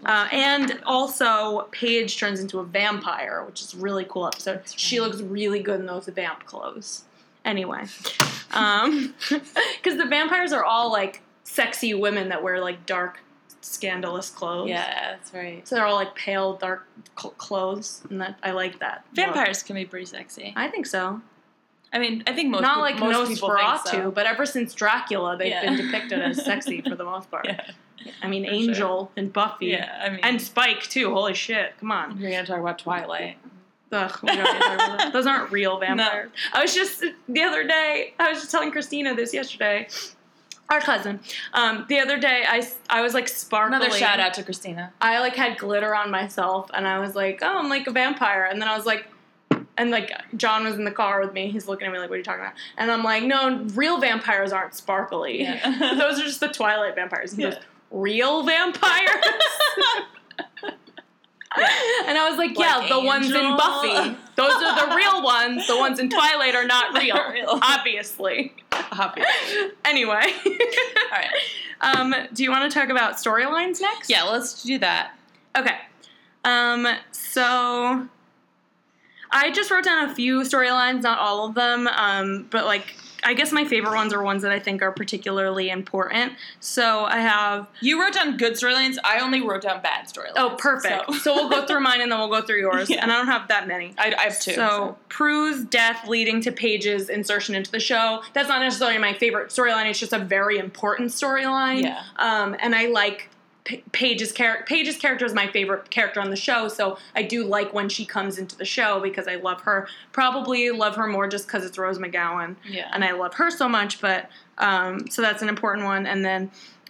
Right, 0.03 0.11
Uh, 0.25 0.27
and 0.35 0.79
also, 0.85 1.67
Paige 1.71 2.17
turns 2.17 2.39
into 2.39 2.59
a 2.59 2.63
vampire, 2.63 3.43
which 3.45 3.61
is 3.61 3.73
a 3.73 3.77
really 3.77 4.05
cool 4.05 4.27
episode. 4.27 4.55
That's 4.59 4.79
She 4.79 4.99
looks 4.99 5.21
really 5.21 5.59
good 5.61 5.79
in 5.79 5.85
those 5.85 6.07
vamp 6.07 6.45
clothes. 6.45 7.03
Anyway, 7.45 7.83
um, 8.51 9.15
because 9.29 9.97
the 9.97 10.05
vampires 10.07 10.53
are 10.53 10.63
all 10.63 10.91
like 10.91 11.21
sexy 11.43 11.93
women 11.93 12.29
that 12.29 12.43
wear 12.43 12.61
like 12.61 12.85
dark, 12.85 13.19
scandalous 13.61 14.29
clothes. 14.29 14.69
yeah, 14.69 15.11
that's 15.11 15.33
right. 15.33 15.67
So 15.67 15.75
they're 15.75 15.85
all 15.85 15.95
like 15.95 16.13
pale, 16.15 16.53
dark 16.57 16.87
cl- 17.19 17.33
clothes, 17.37 18.03
and 18.09 18.21
that 18.21 18.37
I 18.43 18.51
like 18.51 18.79
that. 18.79 19.05
Vampires 19.13 19.63
can 19.63 19.75
be 19.75 19.85
pretty 19.85 20.05
sexy. 20.05 20.53
I 20.55 20.67
think 20.67 20.85
so. 20.85 21.19
I 21.93 21.99
mean, 21.99 22.23
I 22.27 22.33
think 22.33 22.49
most 22.51 22.61
Not 22.61 22.79
like 22.79 22.99
most 22.99 23.29
people 23.33 23.49
think 23.49 23.59
Nosferatu, 23.61 23.91
so. 24.03 24.11
but 24.11 24.25
ever 24.25 24.45
since 24.45 24.73
Dracula, 24.73 25.35
they've 25.35 25.49
Yeah. 25.49 25.63
been 25.65 25.77
depicted 25.77 26.21
as 26.21 26.43
sexy 26.45 26.81
for 26.81 26.95
the 26.95 27.03
most 27.03 27.29
part. 27.31 27.45
Yeah, 27.47 27.59
I 28.21 28.27
mean, 28.27 28.45
For 28.45 28.51
Angel 28.51 29.11
and 29.17 29.31
Buffy. 29.33 29.67
yeah. 29.67 30.01
I 30.05 30.09
mean, 30.09 30.19
And 30.23 30.41
Spike 30.41 30.83
too. 30.83 31.13
Holy 31.13 31.33
shit! 31.33 31.77
Come 31.79 31.91
on. 31.91 32.19
we're 32.21 32.31
gonna 32.31 32.45
talk 32.45 32.59
about 32.59 32.79
Twilight. 32.79 33.37
Ugh, 33.93 34.19
we 34.23 34.27
don't 34.29 34.37
need 34.37 34.43
to 34.45 34.59
talk 34.59 34.73
about 34.75 34.97
that. 34.99 35.13
Those 35.13 35.27
aren't 35.27 35.51
real 35.51 35.77
vampires. 35.79 36.31
I 36.53 36.61
was 36.61 36.73
just 36.73 37.03
the 37.27 37.41
other 37.43 37.67
day. 37.67 38.13
I 38.19 38.29
was 38.29 38.39
just 38.39 38.51
telling 38.51 38.71
Christina 38.71 39.13
this 39.15 39.33
yesterday. 39.33 39.87
Our 40.69 40.79
cousin. 40.79 41.19
Um, 41.53 41.85
the 41.89 41.99
other 41.99 42.17
day, 42.17 42.45
I, 42.47 42.65
I 42.89 43.01
was 43.01 43.13
like 43.13 43.27
sparkling. 43.27 43.81
Another 43.81 43.93
shout 43.97 44.21
out 44.21 44.33
to 44.35 44.43
Christina. 44.43 44.93
I 45.01 45.19
like 45.19 45.35
had 45.35 45.57
glitter 45.57 45.93
on 45.93 46.09
myself, 46.09 46.71
and 46.73 46.87
I 46.87 46.99
was 46.99 47.13
like, 47.13 47.39
"Oh, 47.41 47.57
I'm 47.59 47.67
like 47.67 47.87
a 47.87 47.91
vampire." 47.91 48.45
And 48.49 48.61
then 48.61 48.69
I 48.69 48.77
was 48.77 48.85
like, 48.85 49.05
and 49.77 49.91
like 49.91 50.13
John 50.37 50.63
was 50.63 50.75
in 50.75 50.85
the 50.85 50.91
car 50.91 51.19
with 51.19 51.33
me. 51.33 51.51
He's 51.51 51.67
looking 51.67 51.87
at 51.87 51.91
me 51.91 51.99
like, 51.99 52.09
"What 52.09 52.15
are 52.15 52.19
you 52.19 52.23
talking 52.23 52.39
about?" 52.39 52.53
And 52.77 52.89
I'm 52.89 53.03
like, 53.03 53.23
"No, 53.23 53.65
real 53.73 53.99
vampires 53.99 54.53
aren't 54.53 54.73
sparkly. 54.73 55.41
Yeah. 55.41 55.95
Those 55.99 56.21
are 56.21 56.23
just 56.23 56.39
the 56.39 56.47
Twilight 56.47 56.95
vampires." 56.95 57.33
He 57.33 57.41
Yeah. 57.43 57.49
goes, 57.49 57.59
"Real 57.91 58.43
vampires." 58.43 59.25
And 62.07 62.17
I 62.17 62.27
was 62.29 62.37
like, 62.37 62.57
yeah, 62.57 62.77
Like 62.77 62.89
the 62.89 62.99
ones 63.01 63.25
in 63.29 63.57
Buffy. 63.57 64.15
Those 64.37 64.53
are 64.53 64.89
the 64.89 64.95
real 64.95 65.21
ones. 65.21 65.67
The 65.67 65.75
ones 65.77 65.99
in 65.99 66.09
Twilight 66.09 66.55
are 66.55 66.65
not 66.65 66.93
real, 66.97 67.17
real. 67.29 67.59
obviously. 67.61 68.53
Obviously. 68.71 69.71
Anyway, 69.83 70.33
All 70.45 71.11
right. 71.11 71.29
um, 71.81 72.15
do 72.33 72.43
you 72.43 72.51
want 72.51 72.71
to 72.71 72.79
talk 72.79 72.87
about 72.89 73.15
storylines 73.15 73.81
next? 73.81 74.09
Yeah, 74.09 74.23
let's 74.23 74.63
do 74.63 74.77
that. 74.79 75.11
Okay. 75.57 75.75
Um, 76.45 76.87
so 77.11 78.07
I 79.29 79.51
just 79.51 79.69
wrote 79.69 79.83
down 79.83 80.09
a 80.09 80.15
few 80.15 80.41
storylines, 80.41 81.03
not 81.03 81.19
all 81.19 81.45
of 81.47 81.53
them, 81.55 81.87
um, 81.87 82.47
but 82.49 82.65
like 82.65 82.95
I 83.23 83.33
guess 83.33 83.51
my 83.51 83.65
favorite 83.65 83.93
ones 83.95 84.13
are 84.13 84.21
ones 84.23 84.41
that 84.41 84.51
I 84.51 84.59
think 84.59 84.81
are 84.81 84.91
particularly 84.91 85.69
important. 85.69 86.33
So 86.59 87.05
I 87.05 87.19
have 87.19 87.67
You 87.81 88.01
wrote 88.01 88.13
down 88.13 88.37
good 88.37 88.53
storylines. 88.53 88.97
I 89.03 89.19
only 89.19 89.41
wrote 89.41 89.61
down 89.61 89.81
bad 89.81 90.05
storylines. 90.07 90.33
oh 90.37 90.55
perfect. 90.57 91.05
So, 91.13 91.17
So, 91.19 91.35
we'll 91.35 91.49
go 91.49 91.65
through 91.65 91.81
mine 91.81 92.01
and 92.01 92.11
then 92.11 92.19
we'll 92.19 92.29
go 92.29 92.41
through 92.45 92.59
yours. 92.59 92.89
Yeah. 92.89 93.03
And 93.03 93.11
I 93.11 93.17
don't 93.17 93.27
have 93.27 93.47
that 93.49 93.67
many. 93.67 93.93
I, 93.97 94.13
I 94.17 94.23
have 94.23 94.39
two. 94.39 94.53
So, 94.53 94.97
Prue's 95.09 95.63
death 95.65 96.07
leading 96.07 96.41
to 96.41 96.51
Paige's 96.51 97.09
insertion 97.09 97.55
into 97.55 97.71
the 97.71 97.79
show. 97.79 98.21
That's 98.33 98.49
not 98.49 98.59
necessarily 98.61 98.97
my 98.97 99.13
favorite 99.13 99.49
storyline. 99.49 99.89
It's 99.89 99.99
just 99.99 100.13
a 100.13 100.19
very 100.19 100.57
important 100.57 101.11
storyline. 101.11 101.83
Yeah. 101.83 102.01
Um, 102.17 102.55
and 102.59 102.75
I 102.75 102.87
like 102.87 103.29
Paige's 103.91 104.31
character. 104.31 104.65
Paige's 104.67 104.97
character 104.97 105.25
is 105.25 105.33
my 105.33 105.47
favorite 105.47 105.89
character 105.91 106.19
on 106.19 106.29
the 106.29 106.35
show, 106.35 106.67
so 106.67 106.97
I 107.15 107.21
do 107.23 107.43
like 107.43 107.73
when 107.73 107.89
she 107.89 108.05
comes 108.05 108.37
into 108.39 108.57
the 108.57 108.65
show 108.65 108.99
because 108.99 109.27
I 109.27 109.35
love 109.35 109.61
her. 109.61 109.87
Probably 110.11 110.71
love 110.71 110.95
her 110.95 111.07
more 111.07 111.27
just 111.27 111.47
because 111.47 111.63
it's 111.63 111.77
Rose 111.77 111.99
McGowan, 111.99 112.55
yeah. 112.67 112.89
and 112.93 113.03
I 113.03 113.11
love 113.11 113.35
her 113.35 113.51
so 113.51 113.69
much. 113.69 114.01
But 114.01 114.29
um, 114.57 115.07
so 115.09 115.21
that's 115.21 115.41
an 115.43 115.49
important 115.49 115.85
one. 115.85 116.07
And 116.07 116.25
then 116.25 116.49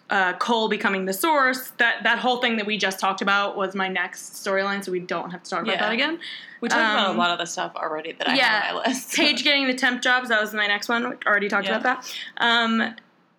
uh, 0.09 0.34
Cole 0.34 0.69
becoming 0.69 1.05
the 1.05 1.13
source. 1.13 1.72
That 1.78 2.03
that 2.03 2.19
whole 2.19 2.41
thing 2.41 2.55
that 2.57 2.65
we 2.65 2.78
just 2.78 2.99
talked 2.99 3.22
about 3.22 3.57
was 3.57 3.76
my 3.76 3.89
next 3.89 4.34
storyline, 4.34 4.84
so 4.84 4.91
we 4.93 4.99
don't 4.99 5.30
have 5.32 5.43
to 5.43 5.49
talk 5.49 5.63
about 5.63 5.74
Yeah. 5.74 5.82
that 5.82 5.91
again. 5.91 6.19
we 6.61 6.69
talked 6.69 6.82
about 6.82 7.09
um, 7.09 7.15
a 7.17 7.19
lot 7.19 7.32
of 7.32 7.38
the 7.39 7.45
stuff 7.45 7.74
already 7.76 8.13
that 8.13 8.30
I 8.30 8.36
yeah, 8.36 8.61
have 8.61 8.76
on 8.78 8.82
my 8.84 8.88
list. 8.89 9.13
Paige 9.15 9.43
getting 9.43 9.67
the 9.67 9.74
temp 9.74 10.01
jobs. 10.01 10.30
That 10.30 10.39
was 10.39 10.53
my 10.53 10.67
next 10.67 10.88
one. 10.88 11.09
We 11.09 11.15
already 11.26 11.49
talked 11.49 11.67
Yeah. 11.67 11.78
about 11.80 12.03
that. 12.03 12.15
Um, 12.38 12.95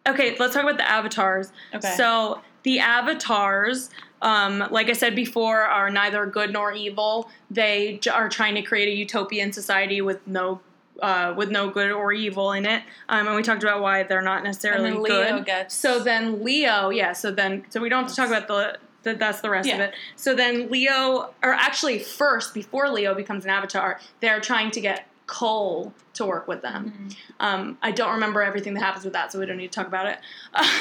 okay, 0.07 0.37
let's 0.39 0.53
talk 0.53 0.65
about 0.65 0.77
the 0.77 0.89
avatars. 0.89 1.51
Okay. 1.75 1.95
So 1.97 2.41
the 2.63 2.79
avatars, 2.81 3.91
um, 4.21 4.65
like 4.71 4.89
I 4.89 4.93
said 4.93 5.15
before, 5.17 5.63
are 5.63 5.91
neither 5.91 6.27
good 6.27 6.53
nor 6.53 6.73
evil. 6.73 7.29
They 7.51 7.99
j- 8.01 8.11
are 8.11 8.29
trying 8.29 8.55
to 8.55 8.63
create 8.63 8.89
a 8.89 8.97
utopian 8.97 9.53
society 9.53 10.01
with 10.01 10.27
no. 10.27 10.61
Uh, 11.01 11.35
with 11.37 11.51
no 11.51 11.69
good 11.71 11.91
or 11.91 12.13
evil 12.13 12.53
in 12.53 12.65
it, 12.65 12.83
um, 13.09 13.27
and 13.27 13.35
we 13.35 13.43
talked 13.43 13.63
about 13.65 13.81
why 13.81 14.05
they're 14.05 14.23
not 14.23 14.45
necessarily 14.45 14.89
And 14.91 14.97
then 14.99 15.03
Leo 15.03 15.37
good. 15.39 15.47
gets- 15.47 15.75
so 15.75 15.99
then 15.99 16.45
Leo, 16.45 16.91
yeah. 16.91 17.13
So 17.13 17.33
then, 17.33 17.65
so 17.71 17.81
we 17.81 17.89
don't 17.89 18.03
have 18.05 18.11
to 18.11 18.15
talk 18.15 18.29
about 18.29 18.47
the. 18.47 18.79
the 19.03 19.15
that's 19.15 19.41
the 19.41 19.51
rest 19.51 19.69
of 19.71 19.81
it. 19.81 19.95
So 20.15 20.35
then 20.37 20.71
Leo, 20.71 21.31
or 21.43 21.55
actually 21.55 21.99
first, 21.99 22.55
before 22.55 22.89
Leo 22.91 23.15
becomes 23.15 23.43
an 23.45 23.51
avatar, 23.51 23.99
they're 24.21 24.39
trying 24.39 24.71
to 24.73 24.81
get 24.81 25.09
Cole 25.27 25.93
to 26.15 26.27
work 26.27 26.47
with 26.47 26.63
them. 26.63 26.91
Mm-hmm. 26.91 27.09
Um, 27.41 27.79
I 27.83 27.91
don't 27.91 28.13
remember 28.13 28.43
everything 28.43 28.75
that 28.75 28.81
happens 28.81 29.05
with 29.05 29.15
that, 29.15 29.33
so 29.33 29.39
we 29.39 29.47
don't 29.47 29.57
need 29.57 29.73
to 29.73 29.75
talk 29.75 29.87
about 29.87 30.07
it. 30.07 30.19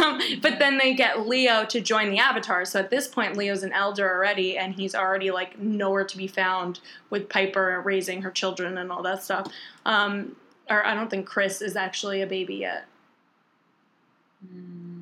Um, 0.02 0.20
but 0.42 0.58
then 0.58 0.78
they 0.78 0.94
get 0.94 1.28
Leo 1.28 1.64
to 1.66 1.80
join 1.80 2.10
the 2.10 2.18
Avatar. 2.18 2.66
So 2.66 2.80
at 2.80 2.90
this 2.90 3.08
point, 3.08 3.38
Leo's 3.38 3.62
an 3.64 3.72
elder 3.72 4.10
already, 4.10 4.58
and 4.58 4.74
he's 4.74 4.96
already 4.96 5.32
like 5.32 5.60
nowhere 5.60 6.06
to 6.06 6.18
be 6.18 6.28
found 6.28 6.80
with 7.10 7.30
Piper 7.30 7.82
raising 7.84 8.22
her 8.24 8.32
children 8.32 8.78
and 8.78 8.92
all 8.92 9.04
that 9.04 9.22
stuff. 9.24 9.52
Um, 9.86 10.36
or 10.70 10.86
I 10.86 10.96
don't 10.96 11.10
think 11.10 11.28
Chris 11.28 11.62
is 11.62 11.76
actually 11.76 12.22
a 12.22 12.28
baby 12.28 12.56
yet. 12.56 12.86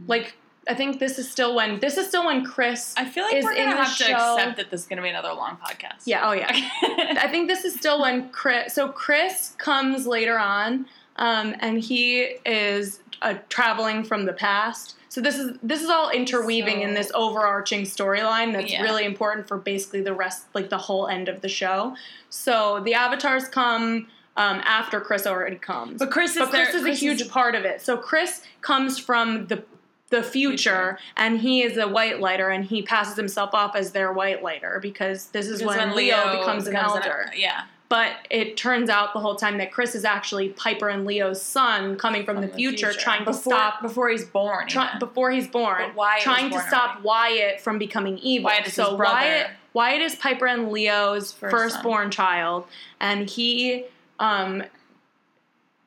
Like 0.08 0.36
I 0.70 0.76
think 0.76 1.00
this 1.00 1.18
is 1.20 1.30
still 1.30 1.56
when 1.56 1.80
this 1.80 1.98
is 1.98 2.08
still 2.08 2.26
when 2.26 2.46
Chris. 2.46 2.94
I 2.96 3.06
feel 3.06 3.24
like 3.26 3.44
we're 3.44 3.56
gonna 3.56 3.76
have 3.76 3.98
to 3.98 4.04
accept 4.14 4.58
that 4.58 4.70
this 4.70 4.82
is 4.82 4.88
gonna 4.88 5.02
be 5.02 5.10
another 5.10 5.34
long 5.34 5.58
podcast. 5.58 6.04
Yeah. 6.06 6.30
Oh 6.30 6.32
yeah. 6.34 6.48
I 7.20 7.28
think 7.30 7.48
this 7.48 7.66
is 7.66 7.74
still 7.76 8.00
when 8.02 8.30
Chris. 8.30 8.74
So 8.76 8.88
Chris 8.90 9.56
comes 9.58 10.06
later 10.06 10.38
on, 10.40 10.86
um, 11.16 11.56
and 11.60 11.80
he 11.80 12.38
is 12.46 13.00
uh, 13.22 13.36
traveling 13.50 14.04
from 14.04 14.26
the 14.26 14.34
past. 14.34 14.96
So 15.10 15.22
this 15.22 15.40
is 15.40 15.58
this 15.64 15.82
is 15.82 15.90
all 15.90 16.12
interweaving 16.12 16.82
in 16.82 16.94
this 16.94 17.12
overarching 17.16 17.82
storyline 17.82 18.54
that's 18.54 18.72
Yeah. 18.72 18.84
really 18.84 19.06
important 19.06 19.48
for 19.48 19.58
basically 19.58 20.02
the 20.02 20.14
rest, 20.14 20.46
like 20.54 20.70
the 20.70 20.78
whole 20.78 21.08
end 21.08 21.28
of 21.30 21.42
the 21.42 21.50
show. 21.50 21.96
So 22.30 22.80
the 22.86 22.94
avatars 22.94 23.48
come 23.48 24.08
um, 24.38 24.62
after 24.64 25.02
Chris 25.02 25.26
already 25.26 25.56
comes, 25.58 25.98
But 26.00 26.12
Chris 26.12 26.32
is 26.34 26.38
but 26.38 26.50
Chris 26.52 26.72
there- 26.74 26.78
is 26.78 26.86
a 26.86 26.94
huge 26.94 27.22
is- 27.22 27.28
part 27.28 27.56
of 27.56 27.66
it. 27.66 27.82
So 27.82 27.98
Chris 27.98 28.44
comes 28.62 29.00
from 29.00 29.48
the 29.48 29.64
the 30.10 30.24
future, 30.24 30.98
and 31.18 31.40
he 31.40 31.62
is 31.62 31.78
a 31.78 31.88
white 31.88 32.20
lighter, 32.20 32.50
and 32.50 32.66
he 32.66 32.82
passes 32.82 33.16
himself 33.16 33.54
off 33.54 33.76
as 33.76 33.92
their 33.92 34.12
white 34.12 34.42
lighter 34.44 34.80
because 34.82 35.28
this 35.28 35.48
is 35.48 35.60
Because 35.60 35.78
when, 35.78 35.96
Leo, 35.96 36.40
becomes, 36.40 36.68
an 36.68 36.76
elder. 36.76 37.32
yeah. 37.36 37.64
But 37.90 38.14
it 38.30 38.56
turns 38.56 38.88
out 38.90 39.14
the 39.14 39.20
whole 39.20 39.36
time 39.36 39.58
that 39.58 39.72
Chris 39.72 39.96
is 39.96 40.06
actually 40.06 40.50
Piper 40.50 40.90
and 40.90 41.06
Leo's 41.06 41.42
son 41.42 41.96
coming 41.98 42.24
from, 42.24 42.40
the, 42.40 42.48
future, 42.48 42.94
trying 42.94 43.20
to 43.20 43.32
before, 43.32 43.54
stop 43.54 43.82
before 43.82 44.10
he's 44.10 44.26
born. 44.26 44.68
try, 44.68 44.96
before 45.00 45.32
he's 45.32 45.48
born, 45.48 45.92
trying 46.22 46.52
was 46.52 46.62
to 46.62 46.68
stop 46.68 46.90
already. 47.04 47.08
Wyatt 47.08 47.62
from 47.62 47.80
becoming 47.80 48.20
evil. 48.20 48.46
Wyatt 48.46 48.68
is 48.68 48.74
so 48.74 48.90
his 48.92 48.98
brother. 48.98 49.16
Wyatt, 49.16 49.48
Wyatt 49.74 50.02
is 50.02 50.16
Piper 50.16 50.46
and 50.46 50.72
Leo's 50.72 51.32
First 51.32 51.52
firstborn 51.52 52.12
child, 52.12 52.66
and 53.00 53.28
he, 53.28 53.86
um, 54.20 54.64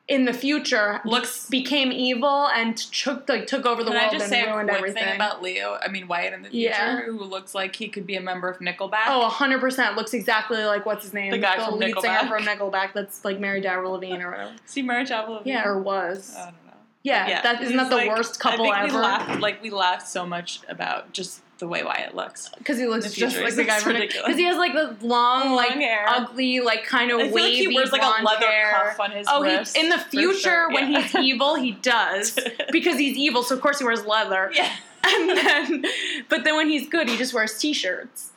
in 0.09 0.25
the 0.25 0.33
future, 0.33 0.99
Looks- 1.05 1.47
became 1.49 1.91
evil 1.93 2.47
and 2.49 2.75
took 2.75 3.29
like 3.29 3.47
took 3.47 3.65
over 3.65 3.83
the 3.85 3.91
Can 3.91 3.99
world 4.01 4.09
I 4.09 4.17
just 4.17 4.23
and 4.25 4.29
say 4.29 4.41
a 4.43 4.51
ruined 4.51 4.67
quick 4.67 4.77
everything. 4.79 5.03
thing 5.05 5.15
about 5.15 5.41
Leo? 5.41 5.79
I 5.81 5.87
mean 5.87 6.07
Wyatt 6.09 6.33
in 6.33 6.41
the 6.41 6.49
future, 6.49 6.69
Yeah. 6.69 7.01
who 7.01 7.23
looks 7.23 7.55
like 7.55 7.75
he 7.75 7.87
could 7.87 8.05
be 8.05 8.15
a 8.17 8.21
member 8.21 8.49
of 8.49 8.59
Nickelback. 8.59 9.05
Oh, 9.07 9.21
100% 9.29 9.95
looks 9.95 10.13
exactly 10.13 10.63
like 10.65 10.85
what's 10.85 11.03
his 11.05 11.13
name? 11.13 11.31
The 11.31 11.37
guy 11.37 11.55
from 11.63 11.79
lead 11.79 11.95
singer 12.01 12.15
Nickelback. 12.15 12.27
from 12.27 12.43
Nickelback 12.43 12.93
that's 12.93 13.23
like 13.23 13.39
to 13.39 13.65
Avril 13.67 13.93
Lavigne 13.93 14.21
or 14.21 14.31
whatever. 14.31 14.51
see 14.65 14.81
Mary 14.81 15.05
Chapel. 15.05 15.41
Yeah, 15.45 15.65
or 15.65 15.79
was. 15.79 16.35
I 16.37 16.45
don't 16.45 16.53
know. 16.67 16.73
yeah, 17.03 17.41
that 17.41 17.61
isn't 17.61 17.77
that 17.77 17.89
the 17.89 17.95
like- 17.95 18.09
worst 18.09 18.39
couple 18.41 18.69
I 18.71 18.81
think 18.81 18.89
ever? 18.93 18.97
We 18.97 19.03
laughed, 19.03 19.39
like 19.39 19.61
we 19.63 19.69
laughed 19.69 20.07
so 20.09 20.25
much 20.25 20.59
about 20.67 21.13
just 21.13 21.39
the 21.63 21.67
way 21.69 21.81
Wyatt 21.81 22.13
looks. 22.13 22.49
Because 22.57 22.77
he 22.77 22.85
looks 22.85 23.13
just 23.13 23.39
like 23.39 23.55
the 23.55 23.63
guy 23.63 23.79
from 23.79 23.93
ridiculous. 23.93 24.25
Because 24.27 24.37
he 24.37 24.43
has 24.45 24.57
like 24.57 24.73
the 24.73 24.97
long, 25.05 25.45
Long 25.47 25.55
like 25.55 25.71
hair. 25.71 26.03
ugly, 26.09 26.59
like 26.59 26.83
kind 26.83 27.09
of 27.09 27.19
feel 27.19 27.25
like 27.27 27.35
wavy 27.35 27.55
he 27.69 27.73
wears 27.73 27.93
like 27.93 28.01
a 28.01 28.21
leather 28.23 28.45
hair. 28.45 28.71
cuff 28.73 28.99
on 28.99 29.11
his 29.11 29.25
Oh, 29.29 29.41
he, 29.43 29.79
in 29.79 29.87
the 29.89 29.97
future 29.97 30.37
sure, 30.39 30.69
when 30.71 30.91
yeah. 30.91 31.01
he's 31.03 31.15
evil, 31.23 31.55
he 31.55 31.71
does 31.71 32.37
because 32.73 32.97
he's 32.97 33.15
evil. 33.17 33.43
So 33.43 33.55
of 33.55 33.61
course 33.61 33.79
he 33.79 33.85
wears 33.85 34.05
leather. 34.05 34.51
yeah, 34.53 34.69
And 35.05 35.29
then, 35.29 35.85
but 36.27 36.43
then 36.43 36.57
when 36.57 36.67
he's 36.69 36.89
good, 36.89 37.07
he 37.09 37.15
just 37.15 37.33
wears 37.33 37.57
t-shirts. 37.57 38.31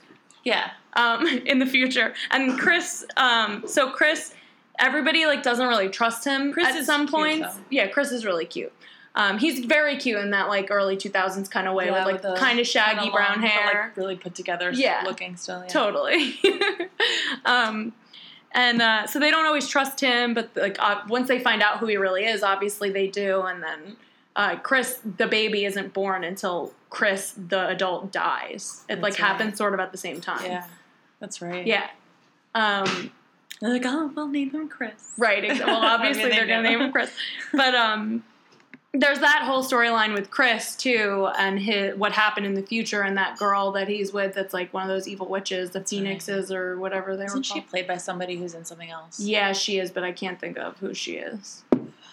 yeah. 0.44 0.70
um, 0.92 1.26
in 1.26 1.58
the 1.58 1.66
future. 1.66 2.14
And 2.30 2.56
Chris, 2.60 3.04
um, 3.16 3.64
so 3.66 3.90
Chris, 3.90 4.32
everybody 4.78 5.26
like 5.26 5.42
doesn't 5.42 5.66
really 5.66 5.88
trust 5.88 6.24
him 6.24 6.52
Chris 6.52 6.68
at 6.68 6.84
some 6.84 7.06
cute, 7.06 7.10
points. 7.10 7.56
though. 7.56 7.62
Yeah, 7.70 7.86
Chris 7.88 8.12
is 8.12 8.24
really 8.24 8.46
cute. 8.46 8.72
Um, 9.16 9.38
he's 9.38 9.64
very 9.64 9.96
cute 9.96 10.18
in 10.20 10.30
that 10.32 10.48
like 10.48 10.70
early 10.70 10.94
2000s 10.96 11.50
kind 11.50 11.66
of 11.66 11.74
way 11.74 11.86
Yeah, 11.86 12.04
with 12.04 12.22
like 12.22 12.36
kind 12.38 12.60
of 12.60 12.66
shaggy 12.66 13.10
brown 13.10 13.40
long, 13.40 13.40
but, 13.40 13.50
hair. 13.50 13.84
like, 13.86 13.96
really 13.96 14.14
put 14.14 14.34
together. 14.34 14.70
Yeah. 14.72 15.02
looking 15.06 15.36
still. 15.36 15.62
Yeah. 15.62 15.68
Totally. 15.68 16.38
um, 17.46 17.94
and 18.52 18.82
uh, 18.82 19.06
so 19.06 19.18
they 19.18 19.30
don't 19.30 19.46
always 19.46 19.68
trust 19.68 20.00
him, 20.00 20.34
but 20.34 20.50
like 20.54 20.76
uh, 20.78 21.00
once 21.08 21.28
they 21.28 21.38
find 21.38 21.62
out 21.62 21.78
who 21.78 21.86
he 21.86 21.96
really 21.96 22.26
is, 22.26 22.42
obviously 22.42 22.90
they 22.90 23.08
do. 23.08 23.40
And 23.42 23.62
then 23.62 23.96
uh, 24.36 24.56
Chris, 24.56 25.00
the 25.16 25.26
baby, 25.26 25.64
isn't 25.64 25.94
born 25.94 26.22
until 26.22 26.74
Chris, 26.90 27.34
the 27.36 27.68
adult, 27.68 28.12
dies. 28.12 28.84
It 28.88 29.00
like 29.00 29.14
right. 29.14 29.28
happens 29.28 29.56
sort 29.56 29.72
of 29.72 29.80
at 29.80 29.92
the 29.92 29.98
same 29.98 30.20
time. 30.20 30.44
Yeah, 30.44 30.66
that's 31.20 31.40
right. 31.40 31.66
Yeah. 31.66 31.88
Um, 32.54 33.12
They're 33.60 33.70
like, 33.70 33.86
oh, 33.86 34.10
we'll 34.14 34.28
name 34.28 34.50
him 34.50 34.68
Chris. 34.68 35.14
Right. 35.16 35.42
Well, 35.58 35.82
obviously 35.82 36.24
I 36.24 36.26
mean, 36.26 36.30
they 36.30 36.36
they're 36.36 36.46
going 36.46 36.64
to 36.64 36.68
name 36.70 36.80
him 36.80 36.92
Chris, 36.92 37.10
but 37.52 37.74
um, 37.74 38.22
there's 38.98 39.18
that 39.20 39.42
whole 39.42 39.62
storyline 39.62 40.14
with 40.14 40.30
Chris 40.30 40.74
too, 40.76 41.28
and 41.38 41.58
his 41.58 41.96
what 41.96 42.12
happened 42.12 42.46
in 42.46 42.54
the 42.54 42.62
future, 42.62 43.02
and 43.02 43.16
that 43.16 43.38
girl 43.38 43.72
that 43.72 43.88
he's 43.88 44.12
with 44.12 44.34
that's 44.34 44.54
like 44.54 44.72
one 44.72 44.82
of 44.82 44.88
those 44.88 45.06
evil 45.06 45.28
witches, 45.28 45.70
the 45.70 45.80
Phoenixes 45.82 46.50
or 46.52 46.78
whatever 46.78 47.16
they 47.16 47.24
Isn't 47.24 47.38
were 47.38 47.44
she 47.44 47.52
called. 47.54 47.68
played 47.68 47.86
by 47.86 47.96
somebody 47.96 48.36
who's 48.36 48.54
in 48.54 48.64
something 48.64 48.90
else? 48.90 49.20
Yeah, 49.20 49.52
she 49.52 49.78
is, 49.78 49.90
but 49.90 50.04
I 50.04 50.12
can't 50.12 50.40
think 50.40 50.56
of 50.58 50.76
who 50.78 50.94
she 50.94 51.16
is. 51.16 51.64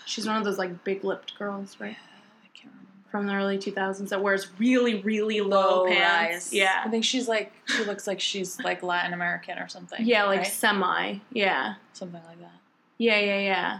She's 0.05 0.27
one 0.27 0.35
of 0.35 0.43
those 0.43 0.57
like 0.57 0.83
big 0.83 1.03
lipped 1.03 1.37
girls, 1.37 1.77
right? 1.79 1.91
Yeah, 1.91 2.43
I 2.43 2.47
can't 2.57 2.73
remember. 2.73 3.09
From 3.09 3.27
the 3.27 3.33
early 3.35 3.57
2000s 3.57 4.09
that 4.09 4.21
wears 4.21 4.47
really, 4.59 5.01
really 5.01 5.39
low, 5.41 5.87
pants. 5.87 6.47
rise. 6.47 6.53
Yeah. 6.53 6.81
I 6.85 6.89
think 6.89 7.05
she's 7.05 7.27
like 7.27 7.53
she 7.67 7.83
looks 7.85 8.07
like 8.07 8.19
she's 8.19 8.59
like 8.59 8.83
Latin 8.83 9.13
American 9.13 9.57
or 9.59 9.67
something. 9.69 9.99
Yeah, 10.05 10.25
like 10.25 10.39
right? 10.39 10.47
semi. 10.47 11.15
Yeah. 11.31 11.75
something 11.93 12.21
like 12.27 12.39
that. 12.41 12.51
Yeah, 12.97 13.19
yeah, 13.19 13.39
yeah. 13.39 13.79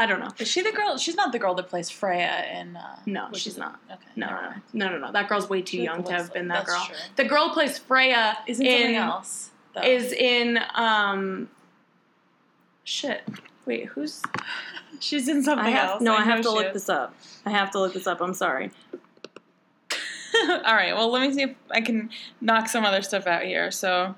I 0.00 0.06
don't 0.06 0.20
know. 0.20 0.28
Is 0.38 0.46
she 0.46 0.62
the 0.62 0.70
girl? 0.70 0.96
She's 0.96 1.16
not 1.16 1.32
the 1.32 1.40
girl 1.40 1.54
that 1.56 1.68
plays 1.68 1.90
Freya 1.90 2.44
in. 2.60 2.76
Uh, 2.76 3.00
No, 3.04 3.28
she's 3.34 3.48
is- 3.54 3.58
not. 3.58 3.80
Okay, 3.90 3.98
No, 4.14 4.28
no, 4.28 4.52
no, 4.72 4.90
no, 4.92 4.98
no. 5.06 5.12
That 5.12 5.28
girl's 5.28 5.50
way 5.50 5.60
too 5.60 5.78
young 5.82 6.04
to 6.04 6.12
have 6.12 6.32
been 6.32 6.46
that 6.48 6.66
girl. 6.66 6.84
true. 6.86 6.94
The 7.16 7.24
girl 7.24 7.48
who 7.48 7.54
plays 7.54 7.78
Freya 7.78 8.38
Isn't 8.46 8.64
in 8.64 8.78
something 8.80 8.94
else? 8.96 9.50
though? 9.74 9.80
is 9.82 10.12
in 10.12 10.60
um 10.76 11.48
shit. 12.84 13.22
Wait, 13.66 13.86
who's 13.86 14.22
she's 15.00 15.28
in 15.28 15.42
something 15.42 15.66
I 15.66 15.70
have 15.70 15.88
else? 15.90 16.00
no, 16.02 16.14
I, 16.14 16.18
know 16.20 16.24
have 16.24 16.40
to 16.42 16.50
look 16.52 16.66
is. 16.68 16.72
this 16.74 16.88
up. 16.88 17.14
I 17.44 17.50
have 17.50 17.70
to 17.72 17.80
look 17.80 17.92
this 17.92 18.06
up. 18.06 18.20
I'm 18.20 18.34
sorry. 18.34 18.70
All 20.48 20.74
right. 20.74 20.94
Well, 20.94 21.10
let 21.10 21.28
me 21.28 21.34
see 21.34 21.42
if 21.42 21.56
I 21.72 21.80
can 21.80 22.10
knock 22.40 22.68
some 22.68 22.84
other 22.84 23.02
stuff 23.02 23.26
out 23.26 23.42
here. 23.42 23.70
So, 23.72 24.14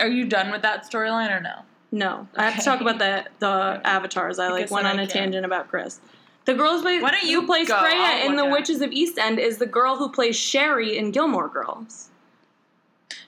are 0.00 0.08
you 0.08 0.24
done 0.26 0.50
with 0.50 0.62
that 0.62 0.90
storyline 0.90 1.30
or 1.30 1.40
no? 1.40 1.60
No, 1.92 2.26
I 2.36 2.50
have 2.50 2.58
to 2.58 2.64
talk 2.64 2.80
about 2.80 2.98
the 2.98 3.24
the 3.38 3.80
avatars. 3.84 4.38
I, 4.38 4.48
like 4.48 4.70
went 4.70 4.86
on 4.86 4.98
a 4.98 5.06
tangent 5.06 5.46
about 5.46 5.68
Chris. 5.68 6.00
The 6.44 6.54
girl 6.54 6.76
who 6.76 6.82
plays, 6.82 7.02
Why 7.02 7.10
don't 7.10 7.24
you 7.24 7.40
who 7.40 7.46
plays 7.46 7.68
go? 7.68 7.78
Freya 7.80 7.96
I'll 7.96 8.26
in 8.26 8.36
The 8.36 8.42
look 8.42 8.46
it 8.46 8.52
up. 8.52 8.58
Witches 8.58 8.80
of 8.80 8.92
East 8.92 9.18
End 9.18 9.38
is 9.38 9.58
the 9.58 9.66
girl 9.66 9.96
who 9.96 10.08
plays 10.10 10.36
Sherry 10.36 10.96
in 10.96 11.10
Gilmore 11.10 11.48
Girls. 11.48 12.10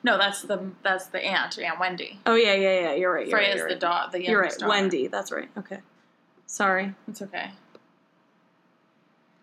No, 0.05 0.17
that's 0.19 0.43
the 0.43 0.71
that's 0.83 1.07
the 1.07 1.25
aunt, 1.25 1.59
Aunt 1.59 1.81
Wendy. 1.81 2.19
Oh 2.27 2.35
yeah, 2.35 2.55
yeah, 2.55 2.81
yeah. 2.81 2.95
You're 2.95 3.13
right. 3.13 3.27
You're 3.27 3.37
right, 3.39 3.47
Freya's 3.47 3.59
you're 3.59 3.69
the 3.79 3.87
right. 3.87 4.13
The 4.13 4.23
You're 4.25 4.39
right. 4.41 4.45
youngest 4.45 4.61
daughter. 4.61 4.71
Wendy. 4.71 5.07
That's 5.09 5.33
right. 5.33 5.49
Okay. 5.57 5.79
Sorry. 6.47 6.95
It's 7.09 7.23
okay. 7.23 7.51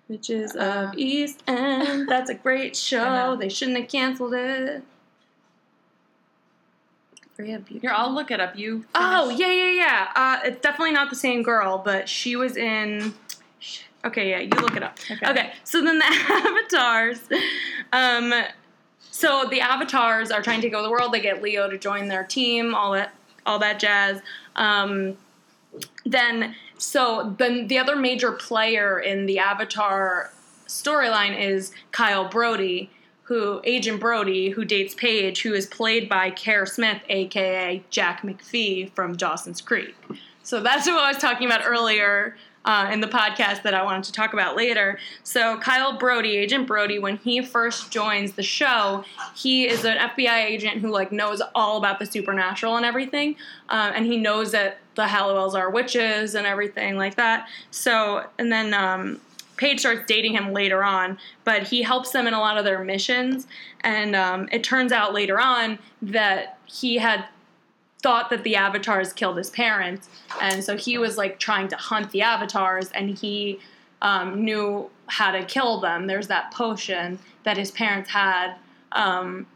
Witches 0.08 0.56
Uh, 0.56 0.90
of 0.92 0.98
East 0.98 1.44
End. 1.48 2.08
That's 2.08 2.30
a 2.30 2.36
great 2.36 2.76
show. 2.76 3.04
know. 3.04 3.36
They 3.36 3.50
shouldn't 3.50 3.78
have 3.78 3.90
canceled 3.90 4.34
it. 4.36 4.84
Freya. 7.36 7.62
Here, 7.68 7.92
I'll 7.94 8.14
look 8.14 8.32
it 8.32 8.40
up. 8.40 8.58
You. 8.58 8.86
Oh 8.96 9.30
yeah, 9.30 9.52
yeah, 9.52 9.72
yeah. 9.72 10.08
Uh, 10.16 10.40
it's 10.46 10.62
definitely 10.62 10.94
not 10.94 11.10
the 11.10 11.16
same 11.18 11.44
girl, 11.44 11.78
but 11.78 12.08
she 12.08 12.36
was 12.36 12.56
in. 12.56 13.14
Okay, 14.06 14.30
yeah, 14.30 14.40
you 14.40 14.50
look 14.62 14.78
it 14.78 14.84
up. 14.84 14.98
Okay. 15.12 15.30
Okay, 15.30 15.54
so 15.64 15.82
then 15.82 15.98
the 15.98 16.06
avatars. 16.30 17.20
Um, 17.92 18.34
so 19.12 19.46
the 19.50 19.62
avatars 19.62 20.32
are 20.32 20.42
trying 20.42 20.62
to 20.62 20.70
go 20.70 20.82
the 20.82 20.90
world. 20.90 21.12
They 21.12 21.22
get 21.22 21.42
Leo 21.42 21.70
to 21.70 21.78
join 21.78 22.08
their 22.08 22.24
team. 22.24 22.74
All 22.74 22.94
that, 22.94 23.14
all 23.46 23.60
that 23.60 23.80
jazz. 23.80 24.22
Um, 24.56 25.18
then, 26.06 26.56
so 26.78 27.36
then 27.38 27.68
the 27.68 27.78
other 27.80 27.96
major 27.96 28.32
player 28.32 29.00
in 29.00 29.26
the 29.26 29.40
Avatar 29.40 30.32
storyline 30.68 31.38
is 31.38 31.72
Kyle 31.92 32.30
Brody, 32.30 32.90
who 33.26 33.60
Agent 33.64 34.00
Brody, 34.00 34.50
who 34.50 34.64
dates 34.66 34.94
Paige, 34.94 35.42
who 35.42 35.54
is 35.54 35.66
played 35.66 36.08
by 36.08 36.32
Kerr 36.32 36.66
Smith, 36.66 37.02
aka 37.10 37.84
Jack 37.90 38.22
McPhee 38.22 38.92
from 38.92 39.16
Dawson's 39.16 39.62
Creek. 39.62 39.96
So 40.44 40.62
that's 40.62 40.88
what 40.88 41.00
I 41.00 41.10
was 41.10 41.18
talking 41.18 41.48
about 41.48 41.62
earlier 41.66 42.36
uh, 42.66 42.90
in 42.92 43.02
the 43.02 43.08
podcast 43.08 43.64
that 43.64 43.74
I 43.74 43.84
wanted 43.84 44.04
to 44.06 44.12
talk 44.12 44.34
about 44.34 44.56
later. 44.56 45.00
So 45.24 45.58
Kyle 45.58 45.98
Brody, 45.98 46.38
Agent 46.38 46.68
Brody, 46.68 47.00
when 47.00 47.18
he 47.18 47.42
first 47.44 47.92
joins 47.92 48.34
the 48.34 48.44
show, 48.44 49.04
he 49.36 49.68
is 49.68 49.86
an 49.86 49.98
FBI 49.98 50.46
agent 50.46 50.82
who 50.82 50.92
like 50.92 51.12
knows 51.12 51.42
all 51.54 51.78
about 51.78 52.00
the 52.00 52.06
supernatural 52.06 52.76
and 52.76 52.86
everything, 52.86 53.38
um, 53.70 53.94
and 53.96 54.06
he 54.06 54.18
knows 54.18 54.52
that 54.52 54.80
the 54.96 55.04
Halliwells 55.06 55.56
are 55.56 55.70
witches 55.70 56.36
and 56.36 56.46
everything 56.46 56.98
like 56.98 57.16
that. 57.16 57.48
So 57.72 58.28
and 58.38 58.52
then. 58.52 58.74
Um, 58.74 59.20
Paige 59.58 59.80
starts 59.80 60.04
dating 60.08 60.34
him 60.34 60.54
later 60.54 60.84
on, 60.84 61.18
but 61.44 61.64
he 61.64 61.82
helps 61.82 62.12
them 62.12 62.28
in 62.28 62.34
a 62.34 62.40
lot 62.40 62.58
of 62.58 62.66
their 62.66 62.84
missions. 62.84 63.48
And 63.82 64.16
um, 64.16 64.50
it 64.52 64.64
turns 64.64 64.92
out 64.92 65.14
later 65.14 65.40
on 65.40 65.80
that 66.02 66.58
he 66.66 66.98
had 66.98 67.26
thought 68.02 68.30
that 68.30 68.44
the 68.44 68.56
avatars 68.56 69.14
killed 69.14 69.38
his 69.38 69.50
parents, 69.50 70.10
and 70.42 70.64
so 70.64 70.78
he 70.78 70.98
was 70.98 71.18
like 71.18 71.40
trying 71.40 71.68
to 71.70 71.76
hunt 71.76 72.12
the 72.12 72.22
avatars, 72.22 72.92
and 72.92 73.18
he 73.18 73.60
um, 74.02 74.44
knew 74.44 74.90
how 75.08 75.32
to 75.32 75.44
kill 75.46 75.80
them. 75.80 76.08
There's 76.08 76.28
that 76.28 76.52
potion 76.52 77.20
that 77.44 77.58
his 77.58 77.72
parents 77.72 78.10
had. 78.10 78.56
Um, 78.92 79.48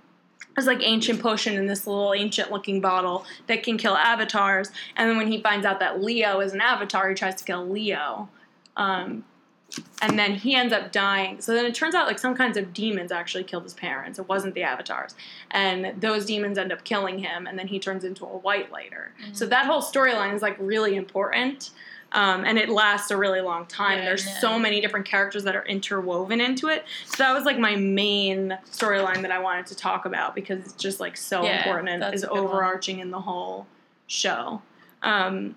it's 0.57 0.67
like 0.67 0.81
ancient 0.83 1.21
potion 1.21 1.55
in 1.55 1.67
this 1.67 1.87
little 1.87 2.13
ancient 2.13 2.51
looking 2.51 2.81
bottle 2.81 3.25
that 3.47 3.63
can 3.63 3.77
kill 3.77 3.95
avatars. 3.95 4.71
And 4.97 5.09
then 5.09 5.17
when 5.17 5.31
he 5.31 5.41
finds 5.41 5.65
out 5.65 5.79
that 5.79 6.03
Leo 6.03 6.41
is 6.41 6.53
an 6.53 6.61
avatar, 6.61 7.07
he 7.09 7.15
tries 7.15 7.35
to 7.35 7.43
kill 7.45 7.67
Leo. 7.67 8.27
Um, 8.75 9.23
and 10.01 10.17
then 10.17 10.33
he 10.35 10.55
ends 10.55 10.73
up 10.73 10.91
dying. 10.91 11.41
So 11.41 11.53
then 11.53 11.65
it 11.65 11.75
turns 11.75 11.95
out 11.95 12.07
like 12.07 12.19
some 12.19 12.35
kinds 12.35 12.57
of 12.57 12.73
demons 12.73 13.11
actually 13.11 13.43
killed 13.43 13.63
his 13.63 13.73
parents. 13.73 14.19
It 14.19 14.27
wasn't 14.29 14.53
the 14.55 14.63
avatars, 14.63 15.15
and 15.51 15.99
those 16.01 16.25
demons 16.25 16.57
end 16.57 16.71
up 16.71 16.83
killing 16.83 17.19
him, 17.19 17.47
and 17.47 17.57
then 17.57 17.67
he 17.67 17.79
turns 17.79 18.03
into 18.03 18.25
a 18.25 18.37
white 18.37 18.71
lighter. 18.71 19.11
So 19.33 19.45
that 19.47 19.65
whole 19.65 19.81
storyline 19.81 20.33
is 20.35 20.41
like 20.41 20.55
really 20.59 20.95
important, 20.95 21.71
um, 22.11 22.43
and 22.45 22.57
it 22.57 22.69
lasts 22.69 23.11
a 23.11 23.17
really 23.17 23.41
long 23.41 23.65
time. 23.67 23.99
Yeah, 23.99 24.05
There's 24.05 24.25
yeah. 24.25 24.39
so 24.39 24.57
many 24.57 24.81
different 24.81 25.05
characters 25.05 25.43
that 25.43 25.55
are 25.55 25.65
interwoven 25.65 26.41
into 26.41 26.67
it. 26.69 26.85
So 27.05 27.23
that 27.23 27.33
was 27.33 27.43
like 27.45 27.59
my 27.59 27.75
main 27.75 28.57
storyline 28.71 29.21
that 29.21 29.31
I 29.31 29.39
wanted 29.39 29.67
to 29.67 29.75
talk 29.75 30.05
about 30.05 30.33
because 30.35 30.59
it's 30.65 30.73
just 30.73 30.99
like 30.99 31.17
so 31.17 31.43
Yeah, 31.43 31.57
important 31.59 31.89
and 31.89 32.13
is 32.13 32.21
good 32.21 32.31
one. 32.31 32.39
overarching 32.39 32.99
in 32.99 33.11
the 33.11 33.21
whole 33.21 33.67
show. 34.07 34.61
Um, 35.03 35.55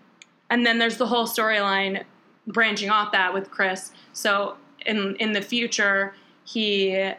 and 0.50 0.66
then 0.66 0.78
there's 0.78 0.98
the 0.98 1.06
whole 1.06 1.26
storyline 1.26 2.04
branching 2.46 2.90
off 2.90 3.12
that 3.12 3.32
with 3.32 3.50
Chris. 3.50 3.92
So 4.12 4.56
in 4.86 5.16
in 5.16 5.32
the 5.32 5.42
future, 5.42 6.14
he 6.44 7.12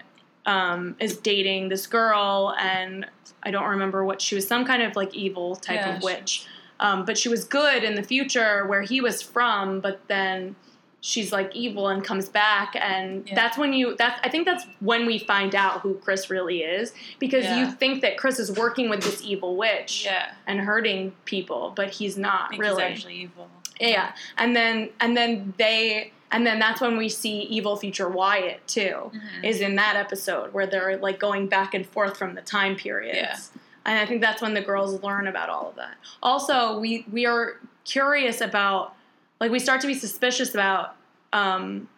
um, 0.46 0.96
is 1.00 1.18
dating 1.18 1.70
this 1.70 1.88
girl, 1.88 2.54
and 2.60 3.06
I 3.44 3.52
don't 3.52 3.70
remember 3.70 4.04
what 4.04 4.22
she 4.22 4.36
was. 4.36 4.48
Some 4.48 4.66
kind 4.66 4.82
of 4.84 4.96
like 4.96 5.14
evil 5.16 5.56
type 5.56 5.78
Yeah, 5.78 5.98
of 5.98 6.04
witch. 6.04 6.46
Um, 6.80 7.06
but 7.06 7.18
she 7.18 7.30
was 7.30 7.46
good 7.46 7.84
in 7.84 7.96
the 7.96 8.04
future 8.04 8.66
where 8.68 8.82
he 8.82 9.00
was 9.00 9.22
from, 9.22 9.80
but 9.80 10.02
then 10.08 10.56
she's 11.00 11.32
like 11.32 11.54
evil 11.56 11.90
and 11.90 12.04
comes 12.04 12.28
back 12.30 12.76
and 12.80 13.28
Yeah. 13.28 13.36
that's 13.36 13.58
when 13.58 13.74
you 13.74 13.96
that's 13.98 14.20
I 14.24 14.30
think 14.30 14.46
that's 14.46 14.66
when 14.80 15.06
we 15.06 15.20
find 15.20 15.54
out 15.54 15.82
who 15.82 15.96
Chris 15.96 16.30
really 16.30 16.62
is 16.62 16.94
because 17.20 17.44
Yeah. 17.44 17.60
you 17.60 17.72
think 17.72 18.02
that 18.02 18.18
Chris 18.18 18.40
is 18.40 18.52
working 18.52 18.90
with 18.90 19.02
this 19.04 19.22
evil 19.22 19.56
witch 19.58 20.08
and 20.48 20.60
hurting 20.62 21.12
people, 21.26 21.74
but 21.76 21.90
he's 21.90 22.18
not 22.18 22.52
He's 22.52 22.60
really. 22.60 22.84
actually 22.84 23.16
evil. 23.16 23.50
Yeah, 23.90 24.14
and 24.38 24.56
then 24.56 24.90
and 25.00 25.16
then 25.16 25.54
they 25.58 26.12
and 26.32 26.46
then 26.46 26.60
that's 26.60 26.82
when 26.82 26.98
we 26.98 27.10
see 27.10 27.42
evil 27.42 27.76
future 27.76 28.10
Wyatt 28.10 28.66
too. 28.68 29.12
Mhm. 29.14 29.44
Is 29.44 29.62
in 29.62 29.76
that 29.76 29.96
episode 29.96 30.54
where 30.54 30.66
they're 30.66 30.98
like 30.98 31.20
going 31.20 31.48
back 31.48 31.74
and 31.74 31.86
forth 31.86 32.18
from 32.18 32.36
the 32.36 32.42
time 32.42 32.76
periods. 32.76 33.18
Yeah. 33.18 33.62
And 33.86 34.00
I 34.00 34.06
think 34.06 34.22
that's 34.22 34.42
when 34.42 34.54
the 34.54 34.62
girls 34.62 35.04
learn 35.04 35.28
about 35.28 35.50
all 35.50 35.70
of 35.70 35.76
that. 35.76 35.96
Also, 36.22 36.80
we 36.80 37.06
we 37.12 37.26
are 37.26 37.60
curious 37.86 38.42
about 38.42 38.96
like 39.40 39.52
we 39.52 39.60
start 39.60 39.82
to 39.82 39.88
be 39.88 39.94
suspicious 39.94 40.54
about 40.54 40.96
um, 41.34 41.90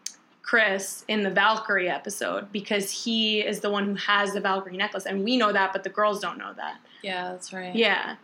Chris 0.41 1.05
in 1.07 1.23
the 1.23 1.29
Valkyrie 1.29 1.89
episode 1.89 2.51
because 2.51 2.89
he 3.03 3.41
is 3.41 3.59
the 3.59 3.69
one 3.69 3.85
who 3.85 3.95
has 3.95 4.33
the 4.33 4.39
Valkyrie 4.41 4.77
necklace, 4.77 5.05
and 5.05 5.23
we 5.23 5.37
know 5.37 5.51
that, 5.53 5.71
but 5.73 5.83
the 5.83 5.89
girls 5.89 6.19
don't 6.19 6.37
know 6.37 6.53
that. 6.55 6.77
Yeah, 7.03 7.31
that's 7.31 7.53
right. 7.53 7.75
Yeah. 7.75 8.15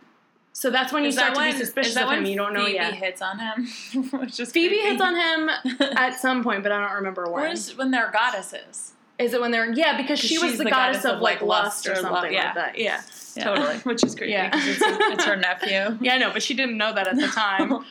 So 0.54 0.70
that's 0.70 0.92
when 0.92 1.02
you 1.02 1.08
Is 1.08 1.16
start 1.16 1.34
to 1.34 1.38
when, 1.40 1.52
be 1.52 1.58
suspicious 1.58 1.96
of 1.96 2.10
him. 2.10 2.24
You 2.26 2.36
don't 2.36 2.52
know 2.52 2.64
Phoebe 2.66 2.74
yet. 2.74 2.92
Phoebe 2.92 3.04
hits 3.06 3.22
on 3.22 3.38
him. 3.38 3.66
Phoebe 4.30 4.76
hits 4.78 5.00
on 5.00 5.14
him 5.16 5.50
at 5.96 6.14
some 6.20 6.42
point, 6.44 6.62
but 6.62 6.72
I 6.72 6.80
don't 6.80 6.96
remember 6.96 7.30
when. 7.30 7.44
Or 7.44 7.48
is 7.48 7.76
when 7.76 7.90
they're 7.90 8.10
goddesses. 8.12 8.92
Is 9.18 9.34
it 9.34 9.40
when 9.40 9.50
they're 9.50 9.72
yeah? 9.72 9.96
Because 9.96 10.18
she 10.18 10.38
was 10.38 10.58
the, 10.58 10.64
the 10.64 10.70
goddess, 10.70 11.02
goddess 11.02 11.16
of 11.16 11.20
like 11.22 11.40
lust 11.42 11.86
or 11.86 11.92
or 11.92 11.94
love, 12.02 12.02
something 12.02 12.32
yeah. 12.32 12.44
like 12.46 12.54
that. 12.54 12.78
Yeah, 12.78 13.00
Yeah. 13.36 13.44
totally. 13.44 13.76
Which 13.78 14.04
is 14.04 14.14
creepy. 14.14 14.32
Yeah. 14.32 14.50
It's, 14.52 14.80
it's 14.82 15.24
her 15.24 15.36
nephew. 15.36 15.98
Yeah, 16.02 16.14
I 16.14 16.18
know, 16.18 16.32
but 16.32 16.42
she 16.42 16.54
didn't 16.54 16.76
know 16.76 16.92
that 16.92 17.06
at 17.08 17.16
the 17.16 17.28
time. 17.28 17.84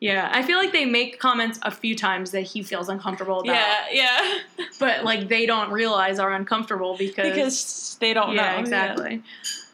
Yeah, 0.00 0.30
I 0.32 0.42
feel 0.44 0.58
like 0.58 0.72
they 0.72 0.84
make 0.84 1.18
comments 1.18 1.58
a 1.62 1.72
few 1.72 1.96
times 1.96 2.30
that 2.30 2.42
he 2.42 2.62
feels 2.62 2.88
uncomfortable 2.88 3.40
about, 3.40 3.52
Yeah, 3.52 3.84
yeah. 3.90 4.38
but 4.78 5.02
like 5.04 5.28
they 5.28 5.44
don't 5.44 5.72
realize 5.72 6.20
are 6.20 6.32
uncomfortable 6.32 6.96
because 6.96 7.28
Because 7.34 7.96
they 8.00 8.14
don't 8.14 8.34
yeah, 8.34 8.52
know. 8.54 8.58
exactly. 8.60 9.22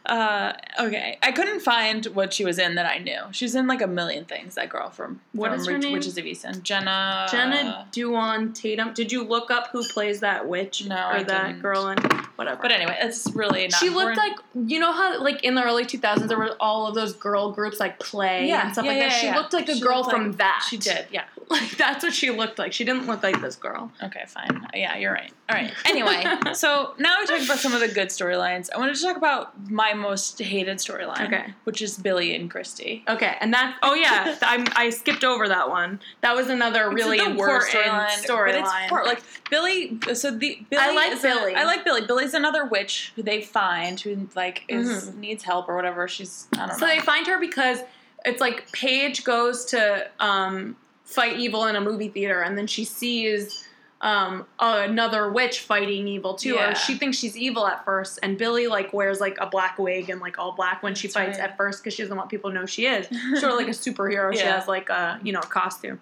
Uh, 0.07 0.53
okay. 0.81 1.19
I 1.23 1.33
couldn't 1.33 1.61
find 1.61 2.05
what 2.07 2.33
she 2.35 2.45
was 2.45 2.59
in 2.59 2.75
that 2.75 2.85
I 2.87 2.99
knew. 2.99 3.21
She's 3.33 3.55
in 3.55 3.67
like 3.67 3.81
a 3.81 3.87
million 3.87 4.25
things, 4.27 4.55
that 4.57 4.69
girl 4.69 4.91
from, 4.91 5.21
What 5.33 5.51
from 5.51 5.61
is 5.61 5.67
her 5.67 5.73
Witch- 5.75 5.83
name? 5.83 5.93
Witches 5.95 6.19
of 6.19 6.27
East 6.27 6.45
End. 6.45 6.63
Jenna. 6.63 7.27
Jenna 7.31 7.89
Dewan 7.91 8.53
Tatum. 8.53 8.93
Did 8.93 9.11
you 9.11 9.25
look 9.25 9.51
up 9.51 9.69
who 9.73 9.83
plays 9.89 10.21
that 10.21 10.47
witch 10.47 10.85
No, 10.85 10.95
or 10.97 10.99
I 10.99 11.23
that 11.23 11.47
didn't. 11.47 11.63
girl 11.63 11.89
in 11.89 11.99
whatever? 12.37 12.61
But 12.61 12.73
anyway, 12.73 12.99
it's 13.01 13.31
really 13.35 13.69
not 13.69 13.81
she 13.81 13.89
looked 13.89 14.11
important. 14.11 14.39
like 14.55 14.69
you 14.71 14.79
know 14.79 14.93
how 14.93 15.21
like 15.23 15.43
in 15.43 15.55
the 15.55 15.63
early 15.65 15.85
2000s 15.87 16.29
there 16.29 16.39
were 16.39 16.55
all 16.61 16.87
of 16.87 16.95
those 16.95 17.15
girl 17.15 17.51
groups 17.53 17.81
like 17.81 17.99
play 17.99 18.47
Yeah, 18.49 18.65
and 18.65 18.73
stuff 18.73 18.85
yeah, 18.85 18.91
like 18.91 19.01
that 19.01 19.11
yeah, 19.13 19.19
she 19.19 19.27
yeah. 19.27 19.37
looked 19.39 19.53
like 19.55 19.69
a 19.69 19.75
She 19.75 19.81
girl 19.81 19.99
looked 20.01 20.11
from 20.11 20.29
like- 20.29 20.37
that 20.39 20.67
She 20.69 20.77
did, 20.77 21.07
yeah. 21.11 21.25
Like 21.55 21.77
that's 21.77 22.03
what 22.05 22.13
she 22.15 22.31
looked 22.31 22.59
like 22.59 22.73
she 22.73 22.85
didn't 22.85 23.07
look 23.07 23.23
like 23.23 23.41
this 23.41 23.57
girl 23.57 23.91
Okay, 24.03 24.25
fine. 24.27 24.67
Yeah, 24.75 24.97
you're 24.97 25.13
right. 25.13 25.33
All 25.49 25.57
right. 25.57 25.73
Anyway, 25.85 26.25
so 26.55 26.95
now 26.99 27.17
we 27.21 27.27
talked 27.27 27.45
about 27.45 27.59
some 27.59 27.75
of 27.75 27.81
the 27.81 27.89
good 27.89 28.09
storylines. 28.09 28.69
I 28.75 28.79
wanted 28.79 28.95
to 28.97 29.03
talk 29.03 29.17
about 29.17 29.71
my 29.71 29.93
most 29.95 30.39
hated 30.41 30.79
storyline. 30.79 31.27
Okay. 31.27 31.55
Which 31.65 31.81
is 31.83 31.97
Billy 31.99 32.35
and 32.35 32.51
Christy. 32.51 33.05
okay 33.09 33.37
and 33.41 33.53
that's 33.53 33.77
oh 33.83 33.95
yeah 33.95 34.37
I, 34.43 34.67
I 34.77 34.91
skipped 34.91 35.25
over 35.25 35.49
that 35.49 35.69
one 35.69 36.01
that 36.23 36.35
was 36.35 36.49
another 36.49 36.91
really 36.91 37.19
It's 37.19 37.29
the 37.29 37.35
worst 37.35 37.75
important 37.75 37.93
But 38.03 38.11
it's 38.21 38.31
storyline 38.31 38.89
part, 38.89 39.07
like 39.07 39.23
Billy. 39.51 39.99
So 40.15 40.31
the 40.31 40.59
Billy 40.71 40.83
I 40.83 40.95
like 40.95 41.21
Billy. 41.23 41.55
I 41.55 41.65
like 41.65 41.85
Billy. 41.85 42.07
Billy's 42.07 42.35
another 42.35 42.65
witch 42.67 43.13
who 43.17 43.23
they 43.23 43.41
find 43.43 43.99
who 44.01 44.29
like 44.35 44.65
is 44.69 45.15
needs 45.15 45.43
help 45.45 45.69
or 45.69 45.77
whatever. 45.77 46.09
She's 46.09 46.47
I 46.55 46.57
don't 46.57 46.69
Mm-hmm. 46.71 46.79
so 46.81 46.87
they 46.87 47.01
find 47.01 47.27
her 47.27 47.39
because 47.39 47.79
it's 48.25 48.41
like 48.41 48.71
Paige 48.73 49.23
goes 49.25 49.67
to 49.67 50.09
um, 50.19 50.77
fight 51.15 51.39
evil 51.39 51.67
in 51.67 51.77
a 51.77 51.81
movie 51.81 52.09
theater 52.09 52.43
and 52.43 52.57
then 52.59 52.67
she 52.67 52.85
sees 52.85 53.67
um, 54.01 54.45
another 54.59 55.33
witch 55.33 55.61
fighting 55.61 56.07
evil 56.09 56.35
too 56.35 56.55
Yeah. 56.55 56.73
or 56.73 56.75
she 56.75 56.97
thinks 56.97 57.17
she's 57.17 57.37
evil 57.37 57.67
at 57.67 57.85
first 57.85 58.19
and 58.23 58.37
Billy 58.37 58.67
like 58.67 58.93
wears 58.93 59.19
like 59.21 59.39
a 59.41 59.47
black 59.47 59.79
wig 59.79 60.11
and 60.11 60.21
like 60.21 60.39
all 60.39 60.53
black 60.53 60.83
when 60.83 60.95
she 60.95 61.07
That's 61.07 61.15
fights 61.15 61.39
right. 61.39 61.49
at 61.51 61.57
first 61.57 61.83
because 61.83 61.95
she 61.95 62.03
doesn't 62.03 62.17
want 62.17 62.29
people 62.29 62.51
to 62.51 62.55
know 62.55 62.67
she 62.67 62.87
is. 62.87 63.07
Sort 63.41 63.53
of 63.53 63.59
like 63.59 63.69
a 63.69 63.71
superhero. 63.71 64.33
She 64.35 64.41
has 64.41 64.69
like 64.69 64.91
a 64.91 65.19
you 65.23 65.33
know 65.33 65.41
a 65.41 65.47
costume. 65.47 66.01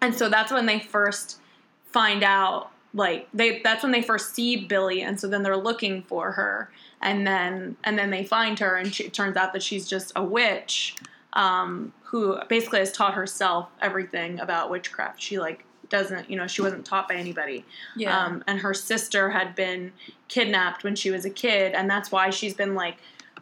And 0.00 0.14
so 0.14 0.28
that's 0.28 0.52
when 0.52 0.66
they 0.66 0.78
first 0.78 1.38
find 1.90 2.22
out 2.22 2.70
like 2.94 3.26
they 3.34 3.60
that's 3.64 3.82
when 3.82 3.90
they 3.92 4.02
first 4.02 4.34
see 4.34 4.64
Billy 4.66 5.02
and 5.02 5.18
so 5.18 5.26
then 5.26 5.42
they're 5.42 5.56
looking 5.56 6.02
for 6.02 6.30
her 6.32 6.70
and 7.00 7.26
then 7.26 7.76
and 7.84 7.98
then 7.98 8.10
they 8.10 8.22
find 8.22 8.58
her 8.60 8.76
and 8.76 8.94
she, 8.94 9.04
it 9.04 9.12
turns 9.12 9.36
out 9.36 9.52
that 9.52 9.62
she's 9.62 9.88
just 9.88 10.12
a 10.14 10.22
witch 10.22 10.94
um, 11.36 11.92
who 12.02 12.36
basically 12.48 12.80
has 12.80 12.90
taught 12.90 13.14
herself 13.14 13.68
everything 13.80 14.40
about 14.40 14.70
witchcraft. 14.70 15.22
She 15.22 15.38
like 15.38 15.64
doesn't 15.88 16.28
you 16.28 16.36
know 16.36 16.48
she 16.48 16.62
wasn't 16.62 16.84
taught 16.84 17.08
by 17.08 17.14
anybody 17.14 17.64
Yeah. 17.94 18.18
um, 18.24 18.42
and 18.48 18.58
her 18.58 18.74
sister 18.74 19.30
had 19.30 19.54
been 19.54 19.92
kidnapped 20.26 20.82
when 20.82 20.96
she 20.96 21.12
was 21.12 21.24
a 21.24 21.30
kid 21.30 21.74
and 21.74 21.88
that's 21.88 22.10
why 22.10 22.30
she's 22.30 22.54
been 22.54 22.74
like 22.74 22.96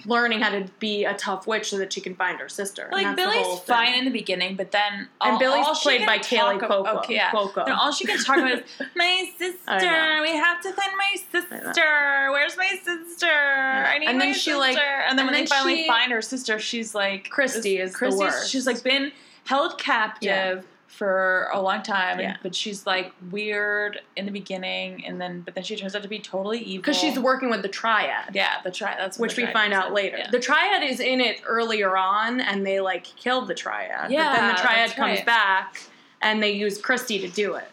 learning 0.06 0.40
how 0.40 0.50
to 0.50 0.66
be 0.80 1.04
a 1.04 1.14
tough 1.14 1.46
witch 1.46 1.70
so 1.70 1.78
that 1.78 1.92
she 1.92 2.00
can 2.00 2.14
find 2.16 2.38
her 2.40 2.48
sister 2.48 2.88
like 2.92 3.06
And 3.06 3.16
that's 3.16 3.32
the 3.32 3.38
whole 3.42 3.54
Billy's 3.56 3.60
fine 3.64 3.94
in 3.94 4.04
the 4.04 4.10
beginning, 4.10 4.56
but 4.56 4.70
then 4.72 5.08
And 5.20 5.38
Billy's 5.38 5.64
all 5.66 5.74
played 5.74 6.04
by 6.04 6.18
Kaley 6.18 6.58
Cuoco. 6.58 6.98
Okay, 6.98 7.14
yeah. 7.14 7.30
Cuoco. 7.30 7.64
And 7.64 7.72
all 7.72 7.92
she 7.92 8.04
can 8.04 8.18
talk 8.22 8.36
about 8.38 8.50
is 8.52 8.62
my 8.96 9.28
sister. 9.38 10.20
We 10.22 10.30
have 10.36 10.60
to 10.62 10.72
find 10.72 10.92
my 10.96 11.14
sister. 11.32 12.28
Where's 12.32 12.56
my 12.56 12.78
sister? 12.84 13.26
I 13.30 13.98
need 13.98 14.08
And 14.08 14.18
my 14.18 14.24
then 14.26 14.34
she, 14.34 14.40
sister. 14.50 14.58
like- 14.58 14.76
and 14.78 15.18
then 15.18 15.26
and 15.26 15.26
when 15.26 15.34
then 15.34 15.44
they 15.44 15.46
finally 15.46 15.76
she- 15.82 15.86
find 15.88 16.12
her 16.12 16.22
sister, 16.22 16.58
she's 16.58 16.94
like 16.94 17.30
Christy 17.30 17.78
is 17.78 17.98
worst. 18.00 18.50
She's 18.50 18.66
like 18.66 18.82
been 18.82 19.12
held 19.46 19.78
captive. 19.78 20.24
Yeah. 20.28 20.60
For 20.96 21.48
a 21.52 21.60
long 21.60 21.82
time, 21.82 22.20
Yeah. 22.20 22.36
but 22.40 22.54
she's 22.54 22.86
like 22.86 23.12
weird 23.32 24.00
in 24.14 24.26
the 24.26 24.30
beginning, 24.30 25.04
and 25.04 25.20
then 25.20 25.40
but 25.40 25.56
then 25.56 25.64
she 25.64 25.74
turns 25.74 25.96
out 25.96 26.02
to 26.04 26.08
be 26.08 26.20
totally 26.20 26.60
evil. 26.60 26.82
because 26.82 26.96
she's 26.96 27.18
working 27.18 27.50
with 27.50 27.62
the 27.62 27.68
triad 27.68 28.30
yeah, 28.32 28.60
the 28.62 28.70
triad. 28.70 28.98
That's 29.00 29.18
which 29.18 29.36
we 29.36 29.46
find 29.46 29.72
out 29.72 29.92
later. 29.92 30.18
Yeah. 30.18 30.30
The 30.30 30.38
triad 30.38 30.84
is 30.84 31.00
in 31.00 31.20
it 31.20 31.40
earlier 31.46 31.96
on, 31.96 32.40
and 32.40 32.64
they 32.64 32.78
like 32.80 33.02
killed 33.04 33.48
the 33.48 33.54
triad. 33.54 34.02
but 34.02 34.36
then 34.36 34.54
the 34.54 34.60
triad 34.60 34.90
comes 34.92 35.16
right. 35.18 35.26
back, 35.26 35.80
and 36.22 36.40
they 36.40 36.52
use 36.52 36.78
Christy 36.78 37.18
to 37.18 37.28
do 37.28 37.54
it, 37.56 37.68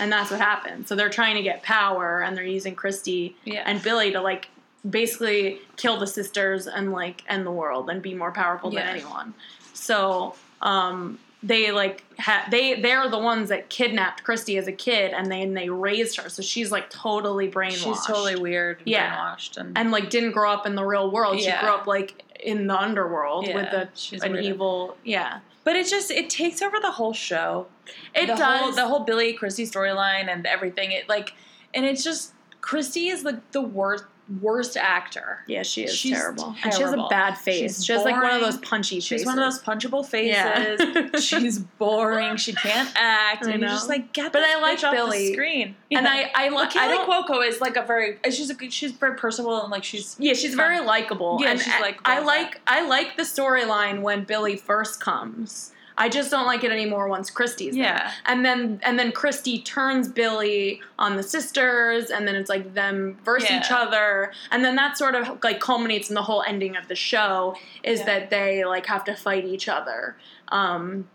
and 0.00 0.10
that's 0.10 0.32
what 0.32 0.40
happened. 0.40 0.88
So 0.88 0.96
they're 0.96 1.08
trying 1.10 1.36
to 1.36 1.42
get 1.42 1.62
power, 1.62 2.22
and 2.22 2.36
they're 2.36 2.42
using 2.44 2.74
Christy 2.74 3.36
Yeah. 3.44 3.62
and 3.66 3.80
Billy 3.84 4.10
to 4.10 4.20
like 4.20 4.48
basically 4.90 5.60
kill 5.76 5.96
the 5.98 6.08
sisters 6.08 6.66
and 6.66 6.90
like 6.92 7.22
end 7.28 7.46
the 7.46 7.52
world 7.52 7.88
and 7.88 8.02
be 8.02 8.14
more 8.14 8.32
powerful 8.32 8.72
Yeah. 8.74 8.80
than 8.80 8.96
anyone. 8.96 9.34
So 9.74 10.34
um, 10.60 11.18
they 11.46 11.70
like 11.70 12.02
ha- 12.18 12.46
they 12.50 12.80
they're 12.80 13.08
the 13.08 13.18
ones 13.18 13.50
that 13.50 13.68
kidnapped 13.68 14.24
Christy 14.24 14.56
as 14.56 14.66
a 14.66 14.72
kid, 14.72 15.12
and 15.12 15.30
then 15.30 15.52
they 15.54 15.68
raised 15.68 16.16
her. 16.18 16.28
So 16.30 16.42
she's 16.42 16.72
like 16.72 16.88
totally 16.90 17.50
brainwashed. 17.50 17.84
She's 17.84 18.04
totally 18.06 18.36
weird, 18.36 18.78
and 18.78 18.86
Yeah. 18.88 19.14
brainwashed, 19.14 19.56
and, 19.58 19.76
and 19.76 19.90
like 19.90 20.08
didn't 20.10 20.32
grow 20.32 20.50
up 20.50 20.66
in 20.66 20.74
the 20.74 20.84
real 20.84 21.10
world. 21.10 21.38
Yeah. 21.40 21.60
She 21.60 21.66
grew 21.66 21.74
up 21.74 21.86
like 21.86 22.22
in 22.42 22.66
the 22.66 22.76
underworld 22.78 23.46
Yeah, 23.46 23.54
with 23.56 23.70
the 23.70 23.88
she's 23.94 24.22
an 24.22 24.32
weird. 24.32 24.44
evil. 24.44 24.96
Yeah, 25.04 25.40
But 25.64 25.76
it 25.76 25.86
just 25.86 26.10
it 26.10 26.30
takes 26.30 26.62
over 26.62 26.78
the 26.80 26.90
whole 26.92 27.12
show. 27.12 27.66
it 28.14 28.26
the 28.26 28.34
does. 28.36 28.60
whole 28.60 28.72
the 28.72 28.86
whole 28.88 29.00
Billy 29.00 29.34
Christy 29.34 29.66
storyline 29.66 30.28
and 30.28 30.46
everything. 30.46 30.92
It 30.92 31.08
like 31.08 31.34
and 31.74 31.84
it's 31.84 32.02
just 32.02 32.32
Christy 32.62 33.08
is 33.08 33.22
the 33.22 33.40
the 33.52 33.60
worst 33.60 34.04
worst 34.40 34.76
actor. 34.76 35.40
yeah, 35.46 35.62
she 35.62 35.84
is 35.84 35.94
she's 35.94 36.12
terrible. 36.12 36.54
and 36.64 36.72
she 36.72 36.82
has 36.82 36.92
a 36.92 37.06
bad 37.10 37.36
face. 37.36 37.76
She's 37.76 37.84
she 37.84 37.92
has 37.92 38.04
like 38.04 38.14
one 38.22 38.34
of 38.34 38.40
those 38.40 38.56
punchy 38.58 38.96
faces. 38.96 39.06
She's 39.06 39.26
one 39.26 39.38
of 39.38 39.44
those 39.44 39.62
punchable 39.62 40.04
faces. 40.06 40.80
Yeah. 40.80 41.10
She's 41.20 41.58
boring. 41.58 42.36
She 42.36 42.52
can't 42.54 42.90
act. 42.96 43.44
I 43.44 43.50
and 43.50 43.60
you're 43.60 43.70
just 43.70 43.88
like 43.88 44.12
get 44.12 44.32
But 44.32 44.40
this 44.40 44.56
I 44.56 44.60
like 44.60 44.80
Billy. 44.80 45.28
the 45.28 45.32
screen. 45.34 45.76
And. 45.90 46.08
I 46.08 46.30
I 46.34 46.48
look. 46.48 46.70
Kaley. 46.70 47.04
Cuoco 47.06 47.46
is 47.46 47.60
like 47.60 47.76
a 47.76 47.82
very 47.82 48.18
she's 48.24 48.50
a 48.50 48.70
she's 48.70 48.92
very 48.92 49.16
personable 49.16 49.60
and 49.62 49.70
like 49.70 49.84
she's 49.84 50.16
Yeah, 50.18 50.34
she's 50.34 50.54
very 50.54 50.80
likable. 50.80 51.38
Yeah, 51.40 51.50
and 51.52 51.60
she's 51.60 51.80
like 51.80 51.98
I 52.04 52.20
like 52.20 52.60
I 52.66 52.86
like 52.86 53.16
the 53.16 53.22
storyline 53.24 54.00
when 54.00 54.24
Billy 54.24 54.56
first 54.56 55.00
comes. 55.00 55.72
I 55.96 56.08
just 56.08 56.30
don't 56.30 56.46
like 56.46 56.64
it 56.64 56.72
anymore 56.72 57.08
once 57.08 57.30
Christy's 57.30 57.74
there. 57.74 57.84
Yeah. 57.84 58.12
And 58.26 58.44
then 58.44 58.80
and 58.82 58.98
then 58.98 59.12
Christy 59.12 59.60
turns 59.60 60.08
Billy 60.08 60.80
on 60.98 61.16
the 61.16 61.22
sisters, 61.22 62.10
and 62.10 62.26
then 62.26 62.34
it's 62.34 62.48
like 62.50 62.74
them 62.74 63.16
versus 63.24 63.48
Yeah. 63.50 63.60
each 63.60 63.70
other, 63.70 64.32
and 64.50 64.64
then 64.64 64.74
that 64.76 64.98
sort 64.98 65.14
of 65.14 65.38
like 65.44 65.60
culminates 65.60 66.08
in 66.08 66.14
the 66.14 66.22
whole 66.22 66.42
ending 66.46 66.76
of 66.76 66.88
the 66.88 66.96
show 66.96 67.56
is 67.84 68.00
Yeah. 68.00 68.06
that 68.06 68.30
they 68.30 68.64
like 68.64 68.86
have 68.86 69.04
to 69.04 69.14
fight 69.14 69.44
each 69.44 69.68
other. 69.68 70.16
Um, 70.48 71.08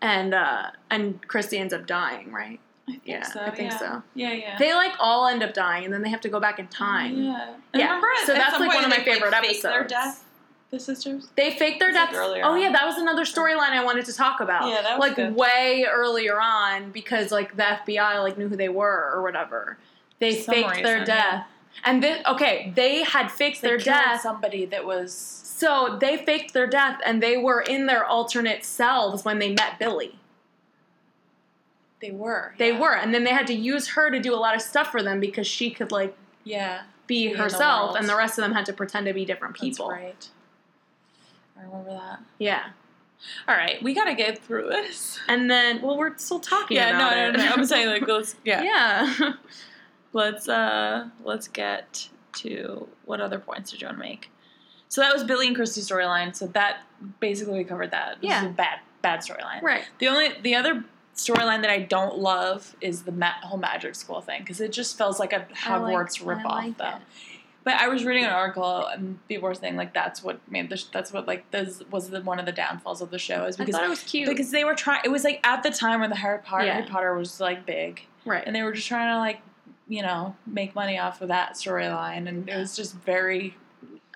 and 0.00 0.34
uh, 0.34 0.70
and 0.90 1.26
Christy 1.28 1.58
ends 1.58 1.72
up 1.74 1.86
dying, 1.86 2.32
right? 2.32 2.60
I 2.88 2.92
think 2.92 3.02
Yeah, 3.04 3.22
so. 3.22 3.40
I 3.40 3.50
think 3.50 3.70
yeah. 3.72 3.78
so. 3.78 4.02
Yeah, 4.14 4.32
yeah. 4.32 4.58
They 4.58 4.74
like 4.74 4.92
all 4.98 5.26
end 5.28 5.42
up 5.42 5.54
dying, 5.54 5.84
and 5.84 5.94
then 5.94 6.02
they 6.02 6.10
have 6.10 6.20
to 6.22 6.28
go 6.28 6.40
back 6.40 6.58
in 6.58 6.66
time. 6.68 7.16
Yeah. 7.22 7.54
Yeah. 7.74 7.84
Remember 7.86 8.08
at- 8.20 8.26
So 8.26 8.34
that's, 8.34 8.58
like, 8.58 8.74
one 8.74 8.84
of 8.84 8.90
my 8.90 8.96
like, 8.96 9.04
favorite 9.04 9.30
Their 9.30 9.40
episodes. 9.44 9.92
Death. 10.72 10.78
The 10.78 10.84
sisters. 10.94 11.28
They 11.36 11.56
faked 11.56 11.78
their 11.80 11.90
It's, 11.90 11.96
like, 11.98 12.06
deaths. 12.10 12.18
earlier 12.18 12.42
oh 12.44 12.52
on. 12.52 12.60
yeah, 12.60 12.72
that 12.72 12.86
was 12.86 12.96
another 12.96 13.24
storyline 13.24 13.70
I 13.70 13.84
wanted 13.84 14.06
to 14.06 14.12
talk 14.14 14.40
about. 14.40 14.68
Yeah, 14.68 14.82
that 14.82 14.98
was 14.98 15.08
like 15.08 15.16
good. 15.16 15.34
way 15.34 15.86
earlier 15.90 16.40
on 16.40 16.90
because 16.92 17.30
like 17.30 17.56
the 17.56 17.62
FBI 17.62 18.22
like 18.22 18.38
knew 18.38 18.48
who 18.48 18.56
they 18.56 18.68
were 18.68 19.10
or 19.14 19.22
whatever. 19.22 19.78
They 20.18 20.34
For 20.36 20.42
some 20.44 20.54
faked 20.54 20.82
their 20.82 21.00
reason, 21.00 21.06
death. 21.06 21.46
And 21.84 22.02
then 22.02 22.22
okay, 22.26 22.72
they 22.74 23.02
had 23.04 23.30
faked 23.30 23.60
They 23.62 23.68
their 23.68 23.76
killed 23.78 23.96
death. 23.96 24.20
Somebody 24.22 24.64
that 24.66 24.84
was. 24.84 25.12
So 25.14 25.96
they 26.00 26.16
faked 26.24 26.54
their 26.54 26.66
death 26.66 27.00
and 27.04 27.22
they 27.22 27.36
were 27.36 27.60
in 27.60 27.86
their 27.86 28.04
alternate 28.04 28.64
selves 28.64 29.24
when 29.24 29.38
they 29.38 29.50
met 29.50 29.78
Billy. 29.78 30.18
They 32.00 32.10
were. 32.10 32.54
They 32.58 32.72
yeah. 32.72 32.80
were. 32.80 32.96
And 32.96 33.14
then 33.14 33.22
they 33.24 33.30
had 33.30 33.46
to 33.46 33.54
use 33.54 33.88
her 33.90 34.10
to 34.10 34.18
do 34.18 34.34
a 34.34 34.36
lot 34.36 34.56
of 34.56 34.62
stuff 34.62 34.88
for 34.90 35.02
them 35.02 35.20
because 35.20 35.46
she 35.46 35.70
could 35.70 35.92
like 35.92 36.16
Yeah. 36.44 36.82
be 37.06 37.26
in 37.26 37.32
the 37.36 37.38
herself 37.42 37.90
world. 37.90 37.96
and 37.98 38.08
the 38.08 38.16
rest 38.16 38.38
of 38.38 38.42
them 38.42 38.52
had 38.54 38.66
to 38.66 38.72
pretend 38.72 39.06
to 39.06 39.12
be 39.12 39.24
different 39.24 39.54
That's 39.54 39.60
people. 39.78 39.88
right. 39.90 40.28
I 41.62 41.66
remember 41.66 41.90
that. 41.90 42.20
Yeah. 42.38 42.64
All 43.46 43.54
right, 43.56 43.80
we 43.82 43.94
gotta 43.94 44.14
get 44.14 44.42
through 44.42 44.68
this. 44.68 45.18
And 45.28 45.48
then 45.50 45.80
well 45.80 45.96
we're 45.96 46.16
still 46.18 46.40
talking 46.40 46.76
Yeah, 46.76 46.92
no, 46.92 47.10
no, 47.10 47.28
it. 47.28 47.36
no. 47.36 47.52
I'm 47.52 47.64
saying 47.64 47.86
like 47.88 48.06
let's 48.08 48.34
yeah. 48.44 48.62
yeah. 48.62 49.32
Let's 50.12 50.48
uh 50.48 51.08
let's 51.24 51.48
get 51.48 52.08
to 52.34 52.88
what 53.04 53.20
other 53.20 53.38
points 53.38 53.70
did 53.70 53.80
you 53.80 53.86
want 53.86 53.98
to 53.98 54.02
make? 54.02 54.30
So 54.88 55.00
that 55.00 55.12
was 55.12 55.24
Billy 55.24 55.46
and 55.46 55.56
Christy's 55.56 55.88
storyline. 55.88 56.34
So 56.34 56.46
that 56.48 56.78
basically 57.20 57.58
we 57.58 57.64
covered 57.64 57.92
that. 57.92 58.20
This 58.20 58.28
Yeah. 58.30 58.44
is 58.44 58.50
a 58.50 58.54
bad 58.54 58.80
bad 59.02 59.20
storyline. 59.20 59.62
right. 59.62 59.84
The 59.98 60.08
only 60.08 60.30
the 60.42 60.54
other 60.56 60.84
storyline 61.14 61.60
that 61.62 61.70
I 61.70 61.78
don't 61.80 62.18
love 62.18 62.74
is 62.80 63.02
the 63.02 63.12
ma- 63.12 63.32
whole 63.42 63.58
magic 63.58 63.94
school 63.94 64.20
thing 64.20 64.40
because 64.40 64.60
it 64.60 64.72
just 64.72 64.96
feels 64.98 65.20
like 65.20 65.32
a 65.32 65.46
Hogwarts 65.54 66.20
I 66.20 66.24
ripoff 66.34 66.44
like 66.44 66.78
though. 66.78 66.86
it. 66.88 67.02
But 67.64 67.74
I 67.74 67.88
was 67.88 68.04
reading 68.04 68.24
an 68.24 68.30
article 68.30 68.86
and 68.86 69.18
people 69.28 69.48
were 69.48 69.54
saying 69.54 69.76
like 69.76 69.94
that's 69.94 70.22
what 70.22 70.40
made 70.50 70.68
this 70.68 70.84
that's 70.84 71.12
what 71.12 71.26
like 71.28 71.48
this 71.52 71.82
was 71.90 72.10
the, 72.10 72.20
one 72.22 72.38
of 72.40 72.46
the 72.46 72.52
downfalls 72.52 73.00
of 73.00 73.10
the 73.10 73.18
show 73.18 73.44
is 73.44 73.56
I 73.56 73.64
because 73.64 73.76
thought 73.76 73.84
it 73.84 73.88
was 73.90 74.02
cute. 74.02 74.28
because 74.28 74.50
they 74.50 74.64
were 74.64 74.74
trying 74.74 75.02
it 75.04 75.10
was 75.10 75.22
like 75.24 75.40
at 75.44 75.62
the 75.62 75.70
time 75.70 76.00
when 76.00 76.10
the 76.10 76.16
Harry 76.16 76.40
Potter 76.42 76.64
Yeah. 76.66 76.74
Harry 76.74 76.86
Potter 76.86 77.14
was 77.14 77.40
like 77.40 77.64
big 77.64 78.02
right. 78.24 78.42
and 78.46 78.54
they 78.56 78.62
were 78.62 78.72
just 78.72 78.88
trying 78.88 79.12
to 79.14 79.18
like 79.18 79.40
you 79.88 80.02
know 80.02 80.34
make 80.46 80.74
money 80.74 80.98
off 80.98 81.22
of 81.22 81.28
that 81.28 81.54
storyline 81.54 82.28
and 82.28 82.48
it 82.48 82.56
was 82.56 82.74
just 82.74 82.94
very 82.96 83.56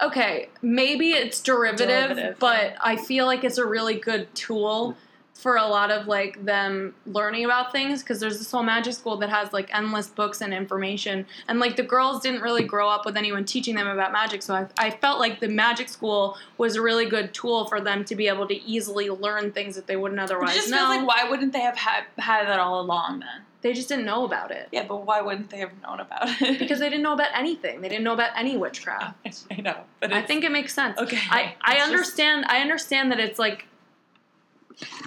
okay, 0.02 0.50
maybe 0.60 1.10
it's 1.12 1.40
derivative, 1.40 1.88
Derivative, 1.88 2.36
but. 2.38 2.74
I 2.82 2.96
feel 2.96 3.24
like 3.24 3.44
it's 3.44 3.56
a 3.56 3.64
really 3.64 3.94
good 3.94 4.32
tool 4.34 4.94
for 5.36 5.56
a 5.56 5.66
lot 5.66 5.90
of 5.90 6.06
like 6.06 6.42
them 6.44 6.94
learning 7.04 7.44
about 7.44 7.70
things 7.70 8.02
because 8.02 8.18
there's 8.20 8.38
this 8.38 8.50
whole 8.50 8.62
magic 8.62 8.94
school 8.94 9.18
that 9.18 9.28
has 9.28 9.52
like 9.52 9.68
endless 9.72 10.06
books 10.08 10.40
and 10.40 10.54
information. 10.54 11.26
And 11.46 11.60
like 11.60 11.76
the 11.76 11.82
girls 11.82 12.22
didn't 12.22 12.40
really 12.40 12.64
grow 12.64 12.88
up 12.88 13.04
with 13.04 13.16
anyone 13.18 13.44
teaching 13.44 13.74
them 13.74 13.86
about 13.86 14.12
magic 14.12 14.42
so 14.42 14.54
I, 14.54 14.66
I 14.78 14.90
felt 14.90 15.20
like 15.20 15.40
the 15.40 15.48
magic 15.48 15.88
school 15.90 16.36
was 16.56 16.76
a 16.76 16.82
really 16.82 17.06
good 17.06 17.34
tool 17.34 17.66
for 17.66 17.80
them 17.80 18.04
to 18.06 18.16
be 18.16 18.28
able 18.28 18.48
to 18.48 18.54
easily 18.62 19.10
learn 19.10 19.52
things 19.52 19.76
that 19.76 19.86
they 19.86 19.96
wouldn't 19.96 20.20
it 20.20 20.24
otherwise 20.24 20.54
just 20.54 20.70
know 20.70 20.78
feels 20.78 20.88
like 20.88 21.06
why 21.06 21.28
wouldn't 21.28 21.52
they 21.52 21.60
have 21.60 21.76
had, 21.76 22.04
had 22.18 22.46
that 22.46 22.58
all 22.58 22.80
along 22.80 23.20
then? 23.20 23.42
They 23.60 23.72
just 23.72 23.88
didn't 23.88 24.06
know 24.06 24.24
about 24.24 24.50
it. 24.50 24.68
Yeah 24.72 24.86
but 24.88 25.04
why 25.04 25.20
wouldn't 25.20 25.50
they 25.50 25.58
have 25.58 25.72
known 25.82 26.00
about 26.00 26.28
it? 26.40 26.58
Because 26.58 26.78
they 26.78 26.88
didn't 26.88 27.02
know 27.02 27.12
about 27.12 27.30
anything. 27.34 27.82
They 27.82 27.88
didn't 27.88 28.04
know 28.04 28.14
about 28.14 28.30
any 28.36 28.56
witchcraft. 28.56 29.16
I 29.50 29.60
know 29.60 29.76
but 30.00 30.12
I 30.12 30.22
think 30.22 30.44
it 30.44 30.50
makes 30.50 30.72
sense. 30.74 30.98
Okay, 30.98 31.18
I, 31.30 31.54
I 31.60 31.72
it's 31.72 31.78
just- 31.80 31.90
understand 31.90 32.46
I 32.48 32.60
understand 32.60 33.12
that 33.12 33.20
it's 33.20 33.38
like 33.38 33.66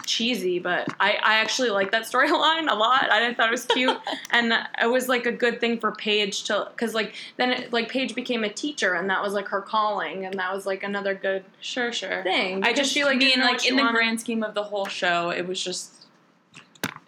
cheesy, 0.05 0.59
but 0.59 0.87
I, 0.99 1.11
I 1.23 1.35
actually 1.35 1.69
like 1.69 1.91
that 1.91 2.03
storyline 2.03 2.69
a 2.71 2.75
lot. 2.75 3.11
I 3.11 3.33
thought 3.33 3.47
it 3.47 3.51
was 3.51 3.65
cute, 3.65 3.97
and 4.31 4.53
it 4.81 4.87
was 4.87 5.07
like 5.07 5.25
a 5.25 5.31
good 5.31 5.59
thing 5.59 5.79
for 5.79 5.91
Paige 5.91 6.43
to 6.45 6.67
because 6.71 6.93
like 6.93 7.13
then 7.37 7.51
it, 7.51 7.73
like 7.73 7.89
Paige 7.89 8.15
became 8.15 8.43
a 8.43 8.49
teacher, 8.49 8.93
and 8.93 9.09
that 9.09 9.21
was 9.21 9.33
like 9.33 9.47
her 9.49 9.61
calling, 9.61 10.25
and 10.25 10.33
that 10.39 10.53
was 10.53 10.65
like 10.65 10.83
another 10.83 11.13
good 11.13 11.43
sure 11.61 11.91
sure 11.93 12.23
thing. 12.23 12.63
I 12.63 12.73
just 12.73 12.93
feel 12.93 13.05
like 13.07 13.17
mean 13.17 13.39
like 13.41 13.65
in 13.67 13.75
the 13.75 13.83
wanted. 13.83 13.95
grand 13.97 14.19
scheme 14.19 14.43
of 14.43 14.53
the 14.53 14.63
whole 14.63 14.85
show 14.85 15.29
it 15.29 15.47
was 15.47 15.63
just 15.63 16.07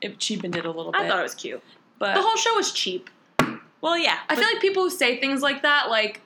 it 0.01 0.19
cheapened 0.19 0.55
it 0.55 0.65
a 0.65 0.71
little 0.71 0.91
bit 0.91 1.01
I 1.01 1.07
thought 1.07 1.19
it 1.19 1.23
was 1.23 1.35
cute. 1.35 1.61
but 1.99 2.15
The 2.15 2.21
whole 2.21 2.35
show 2.38 2.53
was 2.55 2.71
cheap. 2.71 3.09
well 3.81 3.97
yeah 3.97 4.19
I 4.29 4.35
feel 4.35 4.45
like 4.45 4.61
people 4.61 4.83
who 4.83 4.89
say 4.89 5.19
things 5.19 5.41
like 5.41 5.61
that 5.63 5.89
like 5.89 6.21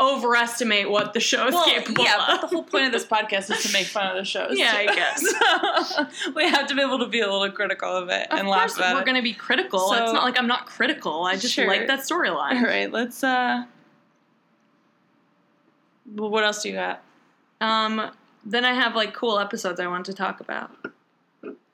overestimate 0.00 0.90
what 0.90 1.12
the 1.12 1.20
show 1.20 1.46
is 1.46 1.54
well, 1.54 1.64
capable 1.66 2.04
yeah, 2.04 2.14
of. 2.14 2.20
Yeah, 2.20 2.26
but 2.36 2.40
the 2.40 2.46
whole 2.46 2.62
point 2.64 2.86
of 2.86 2.92
this 2.92 3.04
podcast 3.04 3.50
is 3.50 3.62
to 3.64 3.72
make 3.72 3.86
fun 3.86 4.06
of 4.10 4.16
the 4.16 4.24
shows. 4.24 4.52
Yeah, 4.58 4.72
I 4.74 4.86
guess. 4.86 6.30
We 6.34 6.44
have 6.48 6.66
to 6.68 6.74
be 6.74 6.80
able 6.80 6.98
to 7.00 7.06
be 7.06 7.20
a 7.20 7.30
little 7.30 7.50
critical 7.50 7.94
of 7.94 8.08
it 8.08 8.30
Of 8.32 8.38
and 8.38 8.48
laugh 8.48 8.74
about 8.76 8.94
we're 8.94 9.02
it. 9.02 9.04
going 9.04 9.16
to 9.16 9.22
be 9.22 9.34
critical. 9.34 9.80
So- 9.90 10.02
it's 10.04 10.12
not 10.12 10.24
like 10.24 10.38
I'm 10.38 10.46
not 10.46 10.66
critical. 10.66 11.24
I 11.24 11.36
just 11.36 11.52
Sure. 11.54 11.66
like 11.66 11.86
that 11.88 12.00
storyline. 12.00 12.56
All 12.60 12.62
right, 12.64 12.90
let's. 12.90 13.22
uh 13.22 13.64
Well, 16.14 16.30
what 16.30 16.44
else 16.44 16.62
do 16.62 16.70
you 16.70 16.74
got? 16.76 17.02
Um, 17.60 18.10
then 18.44 18.64
I 18.64 18.72
have 18.72 18.96
like 18.96 19.12
cool 19.14 19.38
episodes 19.38 19.80
I 19.80 19.86
want 19.86 20.06
to 20.06 20.14
talk 20.14 20.40
about, 20.40 20.70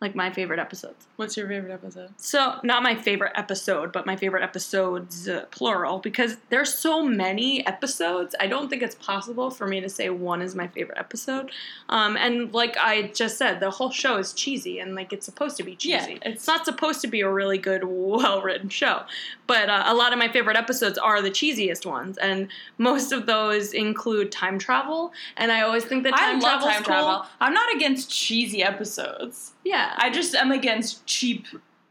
like 0.07 0.15
my 0.15 0.31
favorite 0.31 0.61
episodes. 0.61 1.09
What's 1.17 1.37
your 1.37 1.49
favorite 1.49 1.73
episode? 1.73 2.11
So, 2.17 2.61
not 2.63 2.83
my 2.85 2.95
favorite 2.95 3.33
episode, 3.35 3.91
but 3.91 4.07
my 4.07 4.15
favorite 4.15 4.45
episodes, 4.45 5.29
uh, 5.29 5.47
plural, 5.51 5.99
because 5.99 6.37
there's 6.49 6.73
so 6.73 7.03
many 7.03 7.67
episodes. 7.67 8.37
I 8.39 8.47
don't 8.47 8.69
think 8.71 8.83
it's 8.83 8.95
possible 8.95 9.51
for 9.51 9.67
me 9.67 9.81
to 9.81 9.89
say 9.89 10.09
one 10.11 10.43
is 10.43 10.55
my 10.55 10.69
favorite 10.69 10.99
episode. 10.99 11.51
Um, 11.89 12.17
and 12.17 12.55
like 12.55 12.77
I 12.79 13.09
just 13.15 13.37
said, 13.37 13.59
the 13.59 13.71
whole 13.71 13.91
show 13.91 14.17
is 14.19 14.33
cheesy, 14.33 14.79
and 14.79 14.95
like 14.95 15.13
it's 15.13 15.27
supposed 15.27 15.57
to 15.57 15.65
be 15.65 15.75
cheesy. 15.75 15.91
Yeah, 16.13 16.17
it's, 16.19 16.27
it's- 16.27 16.47
not 16.47 16.65
supposed 16.65 17.01
to 17.01 17.09
be 17.09 17.23
a 17.23 17.29
really 17.31 17.59
good, 17.59 17.83
well 17.85 18.41
written 18.43 18.69
show. 18.69 19.03
But 19.49 19.69
uh, 19.69 19.83
a 19.87 19.95
lot 19.95 20.13
of 20.13 20.19
my 20.21 20.29
favorite 20.29 20.57
episodes 20.57 20.99
are 20.99 21.21
the 21.21 21.31
cheesiest 21.31 21.85
ones, 21.85 22.17
and 22.19 22.47
most 22.79 23.11
of 23.11 23.27
those 23.27 23.73
include 23.73 24.31
time 24.31 24.59
travel. 24.59 25.13
And 25.37 25.51
I 25.51 25.63
always 25.63 25.85
think 25.85 26.05
that 26.05 26.11
time, 26.11 26.37
I 26.37 26.39
love 26.39 26.41
travel 26.63 26.69
time 26.69 26.77
cool. 26.77 26.85
travel. 26.85 27.27
I'm 27.41 27.55
not 27.55 27.75
against 27.75 28.09
cheesy 28.11 28.63
episodes. 28.63 29.53
Yeah, 29.67 29.93
I 29.97 30.11
just 30.11 30.35
am 30.35 30.53
against 30.53 31.05
cheap 31.07 31.47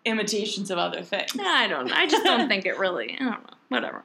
imitations 0.06 0.72
of 0.72 0.77
other 0.77 1.02
things. 1.02 1.31
I 1.39 1.68
don't. 1.68 1.91
I 1.91 2.07
just 2.07 2.23
don't 2.23 2.47
think 2.47 2.65
it 2.65 2.77
really. 2.80 3.15
I 3.19 3.23
don't 3.23 3.31
know. 3.43 3.53
Whatever. 3.69 4.03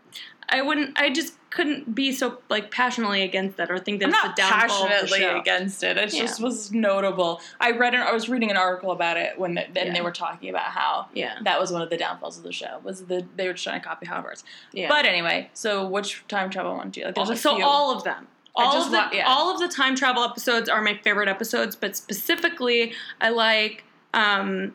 I 0.48 0.62
wouldn't. 0.62 0.98
I 1.00 1.10
just 1.10 1.34
couldn't 1.50 1.94
be 1.94 2.10
so 2.12 2.38
like 2.48 2.70
passionately 2.72 3.22
against 3.22 3.56
that 3.58 3.70
or 3.70 3.78
think 3.78 4.00
that 4.00 4.06
I'm 4.06 4.14
it's 4.14 4.22
not 4.24 4.36
the 4.36 4.42
downfall 4.42 4.82
of 4.84 4.88
the 4.88 4.88
passionately 4.88 5.18
show. 5.20 5.38
against 5.40 5.82
it. 5.84 5.96
It 5.96 6.12
Yeah. 6.14 6.20
just 6.22 6.40
was 6.40 6.72
notable. 6.72 7.40
I 7.60 7.70
read 7.72 7.94
an, 7.94 8.00
I 8.00 8.12
was 8.12 8.28
reading 8.28 8.50
an 8.50 8.56
article 8.56 8.90
about 8.90 9.16
it 9.16 9.38
when 9.38 9.54
the, 9.54 9.66
then 9.72 9.88
Yeah. 9.88 9.92
they 9.94 10.00
were 10.00 10.10
talking 10.12 10.48
about 10.48 10.64
how 10.66 11.06
Yeah. 11.14 11.38
that 11.42 11.60
was 11.60 11.70
one 11.70 11.82
of 11.82 11.90
the 11.90 11.96
downfalls 11.96 12.38
of 12.38 12.42
the 12.44 12.52
show 12.52 12.80
was 12.82 13.04
the 13.06 13.24
they 13.36 13.46
were 13.46 13.52
just 13.52 13.62
trying 13.64 13.80
to 13.80 13.86
copy 13.86 14.06
Hogwarts. 14.06 14.42
Yeah. 14.72 14.88
But 14.88 15.04
anyway, 15.06 15.50
so 15.54 15.86
which 15.86 16.24
time 16.26 16.50
travel 16.50 16.76
one 16.76 16.90
do 16.90 17.00
you 17.00 17.06
like? 17.06 17.14
There's 17.14 17.30
a 17.30 17.36
so 17.36 17.54
few. 17.56 17.64
all 17.64 17.94
of 17.96 18.02
them. 18.02 18.26
I 18.60 18.64
All 18.64 18.72
just 18.72 18.86
of 18.86 18.92
the 18.92 18.98
wa- 18.98 19.10
yeah. 19.12 19.24
all 19.26 19.52
of 19.52 19.60
the 19.60 19.68
time 19.68 19.94
travel 19.96 20.22
episodes 20.22 20.68
are 20.68 20.82
my 20.82 20.98
favorite 21.02 21.28
episodes, 21.28 21.74
but 21.76 21.96
specifically, 21.96 22.92
I 23.20 23.30
like. 23.30 23.84
Um, 24.14 24.74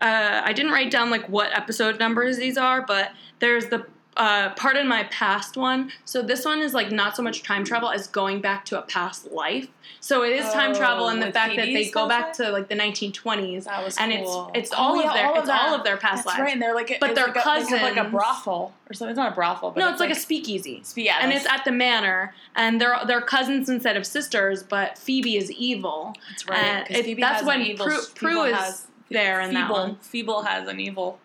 uh, 0.00 0.42
I 0.44 0.52
didn't 0.52 0.70
write 0.72 0.90
down 0.90 1.10
like 1.10 1.28
what 1.28 1.56
episode 1.56 1.98
numbers 1.98 2.36
these 2.38 2.56
are, 2.56 2.82
but 2.86 3.10
there's 3.40 3.66
the 3.66 3.84
uh, 4.18 4.50
Pardon 4.54 4.86
My 4.88 5.04
Past 5.04 5.56
one. 5.56 5.90
So 6.04 6.20
this 6.22 6.44
one 6.44 6.60
is 6.60 6.74
like 6.74 6.90
not 6.90 7.16
so 7.16 7.22
much 7.22 7.42
time 7.42 7.64
travel 7.64 7.88
as 7.90 8.06
going 8.08 8.40
back 8.40 8.64
to 8.66 8.78
a 8.78 8.82
past 8.82 9.30
life. 9.30 9.68
So 10.00 10.22
it 10.22 10.32
is 10.32 10.44
time 10.52 10.72
Oh, 10.72 10.78
travel 10.78 11.08
and 11.08 11.20
the 11.22 11.26
with 11.26 11.34
fact 11.34 11.56
that 11.56 11.66
they 11.66 11.88
go 11.90 12.06
back 12.08 12.32
to 12.34 12.50
like 12.50 12.68
the 12.68 12.74
1920s, 12.76 13.64
that 13.64 13.84
was 13.84 13.96
and 13.98 14.12
cool. 14.12 14.50
it's 14.54 14.70
it's 14.70 14.72
Oh, 14.78 14.82
all 14.82 14.96
yeah, 15.00 15.08
of 15.08 15.14
their 15.14 15.36
it's 15.38 15.46
that. 15.48 15.62
all 15.62 15.74
of 15.74 15.84
their 15.84 15.96
past 15.96 16.24
That's 16.24 16.26
lives. 16.26 16.40
right, 16.40 16.52
and 16.52 16.60
they're 16.62 16.74
like, 16.74 16.96
But 17.00 17.10
it's 17.10 17.18
they're 17.18 17.26
like 17.28 17.36
a, 17.36 17.64
they 17.70 17.78
have 17.78 17.96
like 17.96 18.06
a 18.06 18.10
brothel 18.10 18.74
or 18.88 18.92
something. 18.94 19.10
It's 19.10 19.16
not 19.16 19.32
a 19.32 19.34
brothel, 19.34 19.70
but 19.70 19.80
No, 19.80 19.90
it's 19.90 19.98
like, 20.00 20.10
a 20.10 20.14
speakeasy. 20.14 20.80
spe- 20.84 20.98
yeah, 20.98 21.18
and 21.20 21.32
it's 21.32 21.46
at 21.46 21.64
the 21.64 21.72
manor, 21.72 22.34
and 22.54 22.80
they're 22.80 22.98
they're 23.06 23.20
cousins 23.20 23.68
instead 23.68 23.96
of 23.96 24.06
sisters. 24.06 24.62
But 24.62 24.98
Phoebe 24.98 25.36
is 25.36 25.50
evil. 25.52 26.14
That's 26.30 26.48
right. 26.48 26.58
and 26.90 27.06
it- 27.08 27.20
that's 27.20 27.44
when 27.44 27.76
Prue- 27.76 28.02
Prue 28.14 28.42
is 28.44 28.54
has, 28.56 28.86
there 29.10 29.40
in 29.40 29.54
that 29.54 29.70
one. 29.70 29.96
Feeble 29.96 30.42
has 30.42 30.68
an 30.68 30.80
evil. 30.80 31.18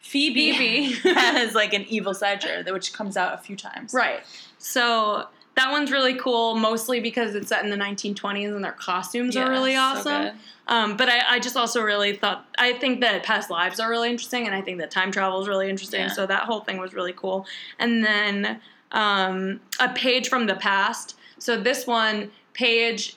Phoebe, 0.00 0.52
Phoebe. 0.56 0.92
has 1.14 1.54
like 1.54 1.74
an 1.74 1.84
evil 1.88 2.14
side 2.14 2.40
to 2.42 2.48
her, 2.48 2.72
which 2.72 2.92
comes 2.92 3.16
out 3.16 3.34
a 3.34 3.38
few 3.38 3.56
times. 3.56 3.92
Right. 3.92 4.20
So 4.58 5.26
that 5.56 5.70
one's 5.72 5.90
really 5.90 6.14
cool, 6.14 6.54
mostly 6.54 7.00
because 7.00 7.34
it's 7.34 7.48
set 7.48 7.64
in 7.64 7.70
the 7.70 7.76
1920s 7.76 8.54
and 8.54 8.64
their 8.64 8.72
costumes 8.72 9.34
Yeah, 9.34 9.46
are 9.46 9.50
really 9.50 9.74
awesome. 9.76 10.22
good. 10.22 10.32
um, 10.68 10.96
but 10.96 11.08
I, 11.08 11.34
I 11.34 11.38
just 11.40 11.56
also 11.56 11.82
really 11.82 12.14
thought 12.14 12.46
I 12.58 12.74
think 12.74 13.00
that 13.00 13.24
past 13.24 13.50
lives 13.50 13.80
are 13.80 13.90
really 13.90 14.08
interesting, 14.08 14.46
and 14.46 14.54
I 14.54 14.60
think 14.62 14.78
that 14.78 14.90
time 14.92 15.10
travel 15.10 15.42
is 15.42 15.48
really 15.48 15.68
interesting. 15.68 16.02
Yeah. 16.02 16.08
So 16.08 16.26
that 16.26 16.44
whole 16.44 16.60
thing 16.60 16.78
was 16.78 16.94
really 16.94 17.12
cool. 17.12 17.44
And 17.80 18.04
then 18.04 18.60
um, 18.92 19.60
a 19.80 19.88
Paige 19.90 20.28
from 20.28 20.46
the 20.46 20.54
past. 20.54 21.16
So 21.38 21.60
this 21.60 21.86
one, 21.86 22.30
Paige 22.54 23.16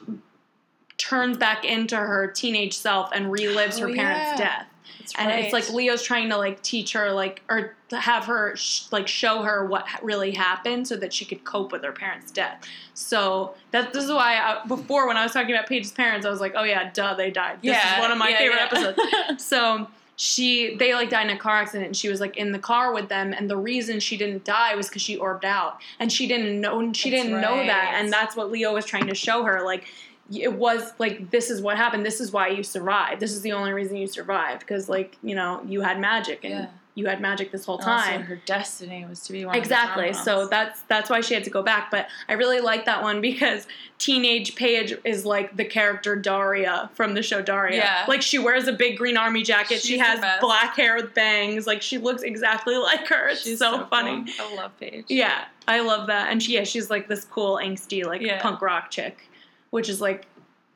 turns 0.97 1.37
back 1.37 1.63
into 1.65 1.95
her 1.95 2.27
teenage 2.27 2.75
self 2.77 3.09
and 3.13 3.27
relives 3.27 3.79
Oh, 3.81 3.87
her 3.87 3.93
parents' 3.95 4.31
yeah. 4.31 4.37
death. 4.37 4.67
That's 4.99 5.13
and 5.17 5.31
it's 5.31 5.53
like 5.53 5.69
Leo's 5.69 6.03
trying 6.03 6.29
to 6.29 6.37
like 6.37 6.61
teach 6.61 6.93
her 6.93 7.11
like 7.11 7.41
or 7.49 7.75
to 7.89 7.97
have 7.99 8.25
her 8.25 8.55
sh- 8.55 8.83
like 8.91 9.07
show 9.07 9.41
her 9.41 9.65
what 9.65 9.85
really 10.01 10.31
happened 10.31 10.87
so 10.87 10.95
that 10.97 11.13
she 11.13 11.25
could 11.25 11.43
cope 11.43 11.71
with 11.71 11.83
her 11.83 11.91
parents' 11.91 12.31
death. 12.31 12.65
So 12.93 13.55
that 13.71 13.93
this 13.93 14.03
is 14.03 14.11
why 14.11 14.37
I, 14.37 14.65
before 14.67 15.07
when 15.07 15.17
I 15.17 15.23
was 15.23 15.33
talking 15.33 15.53
about 15.53 15.67
Paige's 15.67 15.91
parents, 15.91 16.25
I 16.25 16.29
was 16.29 16.39
like, 16.39 16.53
oh 16.55 16.63
yeah, 16.63 16.91
duh, 16.93 17.15
they 17.15 17.31
died. 17.31 17.59
This 17.61 17.73
yeah, 17.75 17.95
is 17.95 18.01
one 18.01 18.11
of 18.11 18.17
my 18.17 18.29
yeah, 18.29 18.37
favorite 18.37 18.59
yeah. 18.59 18.93
episodes. 18.93 19.43
So 19.51 19.87
she 20.21 20.75
they 20.75 20.93
like 20.93 21.09
died 21.09 21.27
in 21.27 21.35
a 21.35 21.39
car 21.39 21.55
accident 21.55 21.87
and 21.87 21.97
she 21.97 22.07
was 22.07 22.19
like 22.19 22.37
in 22.37 22.51
the 22.51 22.59
car 22.59 22.93
with 22.93 23.09
them 23.09 23.33
and 23.33 23.49
the 23.49 23.57
reason 23.57 23.99
she 23.99 24.17
didn't 24.17 24.43
die 24.43 24.75
was 24.75 24.87
because 24.87 25.01
she 25.01 25.17
orbed 25.17 25.45
out 25.45 25.81
and 25.99 26.11
she 26.11 26.27
didn't 26.27 26.61
know 26.61 26.93
she 26.93 27.09
That's 27.09 27.23
didn't 27.23 27.41
know 27.41 27.55
that 27.55 27.93
and 27.95 28.13
that's 28.13 28.35
what 28.35 28.51
Leo 28.51 28.71
was 28.71 28.85
trying 28.85 29.07
to 29.07 29.15
show 29.15 29.43
her 29.43 29.63
like 29.63 29.85
it 30.31 30.53
was 30.53 30.93
like 30.99 31.29
this 31.31 31.49
is 31.49 31.61
what 31.61 31.77
happened. 31.77 32.05
This 32.05 32.21
is 32.21 32.31
why 32.31 32.47
you 32.49 32.63
survived. 32.63 33.19
This 33.19 33.33
is 33.33 33.41
the 33.41 33.51
only 33.53 33.73
reason 33.73 33.97
you 33.97 34.07
survived 34.07 34.61
because 34.61 34.87
like 34.89 35.17
you 35.23 35.35
know 35.35 35.61
you 35.67 35.81
had 35.81 35.99
magic 35.99 36.43
and 36.43 36.53
Yeah. 36.53 36.67
you 36.95 37.05
had 37.07 37.19
magic 37.21 37.51
this 37.51 37.65
whole 37.65 37.77
And 37.77 37.85
time. 37.85 38.21
her 38.23 38.35
destiny 38.45 39.05
was 39.05 39.21
to 39.21 39.33
be 39.33 39.45
one 39.45 39.55
exactly. 39.55 40.13
so 40.13 40.47
that's 40.47 40.81
that's 40.83 41.09
why 41.09 41.21
she 41.21 41.33
had 41.33 41.43
to 41.45 41.49
go 41.49 41.61
back. 41.63 41.89
But 41.91 42.07
i 42.29 42.33
really 42.33 42.59
like 42.61 42.85
that 42.85 43.01
one 43.01 43.19
because 43.21 43.67
teenage 43.97 44.55
paige 44.55 44.93
is 45.05 45.25
like 45.25 45.55
the 45.57 45.65
character 45.65 46.15
daria 46.15 46.89
from 46.93 47.13
the 47.13 47.21
show 47.23 47.41
daria. 47.41 47.77
Yeah. 47.77 48.05
like 48.07 48.21
she 48.21 48.39
wears 48.39 48.67
a 48.67 48.73
big 48.73 48.97
green 48.97 49.17
army 49.17 49.43
jacket. 49.43 49.81
She 49.81 49.89
She's 49.93 49.99
the 49.99 50.03
has 50.05 50.39
black 50.41 50.75
hair 50.75 50.95
with 50.95 51.13
bangs. 51.13 51.67
Like 51.67 51.81
she 51.81 51.97
looks 51.97 52.23
exactly 52.23 52.77
like 52.77 53.07
her. 53.07 53.29
It's 53.29 53.43
She's 53.43 53.59
so, 53.59 53.85
funny 53.87 54.25
cool. 54.37 54.47
I 54.51 54.55
love 54.55 54.71
Paige. 54.79 55.05
yeah. 55.09 55.45
I 55.67 55.81
love 55.81 56.07
that. 56.07 56.31
And 56.31 56.41
she 56.41 56.53
yeah 56.53 56.63
she's 56.63 56.89
like 56.89 57.07
this 57.07 57.25
cool 57.25 57.57
angsty 57.61 58.05
like 58.05 58.21
Yeah. 58.21 58.41
punk 58.41 58.61
rock 58.61 58.89
chick 58.91 59.27
which 59.71 59.89
is 59.89 59.99
like 59.99 60.27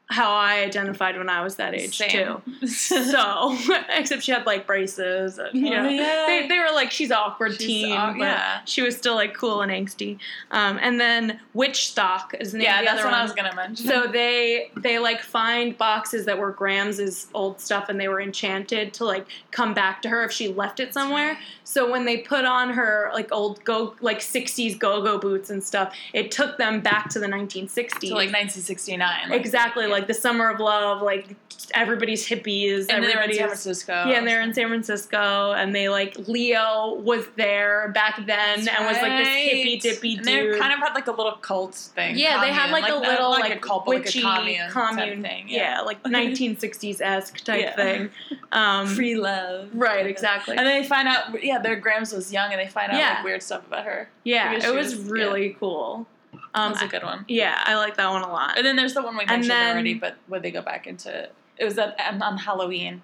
how 0.08 0.32
i 0.32 0.60
identified 0.60 1.18
when 1.18 1.30
i 1.30 1.42
was 1.44 1.56
that 1.56 1.74
age 1.74 1.98
Same. 1.98 2.40
too 2.62 2.68
so 2.68 3.58
except 3.90 4.22
she 4.22 4.32
had 4.32 4.46
like 4.46 4.68
braces 4.68 5.40
and, 5.40 5.50
you 5.60 5.74
Oh, 5.74 5.82
know 5.82 5.90
yeah. 5.90 6.26
they, 6.28 6.48
they 6.48 6.60
were 6.60 6.70
like 6.76 6.92
she's 6.92 7.12
awkward 7.12 7.54
She's 7.54 7.66
teen 7.66 7.92
aw- 7.98 8.12
but 8.12 8.20
yeah. 8.20 8.62
she 8.66 8.84
was 8.84 8.96
still 8.96 9.16
like 9.16 9.34
cool 9.34 9.62
and 9.64 9.72
angsty 9.72 10.20
um, 10.52 10.78
and 10.80 11.00
then 11.00 11.40
Witchstock 11.56 12.40
is 12.40 12.52
the 12.52 12.60
name 12.60 12.66
yeah, 12.66 12.76
of 12.76 12.80
the 12.82 12.86
that's 12.86 13.00
other 13.00 13.06
what 13.08 13.14
one 13.14 13.20
I 13.20 13.24
was 13.24 13.34
gonna 13.34 13.56
mention. 13.56 13.88
so 13.88 14.06
they 14.06 14.70
they 14.78 15.00
like 15.00 15.22
find 15.22 15.76
boxes 15.76 16.26
that 16.28 16.38
were 16.38 16.52
Grams's 16.52 17.26
old 17.34 17.60
stuff 17.60 17.90
and 17.90 18.00
they 18.00 18.08
were 18.08 18.22
enchanted 18.22 18.94
to 18.94 19.06
like 19.06 19.26
come 19.50 19.74
back 19.74 20.04
to 20.04 20.10
her 20.10 20.24
if 20.24 20.32
she 20.32 20.50
left 20.50 20.80
it 20.80 20.94
somewhere. 20.94 21.40
So 21.66 21.92
when 21.92 22.06
they 22.06 22.20
put 22.20 22.46
on 22.46 22.70
her 22.70 23.10
like 23.14 23.32
old 23.32 23.62
go 23.64 23.96
like 24.00 24.20
60s 24.20 24.78
go-go 24.78 25.18
boots 25.18 25.50
and 25.50 25.64
stuff, 25.64 25.94
it 26.14 26.32
took 26.32 26.58
them 26.58 26.80
back 26.80 27.10
to 27.10 27.20
the 27.20 27.26
1960s. 27.28 28.00
to 28.00 28.14
like 28.14 28.32
1969. 28.32 29.30
like- 29.30 29.40
exactly, 29.40 29.86
yeah. 29.86 29.92
like 29.92 30.08
the 30.08 30.14
summer 30.14 30.50
of 30.50 30.60
love, 30.60 31.02
like 31.02 31.36
everybody's 31.74 32.28
hippies, 32.28 32.86
and 32.90 33.04
they 33.04 33.16
were 33.16 33.22
in 33.22 33.34
San 33.34 33.48
Francisco. 33.48 34.06
yeah, 34.08 34.18
and 34.18 34.28
they're 34.28 34.42
in 34.42 34.54
San 34.54 34.68
Francisco, 34.68 35.52
and 35.54 35.74
they 35.76 35.90
like 35.90 36.16
Leo 36.28 36.94
was 36.96 37.26
there 37.36 37.90
back 37.94 38.18
then, 38.26 38.64
That's 38.64 38.68
and 38.68 38.86
was 38.88 38.98
like 38.98 39.18
this 39.24 39.28
hippy 39.28 39.78
dippy 39.78 40.16
dude. 40.18 40.26
they 40.54 40.60
kind 40.60 40.74
of 40.74 40.80
had 40.80 40.94
like 40.94 41.08
a 41.08 41.12
little 41.12 41.34
cult 41.34 41.76
thing. 41.76 42.18
Yeah, 42.18 42.42
they 42.42 42.52
had 42.52 42.68
commune, 42.70 42.82
like, 42.84 42.92
a 42.92 42.96
little 42.96 43.30
like, 43.32 43.42
like, 43.50 43.56
a 43.56 43.60
cult, 43.60 43.88
witchy 43.88 44.22
like 44.22 44.34
a 44.34 44.40
commune, 44.40 44.70
commune 44.70 45.22
thing. 45.22 45.46
Yeah, 45.50 45.82
like 45.82 46.02
1960s 46.04 47.02
esque 47.02 47.44
type 47.44 47.62
Yeah. 47.62 47.76
thing. 47.76 48.10
Um, 48.52 48.88
free 48.88 49.16
love. 49.16 49.68
right, 49.74 50.06
exactly. 50.06 50.56
And 50.56 50.66
then 50.66 50.82
they 50.82 50.88
find 50.88 51.10
out, 51.10 51.44
yeah, 51.44 51.60
their 51.60 51.76
Grams 51.76 52.14
was 52.14 52.32
young, 52.32 52.52
and 52.54 52.62
they 52.62 52.68
find 52.68 52.90
out 52.92 52.98
Yeah. 52.98 53.16
like 53.16 53.24
weird 53.26 53.44
stuff 53.44 53.68
about 53.68 53.84
her. 53.84 54.08
yeah, 54.24 54.54
it 54.54 54.74
was 54.74 54.96
was- 54.96 55.10
really 55.10 55.58
cool. 55.60 56.08
Um, 56.54 56.72
That's 56.72 56.84
a 56.84 56.88
good 56.88 57.04
one. 57.04 57.26
yeah, 57.28 57.62
I 57.66 57.76
like 57.76 57.98
that 57.98 58.10
one 58.10 58.22
a 58.22 58.32
lot. 58.32 58.58
And 58.58 58.66
then 58.66 58.78
there's 58.78 58.94
the 58.94 59.02
one 59.02 59.18
we 59.18 59.26
mentioned 59.26 59.52
then- 59.52 59.74
already, 59.74 59.94
but 59.96 60.16
where 60.28 60.40
they 60.40 60.52
go 60.52 60.62
back 60.62 60.88
into 60.88 61.28
it 61.58 61.66
was 61.66 61.76
that 61.76 61.96
on, 62.00 62.22
on 62.22 62.38
Halloween. 62.38 63.02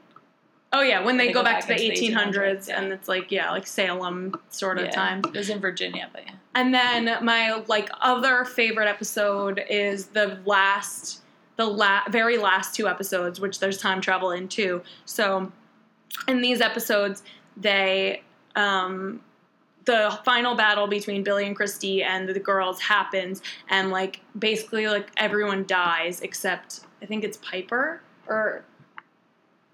Oh 0.73 0.81
yeah, 0.81 1.03
when 1.03 1.17
they, 1.17 1.27
They 1.27 1.33
go, 1.33 1.39
go 1.41 1.43
back, 1.43 1.67
back 1.67 1.77
to 1.77 1.83
the 1.83 1.91
1800s, 1.91 2.33
1800s, 2.33 2.67
yeah. 2.69 2.81
and 2.81 2.93
it's 2.93 3.07
like 3.09 3.29
yeah, 3.31 3.51
like 3.51 3.67
Salem 3.67 4.33
sort 4.49 4.77
of 4.77 4.85
Yeah. 4.85 4.91
time. 4.91 5.19
It 5.25 5.33
was 5.33 5.49
in 5.49 5.59
Virginia, 5.59 6.09
but 6.13 6.23
yeah. 6.25 6.35
And 6.55 6.73
then 6.73 7.23
my 7.25 7.61
like 7.67 7.89
other 8.01 8.45
favorite 8.45 8.87
episode 8.87 9.61
is 9.69 10.07
the 10.07 10.39
last, 10.45 11.21
the 11.57 11.65
la- 11.65 12.03
very 12.09 12.37
last 12.37 12.73
two 12.73 12.87
episodes, 12.87 13.39
which 13.41 13.59
there's 13.59 13.77
time 13.77 13.99
travel 13.99 14.31
in 14.31 14.47
too. 14.47 14.81
So, 15.05 15.51
in 16.29 16.41
these 16.41 16.61
episodes, 16.61 17.23
they 17.57 18.23
um, 18.55 19.19
the 19.85 20.17
final 20.23 20.55
battle 20.55 20.87
between 20.87 21.21
Billy 21.23 21.45
and 21.47 21.55
Christy 21.55 22.01
and 22.03 22.29
the 22.29 22.39
girls 22.39 22.79
happens, 22.79 23.41
and 23.69 23.91
like 23.91 24.21
basically 24.39 24.87
like 24.87 25.09
everyone 25.17 25.65
dies 25.65 26.21
except 26.21 26.81
I 27.01 27.05
think 27.07 27.25
it's 27.25 27.37
Piper 27.37 28.01
or. 28.31 28.63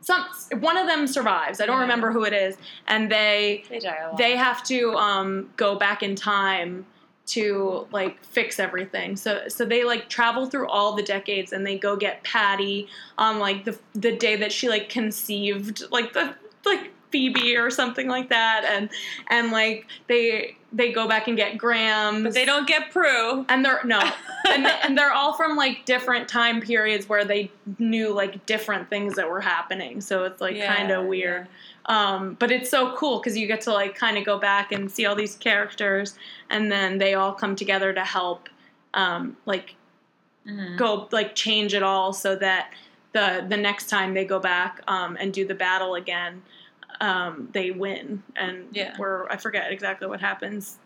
Some 0.01 0.25
one 0.61 0.77
of 0.77 0.87
them 0.87 1.07
survives. 1.07 1.59
I 1.59 1.65
don't 1.65 1.77
Yeah. 1.77 1.81
remember 1.81 2.11
who 2.11 2.23
it 2.23 2.31
is, 2.33 2.55
and 2.87 3.11
they 3.11 3.63
They 3.67 3.79
die 3.79 3.97
a 3.97 4.07
lot. 4.09 4.17
they 4.17 4.35
have 4.37 4.63
to 4.65 4.93
um, 4.95 5.49
go 5.57 5.75
back 5.75 6.03
in 6.03 6.15
time 6.15 6.85
to 7.27 7.87
like 7.91 8.23
fix 8.23 8.59
everything. 8.59 9.17
So 9.17 9.47
so 9.49 9.65
they 9.65 9.83
like 9.83 10.07
travel 10.07 10.45
through 10.45 10.67
all 10.69 10.93
the 10.93 11.01
decades 11.03 11.51
and 11.51 11.65
they 11.65 11.77
go 11.77 11.95
get 11.97 12.23
Patty 12.23 12.87
on 13.17 13.39
like 13.39 13.65
the 13.65 13.77
the 13.95 14.15
day 14.15 14.35
that 14.37 14.51
she 14.51 14.69
like 14.69 14.87
conceived 14.87 15.83
like 15.91 16.13
the 16.13 16.35
like 16.65 16.91
Phoebe 17.09 17.57
or 17.57 17.69
something 17.69 18.07
like 18.07 18.29
that, 18.29 18.65
and 18.65 18.89
and 19.29 19.51
like 19.51 19.87
they 20.07 20.56
they 20.73 20.91
go 20.91 21.07
back 21.07 21.27
and 21.27 21.37
get 21.37 21.57
Graham, 21.57 22.23
But 22.23 22.33
they 22.33 22.43
don't 22.45 22.67
get 22.67 22.91
Prue. 22.91 23.45
and 23.49 23.63
they're 23.63 23.81
no, 23.85 23.99
and 24.49 24.65
and 24.67 24.97
they're 24.97 25.13
all 25.13 25.33
from 25.33 25.55
like 25.55 25.85
different 25.85 26.27
time 26.27 26.61
periods 26.61 27.07
where 27.07 27.23
they 27.25 27.49
knew 27.79 28.13
like 28.13 28.45
different 28.45 28.89
things 28.89 29.15
that 29.15 29.29
were 29.29 29.41
happening. 29.41 30.01
So 30.01 30.23
it's 30.25 30.41
like 30.41 30.55
Yeah, 30.55 30.75
kind 30.75 30.91
of 30.91 31.05
weird. 31.05 31.47
Um, 31.85 32.35
but 32.37 32.51
it's 32.51 32.69
so 32.69 32.93
cool 32.97 33.19
because 33.19 33.37
you 33.37 33.47
get 33.47 33.61
to 33.61 33.71
like 33.73 33.95
kind 33.95 34.17
of 34.17 34.25
go 34.25 34.37
back 34.37 34.73
and 34.73 34.91
see 34.91 35.05
all 35.05 35.15
these 35.15 35.35
characters, 35.37 36.15
and 36.49 36.69
then 36.71 36.97
they 36.97 37.13
all 37.13 37.31
come 37.33 37.55
together 37.55 37.93
to 37.93 38.03
help, 38.03 38.49
um, 38.93 39.37
like 39.45 39.75
Mhm. 40.45 40.77
go 40.77 41.07
like 41.11 41.35
change 41.35 41.73
it 41.73 41.83
all 41.83 42.13
so 42.13 42.35
that 42.35 42.71
the 43.13 43.45
the 43.49 43.57
next 43.57 43.89
time 43.89 44.13
they 44.13 44.23
go 44.25 44.39
back 44.39 44.81
um, 44.87 45.17
and 45.19 45.33
do 45.33 45.45
the 45.47 45.55
battle 45.55 45.95
again, 45.95 46.41
um, 47.01 47.49
they 47.51 47.71
win. 47.71 48.23
And 48.35 48.67
Yeah. 48.71 48.95
where 48.97 49.31
I 49.31 49.37
forget 49.37 49.71
exactly 49.71 50.07
what 50.07 50.19
happens, 50.19 50.77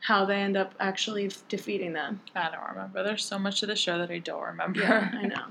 how 0.00 0.24
they 0.24 0.36
end 0.36 0.56
up 0.56 0.74
actually 0.80 1.30
defeating 1.48 1.92
them. 1.92 2.20
I 2.34 2.50
don't 2.50 2.68
remember. 2.70 3.02
There's 3.02 3.24
so 3.24 3.38
much 3.38 3.60
to 3.60 3.66
the 3.66 3.76
show 3.76 3.98
that 3.98 4.10
I 4.10 4.18
don't 4.18 4.42
remember. 4.42 4.80
Yeah, 4.80 5.10
I 5.12 5.22
know. 5.26 5.44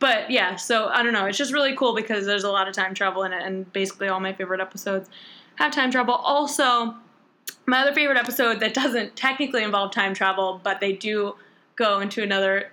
But 0.00 0.30
yeah, 0.30 0.56
so 0.56 0.88
I 0.88 1.02
don't 1.02 1.12
know. 1.12 1.26
It's 1.26 1.38
just 1.38 1.52
really 1.52 1.76
cool 1.76 1.94
because 1.94 2.26
there's 2.26 2.44
a 2.44 2.50
lot 2.50 2.68
of 2.68 2.74
time 2.74 2.94
travel 2.94 3.22
in 3.22 3.32
it, 3.32 3.42
and 3.42 3.72
basically 3.72 4.08
all 4.08 4.20
my 4.20 4.32
favorite 4.32 4.60
episodes 4.60 5.08
have 5.54 5.72
time 5.72 5.90
travel. 5.90 6.14
Also, 6.14 6.94
my 7.66 7.80
other 7.82 7.94
favorite 7.94 8.18
episode 8.18 8.58
that 8.60 8.74
doesn't 8.74 9.14
technically 9.16 9.62
involve 9.62 9.92
time 9.92 10.12
travel, 10.12 10.60
but 10.62 10.80
they 10.80 10.92
do 10.92 11.36
go 11.76 12.00
into 12.00 12.22
another 12.22 12.70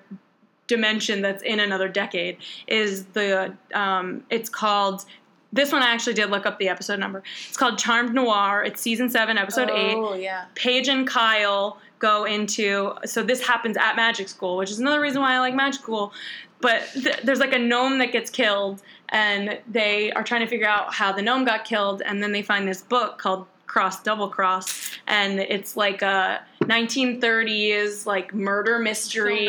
dimension 0.68 1.22
that's 1.22 1.44
in 1.44 1.60
another 1.60 1.88
decade 1.90 2.38
is 2.68 3.06
the 3.08 3.54
um, 3.74 4.24
it's 4.30 4.50
called 4.50 5.06
this 5.54 5.72
one 5.72 5.82
I 5.82 5.88
actually 5.88 6.14
did 6.14 6.30
look 6.30 6.46
up 6.46 6.60
the 6.60 6.70
episode 6.70 7.00
number. 7.00 7.24
It's 7.48 7.58
called 7.58 7.78
Charmed 7.78 8.14
Noir. 8.14 8.64
It's 8.64 8.82
season 8.82 9.10
seven, 9.10 9.38
episode 9.38 9.70
oh, 9.70 9.76
eight. 9.76 9.96
Oh 9.96 10.14
yeah. 10.14 10.46
Paige 10.56 10.88
and 10.88 11.08
Kyle 11.08 11.78
go 12.00 12.26
into 12.26 12.94
so 13.06 13.24
this 13.24 13.46
happens 13.46 13.78
at 13.78 13.96
magic 13.96 14.28
school, 14.28 14.58
which 14.58 14.72
is 14.72 14.80
another 14.80 15.00
reason 15.00 15.22
why 15.22 15.34
I 15.34 15.40
like 15.40 15.56
magic 15.56 15.82
school. 15.82 16.14
But 16.60 16.84
th- 16.94 17.22
there's 17.24 17.40
like 17.40 17.54
a 17.54 17.60
gnome 17.60 17.98
that 18.00 18.12
gets 18.12 18.30
killed, 18.30 18.82
and 19.10 19.60
they 19.68 20.12
are 20.12 20.24
trying 20.24 20.42
to 20.42 20.48
figure 20.48 20.68
out 20.68 20.94
how 20.94 21.12
the 21.12 21.22
gnome 21.22 21.44
got 21.44 21.66
killed, 21.66 22.02
and 22.06 22.22
then 22.22 22.32
they 22.32 22.44
find 22.44 22.68
this 22.68 22.84
book 22.84 23.18
called 23.18 23.48
Cross 23.66 24.04
Double 24.04 24.28
Cross, 24.28 24.92
and 25.08 25.40
it's 25.40 25.76
like 25.76 26.02
a 26.02 26.44
1930s 26.64 28.06
like 28.06 28.34
murder 28.34 28.80
mystery. 28.80 29.46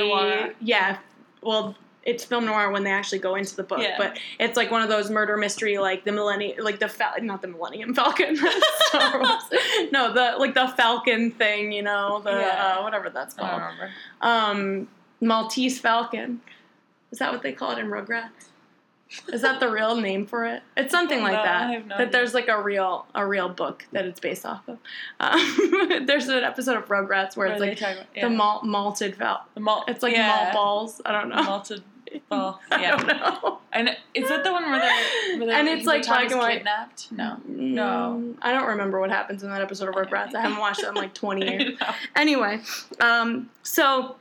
Yeah, 0.60 0.98
well. 1.42 1.76
It's 2.04 2.24
film 2.24 2.46
noir 2.46 2.70
when 2.72 2.82
they 2.84 2.90
actually 2.90 3.20
go 3.20 3.36
into 3.36 3.54
the 3.54 3.62
book, 3.62 3.78
Yeah. 3.80 3.94
but 3.96 4.18
it's 4.40 4.56
like 4.56 4.70
one 4.72 4.82
of 4.82 4.88
those 4.88 5.08
murder 5.10 5.36
mystery, 5.36 5.78
like 5.78 6.04
the 6.04 6.10
millennium, 6.12 6.64
like 6.64 6.80
the 6.80 6.88
Fal- 6.88 7.14
not 7.22 7.42
the 7.42 7.48
Millennium 7.48 7.94
Falcon, 7.94 8.34
no, 9.92 10.12
the 10.12 10.34
like 10.38 10.54
the 10.54 10.68
Falcon 10.76 11.30
thing, 11.30 11.72
you 11.72 11.82
know, 11.82 12.20
the 12.24 12.30
Yeah. 12.32 12.76
uh, 12.78 12.82
whatever 12.82 13.10
that's 13.10 13.38
I 13.38 13.40
don't 13.42 13.50
called, 13.50 13.62
remember. 13.62 13.90
um, 14.20 14.88
Maltese 15.20 15.78
Falcon. 15.78 16.40
Is 17.10 17.18
that 17.18 17.32
what 17.32 17.42
they 17.42 17.52
call 17.52 17.72
it 17.72 17.78
in 17.78 17.86
Rugrats? 17.88 18.48
Is 19.30 19.42
that 19.42 19.60
the 19.60 19.68
real 19.68 19.96
name 20.00 20.24
for 20.26 20.46
it? 20.46 20.62
It's 20.74 20.90
something 20.90 21.20
like 21.22 21.34
that. 21.34 21.64
I 21.68 21.72
have 21.72 21.82
no 21.86 21.98
that 21.98 22.00
idea. 22.08 22.12
there's 22.12 22.32
like 22.32 22.48
a 22.48 22.60
real 22.62 23.04
a 23.14 23.26
real 23.26 23.50
book 23.50 23.84
that 23.92 24.06
it's 24.06 24.18
based 24.18 24.46
off 24.46 24.66
of. 24.66 24.78
Um, 25.20 26.06
there's 26.06 26.28
an 26.28 26.42
episode 26.44 26.78
of 26.78 26.86
Rugrats 26.88 27.36
where 27.36 27.48
What 27.48 27.60
it's 27.60 27.80
like 27.82 27.92
about? 27.94 28.06
the 28.18 28.30
malt, 28.30 28.64
malted 28.64 29.14
val. 29.16 29.44
The 29.52 29.60
malt. 29.60 29.84
It's 29.88 30.02
like 30.02 30.14
yeah. 30.14 30.28
malt 30.28 30.52
balls. 30.54 31.00
I 31.04 31.12
don't 31.12 31.28
know. 31.28 31.42
Malted 31.42 31.82
I 32.30 32.56
Yeah. 32.70 32.96
don't 32.96 33.06
know. 33.06 33.58
And 33.72 33.96
is 34.14 34.28
that 34.28 34.44
the 34.44 34.52
one 34.52 34.64
where 34.70 34.78
they're, 34.80 35.38
where 35.38 35.46
they're 35.46 35.56
And 35.56 35.68
it's, 35.68 35.86
like, 35.86 36.04
black 36.06 36.30
and 36.30 36.38
white. 36.38 36.56
kidnapped? 36.58 37.10
No. 37.12 37.38
No. 37.46 38.20
Mm, 38.22 38.36
I 38.42 38.52
don't 38.52 38.66
remember 38.68 39.00
what 39.00 39.10
happens 39.10 39.42
in 39.42 39.50
that 39.50 39.62
episode 39.62 39.88
of 39.88 39.94
Rugrats. 39.94 40.34
I 40.34 40.42
haven't 40.42 40.58
watched 40.58 40.80
it 40.82 40.88
in 40.88 40.94
like 40.94 41.14
20 41.24 41.46
years. 41.50 41.78
Anyway, 42.14 42.60
um, 43.00 43.48
so 43.62 44.16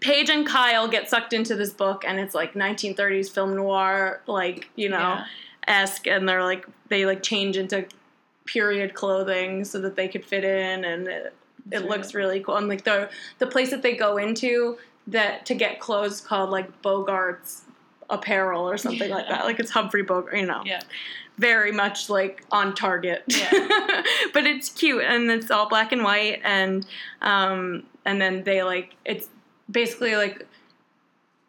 Paige 0.00 0.28
and 0.30 0.46
Kyle 0.46 0.88
get 0.88 1.08
sucked 1.08 1.32
into 1.32 1.54
this 1.54 1.72
book, 1.72 2.04
and 2.06 2.18
it's 2.20 2.34
like 2.34 2.52
1930s 2.54 3.30
film 3.30 3.56
noir, 3.56 4.20
like 4.26 4.68
you 4.76 4.88
know, 4.90 4.98
Yeah. 4.98 5.24
esque, 5.66 6.06
and 6.06 6.28
they're 6.28 6.42
like 6.44 6.66
they 6.88 7.06
like 7.06 7.22
change 7.22 7.56
into 7.56 7.86
period 8.44 8.92
clothing 8.94 9.64
so 9.64 9.80
that 9.80 9.96
they 9.96 10.08
could 10.08 10.24
fit 10.24 10.44
in, 10.44 10.84
and 10.84 11.08
it, 11.08 11.34
it 11.70 11.84
looks 11.86 12.12
really- 12.14 12.26
really 12.32 12.40
cool. 12.44 12.56
And 12.56 12.68
like 12.68 12.84
the 12.84 13.08
the 13.38 13.46
place 13.46 13.70
that 13.70 13.82
they 13.82 13.94
go 13.96 14.16
into 14.18 14.76
that 15.08 15.46
to 15.46 15.54
get 15.54 15.80
clothes 15.80 16.20
called 16.20 16.50
like 16.50 16.82
Bogart's 16.82 17.62
apparel 18.10 18.68
or 18.68 18.76
something 18.76 19.10
like 19.10 19.28
that. 19.28 19.44
Like 19.44 19.58
it's 19.58 19.70
Humphrey 19.70 20.02
Bogart, 20.02 20.36
you 20.36 20.46
know 20.46 20.62
Yeah. 20.64 20.80
very 21.38 21.72
much 21.72 22.08
like 22.10 22.44
on 22.52 22.74
target. 22.74 23.24
Yeah. 23.26 23.50
but 24.34 24.46
it's 24.46 24.68
cute 24.68 25.02
and 25.02 25.30
it's 25.30 25.50
all 25.50 25.68
black 25.68 25.92
and 25.92 26.02
white 26.04 26.40
and 26.44 26.86
um 27.22 27.84
and 28.04 28.20
then 28.20 28.44
they 28.44 28.62
like 28.62 28.94
it's 29.04 29.28
basically 29.70 30.14
like 30.16 30.46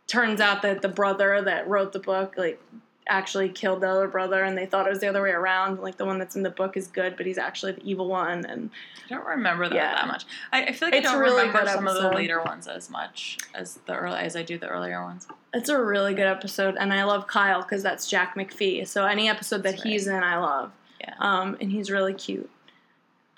turns 0.07 0.39
out 0.39 0.61
that 0.61 0.81
the 0.81 0.89
brother 0.89 1.41
that 1.41 1.67
wrote 1.67 1.91
the 1.93 1.99
book 1.99 2.35
like 2.37 2.61
actually 3.07 3.49
killed 3.49 3.81
the 3.81 3.87
other 3.89 4.07
brother 4.07 4.43
and 4.43 4.57
they 4.57 4.65
thought 4.65 4.87
it 4.87 4.89
was 4.89 4.99
the 4.99 5.07
other 5.07 5.21
way 5.21 5.31
around 5.31 5.79
like 5.81 5.97
the 5.97 6.05
one 6.05 6.17
that's 6.19 6.35
in 6.35 6.43
the 6.43 6.49
book 6.49 6.77
is 6.77 6.87
good 6.87 7.17
but 7.17 7.25
he's 7.25 7.37
actually 7.37 7.71
the 7.73 7.83
evil 7.83 8.07
one 8.07 8.45
and 8.45 8.69
I 9.05 9.09
don't 9.15 9.25
remember 9.25 9.67
that 9.67 9.75
Yeah. 9.75 9.95
that 9.95 10.07
much. 10.07 10.25
I, 10.53 10.63
I 10.63 10.71
feel 10.71 10.87
like 10.87 10.95
It's 10.95 11.07
I 11.07 11.11
don't 11.11 11.21
really 11.21 11.47
remember 11.47 11.69
some 11.69 11.87
of 11.87 11.95
the 11.95 12.09
later 12.11 12.41
ones 12.41 12.67
as 12.67 12.89
much 12.89 13.37
as 13.53 13.75
the 13.85 13.93
early 13.95 14.19
as 14.19 14.35
I 14.37 14.43
do 14.43 14.57
the 14.57 14.67
earlier 14.69 15.03
ones. 15.03 15.27
it's 15.53 15.67
a 15.69 15.79
really 15.81 16.13
good 16.13 16.25
episode 16.27 16.75
and 16.79 16.91
i 16.93 17.03
love 17.03 17.27
kyle 17.27 17.61
because 17.61 17.83
that's 17.83 18.07
jack 18.09 18.35
mcphee 18.35 18.87
so 18.87 19.05
any 19.05 19.29
episode 19.29 19.57
that 19.63 19.71
That's 19.73 19.83
he's 19.83 20.07
in 20.07 20.23
i 20.23 20.37
love 20.37 20.71
Yeah. 21.01 21.13
um 21.19 21.57
and 21.61 21.69
he's 21.71 21.91
really 21.91 22.13
cute 22.13 22.49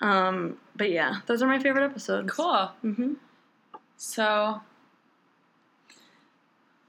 um 0.00 0.56
but 0.76 0.90
yeah 0.90 1.16
those 1.26 1.42
are 1.42 1.46
my 1.48 1.58
favorite 1.58 1.84
episodes 1.84 2.30
Cool. 2.32 2.70
hmm 2.82 3.14
So, 3.96 4.60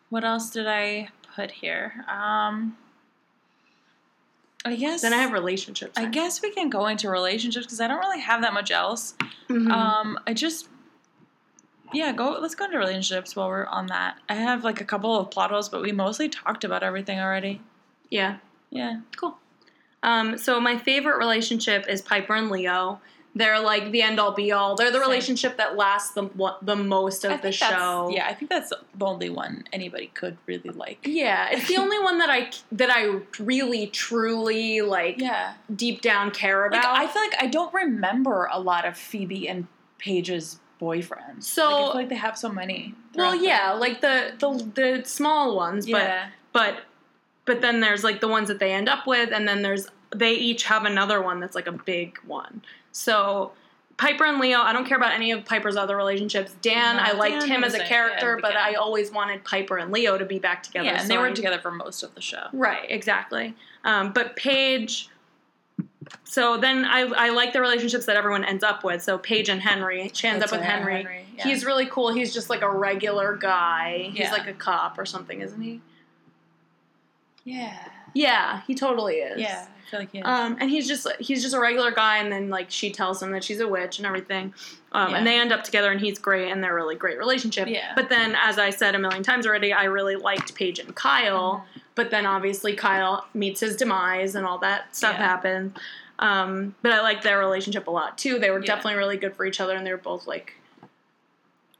what 0.10 0.24
else 0.24 0.50
did 0.52 0.68
I 0.68 1.10
put 1.38 1.52
here? 1.52 2.04
Um, 2.10 2.76
I 4.66 4.76
guess. 4.76 5.02
Then 5.04 5.14
I 5.14 5.18
have 5.18 5.32
relationships. 5.32 5.94
I 5.96 6.06
guess 6.06 6.42
we 6.42 6.52
can 6.52 6.70
go 6.70 6.88
into 6.88 7.10
relationships 7.10 7.66
because 7.68 7.80
I 7.80 7.88
don't 7.88 8.00
really 8.00 8.20
have 8.20 8.42
that 8.42 8.54
much 8.54 8.72
else. 8.72 9.14
Mhm. 9.50 9.72
Um, 9.72 10.20
I 10.28 10.34
just. 10.34 10.68
Yeah, 11.94 12.12
go. 12.12 12.38
Let's 12.42 12.56
go 12.56 12.66
into 12.66 12.78
relationships 12.78 13.36
while 13.36 13.48
we're 13.48 13.66
on 13.68 13.88
that. 13.88 14.18
I 14.28 14.34
have 14.34 14.64
like 14.66 14.82
a 14.82 14.84
couple 14.84 15.18
of 15.18 15.30
plot 15.32 15.52
holes, 15.52 15.70
but 15.70 15.82
we 15.82 15.92
mostly 15.94 16.28
talked 16.28 16.64
about 16.66 16.84
everything 16.84 17.20
already. 17.20 17.62
yeah, 18.10 18.38
Yeah. 18.72 19.02
cool. 19.16 19.38
Um, 20.04 20.38
so 20.38 20.60
my 20.60 20.78
favorite 20.78 21.18
relationship 21.18 21.86
is 21.90 22.02
Piper 22.02 22.36
and 22.36 22.50
Leo. 22.50 23.00
They're 23.38 23.60
like 23.60 23.92
the 23.92 24.02
end 24.02 24.20
all 24.20 24.32
be 24.32 24.52
all. 24.52 24.76
They're 24.76 24.90
the 24.92 25.00
Same. 25.00 25.10
relationship 25.10 25.58
that 25.58 25.76
lasts 25.78 26.12
the 26.12 26.30
the 26.62 26.76
most 26.76 27.24
of 27.24 27.32
I 27.34 27.38
the 27.38 27.52
show. 27.52 28.10
Yeah, 28.12 28.26
I 28.28 28.34
think 28.34 28.50
that's 28.50 28.70
the 28.70 29.06
only 29.06 29.30
one 29.30 29.64
anybody 29.72 30.08
could 30.14 30.38
really 30.48 30.72
like. 30.72 31.00
Yeah, 31.06 31.50
it's 31.52 31.68
the 31.68 31.78
only 31.84 32.00
one 32.00 32.18
that 32.18 32.30
I 32.30 32.50
that 32.72 32.90
I 32.92 33.20
really 33.40 33.88
truly 33.88 34.82
like 34.82 35.20
Yeah. 35.20 35.54
deep 35.76 36.02
down 36.02 36.32
care 36.32 36.68
Like 36.72 36.80
about. 36.82 36.98
I 36.98 37.08
feel 37.08 37.22
like 37.22 37.36
I 37.40 37.48
don't 37.48 37.74
remember 37.74 38.50
a 38.52 38.60
lot 38.60 38.86
of 38.86 38.98
Phoebe 38.98 39.48
and 39.48 39.68
Paige's 40.00 40.60
boyfriends. 40.82 41.44
So- 41.44 41.64
like, 41.70 41.74
I 41.74 41.86
feel 41.86 41.94
like 41.96 42.10
they 42.10 42.16
have 42.16 42.38
so 42.38 42.50
many. 42.50 42.96
well, 43.16 43.36
yeah, 43.36 43.72
like 43.74 44.02
the 44.02 44.34
the 44.40 44.50
the 44.82 45.04
small 45.06 45.56
ones, 45.56 45.86
the- 45.86 45.92
but 45.94 46.02
yeah, 46.04 46.30
but 46.54 46.80
but 47.46 47.62
then 47.62 47.82
there's 47.82 48.04
like 48.04 48.20
the 48.22 48.28
ones 48.28 48.48
that 48.48 48.60
they 48.60 48.74
end 48.74 48.90
up 48.90 49.06
with 49.08 49.32
and 49.32 49.48
then 49.48 49.62
there's 49.62 49.88
they 50.16 50.34
each 50.34 50.64
have 50.64 50.86
another 50.86 51.22
one 51.22 51.40
that's 51.42 51.56
like 51.56 51.68
a 51.68 51.72
big 51.72 52.18
one 52.26 52.62
so 52.98 53.52
piper 53.98 54.26
and 54.26 54.40
leo 54.40 54.60
i 54.62 54.74
don't 54.74 54.86
care 54.86 54.98
about 54.98 55.14
any 55.14 55.32
of 55.32 55.46
piper's 55.46 55.76
other 55.76 55.96
relationships 55.96 56.56
dan 56.62 56.98
No, 56.98 57.04
i 57.04 57.12
liked 57.14 57.42
Dan 57.42 57.50
him 57.50 57.64
as 57.64 57.74
a 57.74 57.84
character 57.84 58.38
but 58.42 58.56
i 58.56 58.74
always 58.74 59.12
wanted 59.12 59.44
piper 59.44 59.78
and 59.78 59.92
leo 59.92 60.18
to 60.18 60.26
be 60.26 60.40
back 60.40 60.64
together 60.64 60.86
yeah, 60.86 60.94
and 61.00 61.02
so 61.02 61.08
they 61.08 61.18
were 61.18 61.28
I- 61.28 61.34
together 61.34 61.60
for 61.60 61.72
most 61.72 62.04
of 62.04 62.14
the 62.16 62.22
show. 62.22 62.48
right 62.54 62.90
exactly 62.90 63.56
um, 63.84 64.12
but 64.14 64.36
paige 64.36 65.10
so 66.24 66.58
then 66.58 66.86
I, 66.86 67.02
I 67.02 67.30
like 67.32 67.52
the 67.52 67.60
relationships 67.60 68.06
that 68.06 68.16
everyone 68.16 68.46
ends 68.46 68.64
up 68.64 68.86
with. 68.86 69.04
So 69.04 69.18
Paige 69.18 69.50
and 69.50 69.62
Henry. 69.62 70.10
She 70.14 70.26
ends 70.26 70.40
That's 70.40 70.54
up 70.54 70.60
with 70.60 70.66
Henry. 70.66 70.96
Henry, 71.04 71.26
yeah. 71.36 71.44
He's 71.44 71.66
really 71.66 71.86
cool. 71.86 72.14
He's 72.14 72.34
just 72.34 72.50
like 72.50 72.62
a 72.62 72.70
regular 72.72 73.36
guy. 73.36 74.10
He's 74.12 74.20
Yeah. 74.22 74.32
like 74.32 74.48
a 74.48 74.54
cop 74.54 74.98
or 74.98 75.06
something, 75.06 75.42
isn't 75.42 75.60
he? 75.62 75.82
Yeah, 77.44 77.78
Yeah, 78.18 78.62
he 78.66 78.74
totally 78.76 79.16
is. 79.16 79.40
yeah, 79.40 79.68
I 79.68 79.90
feel 79.92 80.00
like 80.00 80.12
he 80.12 80.18
is. 80.20 80.24
Um, 80.26 80.58
and 80.60 80.70
he's 80.72 80.88
just 80.88 81.08
he's 81.20 81.42
just 81.44 81.54
a 81.54 81.60
regular 81.60 81.92
guy, 81.92 82.18
and 82.18 82.32
then 82.32 82.50
like 82.50 82.72
she 82.72 82.92
tells 82.92 83.22
him 83.22 83.32
that 83.32 83.44
she's 83.44 83.60
a 83.60 83.68
witch 83.68 84.00
and 84.00 84.08
everything, 84.08 84.54
um, 84.92 85.12
Yeah. 85.12 85.18
and 85.18 85.28
they 85.28 85.40
end 85.40 85.52
up 85.52 85.64
together, 85.64 85.92
and 85.92 86.02
he's 86.02 86.18
great, 86.18 86.52
and 86.52 86.64
they're 86.64 86.72
a 86.72 86.76
really 86.76 86.96
great 86.96 87.18
relationship. 87.20 87.68
Yeah. 87.68 87.94
But 87.96 88.10
then, 88.10 88.36
as 88.44 88.58
I 88.58 88.72
said 88.72 88.96
a 88.96 89.00
million 89.00 89.24
times 89.24 89.46
already, 89.46 89.72
I 89.74 89.84
really 89.86 90.16
liked 90.16 90.56
Paige 90.56 90.80
and 90.80 90.96
Kyle, 90.96 91.64
Mm-hmm. 91.70 91.80
but 91.96 92.10
then 92.12 92.26
obviously 92.26 92.74
Kyle 92.76 93.26
meets 93.34 93.60
his 93.60 93.76
demise, 93.76 94.34
and 94.36 94.46
all 94.46 94.58
that 94.60 94.96
stuff 94.96 95.16
Yeah. 95.18 95.26
happens. 95.28 95.78
Um, 96.20 96.74
but 96.82 96.92
I 96.92 97.02
liked 97.02 97.22
their 97.24 97.38
relationship 97.38 97.86
a 97.88 97.92
lot 97.92 98.18
too. 98.18 98.40
They 98.40 98.50
were 98.50 98.60
Yeah. 98.60 98.66
definitely 98.66 98.96
really 98.98 99.18
good 99.18 99.36
for 99.36 99.46
each 99.46 99.60
other, 99.62 99.76
and 99.76 99.86
they 99.86 99.92
were 99.92 99.98
both 99.98 100.26
like 100.26 100.56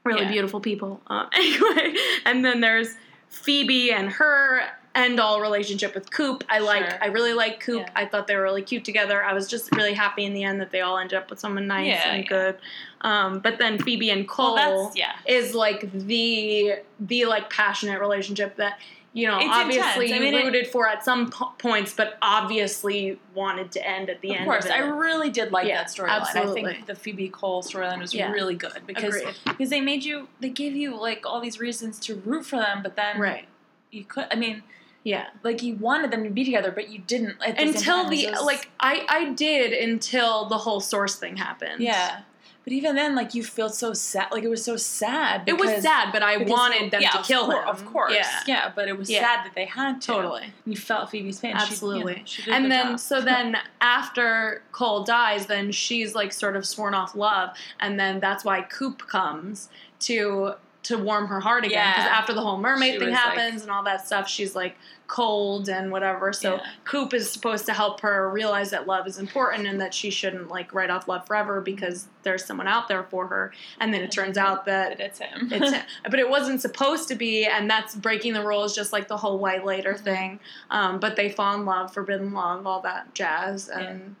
really 0.04 0.22
Yeah. 0.22 0.30
beautiful 0.30 0.60
people. 0.60 1.00
Uh, 1.08 1.26
anyway, 1.32 1.94
and 2.24 2.44
then 2.44 2.60
there's 2.60 2.94
Phoebe 3.28 3.92
and 3.92 4.08
her 4.10 4.62
end 4.98 5.20
all 5.20 5.40
relationship 5.40 5.94
with 5.94 6.10
Coop. 6.10 6.44
I 6.48 6.58
like 6.58 6.88
Sure. 6.90 6.98
I 7.02 7.06
really 7.06 7.32
like 7.32 7.60
Coop. 7.60 7.82
Yeah. 7.86 7.92
I 7.94 8.06
thought 8.06 8.26
they 8.26 8.36
were 8.36 8.42
really 8.42 8.62
cute 8.62 8.84
together. 8.84 9.22
I 9.22 9.32
was 9.32 9.48
just 9.48 9.74
really 9.74 9.94
happy 9.94 10.24
in 10.24 10.34
the 10.34 10.44
end 10.44 10.60
that 10.60 10.70
they 10.70 10.80
all 10.80 10.98
ended 10.98 11.16
up 11.18 11.30
with 11.30 11.38
someone 11.38 11.66
nice 11.66 11.86
Yeah, 11.86 12.10
and 12.10 12.22
yeah. 12.24 12.28
good. 12.28 12.58
Um, 13.02 13.38
but 13.40 13.58
then 13.58 13.78
Phoebe 13.78 14.10
and 14.10 14.28
Cole 14.28 14.54
Well, 14.54 14.92
is 15.26 15.54
like 15.54 15.90
the 15.92 16.74
the 17.00 17.24
like 17.26 17.48
passionate 17.50 18.00
relationship 18.00 18.56
that 18.56 18.78
you 19.14 19.26
know 19.26 19.38
It's 19.38 19.48
obviously. 19.50 20.12
I 20.12 20.16
you 20.16 20.22
mean, 20.22 20.34
it- 20.34 20.44
rooted 20.44 20.66
for 20.68 20.86
at 20.88 21.04
some 21.04 21.30
po- 21.30 21.52
points, 21.58 21.94
but 21.94 22.18
obviously 22.22 23.18
wanted 23.34 23.70
to 23.72 23.88
end 23.88 24.10
at 24.10 24.20
the 24.20 24.30
Of 24.30 24.34
end. 24.36 24.42
Of 24.42 24.46
course, 24.48 24.66
I 24.66 24.78
really 24.80 25.30
did 25.30 25.52
like 25.52 25.66
that 25.68 25.86
storyline. 25.88 26.36
I 26.36 26.52
think 26.52 26.86
the 26.86 26.94
Phoebe 26.94 27.28
Cole 27.28 27.62
storyline 27.62 28.00
was 28.00 28.14
really 28.14 28.54
good 28.54 28.82
because 28.86 29.14
Agreed. 29.16 29.34
because 29.44 29.70
they 29.70 29.80
made 29.80 30.04
you 30.04 30.28
they 30.40 30.50
gave 30.50 30.74
you 30.76 30.94
like 31.00 31.24
all 31.24 31.40
these 31.40 31.58
reasons 31.60 31.98
to 32.00 32.16
root 32.16 32.44
for 32.44 32.56
them, 32.56 32.80
but 32.82 32.96
then 32.96 33.18
right. 33.20 33.46
you 33.90 34.04
could. 34.04 34.26
I 34.30 34.34
mean, 34.36 34.62
Yeah. 35.04 35.26
like 35.42 35.62
you 35.62 35.74
wanted 35.76 36.10
them 36.10 36.24
to 36.24 36.30
be 36.30 36.44
together, 36.44 36.70
but 36.70 36.90
you 36.90 36.98
didn't 36.98 37.38
the 37.40 37.46
Until 37.60 38.02
time. 38.02 38.10
the 38.10 38.26
was- 38.30 38.42
like 38.44 38.70
I 38.80 39.06
I 39.08 39.32
did 39.32 39.72
until 39.72 40.46
the 40.46 40.58
whole 40.58 40.80
source 40.80 41.16
thing 41.16 41.36
happened. 41.36 41.80
yeah. 41.82 42.20
But 42.64 42.74
even 42.74 42.96
then, 42.96 43.14
like 43.14 43.34
you 43.34 43.42
felt 43.42 43.74
so 43.74 43.94
sad. 43.94 44.26
Like 44.30 44.42
it 44.44 44.48
was 44.48 44.62
so 44.62 44.76
sad. 44.76 45.44
It 45.46 45.58
was 45.58 45.70
sad, 45.82 46.12
but 46.12 46.22
I 46.22 46.36
wanted 46.36 46.90
them 46.90 47.00
yeah, 47.00 47.12
to 47.12 47.22
kill 47.22 47.50
him. 47.50 47.66
Of 47.66 47.86
course, 47.86 48.12
Yeah. 48.12 48.40
yeah. 48.46 48.72
But 48.74 48.88
it 48.88 48.98
was 48.98 49.08
Yeah. 49.08 49.20
sad 49.22 49.46
that 49.46 49.54
they 49.54 49.64
had 49.64 50.02
to. 50.02 50.06
Totally. 50.08 50.52
You 50.66 50.76
felt 50.76 51.10
Phoebe's 51.10 51.38
pain. 51.40 51.52
She- 51.52 51.56
you 51.56 51.60
know, 51.60 51.62
Absolutely. 51.72 52.24
and 52.52 52.70
then 52.70 52.86
job. 52.88 53.00
so 53.00 53.20
then 53.22 53.56
after 53.80 54.62
Cole 54.72 55.02
dies, 55.02 55.46
then 55.46 55.72
she's 55.72 56.14
like 56.14 56.30
sort 56.30 56.56
of 56.56 56.66
sworn 56.66 56.92
off 56.92 57.14
love, 57.14 57.56
and 57.80 57.98
then 57.98 58.20
that's 58.20 58.44
why 58.44 58.60
Coop 58.60 59.06
comes 59.08 59.70
to 60.00 60.52
to 60.88 60.98
warm 60.98 61.26
her 61.28 61.40
heart 61.40 61.64
again 61.64 61.90
because 61.92 62.04
Yeah. 62.06 62.18
after 62.18 62.32
the 62.34 62.40
whole 62.42 62.58
mermaid 62.58 62.94
She 62.94 62.98
thing 62.98 63.08
was, 63.10 63.14
like- 63.16 63.22
happens 63.38 63.62
and 63.62 63.70
all 63.70 63.82
that 63.84 64.06
stuff, 64.06 64.28
she's 64.28 64.54
like 64.54 64.76
cold 65.06 65.70
and 65.70 65.90
whatever. 65.90 66.32
So 66.34 66.56
Yeah. 66.56 66.66
Coop 66.84 67.14
is 67.14 67.30
supposed 67.30 67.64
to 67.66 67.72
help 67.72 68.00
her 68.02 68.28
realize 68.30 68.70
that 68.70 68.86
love 68.86 69.06
is 69.06 69.18
important 69.18 69.66
and 69.66 69.80
that 69.80 69.94
she 69.94 70.10
shouldn't 70.10 70.48
like 70.48 70.74
write 70.74 70.90
off 70.90 71.08
love 71.08 71.26
forever 71.26 71.60
because 71.62 72.08
there's 72.24 72.44
someone 72.44 72.68
out 72.68 72.88
there 72.88 73.02
for 73.04 73.26
her. 73.28 73.52
And 73.80 73.94
then 73.94 74.02
it 74.02 74.10
turns 74.10 74.36
out 74.46 74.66
that 74.66 75.00
it's 75.00 75.18
him. 75.18 75.48
it's 75.50 75.76
but 76.10 76.18
it 76.18 76.28
wasn't 76.28 76.60
supposed 76.60 77.08
to 77.08 77.14
be 77.14 77.46
and 77.46 77.70
that's 77.70 77.94
breaking 77.94 78.34
the 78.34 78.44
rules 78.44 78.74
just 78.74 78.92
like 78.92 79.08
the 79.08 79.16
whole 79.16 79.38
white 79.38 79.64
lighter 79.64 79.94
Mm-hmm. 79.94 80.04
thing 80.04 80.40
um, 80.70 80.98
but 81.00 81.16
they 81.16 81.30
fall 81.30 81.54
in 81.54 81.64
love 81.64 81.92
forbidden 81.94 82.32
love 82.34 82.66
all 82.66 82.80
that 82.82 83.14
jazz 83.14 83.68
and 83.70 84.16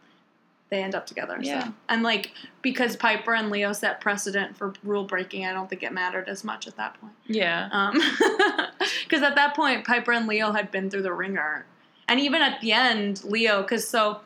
they 0.70 0.82
end 0.82 0.94
up 0.94 1.06
together 1.06 1.38
Yeah. 1.40 1.64
so. 1.68 1.72
and 1.88 2.02
like 2.02 2.32
because 2.62 2.96
piper 2.96 3.34
and 3.34 3.50
leo 3.50 3.72
set 3.72 4.00
precedent 4.00 4.56
for 4.56 4.74
rule 4.82 5.04
breaking 5.04 5.46
i 5.46 5.52
don't 5.52 5.68
think 5.70 5.82
it 5.82 5.92
mattered 5.92 6.28
as 6.28 6.44
much 6.44 6.66
at 6.66 6.76
that 6.76 7.00
point 7.00 7.14
yeah. 7.26 7.68
um 7.72 7.94
because 9.04 9.22
at 9.22 9.34
that 9.34 9.54
point 9.56 9.86
piper 9.86 10.12
and 10.12 10.26
leo 10.26 10.52
had 10.52 10.70
been 10.70 10.90
through 10.90 11.02
the 11.02 11.12
ringer 11.12 11.64
and 12.08 12.20
even 12.20 12.42
at 12.42 12.60
the 12.60 12.72
end 12.72 13.22
leo 13.24 13.62
because 13.62 13.88
so 13.88 14.20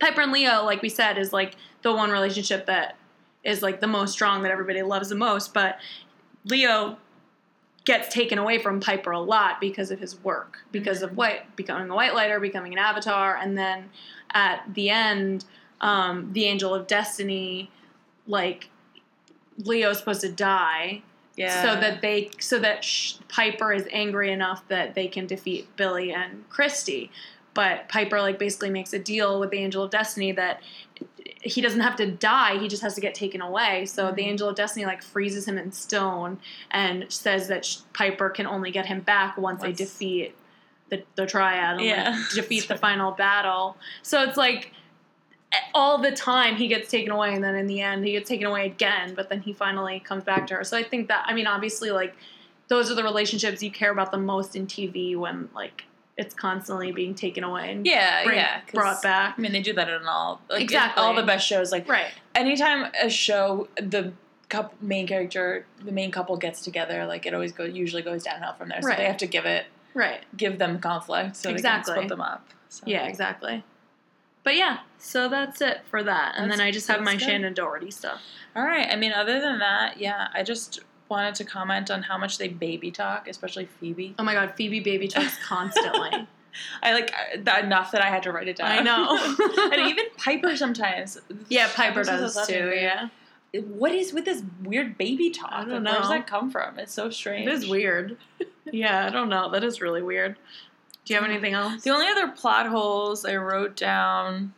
piper 0.00 0.20
and 0.20 0.32
leo 0.32 0.64
like 0.64 0.82
we 0.82 0.88
said 0.88 1.18
is 1.18 1.32
like 1.32 1.56
the 1.82 1.92
one 1.92 2.10
relationship 2.10 2.66
that 2.66 2.96
is 3.44 3.62
like 3.62 3.80
the 3.80 3.86
most 3.86 4.12
strong 4.12 4.42
that 4.42 4.50
everybody 4.52 4.82
loves 4.82 5.08
the 5.08 5.14
most 5.14 5.52
but 5.54 5.78
leo 6.44 6.96
gets 7.86 8.12
taken 8.12 8.36
away 8.36 8.58
from 8.58 8.80
piper 8.80 9.12
a 9.12 9.18
lot 9.20 9.58
because 9.60 9.90
of 9.90 9.98
his 9.98 10.22
work 10.22 10.58
because 10.72 11.00
of 11.02 11.16
white 11.16 11.56
becoming 11.56 11.88
a 11.88 11.94
white 11.94 12.14
lighter 12.14 12.38
becoming 12.38 12.72
an 12.74 12.78
avatar 12.78 13.36
and 13.36 13.56
then 13.56 13.88
at 14.34 14.62
the 14.74 14.90
end 14.90 15.44
um, 15.80 16.30
the 16.34 16.44
angel 16.44 16.74
of 16.74 16.86
destiny 16.86 17.70
like 18.26 18.68
leo's 19.58 19.98
supposed 19.98 20.20
to 20.20 20.30
die 20.30 21.00
Yeah. 21.36 21.62
so 21.62 21.80
that 21.80 22.02
they 22.02 22.30
so 22.40 22.58
that 22.58 22.82
Sh- 22.84 23.14
Piper 23.28 23.72
is 23.72 23.86
angry 23.90 24.32
enough 24.32 24.66
that 24.68 24.94
they 24.94 25.06
can 25.08 25.26
defeat 25.26 25.68
Billy 25.76 26.12
and 26.12 26.48
Christy. 26.50 27.10
But 27.54 27.88
Piper 27.88 28.20
like 28.20 28.38
basically 28.38 28.68
makes 28.70 28.92
a 28.92 28.98
deal 28.98 29.38
with 29.40 29.50
the 29.50 29.58
Angel 29.58 29.82
of 29.82 29.90
Destiny 29.90 30.32
that 30.32 30.60
he 31.46 31.60
doesn't 31.60 31.80
have 31.80 31.96
to 31.96 32.10
die; 32.10 32.58
he 32.58 32.68
just 32.68 32.82
has 32.82 32.94
to 32.94 33.00
get 33.00 33.14
taken 33.14 33.40
away. 33.40 33.86
So 33.86 34.10
the 34.12 34.22
Mhm. 34.22 34.28
Angel 34.28 34.48
of 34.48 34.56
Destiny 34.56 34.84
like 34.86 35.02
freezes 35.02 35.46
him 35.48 35.56
in 35.58 35.72
stone 35.72 36.38
and 36.70 37.10
says 37.10 37.48
that 37.48 37.64
Sh- 37.64 37.78
Piper 37.92 38.28
can 38.30 38.46
only 38.46 38.70
get 38.70 38.86
him 38.86 39.00
back 39.00 39.36
once 39.38 39.62
they 39.62 39.72
defeat 39.72 40.34
the 40.90 41.02
the 41.16 41.26
Triad 41.26 41.76
and 41.76 41.80
Yeah. 41.84 42.10
like, 42.10 42.30
defeat 42.34 42.68
the 42.68 42.76
final 42.76 43.12
battle. 43.12 43.76
So 44.02 44.22
it's 44.22 44.36
like 44.36 44.72
all 45.74 45.98
the 45.98 46.10
time 46.12 46.56
he 46.56 46.66
gets 46.68 46.90
taken 46.90 47.10
away 47.12 47.32
and 47.32 47.42
then 47.42 47.54
in 47.54 47.66
the 47.66 47.80
end 47.80 48.04
he 48.04 48.12
gets 48.12 48.28
taken 48.28 48.46
away 48.46 48.66
again 48.66 49.14
but 49.14 49.28
then 49.30 49.40
he 49.40 49.52
finally 49.52 50.00
comes 50.00 50.22
back 50.24 50.46
to 50.46 50.54
her 50.54 50.64
so 50.64 50.76
i 50.76 50.82
think 50.82 51.06
that 51.08 51.24
i 51.26 51.32
mean 51.32 51.46
obviously 51.46 51.90
like 51.90 52.14
those 52.68 52.90
are 52.90 52.94
the 52.94 53.02
relationships 53.02 53.62
you 53.62 53.70
care 53.70 53.90
about 53.92 54.10
the 54.10 54.18
most 54.18 54.54
in 54.56 54.66
tv 54.66 55.16
when 55.16 55.48
like 55.54 55.84
it's 56.16 56.34
constantly 56.34 56.92
being 56.92 57.14
taken 57.14 57.44
away 57.44 57.70
and 57.72 57.84
yeah, 57.86 58.24
bring- 58.24 58.38
yeah. 58.38 58.60
brought 58.72 59.02
back 59.02 59.34
I 59.36 59.40
mean, 59.40 59.52
they 59.52 59.60
do 59.60 59.72
that 59.74 59.88
in 59.88 60.06
all 60.06 60.40
like, 60.48 60.62
Exactly. 60.62 61.02
all 61.02 61.14
the 61.14 61.22
best 61.22 61.46
shows. 61.46 61.70
Like 61.72 61.88
right 61.88 62.06
anytime 62.34 62.90
a 63.02 63.08
show 63.10 63.68
the 63.76 64.12
couple, 64.48 64.76
main 64.80 65.06
character, 65.06 65.66
the 65.84 65.90
main 65.92 66.10
couple 66.12 66.36
gets 66.36 66.62
together, 66.62 67.04
like 67.06 67.26
it 67.26 67.34
always 67.34 67.52
goes 67.52 67.74
usually 67.74 68.02
goes 68.02 68.22
downhill 68.22 68.54
from 68.54 68.68
there. 68.68 68.80
So 68.80 68.88
Right. 68.88 68.98
they 68.98 69.04
have 69.06 69.16
to 69.18 69.26
give 69.26 69.44
it 69.46 69.66
right 69.94 70.20
give 70.36 70.58
them 70.58 70.78
conflict 70.78 71.36
so 71.36 71.48
they 71.48 71.54
Exactly. 71.54 71.94
can 71.94 72.02
split 72.04 72.08
them 72.08 72.20
up. 72.20 72.46
So. 72.68 72.82
yeah 72.86 73.06
exactly 73.06 73.64
but 74.42 74.54
yeah 74.56 74.78
so 74.98 75.28
that's 75.28 75.60
it 75.62 75.80
for 75.88 76.02
that 76.02 76.34
and 76.36 76.50
then 76.50 76.60
i 76.60 76.70
just 76.70 76.86
have 76.88 77.00
my 77.00 77.16
good. 77.16 77.26
shannen 77.28 77.54
doherty 77.54 77.90
stuff 77.90 78.20
All 78.54 78.62
right. 78.64 78.86
I 78.90 78.96
mean, 78.96 79.12
other 79.12 79.40
than 79.40 79.58
that, 79.60 79.98
yeah, 79.98 80.28
I 80.34 80.42
just 80.42 80.80
wanted 81.08 81.34
to 81.36 81.44
comment 81.44 81.90
on 81.90 82.02
how 82.02 82.18
much 82.18 82.38
they 82.38 82.48
baby 82.48 82.90
talk, 82.90 83.28
especially 83.28 83.66
Phoebe. 83.80 84.14
oh 84.18 84.22
my 84.24 84.34
god 84.34 84.54
phoebe 84.56 84.80
baby 84.80 85.08
talks 85.08 85.36
constantly 85.44 86.10
I 86.82 86.94
like 86.94 87.12
uh, 87.12 87.36
that 87.42 87.64
enough 87.64 87.92
that 87.92 88.00
I 88.00 88.06
had 88.06 88.22
to 88.22 88.32
write 88.32 88.48
it 88.48 88.56
down. 88.56 88.70
i 88.70 88.80
know 88.80 89.18
and 89.72 89.90
even 89.90 90.06
Piper 90.16 90.56
sometimes. 90.56 91.18
yeah 91.48 91.68
piper 91.74 92.00
Episodes 92.00 92.34
does 92.34 92.46
too 92.48 92.72
yeah 92.74 93.08
What 93.52 93.92
is 93.92 94.12
with 94.14 94.24
this 94.24 94.42
weird 94.62 94.96
baby 94.98 95.30
talk? 95.30 95.52
I 95.52 95.64
don't 95.64 95.84
Like, 95.84 95.92
Where 95.92 96.00
does 96.00 96.08
that 96.10 96.26
come 96.26 96.50
from? 96.50 96.78
It's 96.78 96.94
so 96.94 97.10
strange. 97.10 97.46
it 97.46 97.52
is 97.52 97.68
weird 97.68 98.16
yeah 98.72 99.06
i 99.06 99.10
don't 99.10 99.28
know 99.28 99.50
that 99.50 99.62
is 99.64 99.80
really 99.80 100.02
weird 100.02 100.36
do 101.04 101.14
you 101.14 101.20
have 101.20 101.28
anything 101.30 101.52
else 101.54 101.82
The 101.84 101.90
only 101.90 102.08
other 102.08 102.28
plot 102.28 102.66
holes 102.66 103.24
I 103.24 103.36
wrote 103.36 103.76
down, 103.76 104.52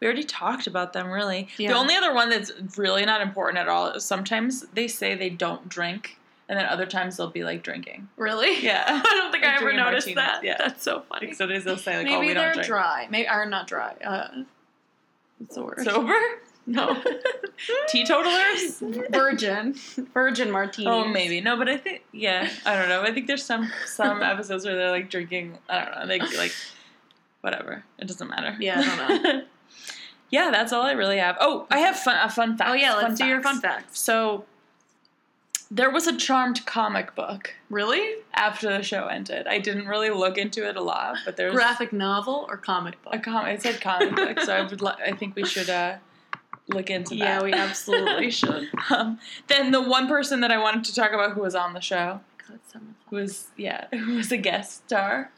we 0.00 0.06
already 0.06 0.24
talked 0.24 0.66
about 0.66 0.92
them 0.92 1.08
really. 1.08 1.48
Yeah. 1.58 1.70
The 1.72 1.76
only 1.78 1.94
other 1.94 2.14
one 2.14 2.30
that's 2.30 2.52
really 2.76 3.04
not 3.04 3.20
important 3.20 3.58
at 3.58 3.68
all 3.68 3.90
is 3.90 4.04
sometimes 4.04 4.66
they 4.74 4.88
say 4.88 5.14
they 5.14 5.30
don't 5.30 5.68
drink, 5.68 6.18
and 6.48 6.58
then 6.58 6.66
other 6.66 6.86
times 6.86 7.16
they'll 7.16 7.30
be 7.30 7.44
like 7.44 7.62
drinking. 7.62 8.08
Really? 8.16 8.62
Yeah. 8.62 8.84
I 8.88 9.14
don't 9.14 9.32
think 9.32 9.44
I 9.44 9.56
ever 9.56 9.72
noticed 9.72 10.06
martinis, 10.08 10.14
that. 10.16 10.44
yeah. 10.44 10.56
That's 10.58 10.82
so 10.82 11.02
funny. 11.08 11.28
Like 11.28 11.36
sometimes 11.36 11.64
they'll 11.64 11.76
say 11.78 11.96
like, 11.98 12.06
Maybe 12.06 12.16
"Oh, 12.16 12.20
we 12.20 12.34
don't 12.34 12.44
drink." 12.44 12.56
Maybe 12.56 12.56
they're 12.56 12.64
dry. 12.68 13.08
Maybe 13.10 13.28
or 13.28 13.46
not 13.46 13.66
dry. 13.66 13.94
Uh, 14.04 14.28
what's? 15.38 15.84
Sober? 15.84 16.14
no. 16.66 17.02
Teetotalers? 17.88 18.80
Virgin. 19.10 19.74
Virgin 20.12 20.50
martini. 20.50 20.88
Oh, 20.88 21.06
maybe 21.06 21.40
no, 21.40 21.56
but 21.56 21.68
I 21.68 21.76
think 21.76 22.02
yeah, 22.12 22.50
I 22.64 22.76
don't 22.76 22.88
know. 22.88 23.02
I 23.02 23.12
think 23.12 23.26
there's 23.26 23.44
some 23.44 23.70
some 23.86 24.22
episodes 24.22 24.64
where 24.64 24.74
they're 24.76 24.90
like 24.90 25.10
drinking. 25.10 25.58
I 25.68 25.84
don't 25.84 25.94
know. 25.94 26.06
They 26.06 26.18
like 26.36 26.52
whatever. 27.40 27.84
It 27.98 28.08
doesn't 28.08 28.28
matter. 28.28 28.56
Yeah, 28.60 28.80
I 28.80 29.06
don't 29.06 29.22
know. 29.22 29.42
Yeah, 30.30 30.50
that's 30.50 30.72
all 30.72 30.82
I 30.82 30.92
really 30.92 31.18
have. 31.18 31.36
Oh, 31.40 31.66
I 31.70 31.78
have 31.78 31.96
fun 31.96 32.18
a 32.22 32.30
fun 32.30 32.56
fact. 32.56 32.70
Oh 32.70 32.74
yeah, 32.74 32.94
let's 32.94 33.06
fun 33.06 33.14
do 33.16 33.24
your 33.26 33.40
fun 33.42 33.60
facts. 33.60 33.98
So 34.00 34.44
there 35.70 35.90
was 35.90 36.06
a 36.06 36.16
Charmed 36.16 36.64
comic 36.64 37.14
book 37.16 37.52
Really? 37.70 38.16
after 38.34 38.68
the 38.68 38.82
show 38.84 39.06
ended. 39.06 39.46
I 39.48 39.58
didn't 39.58 39.86
really 39.88 40.10
look 40.10 40.38
into 40.38 40.68
it 40.68 40.76
a 40.76 40.80
lot, 40.82 41.16
but 41.24 41.36
there's 41.36 41.54
Graphic 41.54 41.92
novel 41.92 42.46
or 42.48 42.56
comic 42.56 43.02
book? 43.02 43.14
a 43.14 43.18
comic. 43.18 43.54
It 43.56 43.62
said 43.62 43.80
comic 43.80 44.14
book, 44.14 44.40
so 44.40 44.54
I 44.54 44.62
would. 44.62 44.80
Li- 44.80 44.92
I 45.04 45.12
think 45.12 45.34
we 45.34 45.44
should 45.44 45.68
uh, 45.68 45.96
look 46.68 46.88
into 46.90 47.10
that. 47.16 47.18
yeah, 47.18 47.42
we 47.42 47.52
absolutely 47.52 48.30
should. 48.40 48.68
Um, 48.90 49.18
then 49.48 49.72
the 49.72 49.82
one 49.82 50.06
person 50.06 50.40
that 50.42 50.52
I 50.52 50.58
wanted 50.58 50.84
to 50.84 50.94
talk 50.94 51.12
about 51.12 51.32
who 51.32 51.40
was 51.42 51.56
on 51.56 51.72
the 51.72 51.80
show, 51.80 52.20
God, 52.48 52.60
was 53.10 53.48
yeah, 53.56 53.86
who 53.92 54.14
was 54.16 54.30
a 54.30 54.36
guest 54.36 54.84
star, 54.86 55.32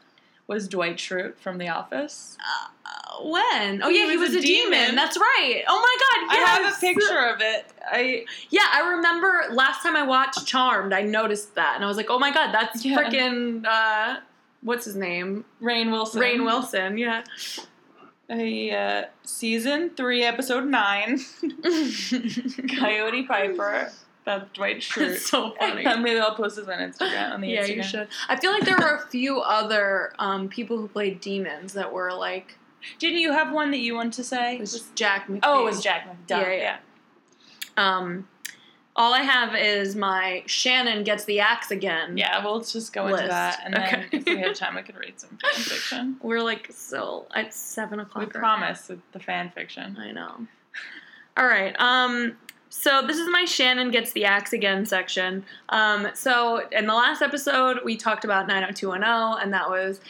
was 0.49 0.67
Dwight 0.67 0.97
Schrute 0.97 1.37
from 1.37 1.57
The 1.59 1.69
Office. 1.69 2.37
Uh, 2.39 3.23
when? 3.23 3.81
Oh 3.83 3.89
yeah, 3.89 4.09
he 4.09 4.17
was 4.17 4.29
was 4.31 4.37
a 4.37 4.41
demon. 4.41 4.71
demon. 4.71 4.95
That's 4.95 5.15
right. 5.17 5.63
Oh 5.67 5.79
my 5.79 6.27
God. 6.27 6.37
I 6.37 6.45
have 6.49 6.73
a 6.75 6.79
picture 6.79 7.19
of 7.29 7.39
it. 7.41 7.67
I 7.89 8.25
Yeah, 8.49 8.65
I 8.73 8.95
remember 8.95 9.43
last 9.51 9.83
time 9.83 9.95
I 9.95 10.03
watched 10.03 10.45
Charmed, 10.47 10.91
I 10.91 11.03
noticed 11.03 11.55
that, 11.55 11.75
and 11.75 11.83
I 11.85 11.87
was 11.87 11.97
like, 11.97 12.07
"Oh 12.09 12.17
my 12.19 12.31
god, 12.33 12.51
that's 12.53 12.83
Yeah. 12.83 12.97
freaking 12.97 13.63
uh, 13.65 14.19
what's 14.61 14.85
his 14.85 14.95
name? 14.95 15.45
Rainn 15.61 15.91
Wilson. 15.91 16.19
Rainn 16.21 16.43
Wilson." 16.45 16.97
Yeah. 16.97 17.23
A 18.31 18.71
uh, 18.71 19.03
season 19.23 19.89
three, 19.97 20.23
episode 20.23 20.65
nine. 20.65 21.19
Coyote 22.79 23.23
Piper. 23.23 23.91
That's 24.29 24.51
Dwight 24.53 24.77
Schrute. 24.81 25.09
It's 25.15 25.25
so 25.29 25.51
funny. 25.59 25.83
Maybe 25.83 26.19
I'll 26.19 26.35
post 26.35 26.55
this 26.57 26.67
on 26.67 26.77
Instagram. 26.79 27.31
On 27.33 27.41
the 27.41 27.47
yeah, 27.49 27.63
Instagram. 27.63 27.75
you 27.75 27.83
should. 27.83 28.07
I 28.27 28.35
feel 28.39 28.51
like 28.51 28.63
there 28.63 28.77
are 28.77 28.97
a 28.97 29.07
few 29.07 29.39
other 29.39 30.13
um, 30.19 30.47
people 30.49 30.77
who 30.77 30.87
played 30.87 31.19
demons 31.21 31.73
that 31.73 31.91
were 31.91 32.13
like 32.13 32.57
Didn't 32.99 33.19
you 33.19 33.31
have 33.33 33.51
one 33.53 33.71
that 33.71 33.79
you 33.79 33.95
wanted 33.95 34.13
to 34.13 34.23
say? 34.23 34.55
it 34.55 34.59
was 34.61 34.83
Jack 34.95 35.27
McPhee. 35.27 35.39
oh, 35.43 35.61
it 35.61 35.65
was 35.65 35.81
Jack. 35.81 36.07
Duh, 36.27 36.37
Yeah, 36.41 36.51
yeah. 36.53 36.77
Um, 37.77 38.27
all 38.95 39.13
I 39.13 39.21
have 39.21 39.55
is 39.55 39.95
my 39.95 40.43
Shannen 40.45 41.05
gets 41.05 41.23
the 41.23 41.39
axe 41.39 41.71
again. 41.71 42.17
Yeah, 42.17 42.43
well, 42.43 42.57
let's 42.57 42.73
just 42.73 42.91
go 42.91 43.07
into 43.07 43.27
that, 43.27 43.61
and 43.63 43.73
then 43.73 43.83
Okay. 44.07 44.17
if 44.17 44.25
we 44.25 44.37
have 44.39 44.55
time, 44.55 44.75
we 44.75 44.81
could 44.81 44.97
read 44.97 45.17
some 45.19 45.37
fan 45.41 45.53
fiction. 45.63 46.17
We're 46.21 46.41
like 46.41 46.67
still 46.71 47.27
at 47.33 47.53
seven 47.53 47.99
We 47.99 48.03
o'clock. 48.03 48.23
right 48.25 48.33
promise 48.33 48.89
with 48.89 48.99
the 49.13 49.19
fan 49.19 49.51
fiction. 49.51 49.95
I 49.97 50.11
know. 50.11 50.45
All 51.37 51.45
right. 51.47 51.73
Um. 51.79 52.35
So 52.69 53.01
this 53.05 53.17
is 53.17 53.27
my 53.31 53.43
Shannen 53.43 53.91
gets 53.91 54.11
the 54.13 54.25
axe 54.25 54.53
again 54.53 54.85
section. 54.85 55.43
Um. 55.69 56.07
So 56.13 56.67
in 56.71 56.85
the 56.85 56.93
last 56.93 57.21
episode, 57.21 57.79
we 57.83 57.97
talked 57.97 58.23
about 58.23 58.47
90210, 58.47 59.43
and 59.43 59.53
that 59.53 59.69
was 59.69 60.01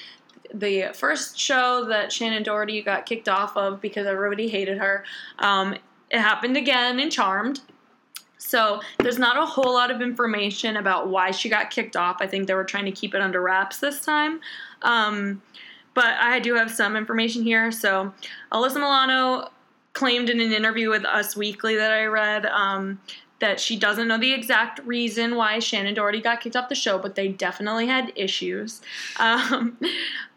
the 0.54 0.90
first 0.94 1.40
show 1.40 1.86
that 1.86 2.10
Shannen 2.10 2.44
Doherty 2.44 2.82
got 2.82 3.06
kicked 3.06 3.30
off 3.30 3.56
of 3.56 3.82
because 3.82 4.06
everybody 4.06 4.50
hated 4.50 4.78
her. 4.78 5.04
Um. 5.40 5.76
It 6.12 6.20
happened 6.20 6.58
again 6.58 7.00
in 7.00 7.12
Charmed. 7.12 7.62
So 8.40 8.82
there's 8.98 9.20
not 9.20 9.38
a 9.38 9.46
whole 9.46 9.74
lot 9.74 9.92
of 9.92 10.02
information 10.02 10.78
about 10.78 11.10
why 11.10 11.30
she 11.32 11.50
got 11.50 11.70
kicked 11.70 11.96
off. 11.96 12.18
I 12.20 12.26
think 12.26 12.48
they 12.48 12.56
were 12.56 12.64
trying 12.64 12.86
to 12.86 12.92
keep 12.92 13.14
it 13.14 13.22
under 13.22 13.42
wraps 13.42 13.80
this 13.80 14.02
time. 14.02 14.40
Um, 14.82 15.42
but 15.94 16.16
I 16.20 16.40
do 16.40 16.56
have 16.56 16.72
some 16.72 16.96
information 16.96 17.44
here. 17.44 17.72
So 17.72 18.14
Alyssa 18.52 18.76
Milano 18.76 19.50
claimed 19.94 20.30
in 20.30 20.40
an 20.40 20.52
interview 20.52 20.90
with 20.90 21.06
Us 21.06 21.36
Weekly 21.36 21.76
that 21.76 21.92
I 21.92 22.06
read 22.06 22.46
um, 22.46 23.00
that 23.40 23.60
she 23.60 23.78
doesn't 23.78 24.08
know 24.08 24.18
the 24.18 24.34
exact 24.34 24.80
reason 24.86 25.36
why 25.36 25.58
Shannen 25.58 25.96
Doherty 25.96 26.22
got 26.22 26.42
kicked 26.42 26.56
off 26.56 26.70
the 26.70 26.76
show, 26.76 27.00
but 27.00 27.16
they 27.16 27.30
definitely 27.30 27.88
had 27.88 28.12
issues. 28.16 28.82
Um, 29.20 29.78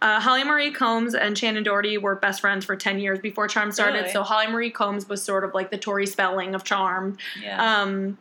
uh, 0.00 0.20
Holly 0.20 0.42
Marie 0.42 0.72
Combs 0.72 1.14
and 1.14 1.36
Shannen 1.36 1.64
Doherty 1.64 1.98
were 1.98 2.16
best 2.16 2.40
friends 2.40 2.64
for 2.64 2.74
10 2.74 2.98
years 2.98 3.20
before 3.20 3.46
Charm 3.46 3.70
started. 3.70 4.00
Really? 4.00 4.12
So 4.12 4.22
Holly 4.22 4.48
Marie 4.48 4.70
Combs 4.70 5.08
was 5.08 5.22
sort 5.22 5.44
of 5.44 5.54
like 5.54 5.70
the 5.70 5.78
Tori 5.78 6.06
Spelling 6.06 6.54
of 6.54 6.64
Charm. 6.64 7.16
Yeah. 7.40 7.80
Um, 7.82 8.18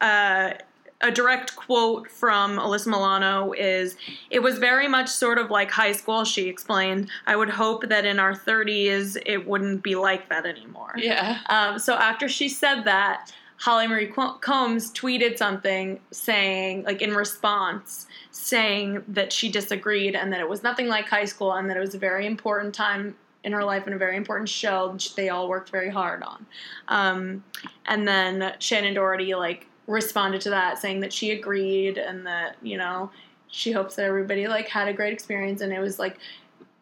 uh, 0.00 0.54
a 1.02 1.10
direct 1.10 1.56
quote 1.56 2.10
from 2.10 2.58
Alyssa 2.58 2.88
Milano 2.88 3.52
is 3.52 3.96
It 4.30 4.40
was 4.40 4.58
very 4.58 4.86
much 4.86 5.08
sort 5.08 5.38
of 5.38 5.50
like 5.50 5.70
high 5.70 5.92
school, 5.92 6.24
she 6.24 6.48
explained. 6.48 7.08
I 7.26 7.36
would 7.36 7.50
hope 7.50 7.88
that 7.88 8.04
in 8.04 8.18
our 8.18 8.34
30s 8.34 9.16
it 9.24 9.46
wouldn't 9.46 9.82
be 9.82 9.94
like 9.94 10.28
that 10.28 10.46
anymore. 10.46 10.94
yeah. 10.96 11.38
Um, 11.48 11.78
so 11.78 11.94
after 11.94 12.28
she 12.28 12.48
said 12.48 12.82
that, 12.84 13.32
Holly 13.56 13.86
Marie 13.86 14.10
Combs 14.40 14.90
tweeted 14.90 15.36
something 15.36 16.00
saying, 16.10 16.84
like 16.84 17.02
in 17.02 17.14
response, 17.14 18.06
saying 18.30 19.04
that 19.08 19.34
she 19.34 19.50
disagreed 19.50 20.16
and 20.16 20.32
that 20.32 20.40
it 20.40 20.48
was 20.48 20.62
nothing 20.62 20.88
like 20.88 21.06
high 21.06 21.26
school 21.26 21.52
and 21.52 21.68
that 21.68 21.76
it 21.76 21.80
was 21.80 21.94
a 21.94 21.98
very 21.98 22.26
important 22.26 22.74
time 22.74 23.14
in 23.44 23.52
her 23.52 23.62
life 23.62 23.84
and 23.84 23.94
a 23.94 23.98
very 23.98 24.16
important 24.16 24.48
show 24.48 24.92
that 24.92 25.12
they 25.14 25.28
all 25.28 25.46
worked 25.46 25.68
very 25.68 25.90
hard 25.90 26.22
on. 26.22 26.46
Um, 26.88 27.44
and 27.86 28.08
then 28.08 28.54
Shannon 28.58 28.94
Doherty 28.94 29.34
like 29.34 29.66
responded 29.90 30.40
to 30.40 30.50
that 30.50 30.78
saying 30.78 31.00
that 31.00 31.12
she 31.12 31.32
agreed 31.32 31.98
and 31.98 32.24
that 32.26 32.56
you 32.62 32.78
know 32.78 33.10
she 33.48 33.72
hopes 33.72 33.96
that 33.96 34.04
everybody 34.04 34.46
like 34.46 34.68
had 34.68 34.86
a 34.86 34.92
great 34.92 35.12
experience 35.12 35.60
and 35.60 35.72
it 35.72 35.80
was 35.80 35.98
like 35.98 36.18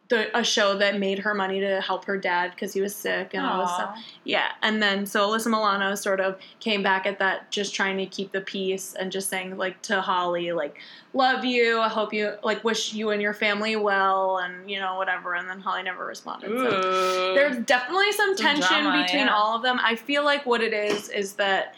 the, 0.08 0.36
a 0.36 0.42
show 0.42 0.76
that 0.78 0.98
made 0.98 1.18
her 1.18 1.34
money 1.34 1.60
to 1.60 1.80
help 1.82 2.06
her 2.06 2.16
dad 2.16 2.52
because 2.52 2.72
he 2.72 2.80
was 2.80 2.94
sick 2.94 3.34
and 3.34 3.44
all 3.44 3.60
this 3.60 3.74
stuff. 3.74 3.98
Yeah, 4.24 4.52
and 4.62 4.82
then 4.82 5.04
so 5.04 5.28
Alyssa 5.28 5.48
Milano 5.48 5.94
sort 5.94 6.20
of 6.20 6.38
came 6.60 6.82
back 6.82 7.06
at 7.06 7.18
that, 7.18 7.50
just 7.50 7.74
trying 7.74 7.98
to 7.98 8.06
keep 8.06 8.32
the 8.32 8.40
peace 8.40 8.94
and 8.98 9.12
just 9.12 9.28
saying 9.28 9.58
like 9.58 9.82
to 9.82 10.00
Holly, 10.00 10.52
like, 10.52 10.78
"Love 11.12 11.44
you. 11.44 11.80
I 11.80 11.88
hope 11.88 12.14
you 12.14 12.34
like 12.42 12.64
wish 12.64 12.94
you 12.94 13.10
and 13.10 13.20
your 13.20 13.34
family 13.34 13.76
well, 13.76 14.38
and 14.38 14.70
you 14.70 14.80
know 14.80 14.96
whatever." 14.96 15.34
And 15.34 15.48
then 15.48 15.60
Holly 15.60 15.82
never 15.82 16.06
responded. 16.06 16.56
So 16.56 17.34
there's 17.34 17.58
definitely 17.66 18.12
some, 18.12 18.34
Some 18.34 18.46
tension 18.46 18.84
drama, 18.84 19.02
between 19.02 19.26
yeah. 19.26 19.34
all 19.34 19.54
of 19.54 19.62
them. 19.62 19.78
I 19.82 19.94
feel 19.94 20.24
like 20.24 20.46
what 20.46 20.62
it 20.62 20.72
is 20.72 21.10
is 21.10 21.34
that 21.34 21.74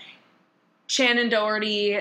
Shannen 0.90 1.30
Doherty 1.30 2.00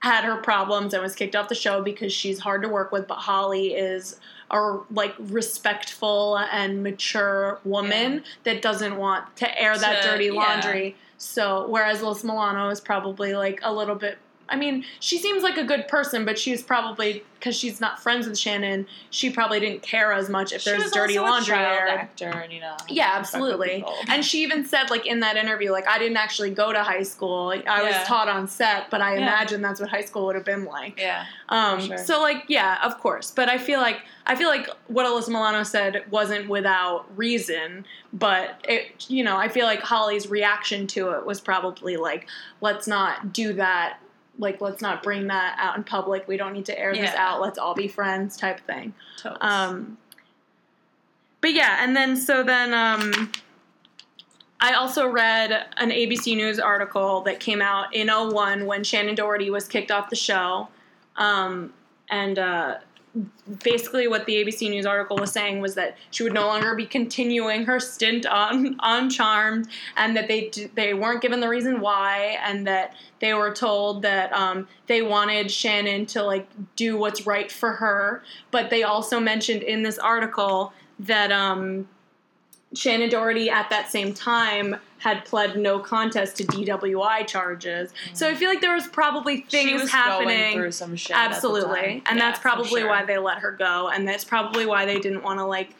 had 0.00 0.24
her 0.24 0.36
problems 0.38 0.92
and 0.94 1.02
was 1.02 1.14
kicked 1.14 1.36
off 1.36 1.48
the 1.48 1.54
show 1.54 1.80
because 1.80 2.12
she's 2.12 2.40
hard 2.40 2.60
to 2.62 2.68
work 2.68 2.90
with, 2.90 3.06
but 3.06 3.14
Holly 3.14 3.74
is 3.74 4.18
a 4.50 4.78
like 4.90 5.14
respectful 5.18 6.36
and 6.38 6.82
mature 6.82 7.60
woman 7.64 8.24
that 8.42 8.60
doesn't 8.62 8.96
want 8.96 9.36
to 9.36 9.60
air 9.60 9.78
that 9.78 10.02
To- 10.02 10.08
dirty 10.08 10.24
yeah. 10.26 10.32
laundry. 10.32 10.96
So 11.18 11.68
whereas 11.68 12.02
Liz 12.02 12.24
Milano 12.24 12.68
is 12.68 12.80
probably 12.80 13.34
like 13.34 13.60
a 13.62 13.72
little 13.72 13.94
bit 13.94 14.18
I 14.48 14.56
mean, 14.56 14.84
she 15.00 15.18
seems 15.18 15.42
like 15.42 15.56
a 15.56 15.64
good 15.64 15.88
person, 15.88 16.24
but 16.24 16.38
she's 16.38 16.62
probably 16.62 17.24
because 17.38 17.56
she's 17.56 17.78
not 17.80 18.02
friends 18.02 18.26
with 18.26 18.36
Shannen. 18.36 18.86
She 19.10 19.28
probably 19.28 19.60
didn't 19.60 19.82
care 19.82 20.12
as 20.12 20.30
much 20.30 20.52
if 20.52 20.62
She 20.62 20.70
there's 20.70 20.90
dirty 20.90 21.18
laundry 21.18 21.56
aired. 21.56 21.88
actor, 21.90 22.28
and 22.30 22.50
you 22.52 22.60
know. 22.60 22.74
Yeah, 22.88 23.10
absolutely. 23.14 23.84
And 24.08 24.24
she 24.24 24.42
even 24.42 24.64
said, 24.64 24.88
like 24.90 25.04
in 25.06 25.20
that 25.20 25.36
interview, 25.36 25.70
like 25.70 25.86
I 25.88 25.98
didn't 25.98 26.16
actually 26.16 26.50
go 26.50 26.72
to 26.72 26.82
high 26.82 27.02
school. 27.02 27.48
I 27.50 27.56
Yeah. 27.56 27.82
was 28.00 28.06
taught 28.08 28.28
on 28.28 28.46
set, 28.48 28.90
but 28.90 29.00
I 29.02 29.14
Yeah. 29.14 29.22
imagine 29.22 29.60
that's 29.62 29.80
what 29.80 29.90
high 29.90 30.04
school 30.04 30.24
would 30.26 30.36
have 30.36 30.44
been 30.44 30.64
like. 30.64 30.98
yeah. 30.98 31.24
Um, 31.50 31.86
sure. 31.86 31.98
So 31.98 32.20
like, 32.22 32.44
yeah, 32.48 32.78
of 32.82 32.98
course. 33.00 33.30
But 33.30 33.48
I 33.50 33.58
feel 33.58 33.80
like 33.80 34.00
I 34.26 34.36
feel 34.36 34.48
like 34.48 34.68
what 34.86 35.04
Alyssa 35.04 35.28
Milano 35.28 35.64
said 35.64 36.04
wasn't 36.10 36.48
without 36.48 37.04
reason. 37.16 37.84
But 38.14 38.64
it, 38.66 39.04
you 39.10 39.22
know, 39.24 39.36
I 39.36 39.48
feel 39.48 39.66
like 39.66 39.80
Holly's 39.80 40.28
reaction 40.30 40.86
to 40.88 41.10
it 41.10 41.26
was 41.26 41.40
probably 41.42 41.96
like, 41.98 42.26
let's 42.62 42.86
not 42.86 43.32
do 43.34 43.52
that. 43.54 43.98
Like, 44.38 44.60
let's 44.60 44.82
not 44.82 45.02
bring 45.02 45.28
that 45.28 45.56
out 45.58 45.76
in 45.76 45.84
public. 45.84 46.26
We 46.26 46.36
don't 46.36 46.52
need 46.52 46.66
to 46.66 46.78
air 46.78 46.94
this 46.94 47.14
out. 47.14 47.40
Let's 47.40 47.58
all 47.58 47.74
be 47.74 47.88
friends, 47.88 48.36
type 48.36 48.60
thing. 48.66 48.94
Totes. 49.18 49.38
Um, 49.40 49.96
but 51.40 51.52
yeah, 51.52 51.84
and 51.84 51.94
then 51.94 52.16
so 52.16 52.42
then 52.42 52.72
um, 52.72 53.30
I 54.60 54.72
also 54.72 55.06
read 55.06 55.66
an 55.76 55.90
ABC 55.90 56.34
News 56.36 56.58
article 56.58 57.20
that 57.22 57.38
came 57.38 57.60
out 57.60 57.94
in 57.94 58.08
01 58.08 58.64
when 58.64 58.82
Shannen 58.82 59.14
Doherty 59.14 59.50
was 59.50 59.68
kicked 59.68 59.90
off 59.90 60.08
the 60.08 60.16
show. 60.16 60.68
Um, 61.16 61.74
and 62.08 62.38
uh, 62.38 62.78
basically, 63.62 64.08
what 64.08 64.26
the 64.26 64.34
ABC 64.34 64.68
News 64.70 64.86
article 64.86 65.16
was 65.16 65.30
saying 65.30 65.60
was 65.60 65.74
that 65.74 65.96
she 66.10 66.22
would 66.22 66.32
no 66.32 66.46
longer 66.46 66.74
be 66.74 66.86
continuing 66.86 67.64
her 67.64 67.78
stint 67.78 68.26
on 68.26 68.76
on 68.80 69.10
Charmed, 69.10 69.68
and 69.96 70.16
that 70.16 70.28
they 70.28 70.50
they 70.74 70.94
weren't 70.94 71.22
given 71.22 71.40
the 71.40 71.48
reason 71.48 71.80
why, 71.80 72.38
and 72.44 72.66
that 72.66 72.94
they 73.20 73.34
were 73.34 73.52
told 73.52 74.02
that 74.02 74.32
um, 74.32 74.66
they 74.86 75.02
wanted 75.02 75.46
Shannen 75.46 76.06
to 76.08 76.22
like 76.22 76.48
do 76.76 76.96
what's 76.96 77.26
right 77.26 77.50
for 77.50 77.72
her. 77.72 78.22
But 78.50 78.70
they 78.70 78.82
also 78.82 79.20
mentioned 79.20 79.62
in 79.62 79.82
this 79.82 79.98
article 79.98 80.72
that 80.98 81.30
um, 81.32 81.88
Shannen 82.74 83.10
Doherty 83.10 83.48
at 83.50 83.70
that 83.70 83.90
same 83.90 84.12
time 84.12 84.76
had 84.98 85.24
pled 85.24 85.56
no 85.58 85.78
contest 85.78 86.36
to 86.38 86.44
DWI 86.44 87.26
charges. 87.26 87.92
So 88.14 88.28
I 88.28 88.34
feel 88.34 88.48
like 88.48 88.60
there 88.62 88.74
was 88.74 88.86
probably 88.86 89.42
things 89.42 89.68
she 89.70 89.74
was 89.74 89.90
happening. 89.90 90.38
going 90.38 90.52
through 90.54 90.72
some 90.72 90.96
shit. 90.96 91.16
Absolutely. 91.16 92.02
And 92.06 92.18
Yeah, 92.18 92.24
that's 92.30 92.38
probably 92.40 92.80
sure. 92.80 92.88
why 92.88 93.04
they 93.04 93.18
let 93.18 93.38
her 93.38 93.52
go. 93.52 93.88
And 93.90 94.08
that's 94.08 94.24
probably 94.24 94.64
why 94.66 94.86
they 94.86 94.98
didn't 94.98 95.22
want 95.22 95.38
to 95.40 95.44
like 95.44 95.74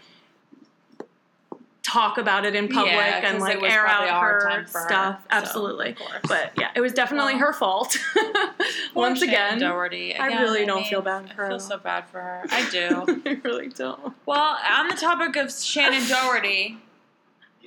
talk 1.83 2.17
about 2.19 2.45
it 2.45 2.55
in 2.55 2.67
public 2.69 2.93
Yeah, 2.93 3.31
and 3.31 3.41
like 3.41 3.63
air 3.63 3.87
out 3.87 4.09
her 4.23 4.51
her, 4.51 4.67
stuff. 4.67 5.21
so, 5.21 5.27
Absolutely. 5.31 5.91
of. 5.91 6.23
But 6.29 6.53
yeah, 6.59 6.71
it 6.75 6.81
was 6.81 6.93
definitely 6.93 7.35
Well, 7.35 7.43
her 7.43 7.53
fault. 7.53 7.97
Once 8.95 9.23
again. 9.23 9.59
Doherty. 9.59 10.15
I 10.17 10.41
really 10.43 10.65
don't 10.67 10.81
mean, 10.81 10.91
feel 10.91 11.03
bad 11.03 11.29
for 11.31 11.35
her. 11.37 11.47
I 11.47 11.49
feel 11.51 11.61
so 11.61 11.79
bad 11.79 12.09
for 12.09 12.21
her. 12.21 12.45
I 12.51 12.69
do. 12.73 13.23
I 13.27 13.39
really 13.45 13.69
don't. 13.69 14.15
well, 14.27 14.59
on 14.71 14.89
the 14.89 14.97
topic 14.97 15.37
of 15.37 15.49
Shannen 15.49 16.09
Doherty, 16.09 16.79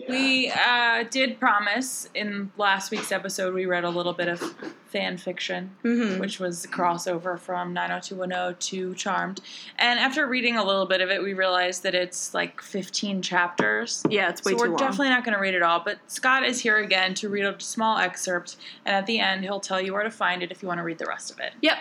we 0.07 0.49
uh, 0.51 1.03
did 1.09 1.39
promise 1.39 2.09
in 2.13 2.51
last 2.57 2.91
week's 2.91 3.11
episode 3.11 3.53
we 3.53 3.65
read 3.65 3.83
a 3.83 3.89
little 3.89 4.13
bit 4.13 4.27
of 4.27 4.39
fan 4.87 5.17
fiction, 5.17 5.75
Mhm. 5.83 6.19
which 6.19 6.39
was 6.39 6.63
a 6.65 6.67
crossover 6.67 7.37
from 7.39 7.73
90210 7.73 8.55
to 8.59 8.95
Charmed. 8.95 9.41
And 9.77 9.99
after 9.99 10.25
reading 10.27 10.55
a 10.55 10.63
little 10.63 10.85
bit 10.85 11.01
of 11.01 11.09
it, 11.09 11.21
we 11.21 11.33
realized 11.33 11.83
that 11.83 11.93
it's 11.95 12.33
like 12.33 12.61
15 12.61 13.21
chapters. 13.21 14.03
Yeah, 14.09 14.29
it's 14.29 14.43
way 14.45 14.51
so 14.53 14.57
too 14.57 14.63
long. 14.69 14.77
So 14.77 14.83
we're 14.83 14.89
definitely 14.89 15.09
not 15.09 15.23
going 15.25 15.35
to 15.35 15.41
read 15.41 15.55
it 15.55 15.61
all, 15.63 15.79
but 15.81 15.99
Scott 16.07 16.43
is 16.45 16.61
here 16.61 16.77
again 16.77 17.13
to 17.15 17.29
read 17.29 17.45
a 17.45 17.59
small 17.59 17.97
excerpt, 17.97 18.55
and 18.85 18.95
at 18.95 19.05
the 19.05 19.19
end 19.19 19.43
he'll 19.43 19.59
tell 19.59 19.81
you 19.81 19.93
where 19.93 20.03
to 20.03 20.11
find 20.11 20.41
it 20.41 20.51
if 20.51 20.61
you 20.61 20.67
want 20.67 20.79
to 20.79 20.83
read 20.83 20.97
the 20.99 21.05
rest 21.05 21.31
of 21.31 21.39
it. 21.39 21.53
Yep. 21.61 21.77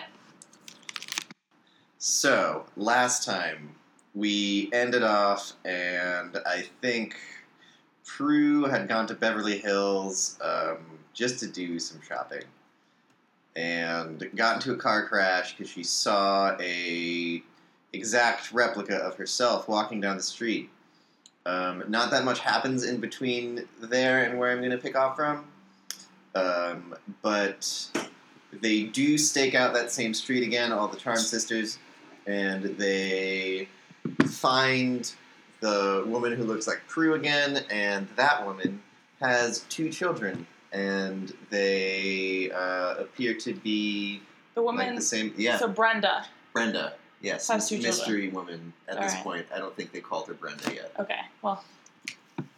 So, 1.99 2.65
last 2.75 3.25
time 3.25 3.75
we 4.13 4.69
ended 4.73 5.03
off, 5.03 5.53
and 5.65 6.37
I 6.45 6.65
think 6.81 7.15
Prue 8.07 8.63
had 8.63 8.87
gone 8.87 9.05
to 9.07 9.13
Beverly 9.13 9.59
Hills 9.59 10.39
um, 10.41 10.77
just 11.13 11.39
to 11.41 11.47
do 11.47 11.77
some 11.79 12.01
shopping. 12.01 12.43
And 13.55 14.29
got 14.35 14.55
into 14.55 14.71
a 14.71 14.77
car 14.77 15.07
crash 15.07 15.55
because 15.55 15.71
she 15.71 15.83
saw 15.83 16.55
a 16.59 17.43
exact 17.93 18.51
replica 18.51 18.95
of 18.95 19.15
herself 19.15 19.67
walking 19.67 20.01
down 20.01 20.17
the 20.17 20.23
street. 20.23 20.69
Um, 21.45 21.83
not 21.87 22.11
that 22.11 22.25
much 22.25 22.39
happens 22.39 22.83
in 22.83 22.99
between 22.99 23.67
there 23.79 24.23
and 24.25 24.37
where 24.37 24.51
I'm 24.51 24.59
going 24.59 24.71
to 24.71 24.77
pick 24.77 24.95
off 24.95 25.15
from. 25.15 25.45
Um, 26.35 26.95
but 27.21 27.89
they 28.61 28.83
do 28.83 29.17
stake 29.17 29.55
out 29.55 29.73
that 29.73 29.91
same 29.91 30.13
street 30.13 30.43
again, 30.43 30.71
all 30.71 30.87
the 30.87 30.97
Charm 30.97 31.17
sisters, 31.17 31.79
and 32.25 32.63
they 32.77 33.67
find 34.25 35.11
the 35.59 36.03
woman 36.07 36.33
who 36.33 36.43
looks 36.43 36.67
like 36.67 36.81
Prue 36.87 37.13
again, 37.15 37.63
and 37.69 38.07
that 38.15 38.45
woman 38.45 38.81
has 39.19 39.59
two 39.69 39.89
children 39.89 40.45
and 40.73 41.33
they 41.49 42.51
uh, 42.53 42.95
appear 42.99 43.33
to 43.33 43.53
be 43.53 44.21
The 44.53 44.61
like 44.61 44.65
woman. 44.77 44.95
the 44.95 45.01
same. 45.01 45.33
Yeah, 45.37 45.57
So 45.57 45.67
Brenda. 45.67 46.25
Brenda. 46.53 46.93
Yes, 47.21 47.47
Has 47.47 47.67
two 47.67 47.79
mystery 47.81 48.29
woman. 48.29 48.73
At 48.87 49.01
this 49.01 49.11
Alright. 49.11 49.23
point, 49.23 49.45
I 49.53 49.57
don't 49.57 49.75
think 49.75 49.91
they 49.91 50.01
called 50.01 50.27
her 50.27 50.33
Brenda 50.35 50.71
yet. 50.73 50.91
Okay. 50.99 51.19
Well, 51.41 51.63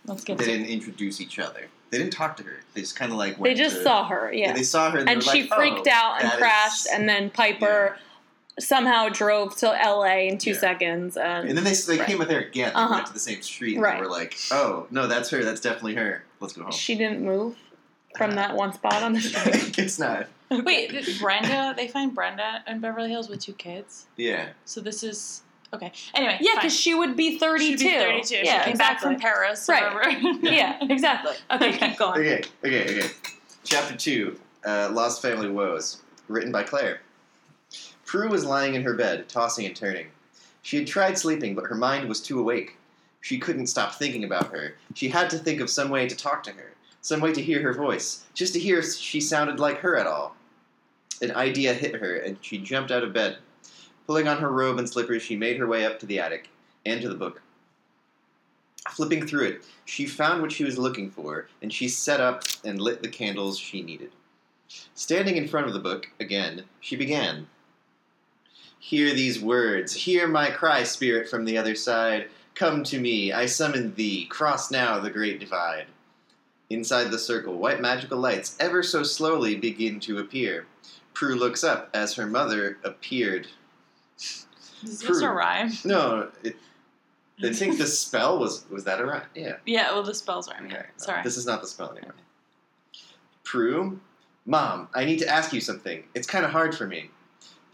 let's 0.06 0.24
get 0.24 0.38
They 0.38 0.46
didn't 0.46 0.66
introduce 0.68 1.22
each 1.22 1.40
other. 1.40 1.68
They 1.92 1.98
didn't 1.98 2.12
talk 2.14 2.36
to 2.38 2.44
her. 2.44 2.58
They 2.74 2.82
just 2.82 2.96
kind 2.98 3.12
of 3.12 3.18
like 3.18 3.40
They 3.40 3.54
just 3.54 3.78
to- 3.78 3.84
saw 3.84 4.06
her, 4.08 4.34
yeah. 4.34 4.52
They 4.54 4.64
saw 4.64 4.92
her 4.92 5.00
and, 5.00 5.10
and 5.10 5.24
she 5.24 5.44
like, 5.44 5.54
freaked 5.54 5.88
"Oh, 5.88 5.92
out 5.92 6.22
and 6.22 6.32
crashed, 6.34 6.88
is-" 6.88 6.92
and 6.94 7.08
then 7.08 7.30
Piper 7.30 7.98
somehow 8.60 9.10
drove 9.10 9.56
to 9.58 9.68
LA 9.68 10.28
in 10.28 10.38
two 10.38 10.52
Yeah. 10.52 10.58
seconds. 10.60 11.18
And, 11.18 11.50
And 11.50 11.58
then 11.58 11.64
they, 11.64 11.74
they 11.74 11.98
Right. 11.98 12.08
came 12.08 12.18
with 12.20 12.30
her 12.30 12.40
again. 12.40 12.72
They 12.74 12.80
Uh-huh. 12.80 12.94
went 12.96 13.08
to 13.08 13.14
the 13.14 13.20
same 13.20 13.42
street. 13.42 13.76
And 13.76 13.84
Right. 13.84 13.96
they 13.96 14.02
were 14.02 14.08
like, 14.12 14.38
oh, 14.52 14.88
no, 14.92 15.08
that's 15.08 15.30
her. 15.30 15.44
That's 15.44 15.62
definitely 15.62 15.96
her. 15.96 16.24
Let's 16.40 16.54
go 16.54 16.64
home. 16.64 16.72
she 16.72 16.96
didn't 16.96 17.22
move 17.24 17.56
from 18.18 18.32
that 18.32 18.56
one 18.56 18.74
spot 18.74 19.02
on 19.04 19.14
the 19.14 19.20
I 19.46 19.52
street. 19.58 19.74
guess 19.74 20.00
not. 20.00 20.28
Wait, 20.52 20.92
did 20.92 21.08
Brenda. 21.20 21.74
They 21.78 21.88
find 21.88 22.14
Brenda 22.14 22.64
in 22.68 22.80
Beverly 22.80 23.10
Hills 23.10 23.30
with 23.30 23.40
two 23.40 23.54
kids. 23.54 24.06
Yeah. 24.18 24.48
So 24.66 24.82
this 24.82 25.04
is 25.04 25.44
okay. 25.74 25.92
Anyway, 26.16 26.38
yeah, 26.42 26.56
because 26.56 26.74
she 26.76 26.96
would 26.96 27.16
be 27.16 27.38
32. 27.38 27.78
She'd 27.78 27.84
be 27.86 27.90
32. 28.00 28.36
Yeah, 28.44 28.60
she 28.64 28.70
came 28.72 28.78
back 28.78 28.94
exactly. 28.94 29.14
from 29.14 29.22
Paris. 29.22 29.70
Right. 29.70 29.94
Or. 29.94 30.10
Yeah, 30.50 30.78
exactly. 30.82 31.36
Okay, 31.52 31.70
Okay. 31.70 31.90
keep 31.90 31.98
going. 32.00 32.20
Okay, 32.20 32.42
okay, 32.66 32.98
okay. 32.98 33.10
Chapter 33.64 33.96
2 33.96 34.40
uh, 34.66 34.90
Lost 34.92 35.22
Family 35.22 35.50
Woes. 35.50 35.98
Written 36.28 36.52
by 36.52 36.64
Claire. 36.64 37.02
Prue 38.10 38.28
was 38.28 38.44
lying 38.44 38.74
in 38.74 38.82
her 38.82 38.96
bed, 38.96 39.30
tossing 39.30 39.68
and 39.68 39.76
turning. 39.76 40.08
She 40.64 40.78
had 40.78 40.88
tried 40.88 41.16
sleeping, 41.16 41.54
but 41.54 41.68
her 41.68 41.76
mind 41.76 42.10
was 42.10 42.20
too 42.20 42.40
awake. 42.40 42.76
She 43.22 43.38
couldn't 43.38 43.68
stop 43.68 43.94
thinking 43.94 44.24
about 44.24 44.52
her. 44.52 44.74
She 44.96 45.10
had 45.10 45.30
to 45.30 45.38
think 45.38 45.62
of 45.62 45.70
some 45.70 45.92
way 45.92 46.10
to 46.10 46.16
talk 46.16 46.42
to 46.46 46.52
her, 46.54 46.74
some 47.02 47.22
way 47.22 47.34
to 47.34 47.42
hear 47.42 47.62
her 47.62 47.72
voice, 47.72 48.26
just 48.34 48.54
to 48.54 48.60
hear 48.60 48.80
if 48.80 48.92
she 48.96 49.22
sounded 49.22 49.60
like 49.60 49.78
her 49.82 49.96
at 49.96 50.08
all. 50.08 50.36
An 51.22 51.36
idea 51.36 51.72
hit 51.72 51.98
her, 51.98 52.16
and 52.16 52.40
she 52.42 52.58
jumped 52.58 52.90
out 52.90 53.04
of 53.04 53.14
bed. 53.14 53.38
Pulling 54.08 54.28
on 54.28 54.40
her 54.40 54.50
robe 54.50 54.80
and 54.80 54.90
slippers, 54.90 55.22
she 55.22 55.36
made 55.36 55.58
her 55.58 55.68
way 55.68 55.86
up 55.86 56.00
to 56.00 56.08
the 56.08 56.20
attic 56.20 56.50
and 56.88 57.04
to 57.04 57.10
the 57.10 57.14
book. 57.14 57.44
Flipping 58.90 59.28
through 59.28 59.46
it, 59.46 59.66
she 59.86 60.08
found 60.08 60.42
what 60.42 60.52
she 60.52 60.64
was 60.64 60.80
looking 60.80 61.12
for, 61.12 61.48
and 61.62 61.72
she 61.72 61.88
set 61.88 62.20
up 62.20 62.42
and 62.66 62.82
lit 62.82 63.04
the 63.04 63.08
candles 63.08 63.60
she 63.60 63.84
needed. 63.84 64.10
Standing 64.96 65.38
in 65.38 65.48
front 65.48 65.68
of 65.68 65.74
the 65.74 65.80
book, 65.80 66.10
again, 66.20 66.64
she 66.82 66.96
began. 66.96 67.46
Hear 68.80 69.14
these 69.14 69.42
words. 69.42 69.94
Hear 69.94 70.28
my 70.28 70.50
cry, 70.50 70.84
spirit 70.84 71.30
from 71.30 71.46
the 71.46 71.58
other 71.58 71.76
side. 71.76 72.30
Come 72.56 72.84
to 72.86 73.00
me, 73.00 73.32
I 73.32 73.46
summon 73.46 73.94
thee. 73.96 74.26
Cross 74.26 74.72
now 74.72 75.00
the 75.00 75.10
great 75.10 75.40
divide. 75.40 75.86
Inside 76.70 77.12
the 77.12 77.20
circle, 77.20 77.56
white 77.58 77.82
magical 77.82 78.20
lights 78.20 78.56
ever 78.60 78.84
so 78.84 79.04
slowly 79.04 79.56
begin 79.56 80.00
to 80.02 80.20
appear. 80.20 80.66
Prue 81.14 81.36
looks 81.36 81.64
up 81.64 81.90
as 81.94 82.14
her 82.16 82.26
mother 82.26 82.78
appeared. 82.84 83.48
Is 84.18 84.46
this 84.84 85.00
supposed 85.00 85.22
to 85.22 85.28
Prue. 85.28 85.36
rhyme? 85.38 85.72
No, 85.84 86.30
it, 86.44 86.56
I 87.44 87.52
think 87.54 87.78
the 87.78 87.88
spell 87.88 88.40
was 88.40 88.66
was 88.70 88.84
that 88.86 89.02
a 89.02 89.06
rhyme? 89.06 89.24
Yeah. 89.36 89.58
Yeah. 89.66 89.92
Well, 89.92 90.04
the 90.04 90.14
spells 90.14 90.50
rhyme. 90.50 90.68
Okay. 90.68 90.86
Sorry. 90.98 91.24
This 91.24 91.38
is 91.38 91.46
not 91.46 91.62
the 91.62 91.68
spell 91.68 91.92
anymore. 91.92 92.16
Prue, 93.44 94.00
Mom, 94.46 94.88
I 94.94 95.06
need 95.06 95.20
to 95.20 95.28
ask 95.28 95.52
you 95.54 95.62
something. 95.62 96.04
It's 96.14 96.28
kind 96.28 96.46
of 96.46 96.52
hard 96.52 96.76
for 96.76 96.86
me. 96.88 97.10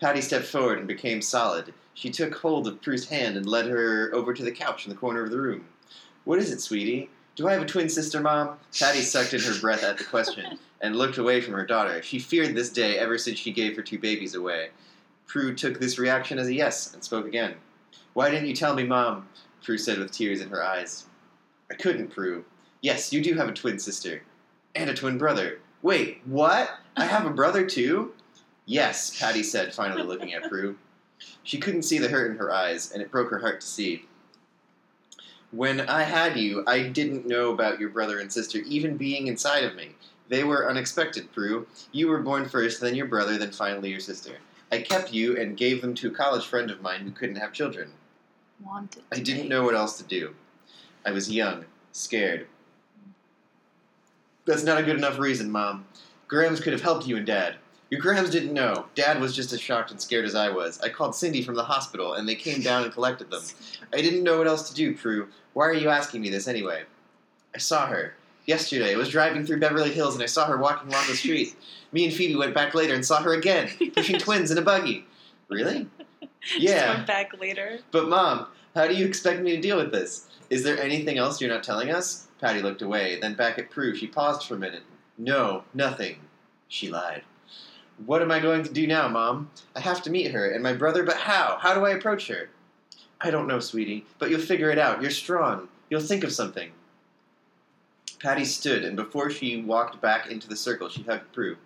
Patty 0.05 0.21
stepped 0.21 0.45
forward 0.45 0.77
and 0.77 0.87
became 0.87 1.19
solid. 1.19 1.73
She 1.95 2.11
took 2.11 2.35
hold 2.35 2.67
of 2.67 2.79
Prue's 2.79 3.09
hand 3.09 3.35
and 3.37 3.47
led 3.47 3.65
her 3.65 4.13
over 4.13 4.35
to 4.35 4.43
the 4.43 4.51
couch 4.51 4.85
in 4.85 4.91
the 4.91 4.95
corner 4.95 5.23
of 5.23 5.31
the 5.31 5.41
room. 5.41 5.65
What 6.25 6.37
is 6.37 6.51
it, 6.51 6.61
sweetie? 6.61 7.09
Do 7.35 7.47
I 7.47 7.53
have 7.53 7.63
a 7.63 7.65
twin 7.65 7.89
sister, 7.89 8.21
Mom? 8.21 8.59
Patty 8.79 9.01
sucked 9.01 9.33
in 9.33 9.41
her 9.41 9.59
breath 9.59 9.83
at 9.83 9.97
the 9.97 10.03
question 10.03 10.59
and 10.79 10.95
looked 10.95 11.17
away 11.17 11.41
from 11.41 11.55
her 11.55 11.65
daughter. 11.65 12.03
She 12.03 12.19
feared 12.19 12.53
this 12.53 12.69
day 12.69 12.99
ever 12.99 13.17
since 13.17 13.39
she 13.39 13.51
gave 13.51 13.75
her 13.75 13.81
two 13.81 13.97
babies 13.97 14.35
away. 14.35 14.69
Prue 15.25 15.55
took 15.55 15.79
this 15.79 15.97
reaction 15.97 16.37
as 16.37 16.49
a 16.49 16.53
yes 16.53 16.93
and 16.93 17.03
spoke 17.03 17.25
again. 17.25 17.55
Why 18.13 18.29
didn't 18.29 18.47
you 18.47 18.55
tell 18.55 18.75
me, 18.75 18.83
Mom? 18.83 19.27
Prue 19.63 19.79
said 19.79 19.97
with 19.97 20.11
tears 20.11 20.39
in 20.39 20.49
her 20.49 20.63
eyes. 20.63 21.05
I 21.71 21.73
couldn't, 21.73 22.11
Prue. 22.11 22.45
Yes, 22.81 23.11
you 23.11 23.23
do 23.23 23.33
have 23.33 23.49
a 23.49 23.53
twin 23.53 23.79
sister. 23.79 24.21
And 24.75 24.87
a 24.87 24.93
twin 24.93 25.17
brother. 25.17 25.61
Wait, 25.81 26.21
what? 26.25 26.69
I 26.95 27.05
have 27.05 27.25
a 27.25 27.31
brother 27.31 27.65
too? 27.65 28.13
Yes, 28.65 29.17
Patty 29.19 29.43
said, 29.43 29.73
finally 29.73 30.03
looking 30.07 30.33
at 30.33 30.49
Prue. 30.49 30.77
She 31.43 31.57
couldn't 31.57 31.83
see 31.83 31.97
the 31.97 32.09
hurt 32.09 32.31
in 32.31 32.37
her 32.37 32.53
eyes, 32.53 32.91
and 32.91 33.01
it 33.01 33.11
broke 33.11 33.29
her 33.29 33.39
heart 33.39 33.61
to 33.61 33.67
see. 33.67 34.05
When 35.51 35.81
I 35.81 36.03
had 36.03 36.37
you, 36.37 36.63
I 36.67 36.83
didn't 36.83 37.27
know 37.27 37.51
about 37.51 37.79
your 37.79 37.89
brother 37.89 38.19
and 38.19 38.31
sister 38.31 38.59
even 38.65 38.97
being 38.97 39.27
inside 39.27 39.63
of 39.63 39.75
me. 39.75 39.95
They 40.27 40.43
were 40.43 40.69
unexpected, 40.69 41.31
Prue. 41.31 41.67
You 41.91 42.07
were 42.07 42.21
born 42.21 42.49
first, 42.49 42.81
then 42.81 42.95
your 42.95 43.05
brother, 43.05 43.37
then 43.37 43.51
finally 43.51 43.89
your 43.91 43.99
sister. 43.99 44.37
I 44.71 44.81
kept 44.81 45.13
you 45.13 45.37
and 45.37 45.55
gave 45.55 45.81
them 45.81 45.93
to 45.95 46.07
a 46.07 46.11
college 46.11 46.45
friend 46.45 46.71
of 46.71 46.81
mine 46.81 47.01
who 47.01 47.11
couldn't 47.11 47.35
have 47.37 47.53
children. 47.53 47.91
Wanted. 48.63 49.03
I 49.11 49.19
didn't 49.19 49.47
know 49.47 49.63
what 49.63 49.75
else 49.75 49.97
to 49.99 50.03
do. 50.03 50.33
I 51.05 51.11
was 51.11 51.31
young, 51.31 51.65
scared. 51.91 52.47
That's 54.45 54.63
not 54.63 54.79
a 54.79 54.83
good 54.83 54.97
enough 54.97 55.19
reason, 55.19 55.51
Mom. 55.51 55.85
Grams 56.27 56.59
could 56.59 56.73
have 56.73 56.81
helped 56.81 57.07
you 57.07 57.17
and 57.17 57.25
Dad. 57.25 57.55
Your 57.91 58.01
Grams 58.01 58.29
didn't 58.31 58.53
know. 58.53 58.85
Dad 58.95 59.21
was 59.21 59.35
just 59.35 59.53
as 59.53 59.61
shocked 59.61 59.91
and 59.91 60.01
scared 60.01 60.25
as 60.25 60.33
I 60.35 60.49
was. 60.49 60.79
I 60.81 60.89
called 60.89 61.15
Cindy 61.15 61.43
from 61.43 61.55
the 61.55 61.63
hospital, 61.63 62.13
and 62.13 62.27
they 62.27 62.35
came 62.35 62.61
down 62.61 62.83
and 62.83 62.91
collected 62.91 63.29
them. 63.29 63.43
I 63.93 63.97
didn't 64.01 64.23
know 64.23 64.37
what 64.39 64.47
else 64.47 64.69
to 64.69 64.75
do, 64.75 64.95
Prue. 64.95 65.27
Why 65.53 65.65
are 65.67 65.73
you 65.73 65.89
asking 65.89 66.21
me 66.21 66.29
this 66.29 66.47
anyway? 66.47 66.83
I 67.53 67.59
saw 67.59 67.85
her. 67.87 68.15
Yesterday, 68.47 68.93
I 68.93 68.97
was 68.97 69.09
driving 69.09 69.45
through 69.45 69.59
Beverly 69.59 69.91
Hills, 69.91 70.15
and 70.15 70.23
I 70.23 70.27
saw 70.27 70.45
her 70.45 70.57
walking 70.57 70.89
along 70.91 71.07
the 71.07 71.15
street. 71.15 71.55
Me 71.91 72.05
and 72.05 72.13
Phoebe 72.13 72.35
went 72.35 72.53
back 72.53 72.73
later 72.73 72.93
and 72.95 73.05
saw 73.05 73.21
her 73.21 73.33
again, 73.33 73.69
pushing 73.93 74.19
twins 74.19 74.51
in 74.51 74.57
a 74.57 74.61
buggy. 74.61 75.05
Really? 75.47 75.87
Just 76.41 76.59
Yeah. 76.59 76.95
went 76.95 77.07
back 77.07 77.39
later. 77.39 77.79
But 77.91 78.09
mom, 78.09 78.47
how 78.75 78.87
do 78.87 78.95
you 78.95 79.05
expect 79.05 79.41
me 79.41 79.55
to 79.55 79.61
deal 79.61 79.77
with 79.77 79.91
this? 79.91 80.27
Is 80.49 80.63
there 80.63 80.79
anything 80.81 81.17
else 81.17 81.39
you're 81.39 81.49
not 81.49 81.63
telling 81.63 81.91
us? 81.91 82.27
Patty 82.41 82.61
looked 82.61 82.81
away, 82.81 83.19
then 83.19 83.35
back 83.35 83.57
at 83.57 83.69
Prue. 83.71 83.95
She 83.95 84.05
paused 84.07 84.47
for 84.47 84.55
a 84.55 84.59
minute. 84.59 84.83
No, 85.17 85.63
nothing. 85.73 86.17
She 86.67 86.89
lied. 86.89 87.23
What 88.03 88.21
am 88.21 88.31
I 88.31 88.39
going 88.39 88.63
to 88.63 88.73
do 88.73 88.85
now, 88.87 89.07
Mom? 89.07 89.49
I 89.75 89.79
have 89.79 90.01
to 90.03 90.09
meet 90.09 90.31
her 90.31 90.51
and 90.51 90.61
my 90.61 90.73
brother, 90.73 91.03
but 91.03 91.17
how? 91.17 91.57
How 91.61 91.73
do 91.73 91.85
I 91.85 91.91
approach 91.91 92.27
her? 92.27 92.49
I 93.21 93.31
don't 93.31 93.47
know, 93.47 93.59
sweetie, 93.59 94.05
but 94.19 94.29
you'll 94.29 94.41
figure 94.41 94.69
it 94.69 94.77
out. 94.77 95.01
You're 95.01 95.11
strong. 95.11 95.69
You'll 95.89 96.01
think 96.01 96.23
of 96.23 96.33
something. 96.33 96.71
Patty 98.19 98.43
stood, 98.45 98.83
and 98.83 98.95
before 98.95 99.29
she 99.29 99.61
walked 99.61 100.01
back 100.01 100.29
into 100.29 100.49
the 100.49 100.55
circle, 100.55 100.89
she 100.89 101.03
hugged 101.03 101.31
Prue. 101.31 101.57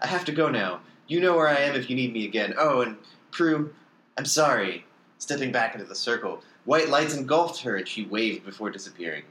I 0.00 0.06
have 0.06 0.24
to 0.26 0.32
go 0.32 0.48
now. 0.48 0.80
You 1.08 1.20
know 1.20 1.36
where 1.36 1.48
I 1.48 1.56
am 1.56 1.74
if 1.74 1.90
you 1.90 1.96
need 1.96 2.12
me 2.12 2.24
again. 2.24 2.54
Oh, 2.56 2.80
and 2.80 2.96
Prue, 3.30 3.74
I'm 4.16 4.24
sorry. 4.24 4.86
Stepping 5.18 5.52
back 5.52 5.74
into 5.74 5.86
the 5.86 5.94
circle, 5.94 6.42
white 6.64 6.88
lights 6.88 7.14
engulfed 7.14 7.62
her, 7.62 7.76
and 7.76 7.86
she 7.86 8.06
waved 8.06 8.46
before 8.46 8.70
disappearing. 8.70 9.24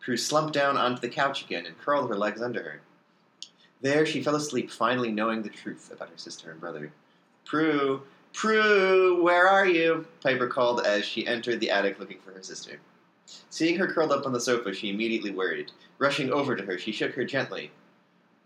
Prue 0.00 0.16
slumped 0.16 0.54
down 0.54 0.78
onto 0.78 1.00
the 1.00 1.08
couch 1.08 1.44
again 1.44 1.66
and 1.66 1.78
curled 1.78 2.08
her 2.08 2.16
legs 2.16 2.40
under 2.40 2.62
her. 2.62 2.80
There 3.80 4.04
she 4.04 4.22
fell 4.22 4.36
asleep, 4.36 4.70
finally 4.70 5.12
knowing 5.12 5.42
the 5.42 5.48
truth 5.48 5.90
about 5.92 6.10
her 6.10 6.18
sister 6.18 6.50
and 6.50 6.60
brother. 6.60 6.92
Prue, 7.44 8.02
Prue, 8.32 9.22
where 9.22 9.48
are 9.48 9.66
you? 9.66 10.06
Piper 10.22 10.46
called 10.46 10.86
as 10.86 11.04
she 11.04 11.26
entered 11.26 11.60
the 11.60 11.70
attic 11.70 11.98
looking 11.98 12.20
for 12.20 12.32
her 12.32 12.42
sister. 12.42 12.78
Seeing 13.50 13.78
her 13.78 13.92
curled 13.92 14.12
up 14.12 14.26
on 14.26 14.32
the 14.32 14.40
sofa, 14.40 14.72
she 14.72 14.90
immediately 14.90 15.30
worried. 15.30 15.72
Rushing 15.98 16.32
over 16.32 16.54
to 16.54 16.64
her, 16.64 16.78
she 16.78 16.92
shook 16.92 17.12
her 17.14 17.24
gently. 17.24 17.70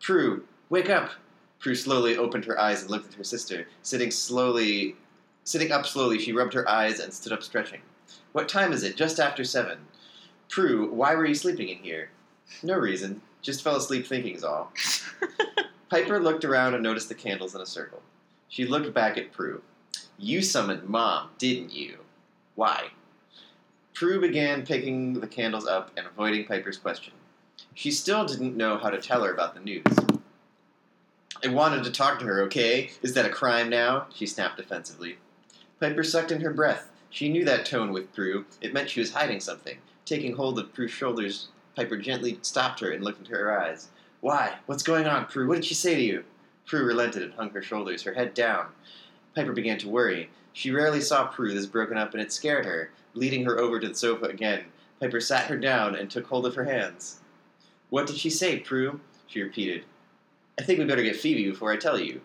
Prue, 0.00 0.44
wake 0.70 0.90
up! 0.90 1.10
Prue 1.58 1.74
slowly 1.74 2.16
opened 2.16 2.44
her 2.44 2.58
eyes 2.58 2.82
and 2.82 2.90
looked 2.90 3.08
at 3.08 3.14
her 3.14 3.24
sister. 3.24 3.66
Sitting 3.82 4.10
slowly, 4.10 4.96
sitting 5.44 5.70
up 5.70 5.86
slowly, 5.86 6.18
she 6.18 6.32
rubbed 6.32 6.54
her 6.54 6.68
eyes 6.68 6.98
and 6.98 7.12
stood 7.12 7.32
up 7.32 7.42
stretching. 7.42 7.80
What 8.32 8.48
time 8.48 8.72
is 8.72 8.82
it? 8.82 8.96
Just 8.96 9.20
after 9.20 9.44
seven. 9.44 9.78
Prue, 10.48 10.90
why 10.90 11.14
were 11.14 11.26
you 11.26 11.34
sleeping 11.34 11.68
in 11.68 11.78
here? 11.78 12.10
No 12.62 12.76
reason. 12.76 13.20
Just 13.42 13.62
fell 13.62 13.76
asleep 13.76 14.06
thinking 14.06 14.36
is 14.36 14.44
all. 14.44 14.72
Piper 15.90 16.20
looked 16.20 16.44
around 16.44 16.74
and 16.74 16.82
noticed 16.82 17.08
the 17.08 17.14
candles 17.14 17.54
in 17.54 17.60
a 17.60 17.66
circle. 17.66 18.00
She 18.48 18.66
looked 18.66 18.94
back 18.94 19.18
at 19.18 19.32
Prue. 19.32 19.62
You 20.16 20.40
summoned 20.40 20.88
Mom, 20.88 21.30
didn't 21.38 21.72
you? 21.72 21.98
Why? 22.54 22.90
Prue 23.92 24.20
began 24.20 24.64
picking 24.64 25.20
the 25.20 25.26
candles 25.26 25.66
up 25.66 25.90
and 25.96 26.06
avoiding 26.06 26.44
Piper's 26.44 26.76
question. 26.76 27.12
She 27.74 27.90
still 27.90 28.24
didn't 28.24 28.56
know 28.56 28.78
how 28.78 28.90
to 28.90 29.00
tell 29.00 29.24
her 29.24 29.32
about 29.32 29.54
the 29.54 29.60
news. 29.60 29.84
I 31.44 31.48
wanted 31.48 31.82
to 31.84 31.90
talk 31.90 32.20
to 32.20 32.24
her, 32.26 32.42
okay? 32.42 32.90
Is 33.02 33.14
that 33.14 33.26
a 33.26 33.30
crime 33.30 33.68
now? 33.68 34.06
She 34.14 34.26
snapped 34.26 34.58
defensively. 34.58 35.18
Piper 35.80 36.04
sucked 36.04 36.30
in 36.30 36.40
her 36.42 36.52
breath. 36.52 36.88
She 37.10 37.28
knew 37.28 37.44
that 37.44 37.66
tone 37.66 37.92
with 37.92 38.14
Prue. 38.14 38.46
It 38.60 38.72
meant 38.72 38.90
she 38.90 39.00
was 39.00 39.12
hiding 39.12 39.40
something. 39.40 39.78
Taking 40.04 40.36
hold 40.36 40.58
of 40.58 40.72
Prue's 40.72 40.92
shoulders, 40.92 41.48
Piper 41.74 41.96
gently 41.96 42.38
stopped 42.42 42.80
her 42.80 42.90
and 42.90 43.02
looked 43.02 43.20
into 43.20 43.32
her 43.32 43.58
eyes. 43.58 43.88
Why? 44.20 44.58
What's 44.66 44.82
going 44.82 45.06
on, 45.06 45.26
Prue? 45.26 45.48
What 45.48 45.56
did 45.56 45.64
she 45.64 45.74
say 45.74 45.94
to 45.94 46.02
you? 46.02 46.24
Prue 46.66 46.84
relented 46.84 47.22
and 47.22 47.34
hung 47.34 47.50
her 47.50 47.62
shoulders, 47.62 48.02
her 48.02 48.14
head 48.14 48.34
down. 48.34 48.66
Piper 49.34 49.52
began 49.52 49.78
to 49.78 49.88
worry. 49.88 50.30
She 50.52 50.70
rarely 50.70 51.00
saw 51.00 51.26
Prue 51.26 51.54
this 51.54 51.66
broken 51.66 51.96
up, 51.96 52.12
and 52.12 52.22
it 52.22 52.32
scared 52.32 52.66
her. 52.66 52.90
Leading 53.14 53.44
her 53.44 53.58
over 53.58 53.80
to 53.80 53.88
the 53.88 53.94
sofa 53.94 54.26
again, 54.26 54.64
Piper 55.00 55.20
sat 55.20 55.46
her 55.46 55.56
down 55.56 55.94
and 55.94 56.10
took 56.10 56.26
hold 56.26 56.46
of 56.46 56.54
her 56.54 56.64
hands. 56.64 57.20
What 57.90 58.06
did 58.06 58.16
she 58.16 58.30
say, 58.30 58.58
Prue? 58.58 59.00
She 59.26 59.42
repeated. 59.42 59.84
I 60.58 60.62
think 60.62 60.78
we 60.78 60.84
better 60.84 61.02
get 61.02 61.16
Phoebe 61.16 61.50
before 61.50 61.72
I 61.72 61.76
tell 61.76 61.98
you. 61.98 62.20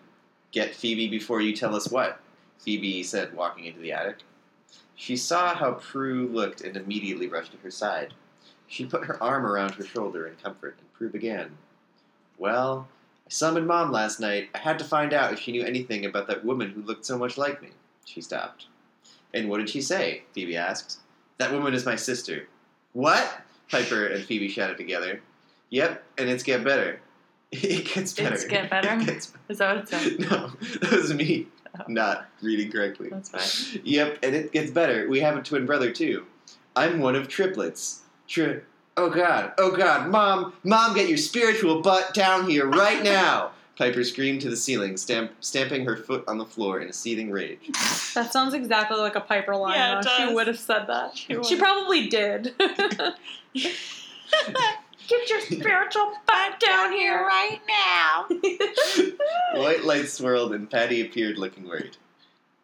Get 0.52 0.74
Phoebe 0.74 1.08
before 1.08 1.40
you 1.40 1.56
tell 1.56 1.74
us 1.74 1.90
what? 1.90 2.20
Phoebe 2.58 3.02
said, 3.02 3.34
walking 3.34 3.64
into 3.64 3.80
the 3.80 3.92
attic. 3.92 4.18
She 4.94 5.16
saw 5.16 5.54
how 5.54 5.72
Prue 5.72 6.28
looked 6.28 6.60
and 6.60 6.76
immediately 6.76 7.28
rushed 7.28 7.52
to 7.52 7.58
her 7.58 7.70
side. 7.70 8.14
She 8.68 8.84
put 8.84 9.04
her 9.04 9.22
arm 9.22 9.46
around 9.46 9.72
her 9.74 9.84
shoulder 9.84 10.26
in 10.26 10.36
comfort, 10.36 10.76
and 10.78 10.92
Prue 10.92 11.08
began. 11.08 11.56
Well, 12.38 12.86
I 13.26 13.30
summoned 13.30 13.66
Mom 13.66 13.90
last 13.90 14.20
night. 14.20 14.50
I 14.54 14.58
had 14.58 14.78
to 14.78 14.84
find 14.84 15.12
out 15.12 15.32
if 15.32 15.40
she 15.40 15.52
knew 15.52 15.64
anything 15.64 16.04
about 16.04 16.26
that 16.28 16.44
woman 16.44 16.70
who 16.70 16.82
looked 16.82 17.06
so 17.06 17.18
much 17.18 17.36
like 17.38 17.62
me. 17.62 17.70
She 18.04 18.20
stopped. 18.20 18.66
And 19.34 19.48
what 19.48 19.58
did 19.58 19.70
she 19.70 19.80
say? 19.80 20.22
Phoebe 20.32 20.56
asked. 20.56 20.98
That 21.38 21.52
woman 21.52 21.74
is 21.74 21.84
my 21.86 21.96
sister. 21.96 22.48
What? 22.92 23.40
Piper 23.70 24.06
and 24.06 24.24
Phoebe 24.24 24.48
shouted 24.48 24.76
together. 24.76 25.20
Yep, 25.70 26.02
and 26.18 26.30
it's 26.30 26.42
get 26.42 26.64
better. 26.64 27.00
It 27.50 27.86
gets 27.86 28.12
better. 28.12 28.34
It's 28.34 28.44
get 28.44 28.68
better? 28.68 28.92
It 29.00 29.06
gets 29.06 29.32
Is 29.48 29.56
that 29.58 29.74
what 29.74 29.84
it 29.84 29.88
said? 29.88 30.18
no, 30.30 30.48
that 30.82 30.92
was 30.92 31.14
me 31.14 31.46
Oh. 31.78 31.84
not 31.88 32.26
reading 32.42 32.70
correctly. 32.72 33.08
That's 33.10 33.28
fine. 33.30 33.80
Yep, 33.84 34.18
and 34.22 34.34
it 34.34 34.52
gets 34.52 34.70
better. 34.70 35.08
We 35.08 35.20
have 35.20 35.36
a 35.36 35.42
twin 35.42 35.66
brother 35.66 35.92
too. 35.92 36.24
I'm 36.74 37.00
one 37.00 37.14
of 37.14 37.28
triplets. 37.28 38.02
Tri- 38.28 38.60
oh 38.96 39.10
god, 39.10 39.52
oh 39.58 39.70
god, 39.74 40.10
mom, 40.10 40.52
mom, 40.62 40.94
get 40.94 41.08
your 41.08 41.18
spiritual 41.18 41.80
butt 41.80 42.14
down 42.14 42.48
here 42.48 42.66
right 42.66 43.02
now! 43.02 43.52
Piper 43.78 44.02
screamed 44.02 44.40
to 44.42 44.50
the 44.50 44.56
ceiling, 44.56 44.96
stamp- 44.96 45.32
stamping 45.40 45.84
her 45.84 45.96
foot 45.96 46.24
on 46.26 46.36
the 46.36 46.44
floor 46.44 46.80
in 46.80 46.88
a 46.88 46.92
seething 46.92 47.30
rage. 47.30 47.70
That 48.14 48.32
sounds 48.32 48.52
exactly 48.52 48.98
like 48.98 49.14
a 49.14 49.20
Piper 49.20 49.54
line. 49.54 49.76
Yeah, 49.76 50.00
it 50.00 50.04
though. 50.04 50.16
She 50.16 50.34
would 50.34 50.48
have 50.48 50.58
said 50.58 50.86
that. 50.88 51.16
She 51.16 51.42
She, 51.44 51.56
probably 51.56 52.08
did. 52.08 52.54
Get 55.08 55.30
your 55.30 55.40
spiritual 55.40 56.12
butt 56.26 56.60
down 56.60 56.92
here 56.92 57.18
right 57.24 57.60
now. 57.66 58.26
White 59.54 59.84
lights 59.84 60.12
swirled 60.12 60.52
and 60.52 60.68
Patty 60.70 61.00
appeared 61.00 61.38
looking 61.38 61.66
worried. 61.66 61.96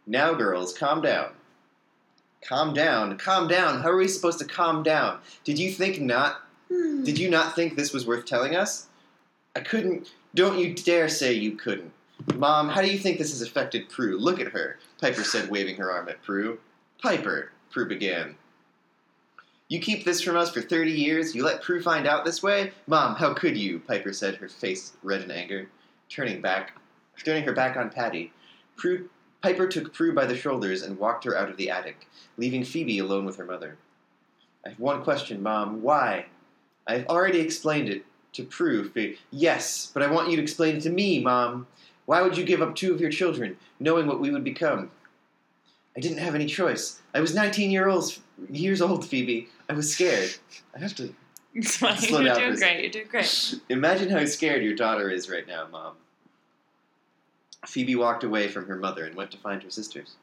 Now, 0.06 0.34
girls, 0.34 0.76
calm 0.76 1.00
down. 1.00 1.30
Calm 2.46 2.74
down, 2.74 3.16
calm 3.16 3.48
down. 3.48 3.80
How 3.80 3.90
are 3.90 3.96
we 3.96 4.06
supposed 4.06 4.38
to 4.38 4.44
calm 4.44 4.82
down? 4.82 5.18
Did 5.44 5.58
you 5.58 5.70
think 5.70 6.00
not 6.00 6.42
hmm. 6.70 7.02
Did 7.02 7.18
you 7.18 7.30
not 7.30 7.54
think 7.54 7.74
this 7.74 7.92
was 7.92 8.06
worth 8.06 8.26
telling 8.26 8.54
us? 8.54 8.86
I 9.56 9.60
couldn't. 9.60 10.12
Don't 10.34 10.58
you 10.58 10.74
dare 10.74 11.08
say 11.08 11.32
you 11.32 11.52
couldn't. 11.52 11.92
Mom, 12.34 12.68
how 12.68 12.80
do 12.80 12.90
you 12.90 12.98
think 12.98 13.18
this 13.18 13.30
has 13.30 13.42
affected 13.42 13.88
Prue? 13.88 14.18
Look 14.18 14.40
at 14.40 14.52
her, 14.52 14.78
Piper 15.00 15.24
said, 15.24 15.50
waving 15.50 15.76
her 15.76 15.90
arm 15.90 16.08
at 16.08 16.22
Prue. 16.22 16.58
Piper, 17.02 17.50
Prue 17.70 17.86
began. 17.86 18.36
You 19.68 19.80
keep 19.80 20.04
this 20.04 20.20
from 20.20 20.36
us 20.36 20.52
for 20.52 20.60
30 20.60 20.92
years? 20.92 21.34
You 21.34 21.44
let 21.44 21.62
Prue 21.62 21.82
find 21.82 22.06
out 22.06 22.24
this 22.24 22.42
way? 22.42 22.72
Mom, 22.86 23.16
how 23.16 23.34
could 23.34 23.56
you? 23.56 23.80
Piper 23.80 24.12
said, 24.12 24.36
her 24.36 24.48
face 24.48 24.92
red 25.02 25.22
in 25.22 25.30
anger. 25.30 25.68
Turning 26.08 26.40
back, 26.40 26.78
turning 27.24 27.44
her 27.44 27.52
back 27.52 27.76
on 27.76 27.90
Patty, 27.90 28.32
Prue, 28.76 29.08
Piper 29.44 29.66
took 29.66 29.92
Prue 29.92 30.14
by 30.14 30.24
the 30.24 30.38
shoulders 30.38 30.80
and 30.80 30.98
walked 30.98 31.24
her 31.24 31.36
out 31.36 31.50
of 31.50 31.58
the 31.58 31.68
attic, 31.68 32.06
leaving 32.38 32.64
Phoebe 32.64 32.98
alone 32.98 33.26
with 33.26 33.36
her 33.36 33.44
mother. 33.44 33.76
I 34.64 34.70
have 34.70 34.80
one 34.80 35.04
question, 35.04 35.42
Mom. 35.42 35.82
Why? 35.82 36.24
I've 36.86 37.06
already 37.08 37.40
explained 37.40 37.90
it 37.90 38.06
to 38.32 38.44
Prue. 38.44 38.90
Yes, 39.30 39.90
but 39.92 40.02
I 40.02 40.10
want 40.10 40.30
you 40.30 40.36
to 40.38 40.42
explain 40.42 40.76
it 40.76 40.82
to 40.84 40.90
me, 40.90 41.20
Mom. 41.20 41.66
Why 42.06 42.22
would 42.22 42.38
you 42.38 42.44
give 42.44 42.62
up 42.62 42.74
two 42.74 42.94
of 42.94 43.02
your 43.02 43.10
children, 43.10 43.58
knowing 43.78 44.06
what 44.06 44.18
we 44.18 44.30
would 44.30 44.44
become? 44.44 44.90
I 45.94 46.00
didn't 46.00 46.18
have 46.18 46.34
any 46.34 46.46
choice. 46.46 47.02
I 47.12 47.20
was 47.20 47.34
19 47.34 47.70
year 47.70 47.86
old, 47.86 48.18
years 48.48 48.80
old, 48.80 49.04
Phoebe. 49.04 49.50
I 49.68 49.74
was 49.74 49.92
scared. 49.92 50.30
I 50.74 50.78
have 50.78 50.94
to 50.94 51.14
fine. 51.64 51.98
You're 52.08 52.34
doing 52.34 52.56
great. 52.56 52.80
You're 52.80 52.90
doing 52.90 53.08
great. 53.10 53.54
imagine 53.68 54.08
how 54.08 54.24
scared 54.24 54.62
your 54.62 54.74
daughter 54.74 55.10
is 55.10 55.28
right 55.28 55.46
now, 55.46 55.66
Mom. 55.70 55.96
Phoebe 57.66 57.96
walked 57.96 58.24
away 58.24 58.48
from 58.48 58.66
her 58.66 58.76
mother 58.76 59.04
and 59.04 59.14
went 59.14 59.30
to 59.32 59.38
find 59.38 59.62
her 59.62 59.70
sisters. 59.70 60.16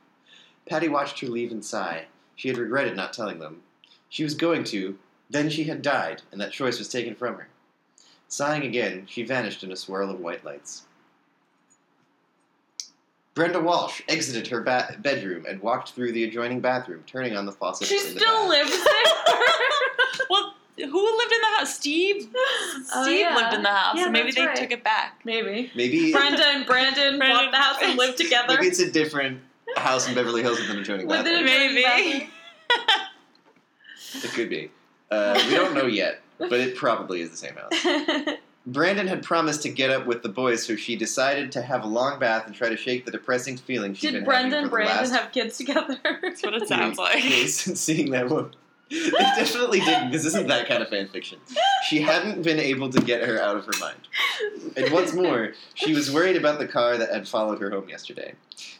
Patty 0.68 0.88
watched 0.88 1.20
her 1.20 1.28
leave 1.28 1.52
and 1.52 1.64
sigh. 1.64 2.06
She 2.36 2.48
had 2.48 2.58
regretted 2.58 2.96
not 2.96 3.14
telling 3.14 3.40
them. 3.40 3.62
She 4.10 4.24
was 4.24 4.34
going 4.34 4.64
to, 4.66 4.98
then 5.30 5.50
she 5.50 5.64
had 5.66 5.82
died, 5.82 6.22
and 6.32 6.40
that 6.42 6.52
choice 6.52 6.78
was 6.80 6.90
taken 6.90 7.16
from 7.16 7.36
her. 7.36 7.48
Sighing 8.28 8.64
again, 8.64 9.06
she 9.10 9.24
vanished 9.24 9.64
in 9.64 9.72
a 9.72 9.76
swirl 9.76 10.10
of 10.10 10.20
white 10.20 10.46
lights. 10.46 10.84
Brenda 13.34 13.60
Walsh 13.62 14.02
exited 14.10 14.48
her 14.48 14.62
ba- 14.62 14.96
bedroom 15.00 15.46
and 15.48 15.62
walked 15.62 15.92
through 15.92 16.12
the 16.12 16.26
adjoining 16.26 16.60
bathroom, 16.60 17.04
turning 17.08 17.36
on 17.36 17.46
the 17.46 17.52
faucet. 17.52 17.88
she 17.88 17.98
still 17.98 18.50
bath. 18.50 18.50
lives 18.50 18.84
there. 18.84 19.68
well, 20.82 20.92
who 20.92 21.18
lived 21.18 21.32
in 21.32 21.42
the 21.42 21.58
house? 21.58 21.76
Steve. 21.76 22.22
Steve 22.84 22.86
Oh, 22.96 23.08
yeah. 23.08 23.36
lived 23.36 23.54
in 23.56 23.64
the 23.64 23.70
house, 23.70 23.96
Yeah, 23.98 24.04
so 24.06 24.12
maybe 24.12 24.32
they 24.32 24.46
right. 24.46 24.56
took 24.56 24.72
it 24.72 24.84
back. 24.84 25.20
Maybe. 25.24 25.72
Maybe 25.76 26.12
Brenda 26.12 26.44
and 26.46 26.66
Brandon, 26.66 27.18
Brandon- 27.18 27.46
bought 27.46 27.52
the 27.52 27.58
house 27.58 27.78
and 27.82 27.98
lived 27.98 28.18
together. 28.24 28.56
maybe 28.56 28.68
it's 28.68 28.80
a 28.80 28.92
different 28.92 29.40
house 29.78 30.08
in 30.08 30.16
Beverly 30.16 30.42
Hills 30.42 30.60
with 30.60 30.70
an 30.70 30.80
adjoining 30.80 31.08
With 31.08 31.24
bathroom. 31.24 31.46
Maybe. 31.46 32.30
It 34.16 34.32
could 34.32 34.50
be. 34.50 34.70
Uh, 35.10 35.42
we 35.48 35.56
don't 35.56 35.74
know 35.74 35.86
yet, 35.88 36.22
but 36.38 36.54
it 36.54 36.76
probably 36.76 37.22
is 37.22 37.30
the 37.32 37.38
same 37.38 37.56
house. 37.56 38.36
Brandon 38.68 39.08
had 39.08 39.24
promised 39.24 39.64
to 39.64 39.70
get 39.70 39.90
up 39.90 40.06
with 40.06 40.22
the 40.22 40.30
boys, 40.30 40.64
so 40.64 40.76
she 40.76 40.96
decided 40.96 41.52
to 41.54 41.62
have 41.64 41.84
a 41.84 41.88
long 41.88 42.20
bath 42.20 42.46
and 42.46 42.54
try 42.56 42.70
to 42.70 42.78
shake 42.78 43.06
the 43.06 43.12
depressing 43.12 43.58
feeling 43.58 43.94
she'd 43.96 44.08
Did 44.12 44.14
been 44.18 44.24
Brenda 44.26 44.56
having 44.58 44.64
and 44.66 44.70
for 44.70 44.78
the 44.80 44.86
Brandon 44.86 45.12
last 45.12 45.20
have 45.20 45.32
kids 45.32 45.58
together? 45.58 45.98
That's 46.22 46.44
what 46.44 46.54
it 46.54 46.68
sounds 46.68 46.98
like. 47.00 47.22
since 47.24 47.80
seeing 47.82 48.12
that 48.12 48.30
woman. 48.30 48.52
It 48.94 49.12
definitely 49.38 49.80
didn't. 49.80 50.12
This 50.12 50.26
isn't 50.26 50.48
that 50.48 50.68
kind 50.68 50.84
of 50.84 50.90
fan 50.90 51.08
fiction. 51.08 51.40
She 51.88 52.02
hadn't 52.02 52.42
been 52.42 52.60
able 52.60 52.90
to 52.90 53.00
get 53.00 53.24
her 53.24 53.42
out 53.42 53.56
of 53.56 53.66
her 53.66 53.72
mind. 53.80 54.00
And 54.76 54.92
what's 54.92 55.14
more, 55.14 55.54
she 55.76 55.94
was 55.94 56.12
worried 56.12 56.36
about 56.36 56.60
the 56.60 56.68
car 56.68 56.98
that 56.98 57.10
had 57.10 57.28
followed 57.28 57.60
her 57.62 57.70
home 57.70 57.88
yesterday. 57.88 58.34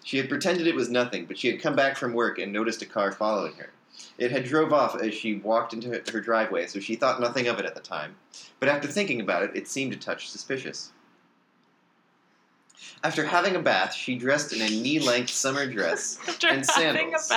She 0.04 0.18
had 0.18 0.28
pretended 0.28 0.68
it 0.68 0.76
was 0.76 0.90
nothing, 0.90 1.26
but 1.26 1.38
she 1.38 1.50
had 1.50 1.62
come 1.62 1.76
back 1.76 1.96
from 1.96 2.14
work 2.14 2.40
and 2.40 2.52
noticed 2.52 2.82
a 2.82 2.86
car 2.86 3.14
following 3.14 3.54
her. 3.54 3.70
It 4.18 4.32
had 4.32 4.44
drove 4.44 4.74
off 4.74 5.00
as 5.00 5.14
she 5.14 5.36
walked 5.36 5.74
into 5.74 5.90
her, 5.90 6.22
driveway, 6.22 6.68
so 6.68 6.80
she 6.80 6.96
thought 6.96 7.22
nothing 7.22 7.48
of 7.48 7.60
it 7.60 7.66
at 7.66 7.76
the 7.76 7.82
time. 7.82 8.16
But 8.60 8.70
after 8.70 8.88
thinking 8.88 9.22
about 9.22 9.44
it, 9.44 9.52
it 9.56 9.68
seemed 9.68 9.94
a 9.94 9.98
touch 9.98 10.30
suspicious. 10.30 10.92
After 13.04 13.26
having 13.26 13.56
a 13.56 13.62
bath, 13.62 13.94
she 13.94 14.16
dressed 14.16 14.54
in 14.54 14.62
a 14.62 14.70
knee-length 14.70 15.30
summer 15.30 15.66
dress 15.66 16.20
After 16.28 16.48
And 16.48 16.66
having 16.70 17.16
a 17.16 17.20
sandals. 17.20 17.32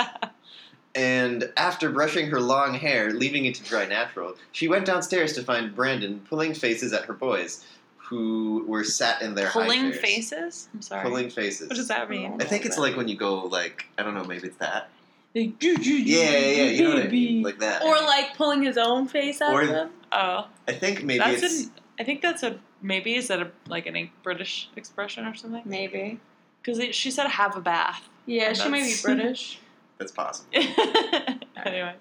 Bath. 0.95 1.01
and 1.03 1.51
after 1.57 1.89
brushing 1.89 2.27
her 2.29 2.39
long 2.39 2.73
hair, 2.73 3.11
leaving 3.11 3.45
it 3.45 3.55
to 3.55 3.63
dry 3.63 3.85
natural, 3.85 4.35
she 4.51 4.67
went 4.67 4.85
downstairs 4.85 5.33
to 5.33 5.43
find 5.43 5.75
Brandon 5.75 6.21
pulling 6.29 6.53
faces 6.53 6.93
at 6.93 7.05
her 7.05 7.13
boys, 7.13 7.65
who 7.97 8.63
were 8.67 8.83
sat 8.83 9.21
in 9.21 9.33
their 9.35 9.47
high 9.47 9.63
Pulling 9.63 9.91
chairs. 9.91 9.99
faces? 9.99 10.69
I'm 10.73 10.81
sorry. 10.81 11.03
Pulling 11.03 11.29
faces. 11.29 11.69
What 11.69 11.75
does 11.75 11.87
that 11.87 12.09
mean? 12.09 12.41
I 12.41 12.45
think 12.45 12.65
it's 12.65 12.77
like 12.77 12.95
when 12.95 13.07
you 13.07 13.17
go 13.17 13.45
like 13.45 13.85
I 13.97 14.03
don't 14.03 14.13
know, 14.13 14.23
maybe 14.23 14.47
it's 14.47 14.57
that. 14.57 14.89
Like, 15.33 15.61
Yeah, 15.61 15.75
yeah, 15.81 16.37
yeah. 16.37 16.63
You 16.65 16.83
know 16.87 16.95
what 16.95 17.03
I 17.05 17.07
mean, 17.09 17.43
like 17.43 17.59
that. 17.59 17.83
or 17.83 17.95
like 17.95 18.35
pulling 18.37 18.61
his 18.63 18.77
own 18.77 19.07
face 19.07 19.41
out 19.41 19.61
of 19.61 19.69
them? 19.69 19.89
Oh, 20.11 20.47
I 20.67 20.71
think 20.73 21.03
maybe 21.03 21.19
that's 21.19 21.43
it's 21.43 21.63
an. 21.65 21.71
I 21.99 22.03
think 22.03 22.21
that's 22.21 22.43
a 22.43 22.57
maybe 22.81 23.15
is 23.15 23.27
that 23.27 23.41
a 23.41 23.51
like 23.67 23.85
an 23.85 24.09
British 24.23 24.69
expression 24.75 25.25
or 25.25 25.33
something? 25.35 25.63
Maybe. 25.65 26.19
Because 26.63 26.95
she 26.95 27.11
said 27.11 27.27
have 27.27 27.55
a 27.57 27.61
bath. 27.61 28.07
Yeah, 28.25 28.53
she 28.53 28.69
might 28.69 28.83
be 28.83 28.95
British. 29.03 29.59
that's 29.97 30.11
possible. 30.11 30.49
anyway, 31.65 31.93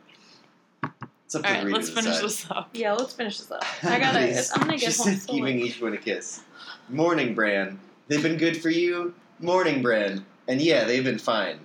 It's 1.27 1.35
up 1.35 1.43
all 1.45 1.51
to 1.51 1.55
right, 1.55 1.61
the 1.61 1.67
reader 1.67 1.77
let's 1.79 1.91
finish 1.91 2.05
decide. 2.21 2.23
this 2.25 2.51
up. 2.51 2.71
yeah, 2.75 2.93
let's 2.93 3.13
finish 3.15 3.39
this 3.39 3.51
up. 3.51 3.65
I 3.83 3.99
gotta. 3.99 4.21
Nice. 4.21 4.53
I'm 4.57 4.65
gonna 4.67 4.79
She 4.79 4.87
get 4.87 4.97
home. 4.97 5.07
said, 5.07 5.21
so 5.23 5.33
giving 5.35 5.59
each 5.61 5.81
one 5.81 5.95
a 5.95 5.97
kiss. 5.99 6.43
Morning, 6.89 7.35
Bran. 7.35 7.79
They've 8.09 8.23
been 8.23 8.37
good 8.37 8.61
for 8.61 8.71
you? 8.71 9.15
Morning, 9.41 9.81
Bran. 9.83 10.25
And 10.49 10.61
yeah, 10.61 10.85
they've 10.85 11.05
been 11.05 11.19
fine. 11.19 11.59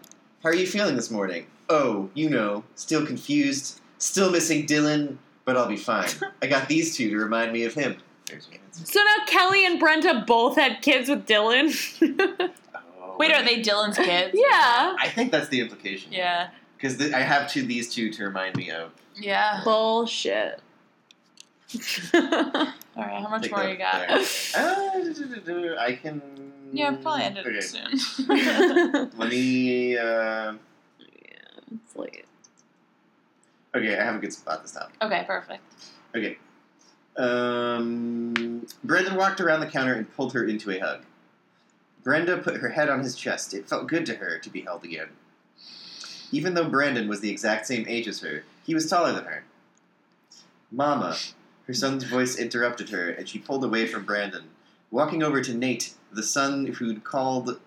How 0.44 0.50
are 0.50 0.56
you 0.56 0.66
feeling 0.66 0.96
this 0.96 1.12
morning? 1.12 1.48
Oh, 1.70 2.10
you 2.14 2.30
know, 2.30 2.64
still 2.76 3.06
confused, 3.06 3.80
still 3.98 4.32
missing 4.32 4.66
Dylan, 4.66 5.18
but 5.46 5.58
I'll 5.58 5.68
be 5.68 5.76
fine. 5.78 6.08
I 6.42 6.48
got 6.48 6.68
these 6.70 6.96
two 6.96 7.10
to 7.10 7.18
remind 7.18 7.52
me 7.52 7.64
of 7.66 7.74
him. 7.74 7.98
There's 8.26 8.48
your 8.52 8.60
answer. 8.66 8.86
So 8.86 9.02
now 9.04 9.26
Kelly 9.28 9.66
and 9.66 9.80
Brenda 9.80 10.24
both 10.26 10.56
had 10.56 10.82
kids 10.82 11.10
with 11.10 11.26
Dylan. 11.28 11.70
Wait, 13.20 13.32
are 13.34 13.44
they 13.44 13.62
Dylan's 13.62 13.98
kids? 14.10 14.32
yeah. 14.34 14.96
I 15.00 15.10
think 15.14 15.32
that's 15.32 15.50
the 15.50 15.60
implication. 15.62 16.12
Yeah. 16.12 16.50
Because 16.78 16.98
th- 16.98 17.14
I 17.14 17.20
have 17.20 17.52
two 17.52 17.64
these 17.64 17.94
two 17.94 18.10
to 18.14 18.24
remind 18.24 18.56
me 18.56 18.72
of. 18.72 18.92
Yeah. 19.16 19.62
Bullshit. 19.64 20.62
All 22.16 22.24
right, 23.06 23.22
how 23.22 23.28
much 23.30 23.44
Pick 23.44 23.52
more 23.52 23.68
you 23.68 23.78
got? 23.78 24.10
Uh, 24.10 24.16
I 25.80 26.00
can. 26.02 26.22
Yeah, 26.72 26.96
probably 27.02 27.24
ended 27.24 27.46
okay. 27.46 27.58
it 27.58 27.64
soon. 27.64 29.12
Let 29.18 29.30
me. 29.30 29.98
Uh, 29.98 30.54
it's 31.72 31.96
late. 31.96 32.26
okay, 33.76 34.00
I 34.00 34.04
have 34.04 34.16
a 34.16 34.20
good 34.20 34.34
spot 34.34 34.64
this 34.64 34.72
time. 34.72 34.90
okay, 35.02 35.24
perfect. 35.28 35.62
Okay. 36.16 36.38
Um, 37.18 38.66
Brandon 38.84 39.16
walked 39.16 39.42
around 39.42 39.60
the 39.60 39.68
counter 39.68 39.94
and 39.94 40.12
pulled 40.16 40.34
her 40.34 40.46
into 40.46 40.72
a 40.72 40.80
hug. 40.80 41.02
Brenda 42.04 42.38
put 42.38 42.58
her 42.58 42.70
head 42.70 42.90
on 42.90 43.04
his 43.04 43.16
chest. 43.16 43.54
It 43.54 43.68
felt 43.68 43.88
good 43.88 44.06
to 44.08 44.16
her 44.16 44.38
to 44.40 44.50
be 44.50 44.62
held 44.62 44.84
again. 44.84 45.10
Even 46.32 46.54
though 46.54 46.70
Brandon 46.70 47.08
was 47.08 47.22
the 47.22 47.32
exact 47.32 47.66
same 47.66 47.86
age 47.88 48.08
as 48.08 48.22
her, 48.22 48.44
he 48.66 48.74
was 48.74 48.90
taller 48.90 49.12
than 49.14 49.26
her. 49.26 49.44
Mama. 50.72 51.18
Her 51.68 51.74
son's 51.74 52.04
voice 52.04 52.38
interrupted 52.38 52.90
her, 52.90 53.10
and 53.10 53.28
she 53.28 53.40
pulled 53.40 53.64
away 53.64 53.86
from 53.86 54.06
Brandon. 54.06 54.46
Walking 54.92 55.22
over 55.22 55.42
to 55.42 55.54
Nate, 55.54 55.94
the 56.12 56.24
son 56.24 56.66
who'd 56.66 57.04
called 57.04 57.60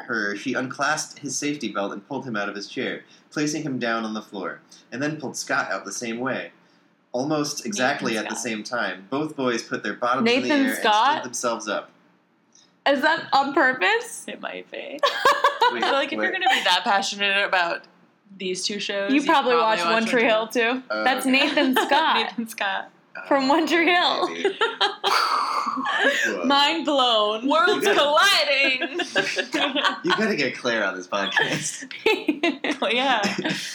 her, 0.00 0.34
she 0.36 0.54
unclasped 0.54 1.20
his 1.20 1.36
safety 1.36 1.70
belt 1.70 1.92
and 1.92 2.06
pulled 2.06 2.26
him 2.26 2.36
out 2.36 2.48
of 2.48 2.56
his 2.56 2.68
chair, 2.68 3.04
placing 3.30 3.62
him 3.62 3.78
down 3.78 4.04
on 4.04 4.14
the 4.14 4.22
floor, 4.22 4.60
and 4.90 5.00
then 5.02 5.20
pulled 5.20 5.36
Scott 5.36 5.70
out 5.70 5.84
the 5.84 5.92
same 5.92 6.18
way. 6.18 6.50
Almost 7.12 7.64
exactly 7.64 8.18
at 8.18 8.28
the 8.28 8.34
same 8.34 8.64
time, 8.64 9.06
both 9.08 9.36
boys 9.36 9.62
put 9.62 9.84
their 9.84 9.94
bottoms 9.94 10.28
in 10.28 10.42
the 10.42 10.50
air 10.50 10.76
Scott? 10.76 11.08
and 11.08 11.20
stood 11.20 11.28
themselves 11.28 11.68
up. 11.68 11.90
Is 12.88 13.00
that 13.00 13.28
on 13.32 13.54
purpose? 13.54 14.24
It 14.28 14.40
might 14.40 14.70
be. 14.70 14.78
Wait, 14.98 15.02
I 15.02 15.80
feel 15.80 15.92
like 15.92 16.12
if 16.12 16.18
wait. 16.18 16.24
you're 16.24 16.32
gonna 16.32 16.48
be 16.50 16.64
that 16.64 16.82
passionate 16.84 17.44
about 17.46 17.82
these 18.36 18.64
two 18.66 18.78
shows, 18.78 19.12
You 19.12 19.24
probably 19.24 19.54
watched 19.54 19.84
watch 19.84 19.92
One 19.92 20.06
Tree 20.06 20.24
Hill 20.24 20.48
too. 20.48 20.82
Oh, 20.90 21.04
That's 21.04 21.24
okay. 21.26 21.32
Nathan 21.32 21.74
Scott 21.86 22.16
Nathan 22.16 22.48
Scott. 22.48 22.90
From 23.28 23.48
One 23.48 23.66
Tree 23.66 23.86
Hill. 23.86 24.28
Mind 26.44 26.84
blown. 26.84 27.46
Worlds 27.48 27.86
colliding. 27.94 29.00
You 30.04 30.10
gotta 30.16 30.36
get 30.36 30.56
Claire 30.56 30.84
on 30.84 30.94
this 30.96 31.06
podcast. 31.08 31.90
Well, 32.80 32.92
yeah, 32.92 33.22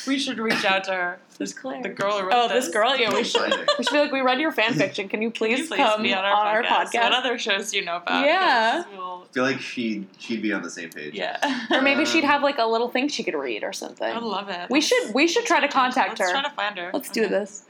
we 0.08 0.20
should 0.20 0.38
reach 0.38 0.64
out 0.64 0.84
to 0.86 0.92
her. 0.92 1.20
Who's 1.40 1.54
Claire? 1.54 1.82
The 1.82 1.90
girl 1.90 2.20
who 2.20 2.26
wrote 2.26 2.34
Oh, 2.36 2.48
this 2.50 2.68
girl? 2.70 2.96
Yeah, 2.96 3.14
we 3.14 3.24
should. 3.24 3.42
find. 3.42 3.70
We 3.78 3.84
should 3.84 3.94
be 3.94 4.00
like, 4.00 4.12
we 4.12 4.22
read 4.22 4.40
your 4.40 4.52
fan 4.52 4.74
fiction. 4.74 5.08
Can 5.08 5.22
you 5.22 5.32
Can 5.32 5.50
you 5.50 5.58
please, 5.58 5.70
come 5.70 6.04
be 6.04 6.14
on 6.14 6.24
our, 6.26 6.64
podcast? 6.64 6.94
What 7.02 7.14
other 7.14 7.38
shows 7.40 7.72
do 7.72 7.78
you 7.78 7.86
know 7.86 7.98
about? 7.98 8.26
Yeah. 8.26 8.84
'Cause 8.84 8.94
We'll, 8.96 9.24
I 9.30 9.34
feel 9.34 9.44
like 9.44 9.60
she'd 9.60 10.08
she'd 10.20 10.42
be 10.42 10.54
on 10.54 10.62
the 10.62 10.70
same 10.70 10.90
page. 10.90 11.14
yeah. 11.16 11.68
Or 11.72 11.82
maybe 11.82 12.02
Um, 12.02 12.06
she'd 12.06 12.24
have 12.26 12.44
like 12.44 12.58
a 12.60 12.66
little 12.66 12.90
thing 12.90 13.08
she 13.08 13.24
could 13.24 13.36
read 13.36 13.64
or 13.64 13.74
something. 13.74 14.12
I 14.16 14.20
love 14.20 14.50
it. 14.50 14.70
We 14.70 14.82
should 14.82 15.14
we 15.14 15.28
should 15.28 15.46
try 15.46 15.60
to 15.62 15.68
contact 15.68 16.20
Let's 16.20 16.22
her. 16.22 16.40
try 16.40 16.44
to 16.48 16.56
find 16.56 16.78
her. 16.78 16.92
Let's 16.94 17.10
do 17.10 17.28
this. 17.28 17.64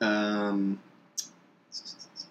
Um. 0.00 0.80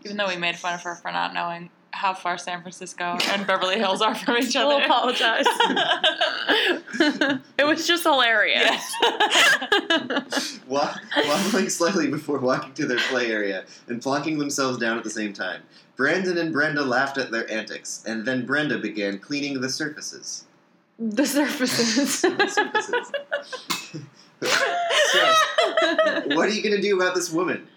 Even 0.05 0.17
though 0.17 0.27
we 0.27 0.37
made 0.37 0.55
fun 0.57 0.73
of 0.75 0.81
her 0.83 0.95
for 0.95 1.11
not 1.11 1.33
knowing 1.33 1.69
how 1.91 2.13
far 2.13 2.37
San 2.37 2.61
Francisco 2.61 3.17
and 3.31 3.45
Beverly 3.45 3.77
Hills 3.77 4.01
are 4.01 4.15
from 4.15 4.37
each 4.37 4.55
We'll 4.55 4.69
other. 4.71 4.85
apologize. 4.85 5.45
it 7.57 7.65
was 7.65 7.85
just 7.85 8.03
hilarious. 8.03 8.63
yes. 9.01 10.59
Wa- 10.67 10.95
waddling 11.17 11.67
slightly 11.69 12.07
before 12.07 12.39
walking 12.39 12.73
to 12.75 12.85
their 12.85 12.99
play 13.09 13.29
area 13.31 13.65
and 13.87 14.01
plonking 14.01 14.39
themselves 14.39 14.77
down 14.77 14.97
at 14.97 15.03
the 15.03 15.09
same 15.09 15.33
time. 15.33 15.61
Brandon 15.97 16.37
and 16.37 16.53
Brenda 16.53 16.81
laughed 16.83 17.17
at 17.17 17.29
their 17.31 17.51
antics, 17.51 18.03
and 18.07 18.25
then 18.25 18.45
Brenda 18.45 18.77
began 18.77 19.19
cleaning 19.19 19.59
the 19.59 19.69
surfaces. 19.69 20.45
The 20.97 21.25
surfaces. 21.25 22.21
The 22.37 22.47
surfaces. 22.47 23.11
So, 24.43 25.33
what 26.35 26.47
are 26.47 26.53
you 26.53 26.61
going 26.61 26.75
to 26.75 26.81
do 26.81 26.95
about 26.99 27.15
this 27.15 27.31
woman? 27.31 27.67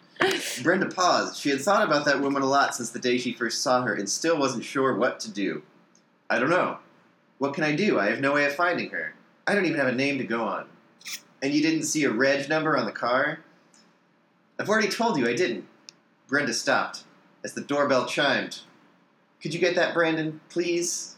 Brenda 0.62 0.86
paused. 0.86 1.36
She 1.40 1.50
had 1.50 1.60
thought 1.60 1.82
about 1.84 2.04
that 2.04 2.20
woman 2.20 2.42
a 2.42 2.46
lot 2.46 2.74
since 2.74 2.90
the 2.90 2.98
day 2.98 3.18
she 3.18 3.32
first 3.32 3.62
saw 3.62 3.82
her 3.82 3.94
and 3.94 4.08
still 4.08 4.38
wasn't 4.38 4.64
sure 4.64 4.94
what 4.94 5.18
to 5.20 5.30
do. 5.30 5.62
I 6.30 6.38
don't 6.38 6.50
know. 6.50 6.78
What 7.38 7.54
can 7.54 7.64
I 7.64 7.74
do? 7.74 7.98
I 7.98 8.06
have 8.06 8.20
no 8.20 8.34
way 8.34 8.44
of 8.44 8.54
finding 8.54 8.90
her. 8.90 9.14
I 9.46 9.54
don't 9.54 9.64
even 9.64 9.78
have 9.78 9.88
a 9.88 9.94
name 9.94 10.18
to 10.18 10.24
go 10.24 10.44
on. 10.44 10.66
And 11.42 11.52
you 11.52 11.60
didn't 11.60 11.82
see 11.84 12.04
a 12.04 12.10
reg 12.10 12.48
number 12.48 12.76
on 12.76 12.86
the 12.86 12.92
car? 12.92 13.40
I've 14.58 14.68
already 14.68 14.88
told 14.88 15.18
you 15.18 15.26
I 15.26 15.34
didn't. 15.34 15.66
Brenda 16.28 16.54
stopped 16.54 17.02
as 17.42 17.54
the 17.54 17.60
doorbell 17.60 18.06
chimed. 18.06 18.60
Could 19.42 19.52
you 19.52 19.58
get 19.58 19.74
that, 19.74 19.92
Brandon, 19.92 20.40
please? 20.50 21.16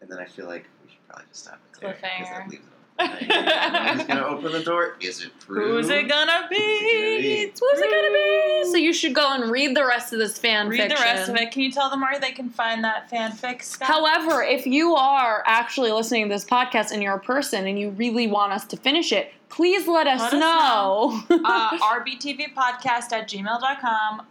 And 0.00 0.08
then 0.08 0.18
I 0.20 0.24
feel 0.26 0.46
like 0.46 0.66
we 0.84 0.90
should 0.90 1.04
probably 1.08 1.24
just 1.30 1.42
stop 1.44 1.58
it 1.72 1.80
there. 1.80 1.96
that 2.00 2.02
Cliffhanger. 2.02 2.48
leaves 2.48 2.54
it 2.62 2.66
open. 2.68 2.73
Who's 2.98 4.06
gonna 4.06 4.24
open 4.26 4.52
the 4.52 4.62
door? 4.64 4.96
Is 5.00 5.22
it 5.24 5.30
Prue? 5.40 5.76
Who's 5.76 5.88
it 5.90 6.08
gonna 6.08 6.46
be? 6.48 6.56
It's 6.56 7.60
Who's 7.60 7.80
it 7.80 7.90
gonna 7.90 8.12
be? 8.12 8.70
So 8.70 8.76
you 8.76 8.92
should 8.92 9.14
go 9.14 9.32
and 9.32 9.50
read 9.50 9.76
the 9.76 9.84
rest 9.84 10.12
of 10.12 10.18
this 10.20 10.38
fan 10.38 10.68
Read 10.68 10.80
fiction. 10.80 10.96
the 10.98 11.02
rest 11.02 11.28
of 11.28 11.36
it. 11.36 11.50
Can 11.50 11.62
you 11.62 11.72
tell 11.72 11.90
them 11.90 12.00
where 12.00 12.18
they 12.20 12.30
can 12.30 12.50
find 12.50 12.84
that 12.84 13.10
fanfic 13.10 13.62
stuff? 13.62 13.88
However, 13.88 14.42
if 14.42 14.66
you 14.66 14.94
are 14.94 15.42
actually 15.46 15.90
listening 15.92 16.28
to 16.28 16.34
this 16.34 16.44
podcast 16.44 16.92
and 16.92 17.02
you're 17.02 17.16
a 17.16 17.20
person 17.20 17.66
and 17.66 17.78
you 17.78 17.90
really 17.90 18.26
want 18.28 18.52
us 18.52 18.64
to 18.66 18.76
finish 18.76 19.12
it, 19.12 19.32
please 19.48 19.88
let 19.88 20.06
us 20.06 20.20
Let 20.20 20.34
us 20.34 20.40
know. 20.40 21.20
uh, 21.44 21.78
rbtvpodcast 21.78 23.12
at 23.12 23.28
gmail.com 23.28 24.22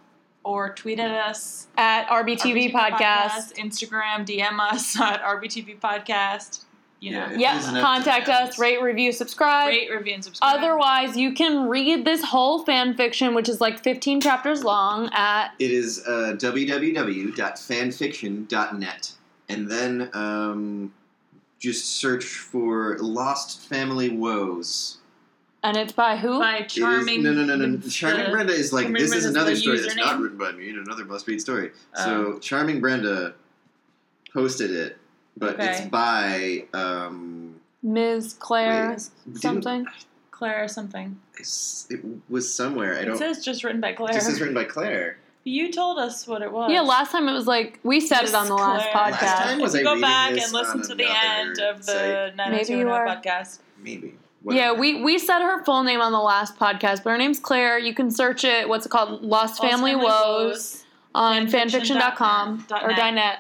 or 0.44 0.74
tweet 0.74 1.00
at 1.00 1.12
us. 1.12 1.68
At 1.78 2.08
RBTV 2.08 2.72
podcast. 2.72 3.54
Instagram, 3.58 4.26
DM 4.26 4.60
us 4.60 5.00
at 5.00 5.22
rbtv 5.22 5.80
podcast. 5.80 6.64
You 7.04 7.12
know, 7.12 7.28
Yeah. 7.36 7.60
Yep, 7.74 7.82
contact 7.82 8.30
us, 8.30 8.58
rate, 8.58 8.82
review, 8.82 9.12
subscribe. 9.12 9.68
rate, 9.68 9.92
review, 9.92 10.14
and 10.14 10.24
subscribe. 10.24 10.56
Otherwise, 10.56 11.18
you 11.18 11.34
can 11.34 11.68
read 11.68 12.06
this 12.06 12.24
whole 12.24 12.64
fan 12.64 12.96
fiction, 12.96 13.36
which 13.36 13.50
is 13.50 13.60
like 13.60 13.84
15 13.84 14.22
chapters 14.22 14.64
long, 14.64 15.10
at 15.12 15.50
It 15.60 15.72
is 15.72 16.02
uh, 16.08 16.36
www.fanfiction.net. 16.38 19.12
And 19.50 19.70
then 19.70 20.10
um, 20.14 20.94
just 21.60 21.98
search 21.98 22.24
for 22.24 22.98
Lost 23.00 23.60
Family 23.68 24.08
Woes. 24.10 25.00
and 25.62 25.76
it's 25.76 25.92
by 25.92 26.16
who? 26.16 26.40
by 26.40 26.60
It 26.60 26.68
is- 26.68 26.74
charming. 26.74 27.22
no, 27.24 27.34
no, 27.34 27.44
no, 27.44 27.58
no. 27.58 27.76
the- 27.78 27.90
Charming 27.90 28.32
Brenda 28.32 28.54
is 28.54 28.72
like, 28.72 28.84
Charming 28.86 29.02
this 29.02 29.14
is 29.14 29.26
another 29.26 29.52
the 29.52 29.58
story 29.58 29.80
that's 29.82 29.98
not 29.98 30.22
written 30.22 30.38
by 30.38 30.54
me, 30.54 30.70
and 30.70 30.78
another 30.80 31.04
must 31.04 31.28
read 31.28 31.42
story. 31.42 31.72
Oh. 31.98 32.06
So, 32.34 32.40
Charming 32.40 32.80
Brenda 32.80 33.34
posted 34.34 34.72
it, 34.72 34.98
but 35.38 35.56
Okay. 35.56 35.72
it's 35.72 35.82
by. 35.90 36.66
Um, 36.74 37.56
Ms. 37.82 38.36
Claire 38.40 38.92
Wait, 38.92 39.38
something. 39.38 39.86
Claire 40.32 40.64
or 40.64 40.68
something. 40.68 41.20
It 41.38 42.00
was 42.30 42.54
somewhere. 42.54 42.96
I 42.96 43.00
It 43.00 43.06
don't. 43.06 43.18
says 43.18 43.44
just 43.44 43.64
written 43.64 43.82
by 43.82 43.94
Claire. 43.94 44.14
This 44.14 44.28
is 44.28 44.40
written 44.40 44.56
by 44.56 44.64
Claire. 44.64 45.18
you 45.46 45.70
told 45.72 46.00
us 46.00 46.26
what 46.26 46.42
it 46.42 46.50
was. 46.52 46.72
Yeah, 46.72 46.80
last 46.82 47.12
time 47.12 47.28
it 47.28 47.34
was 47.34 47.46
like 47.48 47.80
we 47.84 48.00
said 48.00 48.24
it 48.24 48.34
on 48.34 48.48
the 48.48 48.56
last 48.56 48.88
podcast. 48.90 49.22
Last 49.22 49.44
time 49.44 49.60
was 49.60 49.76
If 49.76 49.82
you 49.84 49.90
I 49.90 49.96
go 49.96 50.02
back 50.02 50.32
and 50.32 50.52
listen 50.54 50.82
to 50.84 50.96
the 50.96 51.06
end 51.10 51.60
of 51.60 51.78
the 51.86 51.92
site? 51.92 52.36
90210 52.38 52.78
you 52.80 52.90
are. 52.90 53.06
podcast. 53.06 53.60
Maybe. 53.82 54.18
Yeah, 54.50 54.74
we, 54.74 55.02
we 55.04 55.20
said 55.20 55.40
her 55.42 55.64
full 55.64 55.84
name 55.84 56.02
on 56.02 56.12
the 56.14 56.20
last 56.20 56.58
podcast, 56.58 57.04
but 57.04 57.12
her 57.12 57.18
name's 57.18 57.40
Claire. 57.40 57.78
You 57.80 57.94
can 57.94 58.10
search 58.12 58.44
it. 58.44 58.68
What's 58.68 58.86
it 58.86 58.90
called? 58.90 59.22
Lost, 59.22 59.62
Lost 59.62 59.62
Family, 59.62 59.92
Family 59.92 60.06
Woes, 60.06 60.14
Woes, 60.54 60.84
on 61.16 61.48
fanfiction 61.48 61.98
dot 62.00 62.16
fanfiction.com 62.18 62.66
net- 62.70 62.84
or 62.84 63.12
net. 63.12 63.40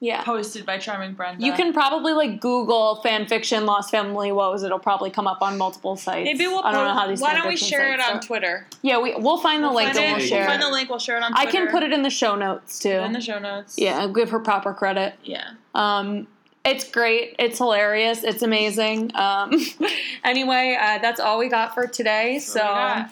.net. 0.00 0.08
Yeah. 0.08 0.22
Posted 0.22 0.66
by 0.66 0.78
Charming 0.78 1.14
Brenda. 1.14 1.44
You 1.44 1.52
can 1.52 1.72
probably 1.72 2.12
like 2.12 2.40
Google 2.40 2.96
fan 2.96 3.26
fiction 3.26 3.66
Lost 3.66 3.90
Family 3.90 4.32
Woes. 4.32 4.62
It'll 4.62 4.78
probably 4.78 5.10
come 5.10 5.26
up 5.26 5.42
on 5.42 5.58
multiple 5.58 5.96
sites. 5.96 6.24
Maybe 6.24 6.46
we'll. 6.46 6.62
I 6.64 6.72
don't 6.72 6.86
know 6.86 6.94
how 6.94 7.06
these. 7.06 7.20
Why 7.20 7.34
don't 7.34 7.48
we 7.48 7.54
fanfiction 7.54 7.68
share 7.68 7.94
it 7.94 8.00
on 8.00 8.16
are. 8.16 8.20
Twitter? 8.20 8.66
Yeah, 8.82 9.00
we 9.00 9.14
we'll 9.16 9.38
find 9.38 9.62
the 9.62 9.70
link 9.70 9.92
find 9.92 10.04
and 10.04 10.12
it, 10.12 10.18
we'll 10.18 10.28
share. 10.28 10.40
We'll 10.40 10.48
find 10.48 10.62
the 10.62 10.70
link. 10.70 10.90
We'll 10.90 10.98
share 10.98 11.16
it 11.16 11.22
on. 11.22 11.32
I 11.34 11.46
can 11.46 11.68
put 11.68 11.82
it 11.82 11.92
in 11.92 12.02
the 12.02 12.10
show 12.10 12.34
notes 12.34 12.78
too. 12.78 12.90
in 12.90 13.12
the 13.12 13.20
show 13.20 13.38
notes. 13.38 13.76
yeah, 13.78 14.06
give 14.08 14.30
her 14.30 14.40
proper 14.40 14.72
credit. 14.74 15.14
Yeah. 15.24 15.50
Um, 15.74 16.26
it's 16.64 16.90
great. 16.90 17.36
It's 17.38 17.58
hilarious. 17.58 18.24
It's 18.24 18.42
amazing. 18.42 19.12
Um, 19.14 19.52
anyway, 20.24 20.76
uh, 20.80 20.98
that's 20.98 21.20
all 21.20 21.38
we 21.38 21.48
got 21.48 21.74
for 21.74 21.86
today. 21.86 22.40
So 22.40 22.60
What 22.60 22.68
we 22.68 22.74
got. 23.02 23.10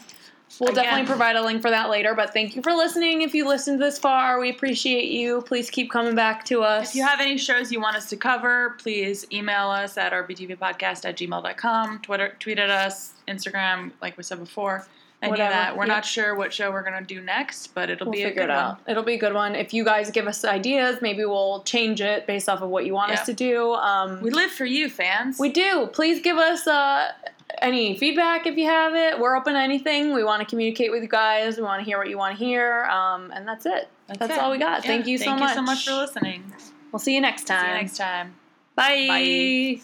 We'll 0.61 0.71
Again. 0.71 0.85
definitely 0.85 1.07
provide 1.07 1.37
a 1.37 1.43
link 1.43 1.63
for 1.63 1.71
that 1.71 1.91
later. 1.91 2.15
But 2.15 2.33
thank 2.33 2.55
you 2.57 2.63
for 2.63 2.73
listening. 2.73 3.23
If 3.23 3.35
you 3.35 3.47
listened 3.49 3.81
this 3.81 3.99
far, 3.99 4.39
we 4.41 4.51
appreciate 4.51 5.11
you. 5.11 5.43
Please 5.43 5.71
keep 5.71 5.91
coming 5.91 6.15
back 6.15 6.45
to 6.47 6.63
us. 6.63 6.91
If 6.91 6.95
you 6.97 7.05
have 7.07 7.21
any 7.21 7.39
shows 7.39 7.73
you 7.73 7.81
want 7.81 7.97
us 7.97 8.09
to 8.11 8.17
cover, 8.17 8.77
please 8.79 9.27
email 9.33 9.69
us 9.71 9.97
at 9.97 10.13
rbtvpodcast 10.13 11.05
at 11.05 11.17
gmail.com, 11.17 12.01
Twitter, 12.01 12.35
tweet 12.39 12.59
at 12.59 12.71
us, 12.71 13.13
Instagram, 13.29 13.93
like 14.03 14.17
we 14.17 14.23
said 14.23 14.39
before. 14.39 14.87
Any 15.23 15.31
Whatever, 15.31 15.49
of 15.49 15.55
that. 15.55 15.77
We're 15.79 15.87
yeah. 15.87 15.95
not 15.95 16.05
sure 16.05 16.35
what 16.35 16.53
show 16.53 16.71
we're 16.71 16.83
going 16.83 17.03
to 17.03 17.15
do 17.15 17.19
next, 17.23 17.69
but 17.75 17.89
it'll 17.89 18.09
We'll 18.09 18.13
be 18.13 18.25
a 18.25 18.35
good 18.35 18.51
it 18.51 18.53
one. 18.53 18.77
It'll 18.87 19.03
be 19.03 19.15
a 19.15 19.19
good 19.19 19.33
one. 19.33 19.55
If 19.55 19.73
you 19.73 19.83
guys 19.83 20.11
give 20.11 20.27
us 20.27 20.45
ideas, 20.45 20.99
maybe 21.01 21.25
we'll 21.25 21.63
change 21.63 22.03
it 22.03 22.27
based 22.27 22.47
off 22.47 22.61
of 22.61 22.69
what 22.69 22.85
you 22.85 22.93
want 22.93 23.11
Yeah. 23.11 23.21
us 23.21 23.27
to 23.27 23.33
do. 23.33 23.73
Um, 23.73 24.21
We 24.21 24.31
live 24.31 24.51
for 24.51 24.67
you, 24.67 24.91
fans. 24.91 25.39
We 25.39 25.49
do. 25.49 25.89
Please 25.95 26.21
give 26.21 26.37
us 26.37 26.67
uh, 26.67 27.13
any 27.61 27.97
feedback 27.97 28.47
if 28.47 28.57
you 28.57 28.67
have 28.67 28.95
it. 28.95 29.19
We're 29.19 29.37
open 29.37 29.55
to 29.55 29.61
anything. 29.61 30.13
We 30.13 30.25
want 30.25 30.41
to 30.41 30.47
communicate 30.47 30.91
with 30.91 31.03
you 31.03 31.09
guys. 31.09 31.57
We 31.57 31.63
want 31.63 31.81
to 31.81 31.85
hear 31.85 31.99
what 31.99 32.09
you 32.09 32.19
want 32.19 32.39
to 32.39 32.45
hear. 32.45 32.85
Um, 32.85 33.31
and 33.35 33.47
that's 33.47 33.67
it. 33.67 33.89
That's, 34.09 34.33
it. 34.33 34.39
all 34.39 34.51
we 34.51 34.59
got. 34.59 34.85
Yeah, 34.85 34.91
Thank 34.91 35.07
you 35.07 35.19
so 35.19 35.25
Thank 35.27 35.41
much. 35.41 35.55
Thank 35.55 35.61
you 35.61 35.67
so 35.67 35.73
much 35.73 35.85
for 35.87 35.93
listening. 35.93 36.53
We'll 36.93 37.01
see 37.01 37.15
you 37.15 37.21
next 37.21 37.45
time. 37.45 37.65
See 37.65 37.69
you 37.69 37.75
next 37.75 37.97
time. 37.97 38.35
Bye. 38.77 39.81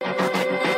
Bye. 0.00 0.72